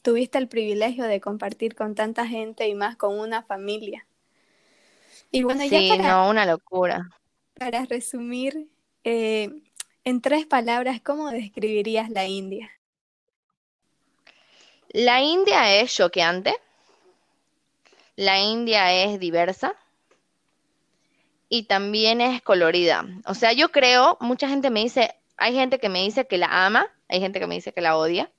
tuviste 0.01 0.37
el 0.37 0.47
privilegio 0.47 1.05
de 1.05 1.21
compartir 1.21 1.75
con 1.75 1.95
tanta 1.95 2.27
gente 2.27 2.67
y 2.67 2.75
más 2.75 2.95
con 2.95 3.17
una 3.19 3.43
familia. 3.43 4.05
Y 5.31 5.43
bueno, 5.43 5.61
sí, 5.67 5.91
no, 5.97 6.29
una 6.29 6.45
locura. 6.45 7.09
Para 7.55 7.85
resumir, 7.85 8.67
eh, 9.03 9.49
en 10.03 10.21
tres 10.21 10.45
palabras, 10.45 11.01
¿cómo 11.01 11.29
describirías 11.29 12.09
la 12.09 12.25
India? 12.25 12.71
La 14.89 15.21
India 15.21 15.75
es 15.79 15.93
choqueante, 15.93 16.55
la 18.15 18.41
India 18.41 18.91
es 19.03 19.19
diversa 19.19 19.75
y 21.47 21.63
también 21.63 22.21
es 22.21 22.41
colorida. 22.41 23.05
O 23.25 23.35
sea, 23.35 23.53
yo 23.53 23.69
creo, 23.69 24.17
mucha 24.19 24.49
gente 24.49 24.71
me 24.71 24.81
dice, 24.81 25.15
hay 25.37 25.53
gente 25.53 25.79
que 25.79 25.89
me 25.89 26.01
dice 26.01 26.25
que 26.25 26.37
la 26.37 26.65
ama, 26.65 26.87
hay 27.07 27.19
gente 27.19 27.39
que 27.39 27.47
me 27.47 27.55
dice 27.55 27.71
que 27.71 27.81
la 27.81 27.97
odia. 27.97 28.31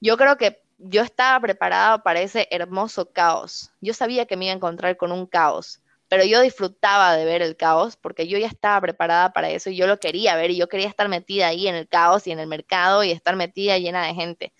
Yo 0.00 0.16
creo 0.16 0.36
que 0.36 0.63
yo 0.86 1.02
estaba 1.02 1.40
preparada 1.40 2.02
para 2.02 2.20
ese 2.20 2.46
hermoso 2.50 3.10
caos. 3.10 3.70
Yo 3.80 3.94
sabía 3.94 4.26
que 4.26 4.36
me 4.36 4.46
iba 4.46 4.52
a 4.52 4.56
encontrar 4.56 4.96
con 4.96 5.12
un 5.12 5.26
caos, 5.26 5.80
pero 6.08 6.24
yo 6.24 6.42
disfrutaba 6.42 7.16
de 7.16 7.24
ver 7.24 7.40
el 7.42 7.56
caos 7.56 7.96
porque 7.96 8.28
yo 8.28 8.38
ya 8.38 8.46
estaba 8.46 8.80
preparada 8.80 9.32
para 9.32 9.50
eso 9.50 9.70
y 9.70 9.76
yo 9.76 9.86
lo 9.86 9.98
quería 9.98 10.36
ver 10.36 10.50
y 10.50 10.56
yo 10.56 10.68
quería 10.68 10.88
estar 10.88 11.08
metida 11.08 11.48
ahí 11.48 11.68
en 11.68 11.74
el 11.74 11.88
caos 11.88 12.26
y 12.26 12.32
en 12.32 12.38
el 12.38 12.46
mercado 12.46 13.02
y 13.02 13.10
estar 13.10 13.34
metida 13.34 13.78
llena 13.78 14.06
de 14.06 14.14
gente. 14.14 14.52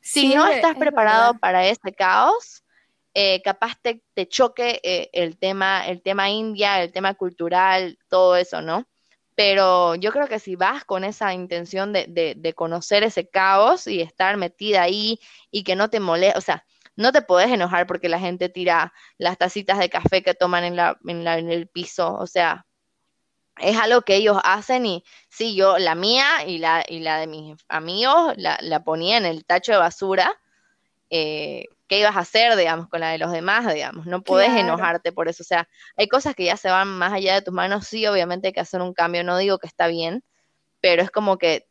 Si 0.00 0.34
no 0.34 0.46
estás 0.46 0.76
preparado 0.76 1.38
para 1.38 1.66
ese 1.66 1.92
caos, 1.92 2.64
eh, 3.14 3.40
capaz 3.42 3.76
te, 3.80 4.02
choque 4.26 4.80
eh, 4.82 5.08
el 5.12 5.38
tema, 5.38 5.86
el 5.86 6.02
tema 6.02 6.28
India, 6.28 6.82
el 6.82 6.92
tema 6.92 7.14
cultural, 7.14 7.98
todo 8.08 8.36
eso, 8.36 8.60
¿no? 8.60 8.86
Pero 9.34 9.94
yo 9.94 10.12
creo 10.12 10.28
que 10.28 10.38
si 10.38 10.56
vas 10.56 10.84
con 10.84 11.04
esa 11.04 11.32
intención 11.34 11.92
de, 11.92 12.54
conocer 12.56 13.02
ese 13.02 13.28
caos 13.28 13.86
y 13.86 14.00
estar 14.00 14.36
metida 14.36 14.82
ahí 14.82 15.18
y 15.50 15.64
que 15.64 15.76
no 15.76 15.90
te 15.90 16.00
moleste, 16.00 16.38
o 16.38 16.40
sea, 16.40 16.64
no 16.96 17.12
te 17.12 17.22
podés 17.22 17.50
enojar 17.50 17.86
porque 17.86 18.08
la 18.08 18.18
gente 18.18 18.48
tira 18.48 18.92
las 19.18 19.38
tacitas 19.38 19.78
de 19.78 19.88
café 19.88 20.22
que 20.22 20.34
toman 20.34 20.64
en, 20.64 20.76
la, 20.76 20.98
en, 21.06 21.24
la, 21.24 21.38
en 21.38 21.50
el 21.50 21.68
piso, 21.68 22.14
o 22.14 22.26
sea, 22.26 22.66
es 23.58 23.76
algo 23.78 24.02
que 24.02 24.16
ellos 24.16 24.38
hacen 24.44 24.86
y 24.86 25.04
sí, 25.28 25.54
yo 25.54 25.78
la 25.78 25.94
mía 25.94 26.46
y 26.46 26.58
la, 26.58 26.84
y 26.86 27.00
la 27.00 27.18
de 27.18 27.26
mis 27.26 27.56
amigos 27.68 28.34
la, 28.36 28.58
la 28.62 28.82
ponía 28.82 29.16
en 29.18 29.26
el 29.26 29.44
tacho 29.44 29.72
de 29.72 29.78
basura. 29.78 30.34
Eh, 31.10 31.66
qué 31.92 31.98
ibas 31.98 32.16
a 32.16 32.20
hacer, 32.20 32.56
digamos, 32.56 32.88
con 32.88 33.00
la 33.00 33.10
de 33.10 33.18
los 33.18 33.30
demás, 33.30 33.70
digamos, 33.70 34.06
no 34.06 34.22
puedes 34.22 34.48
enojarte 34.48 35.12
por 35.12 35.28
eso, 35.28 35.42
o 35.42 35.44
sea, 35.44 35.68
hay 35.94 36.08
cosas 36.08 36.34
que 36.34 36.46
ya 36.46 36.56
se 36.56 36.70
van 36.70 36.88
más 36.88 37.12
allá 37.12 37.34
de 37.34 37.42
tus 37.42 37.52
manos, 37.52 37.86
sí, 37.86 38.06
obviamente 38.06 38.46
hay 38.46 38.54
que 38.54 38.60
hacer 38.60 38.80
un 38.80 38.94
cambio, 38.94 39.22
no 39.24 39.36
digo 39.36 39.58
que 39.58 39.66
está 39.66 39.88
bien, 39.88 40.24
pero 40.80 41.02
es 41.02 41.10
como 41.10 41.36
que 41.36 41.66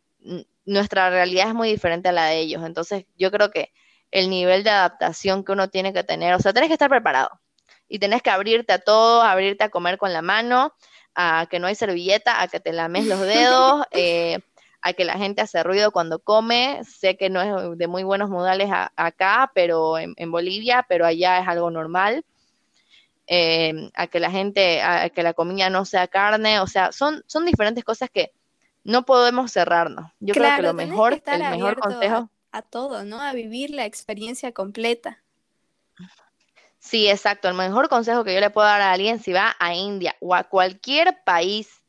nuestra 0.63 1.09
realidad 1.09 1.47
es 1.47 1.55
muy 1.55 1.71
diferente 1.71 2.09
a 2.09 2.11
la 2.11 2.25
de 2.25 2.37
ellos, 2.37 2.63
entonces 2.63 3.05
yo 3.17 3.31
creo 3.31 3.49
que 3.49 3.71
el 4.11 4.29
nivel 4.29 4.63
de 4.63 4.69
adaptación 4.69 5.43
que 5.43 5.53
uno 5.53 5.69
tiene 5.69 5.91
que 5.91 6.03
tener, 6.03 6.35
o 6.35 6.39
sea, 6.39 6.53
tenés 6.53 6.67
que 6.67 6.73
estar 6.73 6.91
preparado 6.91 7.31
y 7.87 7.97
tenés 7.97 8.21
que 8.21 8.29
abrirte 8.29 8.73
a 8.73 8.79
todo, 8.79 9.23
abrirte 9.23 9.63
a 9.63 9.69
comer 9.69 9.97
con 9.97 10.13
la 10.13 10.21
mano, 10.21 10.75
a 11.15 11.47
que 11.49 11.57
no 11.57 11.65
hay 11.65 11.73
servilleta, 11.73 12.43
a 12.43 12.47
que 12.47 12.59
te 12.59 12.73
lames 12.73 13.07
los 13.07 13.21
dedos, 13.21 13.87
eh, 13.89 14.37
a 14.81 14.93
que 14.93 15.05
la 15.05 15.17
gente 15.17 15.41
hace 15.41 15.63
ruido 15.63 15.91
cuando 15.91 16.19
come. 16.19 16.81
Sé 16.83 17.17
que 17.17 17.29
no 17.29 17.41
es 17.41 17.77
de 17.77 17.87
muy 17.87 18.03
buenos 18.03 18.29
modales 18.29 18.69
acá, 18.95 19.51
pero 19.53 19.97
en, 19.97 20.31
Bolivia, 20.31 20.85
pero 20.87 21.05
allá 21.05 21.39
es 21.39 21.47
algo 21.47 21.71
normal. 21.71 22.25
eh, 23.27 23.89
a 23.93 24.07
que 24.07 24.19
la 24.19 24.31
gente, 24.31 24.81
a 24.81 25.09
que 25.09 25.23
la 25.23 25.33
comida 25.33 25.69
no 25.69 25.85
sea 25.85 26.07
carne, 26.07 26.59
o 26.59 26.67
sea, 26.67 26.91
son, 26.91 27.23
son 27.27 27.45
diferentes 27.45 27.83
cosas 27.83 28.09
que 28.09 28.33
no 28.83 29.05
podemos 29.05 29.51
cerrarnos. 29.51 30.11
Yo 30.19 30.33
creo 30.33 30.55
que 30.55 30.61
lo 30.61 30.73
mejor, 30.73 31.21
el 31.25 31.39
mejor 31.39 31.79
consejo... 31.79 32.29
A, 32.51 32.61
todo, 32.61 33.05
¿no? 33.05 33.21
A 33.21 33.31
vivir 33.31 33.69
la 33.69 33.85
experiencia 33.85 34.51
completa. 34.51 35.23
Sí, 36.79 37.07
exacto. 37.07 37.47
El 37.47 37.53
mejor 37.53 37.87
consejo 37.87 38.23
que 38.23 38.33
yo 38.33 38.39
le 38.39 38.49
puedo 38.49 38.67
dar 38.67 38.81
a 38.81 38.91
alguien 38.91 39.19
si 39.19 39.31
va 39.31 39.55
a 39.59 39.73
India 39.73 40.17
o 40.19 40.35
a 40.35 40.43
cualquier 40.43 41.23
país 41.23 41.81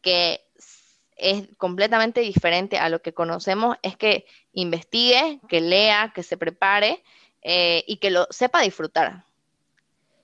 que 0.00 0.40
es 1.20 1.48
completamente 1.56 2.20
diferente 2.20 2.78
a 2.78 2.88
lo 2.88 3.02
que 3.02 3.12
conocemos 3.12 3.76
es 3.82 3.96
que 3.96 4.26
investigue, 4.52 5.40
que 5.48 5.60
lea, 5.60 6.12
que 6.14 6.22
se 6.22 6.36
prepare 6.36 7.02
eh, 7.42 7.84
y 7.86 7.98
que 7.98 8.10
lo 8.10 8.26
sepa 8.30 8.62
disfrutar. 8.62 9.24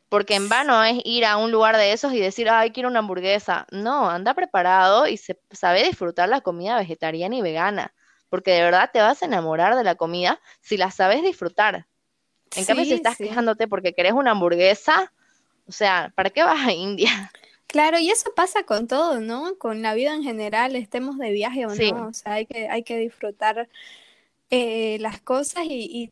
Porque 0.08 0.34
en 0.34 0.48
vano 0.48 0.82
es 0.84 1.00
ir 1.04 1.24
a 1.24 1.36
un 1.36 1.50
lugar 1.50 1.76
de 1.76 1.92
esos 1.92 2.12
y 2.12 2.20
decir, 2.20 2.48
ay, 2.48 2.70
quiero 2.70 2.88
una 2.88 3.00
hamburguesa. 3.00 3.66
No, 3.70 4.08
anda 4.08 4.34
preparado 4.34 5.06
y 5.06 5.16
se 5.16 5.38
sabe 5.50 5.84
disfrutar 5.84 6.28
la 6.28 6.40
comida 6.40 6.78
vegetariana 6.78 7.36
y 7.36 7.42
vegana. 7.42 7.92
Porque 8.28 8.52
de 8.52 8.62
verdad 8.62 8.90
te 8.92 9.00
vas 9.00 9.22
a 9.22 9.26
enamorar 9.26 9.74
de 9.76 9.84
la 9.84 9.96
comida 9.96 10.40
si 10.60 10.76
la 10.76 10.90
sabes 10.90 11.22
disfrutar. 11.22 11.86
En 12.54 12.64
cambio, 12.64 12.84
si 12.84 12.94
estás 12.94 13.16
quejándote 13.16 13.66
porque 13.66 13.94
querés 13.94 14.12
una 14.12 14.30
hamburguesa, 14.30 15.12
o 15.66 15.72
sea, 15.72 16.12
¿para 16.14 16.30
qué 16.30 16.44
vas 16.44 16.66
a 16.66 16.72
India? 16.72 17.32
Claro, 17.76 17.98
y 17.98 18.08
eso 18.08 18.32
pasa 18.34 18.62
con 18.62 18.86
todo, 18.86 19.20
¿no? 19.20 19.58
Con 19.58 19.82
la 19.82 19.92
vida 19.92 20.14
en 20.14 20.22
general, 20.22 20.74
estemos 20.76 21.18
de 21.18 21.30
viaje 21.30 21.66
o 21.66 21.74
no. 21.74 22.06
O 22.06 22.12
sea, 22.14 22.32
hay 22.32 22.46
que, 22.46 22.70
hay 22.70 22.82
que 22.84 22.96
disfrutar 22.96 23.68
eh, 24.48 24.96
las 25.00 25.20
cosas 25.20 25.66
y, 25.68 26.10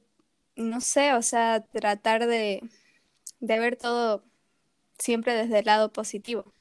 no 0.56 0.82
sé, 0.82 1.14
o 1.14 1.22
sea, 1.22 1.60
tratar 1.60 2.26
de, 2.26 2.60
de 3.40 3.58
ver 3.58 3.76
todo 3.76 4.22
siempre 4.98 5.32
desde 5.32 5.60
el 5.60 5.64
lado 5.64 5.90
positivo. 5.90 6.52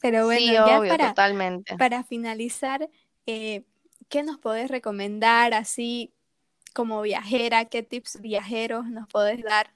Pero 0.00 0.24
bueno, 0.24 0.66
ya 0.66 0.80
para, 0.80 1.14
para 1.78 2.02
finalizar, 2.02 2.90
eh, 3.26 3.62
¿qué 4.08 4.24
nos 4.24 4.38
podés 4.38 4.72
recomendar 4.72 5.54
así 5.54 6.12
como 6.74 7.00
viajera? 7.00 7.66
¿Qué 7.66 7.84
tips 7.84 8.20
viajeros 8.20 8.86
nos 8.86 9.06
podés 9.06 9.44
dar? 9.44 9.75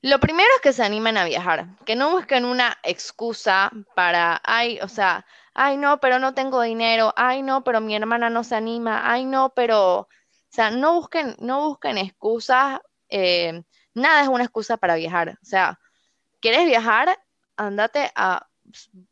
Lo 0.00 0.20
primero 0.20 0.48
es 0.56 0.62
que 0.62 0.72
se 0.72 0.84
animen 0.84 1.16
a 1.16 1.24
viajar, 1.24 1.66
que 1.84 1.96
no 1.96 2.10
busquen 2.10 2.44
una 2.44 2.78
excusa 2.84 3.72
para, 3.96 4.40
ay, 4.44 4.78
o 4.80 4.88
sea, 4.88 5.26
ay, 5.54 5.76
no, 5.76 5.98
pero 5.98 6.20
no 6.20 6.34
tengo 6.34 6.62
dinero, 6.62 7.12
ay, 7.16 7.42
no, 7.42 7.64
pero 7.64 7.80
mi 7.80 7.96
hermana 7.96 8.30
no 8.30 8.44
se 8.44 8.54
anima, 8.54 9.10
ay, 9.10 9.24
no, 9.24 9.52
pero, 9.56 10.02
o 10.02 10.08
sea, 10.50 10.70
no 10.70 10.94
busquen, 10.94 11.34
no 11.40 11.66
busquen 11.66 11.98
excusas, 11.98 12.78
eh, 13.08 13.64
nada 13.92 14.22
es 14.22 14.28
una 14.28 14.44
excusa 14.44 14.76
para 14.76 14.94
viajar, 14.94 15.30
o 15.42 15.44
sea, 15.44 15.80
¿quieres 16.40 16.64
viajar? 16.66 17.18
Andate 17.56 18.12
a, 18.14 18.46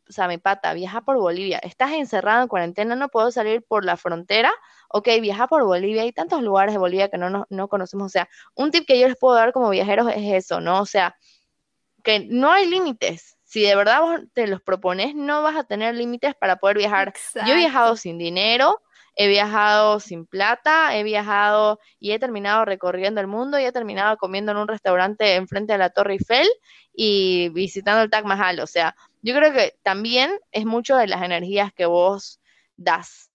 o 0.07 0.73
viaja 0.73 1.01
por 1.01 1.17
Bolivia, 1.17 1.59
estás 1.59 1.91
encerrado 1.91 2.43
en 2.43 2.47
cuarentena, 2.47 2.95
no 2.95 3.09
puedo 3.09 3.29
salir 3.31 3.61
por 3.61 3.83
la 3.83 3.97
frontera, 3.97 4.53
ok, 4.89 5.07
viaja 5.21 5.47
por 5.47 5.63
Bolivia, 5.63 6.03
hay 6.03 6.11
tantos 6.11 6.41
lugares 6.41 6.73
de 6.73 6.79
Bolivia 6.79 7.09
que 7.09 7.17
no, 7.17 7.45
no, 7.49 7.67
conocemos, 7.67 8.07
o 8.07 8.09
sea, 8.09 8.29
un 8.55 8.71
tip 8.71 8.85
que 8.87 8.99
yo 8.99 9.07
les 9.07 9.17
puedo 9.17 9.35
dar 9.35 9.51
como 9.53 9.69
viajeros 9.69 10.07
es 10.13 10.33
eso, 10.33 10.61
¿no? 10.61 10.81
O 10.81 10.85
sea, 10.85 11.15
que 12.03 12.25
no 12.29 12.51
hay 12.51 12.67
límites. 12.67 13.37
Si 13.43 13.61
de 13.61 13.75
verdad 13.75 14.01
vos 14.01 14.19
te 14.33 14.47
los 14.47 14.61
propones, 14.61 15.15
no 15.15 15.41
vas 15.41 15.55
a 15.55 15.63
tener 15.63 15.95
límites 15.95 16.35
para 16.35 16.57
poder 16.57 16.77
viajar. 16.77 17.13
Yo 17.45 17.53
he 17.53 17.57
viajado 17.57 17.95
sin 17.95 18.17
dinero, 18.17 18.81
he 19.15 19.27
viajado 19.27 19.99
sin 19.99 20.25
plata, 20.25 20.95
he 20.95 21.03
viajado 21.03 21.79
y 21.99 22.11
he 22.11 22.19
terminado 22.19 22.65
recorriendo 22.65 23.19
el 23.19 23.27
mundo 23.27 23.59
y 23.59 23.63
he 23.63 23.71
terminado 23.71 24.15
comiendo 24.17 24.51
en 24.51 24.59
un 24.59 24.67
restaurante 24.67 25.35
enfrente 25.35 25.73
de 25.73 25.79
la 25.79 25.89
Torre 25.89 26.13
Eiffel 26.13 26.47
y 26.93 27.49
visitando 27.49 28.03
el 28.03 28.09
Taj 28.09 28.25
Mahal. 28.25 28.59
O 28.59 28.67
sea, 28.67 28.95
yo 29.21 29.35
creo 29.35 29.51
que 29.51 29.75
también 29.81 30.31
es 30.51 30.65
mucho 30.65 30.95
de 30.95 31.07
las 31.07 31.23
energías 31.23 31.73
que 31.73 31.87
vos 31.87 32.39
das. 32.75 33.26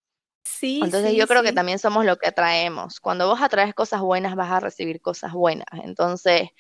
Sí, 0.62 0.78
Entonces 0.80 1.16
yo 1.16 1.26
creo 1.26 1.42
que 1.42 1.52
también 1.52 1.80
somos 1.80 2.04
lo 2.04 2.18
que 2.18 2.28
atraemos. 2.28 3.00
Cuando 3.00 3.26
vos 3.26 3.42
atraes 3.42 3.74
cosas 3.74 4.00
buenas, 4.00 4.36
vas 4.36 4.52
a 4.52 4.60
recibir 4.60 5.00
cosas 5.00 5.32
buenas. 5.32 5.66
Entonces, 5.82 6.50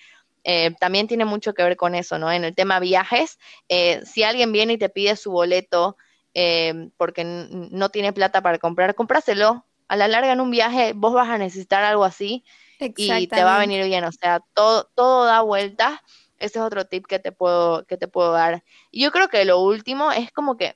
eh, 0.42 0.74
también 0.80 1.06
tiene 1.06 1.24
mucho 1.24 1.54
que 1.54 1.62
ver 1.62 1.76
con 1.76 1.94
eso, 1.94 2.18
¿no? 2.18 2.32
En 2.32 2.42
el 2.42 2.52
tema 2.52 2.80
viajes, 2.80 3.38
eh, 3.68 4.00
si 4.04 4.24
alguien 4.24 4.50
viene 4.50 4.72
y 4.72 4.78
te 4.78 4.88
pide 4.88 5.14
su 5.14 5.30
boleto 5.30 5.96
eh, 6.34 6.90
porque 6.96 7.22
no 7.22 7.90
tiene 7.90 8.12
plata 8.12 8.42
para 8.42 8.58
comprar, 8.58 8.96
cómpraselo. 8.96 9.66
A 9.86 9.94
la 9.94 10.08
larga 10.08 10.32
en 10.32 10.40
un 10.40 10.50
viaje 10.50 10.94
vos 10.96 11.12
vas 11.12 11.28
a 11.28 11.38
necesitar 11.38 11.84
algo 11.84 12.02
así 12.02 12.42
y 12.80 13.28
te 13.28 13.44
va 13.44 13.54
a 13.54 13.60
venir 13.60 13.84
bien. 13.84 14.02
O 14.02 14.10
sea, 14.10 14.40
todo, 14.52 14.90
todo 14.96 15.26
da 15.26 15.42
vueltas. 15.42 16.00
Ese 16.40 16.58
es 16.58 16.64
otro 16.64 16.86
tip 16.86 17.06
que 17.06 17.20
te 17.20 17.30
puedo, 17.30 17.86
que 17.86 17.96
te 17.96 18.08
puedo 18.08 18.32
dar. 18.32 18.64
Y 18.90 19.04
yo 19.04 19.12
creo 19.12 19.28
que 19.28 19.44
lo 19.44 19.60
último 19.60 20.10
es 20.10 20.32
como 20.32 20.56
que 20.56 20.74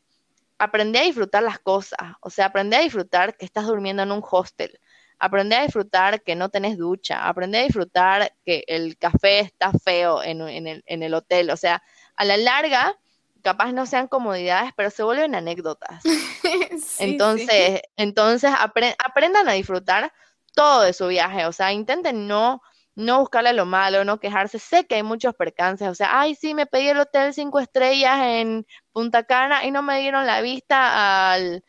aprende 0.58 0.98
a 0.98 1.02
disfrutar 1.02 1.42
las 1.42 1.58
cosas, 1.58 1.98
o 2.20 2.30
sea, 2.30 2.46
aprende 2.46 2.76
a 2.76 2.80
disfrutar 2.80 3.36
que 3.36 3.44
estás 3.44 3.66
durmiendo 3.66 4.02
en 4.02 4.12
un 4.12 4.22
hostel, 4.28 4.78
aprende 5.18 5.56
a 5.56 5.62
disfrutar 5.62 6.22
que 6.22 6.34
no 6.34 6.48
tenés 6.48 6.78
ducha, 6.78 7.28
aprende 7.28 7.58
a 7.58 7.62
disfrutar 7.62 8.32
que 8.44 8.64
el 8.66 8.96
café 8.98 9.40
está 9.40 9.72
feo 9.72 10.22
en, 10.22 10.40
el, 10.86 11.14
hotel, 11.14 11.50
o 11.50 11.56
sea, 11.56 11.82
a 12.16 12.24
la 12.24 12.36
larga, 12.36 12.98
capaz 13.42 13.72
no 13.72 13.86
sean 13.86 14.08
comodidades, 14.08 14.72
pero 14.76 14.90
se 14.90 15.02
vuelven 15.02 15.34
anécdotas. 15.34 16.02
entonces, 16.98 17.82
entonces 17.96 18.50
aprendan 18.98 19.48
a 19.48 19.52
disfrutar 19.52 20.12
todo 20.54 20.82
de 20.82 20.92
su 20.92 21.06
viaje, 21.06 21.46
o 21.46 21.52
sea, 21.52 21.72
intenten 21.72 22.26
no 22.26 22.62
no 22.96 23.20
buscarle 23.20 23.52
lo 23.52 23.66
malo, 23.66 24.04
no 24.04 24.18
quejarse. 24.18 24.58
Sé 24.58 24.86
que 24.86 24.96
hay 24.96 25.02
muchos 25.02 25.34
percances, 25.34 25.86
o 25.86 25.94
sea, 25.94 26.18
ay, 26.18 26.34
sí, 26.34 26.54
me 26.54 26.66
pedí 26.66 26.88
el 26.88 26.98
hotel 26.98 27.32
cinco 27.34 27.60
estrellas 27.60 28.18
en 28.22 28.66
Punta 28.92 29.22
Cana 29.24 29.64
y 29.64 29.70
no 29.70 29.82
me 29.82 30.00
dieron 30.00 30.26
la 30.26 30.40
vista 30.40 31.32
al, 31.32 31.62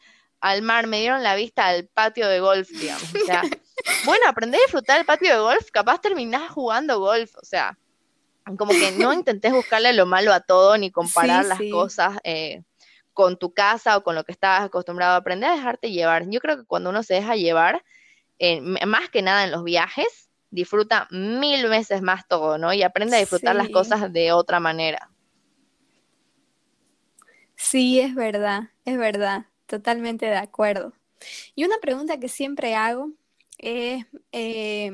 mar, 0.64 0.88
me 0.88 1.02
dieron 1.02 1.22
la 1.24 1.36
vista 1.36 1.68
al 1.68 1.88
patio 1.88 2.30
de 2.30 2.40
golf, 2.40 2.70
digamos. 2.70 3.14
O 3.14 3.26
sea, 3.26 3.42
bueno, 4.06 4.26
aprendí 4.28 4.58
a 4.58 4.62
disfrutar 4.62 5.00
el 5.00 5.06
patio 5.06 5.34
de 5.34 5.40
golf, 5.40 5.70
capaz 5.72 6.00
terminás 6.00 6.50
jugando 6.50 7.00
golf, 7.00 7.36
o 7.36 7.46
sea, 7.46 7.78
como 8.58 8.72
que 8.72 8.94
no 8.98 9.12
intentes 9.14 9.52
buscarle 9.52 9.92
lo 9.92 10.06
malo 10.06 10.32
a 10.32 10.40
todo 10.40 10.78
ni 10.78 10.92
comparar 10.92 11.46
las 11.46 11.60
cosas. 11.70 12.18
Eh, 12.24 12.64
con 13.12 13.36
tu 13.36 13.52
casa 13.52 13.98
o 13.98 14.04
con 14.04 14.14
lo 14.14 14.24
que 14.26 14.32
estabas 14.32 14.62
acostumbrado 14.62 15.14
a 15.14 15.16
aprender 15.16 15.50
a 15.50 15.56
dejarte 15.56 15.90
llevar. 15.90 16.30
Yo 16.30 16.40
creo 16.40 16.56
que 16.56 16.66
cuando 16.66 16.92
uno 16.92 17.02
se 17.02 17.16
deja 17.16 17.36
llevar, 17.36 17.84
eh, 18.38 18.62
más 18.62 19.10
que 19.10 19.24
nada 19.24 19.44
en 19.44 19.50
los 19.50 19.64
viajes, 19.64 20.27
disfruta 20.50 21.08
mil 21.12 21.68
veces 21.68 22.02
más 22.02 22.28
todo, 22.28 22.58
¿no? 22.58 22.74
Y 22.74 22.84
aprende 22.84 23.18
a 23.18 23.20
disfrutar 23.20 23.56
las 23.56 23.70
cosas 23.70 24.12
de 24.12 24.32
otra 24.32 24.60
manera. 24.60 25.10
Sí, 27.56 28.00
es 28.00 28.14
verdad, 28.16 28.70
es 28.86 28.98
verdad, 28.98 29.46
totalmente 29.66 30.26
de 30.28 30.38
acuerdo. 30.38 30.94
Y 31.56 31.66
una 31.66 31.78
pregunta 31.80 32.20
que 32.20 32.30
siempre 32.30 32.76
hago 32.76 33.12
es 33.58 34.06
eh, 34.32 34.92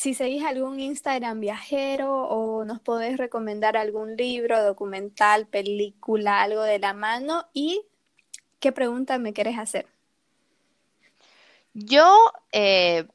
si 0.00 0.14
seguís 0.14 0.44
algún 0.44 0.80
Instagram 0.80 1.40
viajero 1.40 2.22
o 2.28 2.64
nos 2.64 2.80
podés 2.80 3.18
recomendar 3.18 3.76
algún 3.76 4.16
libro, 4.16 4.64
documental, 4.64 5.46
película, 5.46 6.40
algo 6.42 6.62
de 6.62 6.78
la 6.78 6.94
mano 6.94 7.46
y 7.52 7.82
qué 8.60 8.72
pregunta 8.72 9.18
me 9.18 9.32
querés 9.32 9.58
hacer. 9.58 9.86
Yo 11.74 12.32
eh, 12.52 13.06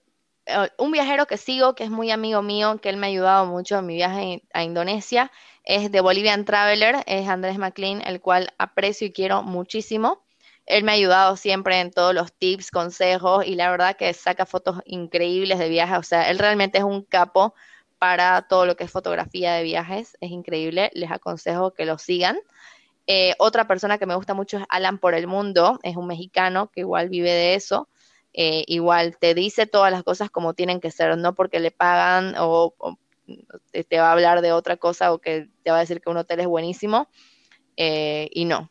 eh, 0.46 0.70
un 0.78 0.92
viajero 0.92 1.26
que 1.26 1.38
sigo, 1.38 1.76
que 1.76 1.84
es 1.84 1.90
muy 1.90 2.12
amigo 2.12 2.42
mío, 2.42 2.80
que 2.82 2.90
él 2.90 2.98
me 2.98 3.08
ha 3.08 3.10
ayudado 3.10 3.46
mucho 3.46 3.80
en 3.80 3.86
mi 3.86 3.96
viaje 3.96 4.44
a 4.54 4.64
Indonesia, 4.64 5.32
es 5.64 5.92
de 5.92 6.02
Bolivian 6.02 6.46
Traveler, 6.46 7.04
es 7.08 7.28
Andrés 7.28 7.58
McLean, 7.58 8.02
el 8.02 8.22
cual 8.22 8.50
aprecio 8.58 9.08
y 9.08 9.14
quiero 9.14 9.44
muchísimo. 9.44 10.24
Él 10.66 10.84
me 10.84 10.92
ha 10.92 10.96
ayudado 10.96 11.38
siempre 11.38 11.80
en 11.80 11.92
todos 11.92 12.14
los 12.14 12.34
tips, 12.34 12.72
consejos 12.72 13.46
y 13.46 13.56
la 13.56 13.70
verdad 13.70 13.96
que 13.98 14.14
saca 14.14 14.46
fotos 14.46 14.80
increíbles 14.86 15.60
de 15.60 15.70
viajes. 15.70 15.98
O 16.00 16.04
sea, 16.04 16.30
él 16.30 16.40
realmente 16.40 16.80
es 16.80 16.84
un 16.84 17.04
capo 17.04 17.54
para 18.00 18.48
todo 18.48 18.66
lo 18.66 18.76
que 18.76 18.84
es 18.86 18.92
fotografía 18.92 19.54
de 19.54 19.64
viajes. 19.64 20.18
Es 20.22 20.32
increíble. 20.32 20.92
Les 20.94 21.12
aconsejo 21.12 21.74
que 21.74 21.86
lo 21.86 21.98
sigan. 21.98 22.38
Eh, 23.08 23.36
otra 23.38 23.68
persona 23.68 24.00
que 24.00 24.08
me 24.08 24.16
gusta 24.16 24.34
mucho 24.34 24.58
es 24.58 24.64
Alan 24.70 24.98
por 24.98 25.14
el 25.14 25.28
Mundo. 25.28 25.80
Es 25.84 25.96
un 25.96 26.08
mexicano 26.08 26.72
que 26.72 26.82
igual 26.82 27.10
vive 27.10 27.32
de 27.32 27.56
eso. 27.56 27.88
Eh, 28.38 28.66
igual 28.68 29.16
te 29.18 29.34
dice 29.34 29.66
todas 29.66 29.94
las 29.94 30.04
cosas 30.04 30.30
como 30.30 30.54
tienen 30.54 30.82
que 30.82 30.92
ser, 30.92 31.18
no 31.18 31.34
porque 31.36 31.62
le 31.62 31.72
pagan 31.72 32.36
o, 32.38 32.74
te 33.88 33.98
va 33.98 34.10
a 34.10 34.12
hablar 34.12 34.42
de 34.42 34.52
otra 34.52 34.76
cosa 34.76 35.14
o 35.14 35.20
que 35.20 35.48
te 35.64 35.72
va 35.72 35.78
a 35.78 35.80
decir 35.80 36.02
que 36.02 36.10
un 36.10 36.18
hotel 36.18 36.42
es 36.42 36.48
buenísimo 36.48 37.08
eh, 37.78 38.28
y 38.34 38.44
no. 38.44 38.70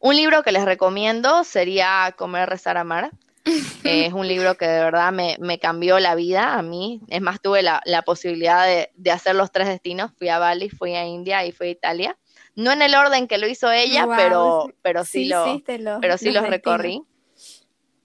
Un 0.00 0.16
libro 0.16 0.42
que 0.42 0.50
les 0.50 0.64
recomiendo 0.64 1.44
sería 1.44 2.12
Comer, 2.18 2.48
Rezar, 2.48 2.78
Amar. 2.78 3.12
es 3.84 4.12
un 4.12 4.26
libro 4.26 4.56
que 4.56 4.66
de 4.66 4.80
verdad 4.80 5.12
me, 5.12 5.58
cambió 5.60 6.00
la 6.00 6.16
vida 6.16 6.54
a 6.54 6.62
mí. 6.62 7.00
Es 7.06 7.20
más, 7.20 7.40
tuve 7.40 7.62
la, 7.62 8.02
posibilidad 8.04 8.66
de, 8.66 9.10
hacer 9.12 9.36
los 9.36 9.52
tres 9.52 9.68
destinos. 9.68 10.10
Fui 10.18 10.30
a 10.30 10.40
Bali, 10.40 10.68
fui 10.68 10.96
a 10.96 11.06
India 11.06 11.46
y 11.46 11.52
fui 11.52 11.68
a 11.68 11.70
Italia. 11.70 12.18
No 12.56 12.72
en 12.72 12.82
el 12.82 12.96
orden 12.96 13.28
que 13.28 13.38
lo 13.38 13.46
hizo 13.46 13.70
ella, 13.70 14.08
pero, 14.16 14.66
pero 14.82 15.04
sí, 15.04 15.26
lo, 15.26 15.62
pero 16.00 16.18
sí 16.18 16.32
los 16.32 16.48
recorrí 16.48 17.04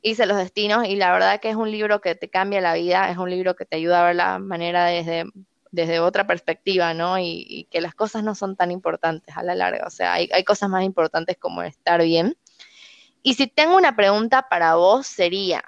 hice 0.04 0.28
los 0.28 0.38
destinos 0.38 0.86
y 0.88 0.96
la 0.96 1.12
verdad 1.12 1.40
que 1.40 1.50
es 1.50 1.56
un 1.56 1.72
libro 1.72 2.02
que 2.02 2.14
te 2.14 2.30
cambia 2.30 2.62
la 2.62 2.76
vida, 2.76 3.10
es 3.10 3.18
un 3.18 3.32
libro 3.32 3.56
que 3.56 3.66
te 3.66 3.78
ayuda 3.78 4.02
a 4.02 4.06
ver 4.06 4.16
la 4.16 4.38
manera 4.38 4.86
desde 4.86 5.26
desde 5.74 6.00
otra 6.00 6.28
perspectiva, 6.28 6.94
¿no? 6.94 7.18
Y, 7.18 7.68
que 7.72 7.82
las 7.82 7.96
cosas 7.96 8.24
no 8.24 8.36
son 8.36 8.56
tan 8.56 8.70
importantes 8.70 9.36
a 9.36 9.42
la 9.42 9.56
larga, 9.56 9.88
o 9.88 9.90
sea, 9.90 10.14
hay, 10.14 10.30
hay 10.32 10.44
cosas 10.44 10.70
más 10.70 10.84
importantes 10.84 11.36
como 11.38 11.64
estar 11.64 12.02
bien. 12.04 12.38
Y 13.24 13.34
si 13.34 13.48
tengo 13.48 13.76
una 13.76 13.96
pregunta 13.96 14.48
para 14.50 14.76
vos 14.76 15.08
sería, 15.08 15.64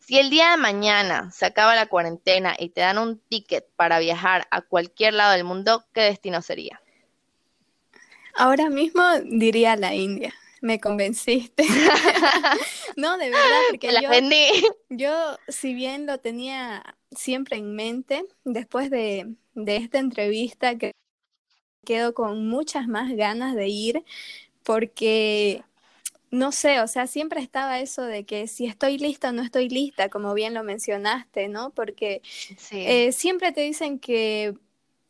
si 0.00 0.18
el 0.18 0.30
día 0.30 0.50
de 0.50 0.56
mañana 0.56 1.30
se 1.30 1.46
acaba 1.46 1.76
la 1.76 1.86
cuarentena 1.86 2.56
y 2.58 2.70
te 2.70 2.80
dan 2.80 2.98
un 2.98 3.20
ticket 3.20 3.68
para 3.76 4.00
viajar 4.00 4.48
a 4.50 4.62
cualquier 4.62 5.14
lado 5.14 5.32
del 5.32 5.44
mundo, 5.44 5.84
¿qué 5.94 6.00
destino 6.00 6.42
sería? 6.42 6.82
Ahora 8.34 8.68
mismo 8.68 9.04
diría 9.24 9.76
la 9.76 9.94
India. 9.94 10.34
Me 10.62 10.78
convenciste. 10.80 11.64
no, 12.96 13.18
de 13.18 13.30
verdad, 13.30 13.60
porque 13.70 13.90
yo, 14.00 14.08
yo, 14.90 15.38
si 15.48 15.74
bien 15.74 16.06
lo 16.06 16.18
tenía 16.18 16.96
siempre 17.10 17.56
en 17.56 17.74
mente, 17.74 18.24
después 18.44 18.88
de, 18.88 19.34
de 19.54 19.76
esta 19.76 19.98
entrevista, 19.98 20.78
que 20.78 20.92
quedo 21.84 22.14
con 22.14 22.46
muchas 22.48 22.86
más 22.86 23.10
ganas 23.10 23.56
de 23.56 23.68
ir, 23.68 24.04
porque 24.62 25.64
no 26.30 26.52
sé, 26.52 26.80
o 26.80 26.86
sea, 26.86 27.08
siempre 27.08 27.40
estaba 27.40 27.80
eso 27.80 28.02
de 28.04 28.24
que 28.24 28.46
si 28.46 28.66
estoy 28.66 28.98
lista 28.98 29.30
o 29.30 29.32
no 29.32 29.42
estoy 29.42 29.68
lista, 29.68 30.08
como 30.10 30.32
bien 30.32 30.54
lo 30.54 30.62
mencionaste, 30.62 31.48
¿no? 31.48 31.70
Porque 31.70 32.22
eh, 32.70 33.10
siempre 33.10 33.50
te 33.50 33.62
dicen 33.62 33.98
que 33.98 34.54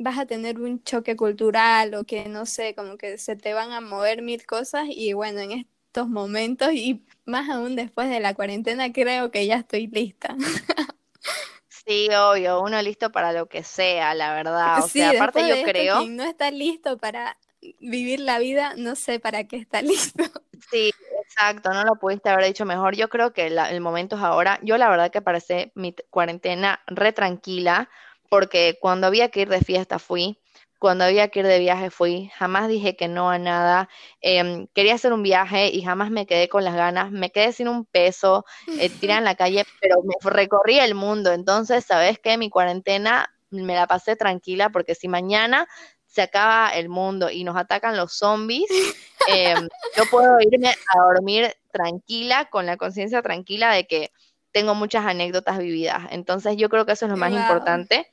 vas 0.03 0.19
a 0.19 0.27
tener 0.27 0.61
un 0.61 0.83
choque 0.83 1.17
cultural 1.17 1.95
o 1.95 2.05
que 2.05 2.29
no 2.29 2.47
sé, 2.47 2.75
como 2.75 2.97
que 2.97 3.19
se 3.19 3.37
te 3.37 3.55
van 3.55 3.73
a 3.73 3.81
mover 3.81 4.23
mil 4.23 4.45
cosas 4.47 4.87
y 4.89 5.13
bueno, 5.13 5.41
en 5.41 5.53
estos 5.53 6.09
momentos 6.09 6.73
y 6.73 7.05
más 7.25 7.49
aún 7.49 7.77
después 7.77 8.09
de 8.09 8.21
la 8.21 8.35
cuarentena 8.35 8.93
creo 8.93 9.31
que 9.31 9.47
ya 9.47 9.57
estoy 9.57 9.87
lista. 9.87 10.37
Sí, 11.85 12.09
obvio, 12.15 12.63
uno 12.63 12.81
listo 12.81 13.11
para 13.11 13.33
lo 13.33 13.47
que 13.47 13.65
sea, 13.65 14.15
la 14.15 14.35
verdad. 14.35 14.85
O 14.85 14.89
sea, 14.89 15.11
aparte 15.11 15.49
yo 15.49 15.65
creo. 15.65 15.99
Quien 15.99 16.17
no 16.17 16.23
está 16.23 16.51
listo 16.51 16.97
para 16.97 17.39
vivir 17.81 18.21
la 18.21 18.39
vida, 18.39 18.75
no 18.77 18.95
sé 18.95 19.19
para 19.19 19.45
qué 19.45 19.57
está 19.57 19.83
listo. 19.83 20.23
Sí, 20.71 20.93
exacto, 21.25 21.71
no 21.71 21.83
lo 21.85 21.97
pudiste 21.97 22.29
haber 22.29 22.47
dicho 22.47 22.65
mejor. 22.65 22.95
Yo 22.95 23.09
creo 23.09 23.33
que 23.33 23.47
el 23.47 23.81
momento 23.81 24.17
es 24.17 24.23
ahora. 24.23 24.61
Yo 24.63 24.79
la 24.79 24.89
verdad 24.89 25.11
que 25.11 25.23
parece 25.23 25.73
mi 25.75 25.95
cuarentena 26.09 26.81
re 26.87 27.13
tranquila, 27.13 27.91
porque 28.33 28.79
cuando 28.81 29.09
había 29.09 29.29
que 29.29 29.43
ir 29.43 29.51
de 29.51 29.61
fiesta 29.61 29.99
fui, 29.99 30.39
cuando 30.79 31.05
había 31.05 31.29
que 31.29 31.41
ir 31.41 31.47
de 31.47 31.59
viaje 31.59 31.91
fui, 31.91 32.31
jamás 32.39 32.67
dije 32.67 32.97
que 32.97 33.07
no 33.07 33.29
a 33.29 33.37
nada. 33.37 33.91
Em, 34.23 34.69
quería 34.69 34.95
hacer 34.95 35.13
un 35.13 35.23
viaje 35.23 35.69
y 35.69 35.83
jamás 35.83 36.11
me 36.11 36.25
quedé 36.25 36.49
con 36.49 36.65
las 36.65 36.75
ganas, 36.75 37.11
me 37.11 37.29
quedé 37.29 37.53
sin 37.53 37.69
un 37.69 37.85
peso, 37.85 38.47
eh, 38.81 38.89
tirada 39.07 39.19
en 39.19 39.27
la 39.27 39.35
calle, 39.35 39.67
pero 39.83 39.97
me 40.03 40.15
recorrí 40.31 40.79
el 40.79 40.95
mundo. 40.95 41.31
Entonces, 41.31 41.85
¿sabes 41.85 42.19
qué? 42.21 42.39
Mi 42.39 42.49
cuarentena 42.49 43.31
me 43.51 43.75
la 43.75 43.87
pasé 43.87 44.17
tranquila 44.17 44.71
porque 44.71 44.95
si 44.95 45.09
mañana 45.09 45.69
se 46.07 46.23
acaba 46.23 46.71
el 46.71 46.89
mundo 46.89 47.29
y 47.29 47.45
nos 47.45 47.59
atacan 47.59 47.99
los 47.99 48.15
zombies, 48.15 48.65
em, 49.29 49.69
yo 49.95 50.07
puedo 50.11 50.39
irme 50.41 50.71
a 50.71 51.03
dormir 51.03 51.55
tranquila, 51.71 52.47
con 52.47 52.65
la 52.65 52.79
conciencia 52.79 53.21
tranquila 53.21 53.75
de 53.75 53.87
que 53.87 54.11
tengo 54.53 54.75
muchas 54.75 55.05
anécdotas 55.05 55.59
vividas. 55.59 56.05
Entonces 56.13 56.57
yo 56.57 56.71
creo 56.71 56.87
que 56.87 56.93
eso 56.93 57.05
es 57.05 57.11
lo 57.11 57.19
más 57.19 57.31
importante, 57.31 58.11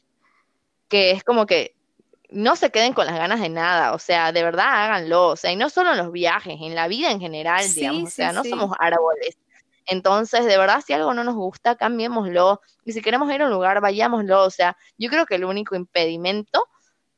que 0.90 1.12
es 1.12 1.24
como 1.24 1.46
que 1.46 1.76
no 2.30 2.56
se 2.56 2.72
queden 2.72 2.94
con 2.94 3.06
las 3.06 3.18
ganas 3.18 3.40
de 3.40 3.50
nada, 3.50 3.94
o 3.94 4.00
sea, 4.00 4.32
de 4.32 4.44
verdad 4.44 4.68
háganlo, 4.68 5.30
o 5.30 5.36
sea, 5.36 5.52
y 5.52 5.56
no 5.56 5.70
solo 5.70 5.92
en 5.92 5.98
los 5.98 6.12
viajes, 6.12 6.58
en 6.62 6.76
la 6.76 6.88
vida 6.88 7.12
en 7.12 7.20
general, 7.20 7.66
digamos, 7.74 8.10
o 8.10 8.12
sea, 8.12 8.34
no 8.34 8.44
somos 8.44 8.76
árboles. 8.80 9.38
Entonces, 9.90 10.46
de 10.46 10.56
verdad, 10.58 10.84
si 10.86 10.94
algo 10.94 11.16
no 11.16 11.24
nos 11.24 11.34
gusta, 11.34 11.76
cambiémoslo. 11.76 12.62
Y 12.86 12.92
si 12.92 13.02
queremos 13.02 13.34
ir 13.34 13.42
a 13.42 13.46
un 13.46 13.52
lugar, 13.52 13.82
vayámoslo. 13.82 14.44
O 14.44 14.52
sea, 14.52 14.78
yo 15.00 15.10
creo 15.10 15.26
que 15.26 15.34
el 15.34 15.46
único 15.46 15.76
impedimento 15.76 16.64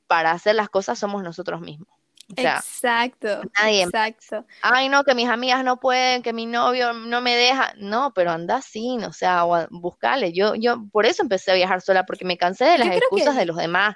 para 0.08 0.32
hacer 0.32 0.56
las 0.56 0.70
cosas 0.70 0.98
somos 0.98 1.22
nosotros 1.22 1.60
mismos. 1.60 1.90
Exacto, 2.36 3.42
nadie 3.60 3.84
exacto. 3.84 4.46
Ay, 4.62 4.90
no, 4.90 5.04
que 5.04 5.16
mis 5.16 5.28
amigas 5.28 5.64
no 5.64 5.80
pueden, 5.80 6.22
que 6.22 6.34
mi 6.34 6.46
novio 6.46 6.94
no 6.94 7.22
me 7.22 7.36
deja. 7.36 7.74
No, 7.78 8.14
pero 8.14 8.32
anda 8.32 8.62
sin, 8.62 9.04
o 9.04 9.14
sea, 9.14 9.46
buscale. 9.70 10.34
Yo, 10.34 10.56
yo 10.56 10.84
por 10.92 11.06
eso 11.06 11.24
empecé 11.24 11.52
a 11.52 11.56
viajar 11.56 11.82
sola, 11.82 12.06
porque 12.06 12.26
me 12.26 12.38
cansé 12.38 12.66
de 12.66 12.78
las 12.78 12.96
excusas 12.96 13.36
de 13.36 13.46
los 13.46 13.58
demás. 13.58 13.96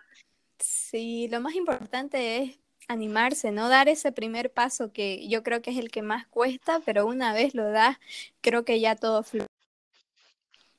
Sí, 0.60 1.28
lo 1.30 1.42
más 1.42 1.56
importante 1.56 2.38
es 2.38 2.60
animarse, 2.88 3.52
¿no? 3.52 3.70
Dar 3.70 3.90
ese 3.90 4.12
primer 4.12 4.52
paso 4.54 4.94
que 4.94 5.28
yo 5.28 5.44
creo 5.44 5.62
que 5.62 5.72
es 5.72 5.78
el 5.78 5.92
que 5.92 6.02
más 6.02 6.28
cuesta, 6.28 6.80
pero 6.86 7.06
una 7.06 7.34
vez 7.34 7.56
lo 7.56 7.70
das, 7.72 7.98
creo 8.42 8.64
que 8.64 8.80
ya 8.80 8.96
todo 8.96 9.24
fluye. 9.24 9.48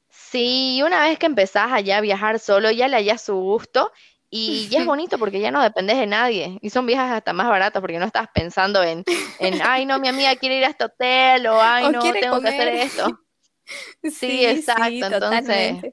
Sí, 0.08 0.82
una 0.84 1.02
vez 1.02 1.18
que 1.18 1.26
empezás 1.26 1.72
allá 1.72 1.98
a 1.98 2.00
viajar 2.00 2.38
solo, 2.38 2.70
ya 2.70 2.88
le 2.88 2.96
hallas 2.96 3.22
su 3.22 3.34
gusto 3.34 3.92
y 4.30 4.68
ya 4.68 4.80
es 4.80 4.86
bonito 4.86 5.18
porque 5.18 5.40
ya 5.40 5.50
no 5.50 5.62
dependes 5.62 5.98
de 5.98 6.06
nadie. 6.06 6.58
Y 6.62 6.70
son 6.70 6.86
viajes 6.86 7.12
hasta 7.12 7.32
más 7.32 7.48
baratos 7.48 7.80
porque 7.80 7.98
no 7.98 8.06
estás 8.06 8.28
pensando 8.34 8.82
en, 8.82 9.04
en 9.38 9.60
ay, 9.62 9.86
no, 9.86 9.98
mi 9.98 10.08
amiga 10.08 10.34
quiere 10.36 10.58
ir 10.58 10.64
a 10.64 10.68
este 10.68 10.84
hotel 10.84 11.46
o 11.46 11.60
ay, 11.60 11.90
no, 11.90 12.00
tengo 12.00 12.40
que 12.40 12.48
hacer 12.48 12.68
esto. 12.68 13.06
Sí, 14.04 14.46
exacto. 14.46 15.06
Entonces, 15.06 15.92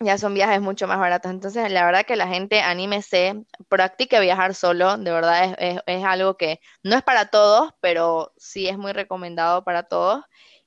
ya 0.00 0.18
son 0.18 0.34
viajes 0.34 0.60
mucho 0.60 0.88
más 0.88 0.98
baratos. 0.98 1.30
Entonces, 1.30 1.70
la 1.70 1.84
verdad 1.84 2.04
que 2.04 2.16
la 2.16 2.26
gente 2.26 2.60
anímese, 2.62 3.44
practique 3.68 4.18
viajar 4.18 4.56
solo. 4.56 4.96
De 4.96 5.12
verdad 5.12 5.54
es, 5.56 5.80
es, 5.86 6.04
algo 6.04 6.36
que 6.36 6.58
no 6.82 6.96
es 6.96 7.04
para 7.04 7.26
todos, 7.26 7.72
pero 7.80 8.32
sí 8.36 8.66
es 8.66 8.76
muy 8.76 8.92
recomendado 8.92 9.62
para 9.62 9.84
todos 9.84 10.24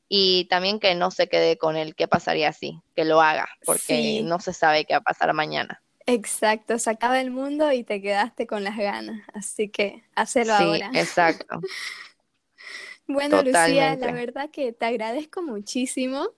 y 0.08 0.46
también 0.46 0.80
que 0.80 0.94
no 0.94 1.10
se 1.10 1.28
quede 1.28 1.58
con 1.58 1.76
el 1.76 1.96
qué 1.96 2.08
pasaría 2.08 2.50
así, 2.50 2.80
que 2.96 3.04
lo 3.04 3.20
haga, 3.20 3.50
porque 3.66 4.22
no 4.24 4.40
se 4.40 4.54
sabe 4.54 4.86
qué 4.86 4.94
va 4.94 5.00
a 5.00 5.02
pasar 5.02 5.34
mañana. 5.34 5.82
Exacto, 6.06 6.78
se 6.80 6.90
acaba 6.90 7.22
el 7.22 7.32
mundo 7.32 7.72
y 7.72 7.84
te 7.84 8.02
quedaste 8.02 8.46
con 8.46 8.64
las 8.64 8.78
ganas, 8.78 9.22
así 9.34 9.70
que 9.70 10.04
hacelo 10.16 10.56
sí, 10.58 10.64
ahora. 10.64 10.92
Exacto. 10.94 11.62
bueno, 13.08 13.42
Lucía, 13.42 13.96
la 13.96 14.12
verdad 14.12 14.50
que 14.50 14.74
te 14.74 14.86
agradezco 14.86 15.42
muchísimo. 15.42 16.30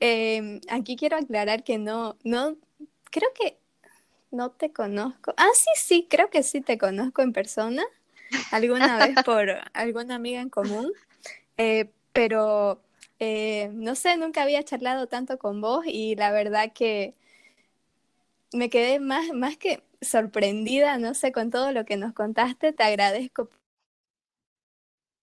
Em, 0.00 0.60
aquí 0.68 0.96
quiero 0.96 1.16
aclarar 1.16 1.64
que 1.64 1.78
no, 1.78 2.16
no, 2.22 2.56
creo 3.10 3.28
que 3.34 3.58
no 4.30 4.50
te 4.50 4.72
conozco. 4.72 5.34
Ah, 5.36 5.50
sí, 5.54 5.70
sí, 5.76 6.06
creo 6.08 6.30
que 6.30 6.42
sí 6.42 6.60
te 6.60 6.78
conozco 6.78 7.22
en 7.22 7.32
persona, 7.32 7.84
alguna 8.52 8.98
vez 8.98 9.16
por 9.24 9.48
alguna 9.72 10.14
amiga 10.14 10.40
en 10.40 10.50
común, 10.50 10.92
eh, 11.56 11.90
pero 12.12 12.80
eh, 13.18 13.70
no 13.72 13.94
sé, 13.94 14.16
nunca 14.16 14.42
había 14.42 14.62
charlado 14.62 15.08
tanto 15.08 15.38
con 15.38 15.60
vos 15.60 15.84
y 15.86 16.14
la 16.14 16.30
verdad 16.30 16.72
que 16.72 17.14
me 18.52 18.70
quedé 18.70 19.00
más, 19.00 19.32
más 19.32 19.56
que 19.56 19.82
sorprendida, 20.00 20.98
no 20.98 21.14
sé, 21.14 21.32
con 21.32 21.50
todo 21.50 21.72
lo 21.72 21.84
que 21.84 21.96
nos 21.96 22.12
contaste. 22.12 22.72
Te 22.72 22.82
agradezco 22.84 23.46
por 23.46 23.58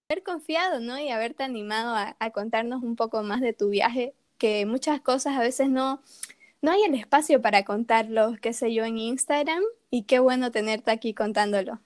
haber 0.10 0.24
confiado, 0.24 0.80
¿no? 0.80 0.98
Y 1.00 1.10
haberte 1.10 1.44
animado 1.44 1.96
a, 1.96 2.30
contarnos 2.32 2.84
un 2.84 2.96
poco 2.96 3.24
más 3.24 3.42
de 3.42 3.54
tu 3.54 3.70
viaje, 3.70 4.14
que 4.38 4.66
muchas 4.66 5.02
cosas 5.02 5.38
a 5.38 5.42
veces 5.42 5.70
no, 5.70 6.02
no 6.62 6.72
hay 6.72 6.84
el 6.84 6.96
espacio 6.96 7.42
para 7.42 7.64
contarlos, 7.66 8.40
qué 8.40 8.54
sé 8.54 8.74
yo, 8.74 8.86
en 8.86 8.98
Instagram. 8.98 9.64
Y 9.90 10.04
qué 10.04 10.20
bueno 10.20 10.52
tenerte 10.52 10.92
aquí 10.92 11.14
contándolo. 11.14 11.80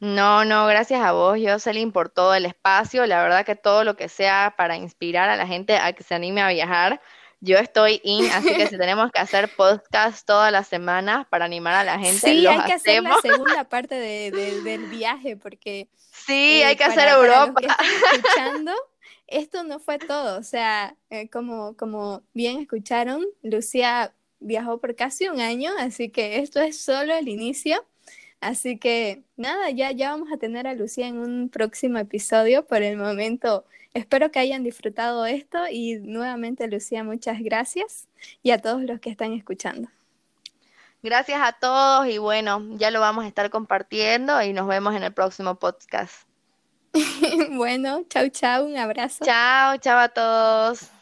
No, 0.00 0.44
no, 0.44 0.66
gracias 0.66 1.00
a 1.00 1.12
vos, 1.12 1.38
Jocelyn, 1.42 1.90
por 1.90 2.08
todo 2.08 2.34
el 2.34 2.46
espacio. 2.46 3.06
La 3.06 3.22
verdad 3.22 3.44
que 3.44 3.56
todo 3.56 3.82
lo 3.82 3.96
que 3.96 4.08
sea 4.08 4.54
para 4.56 4.76
inspirar 4.76 5.28
a 5.28 5.36
la 5.36 5.46
gente 5.46 5.76
a 5.76 5.92
que 5.92 6.04
se 6.04 6.14
anime 6.14 6.40
a 6.40 6.48
viajar, 6.48 7.00
yo 7.40 7.58
estoy 7.58 8.00
in, 8.04 8.26
así 8.30 8.54
que 8.54 8.66
si 8.66 8.78
tenemos 8.78 9.10
que 9.12 9.20
hacer 9.20 9.48
podcast 9.56 10.26
todas 10.26 10.50
las 10.50 10.68
semanas 10.68 11.26
para 11.28 11.44
animar 11.44 11.74
a 11.74 11.84
la 11.84 11.98
gente, 11.98 12.32
sí, 12.32 12.46
hay 12.46 12.64
que 12.64 12.72
hacer 12.72 13.02
la 13.02 13.16
segunda 13.22 13.64
parte 13.64 13.94
del 13.94 14.86
viaje, 14.86 15.36
porque 15.36 15.88
sí, 16.26 16.62
hay 16.62 16.74
eh, 16.74 16.76
que 16.76 16.84
hacer 16.84 17.08
Europa. 17.08 17.60
escuchando, 18.14 18.72
esto 19.26 19.62
no 19.64 19.78
fue 19.78 19.98
todo, 19.98 20.38
o 20.38 20.42
sea, 20.42 20.96
eh, 21.10 21.28
como, 21.28 21.76
como 21.76 22.22
bien 22.34 22.58
escucharon, 22.58 23.24
Lucía 23.42 24.12
viajó 24.40 24.78
por 24.78 24.94
casi 24.94 25.28
un 25.28 25.40
año, 25.40 25.70
así 25.78 26.08
que 26.08 26.38
esto 26.38 26.60
es 26.60 26.80
solo 26.80 27.14
el 27.14 27.28
inicio. 27.28 27.84
Así 28.40 28.78
que 28.78 29.24
nada, 29.36 29.70
ya, 29.70 29.90
ya 29.90 30.12
vamos 30.12 30.28
a 30.32 30.36
tener 30.36 30.68
a 30.68 30.74
Lucía 30.74 31.08
en 31.08 31.18
un 31.18 31.48
próximo 31.48 31.98
episodio. 31.98 32.64
Por 32.64 32.82
el 32.82 32.96
momento, 32.96 33.64
espero 33.94 34.30
que 34.30 34.38
hayan 34.38 34.62
disfrutado 34.62 35.26
esto 35.26 35.58
y 35.70 35.96
nuevamente, 35.96 36.68
Lucía, 36.68 37.04
muchas 37.04 37.38
gracias 37.40 38.08
y 38.42 38.50
a 38.50 38.58
todos 38.58 38.82
los 38.82 39.00
que 39.00 39.10
están 39.10 39.32
escuchando. 39.32 39.88
Gracias 41.02 41.40
a 41.40 41.52
todos 41.52 42.08
y 42.08 42.18
bueno, 42.18 42.62
ya 42.72 42.90
lo 42.90 43.00
vamos 43.00 43.24
a 43.24 43.28
estar 43.28 43.50
compartiendo 43.50 44.42
y 44.42 44.52
nos 44.52 44.66
vemos 44.66 44.94
en 44.96 45.04
el 45.04 45.12
próximo 45.12 45.54
podcast. 45.54 46.26
bueno, 47.50 48.02
chau, 48.08 48.28
chau, 48.30 48.66
un 48.66 48.76
abrazo. 48.76 49.24
Chao, 49.24 49.76
chao 49.76 49.98
a 49.98 50.08
todos. 50.08 50.97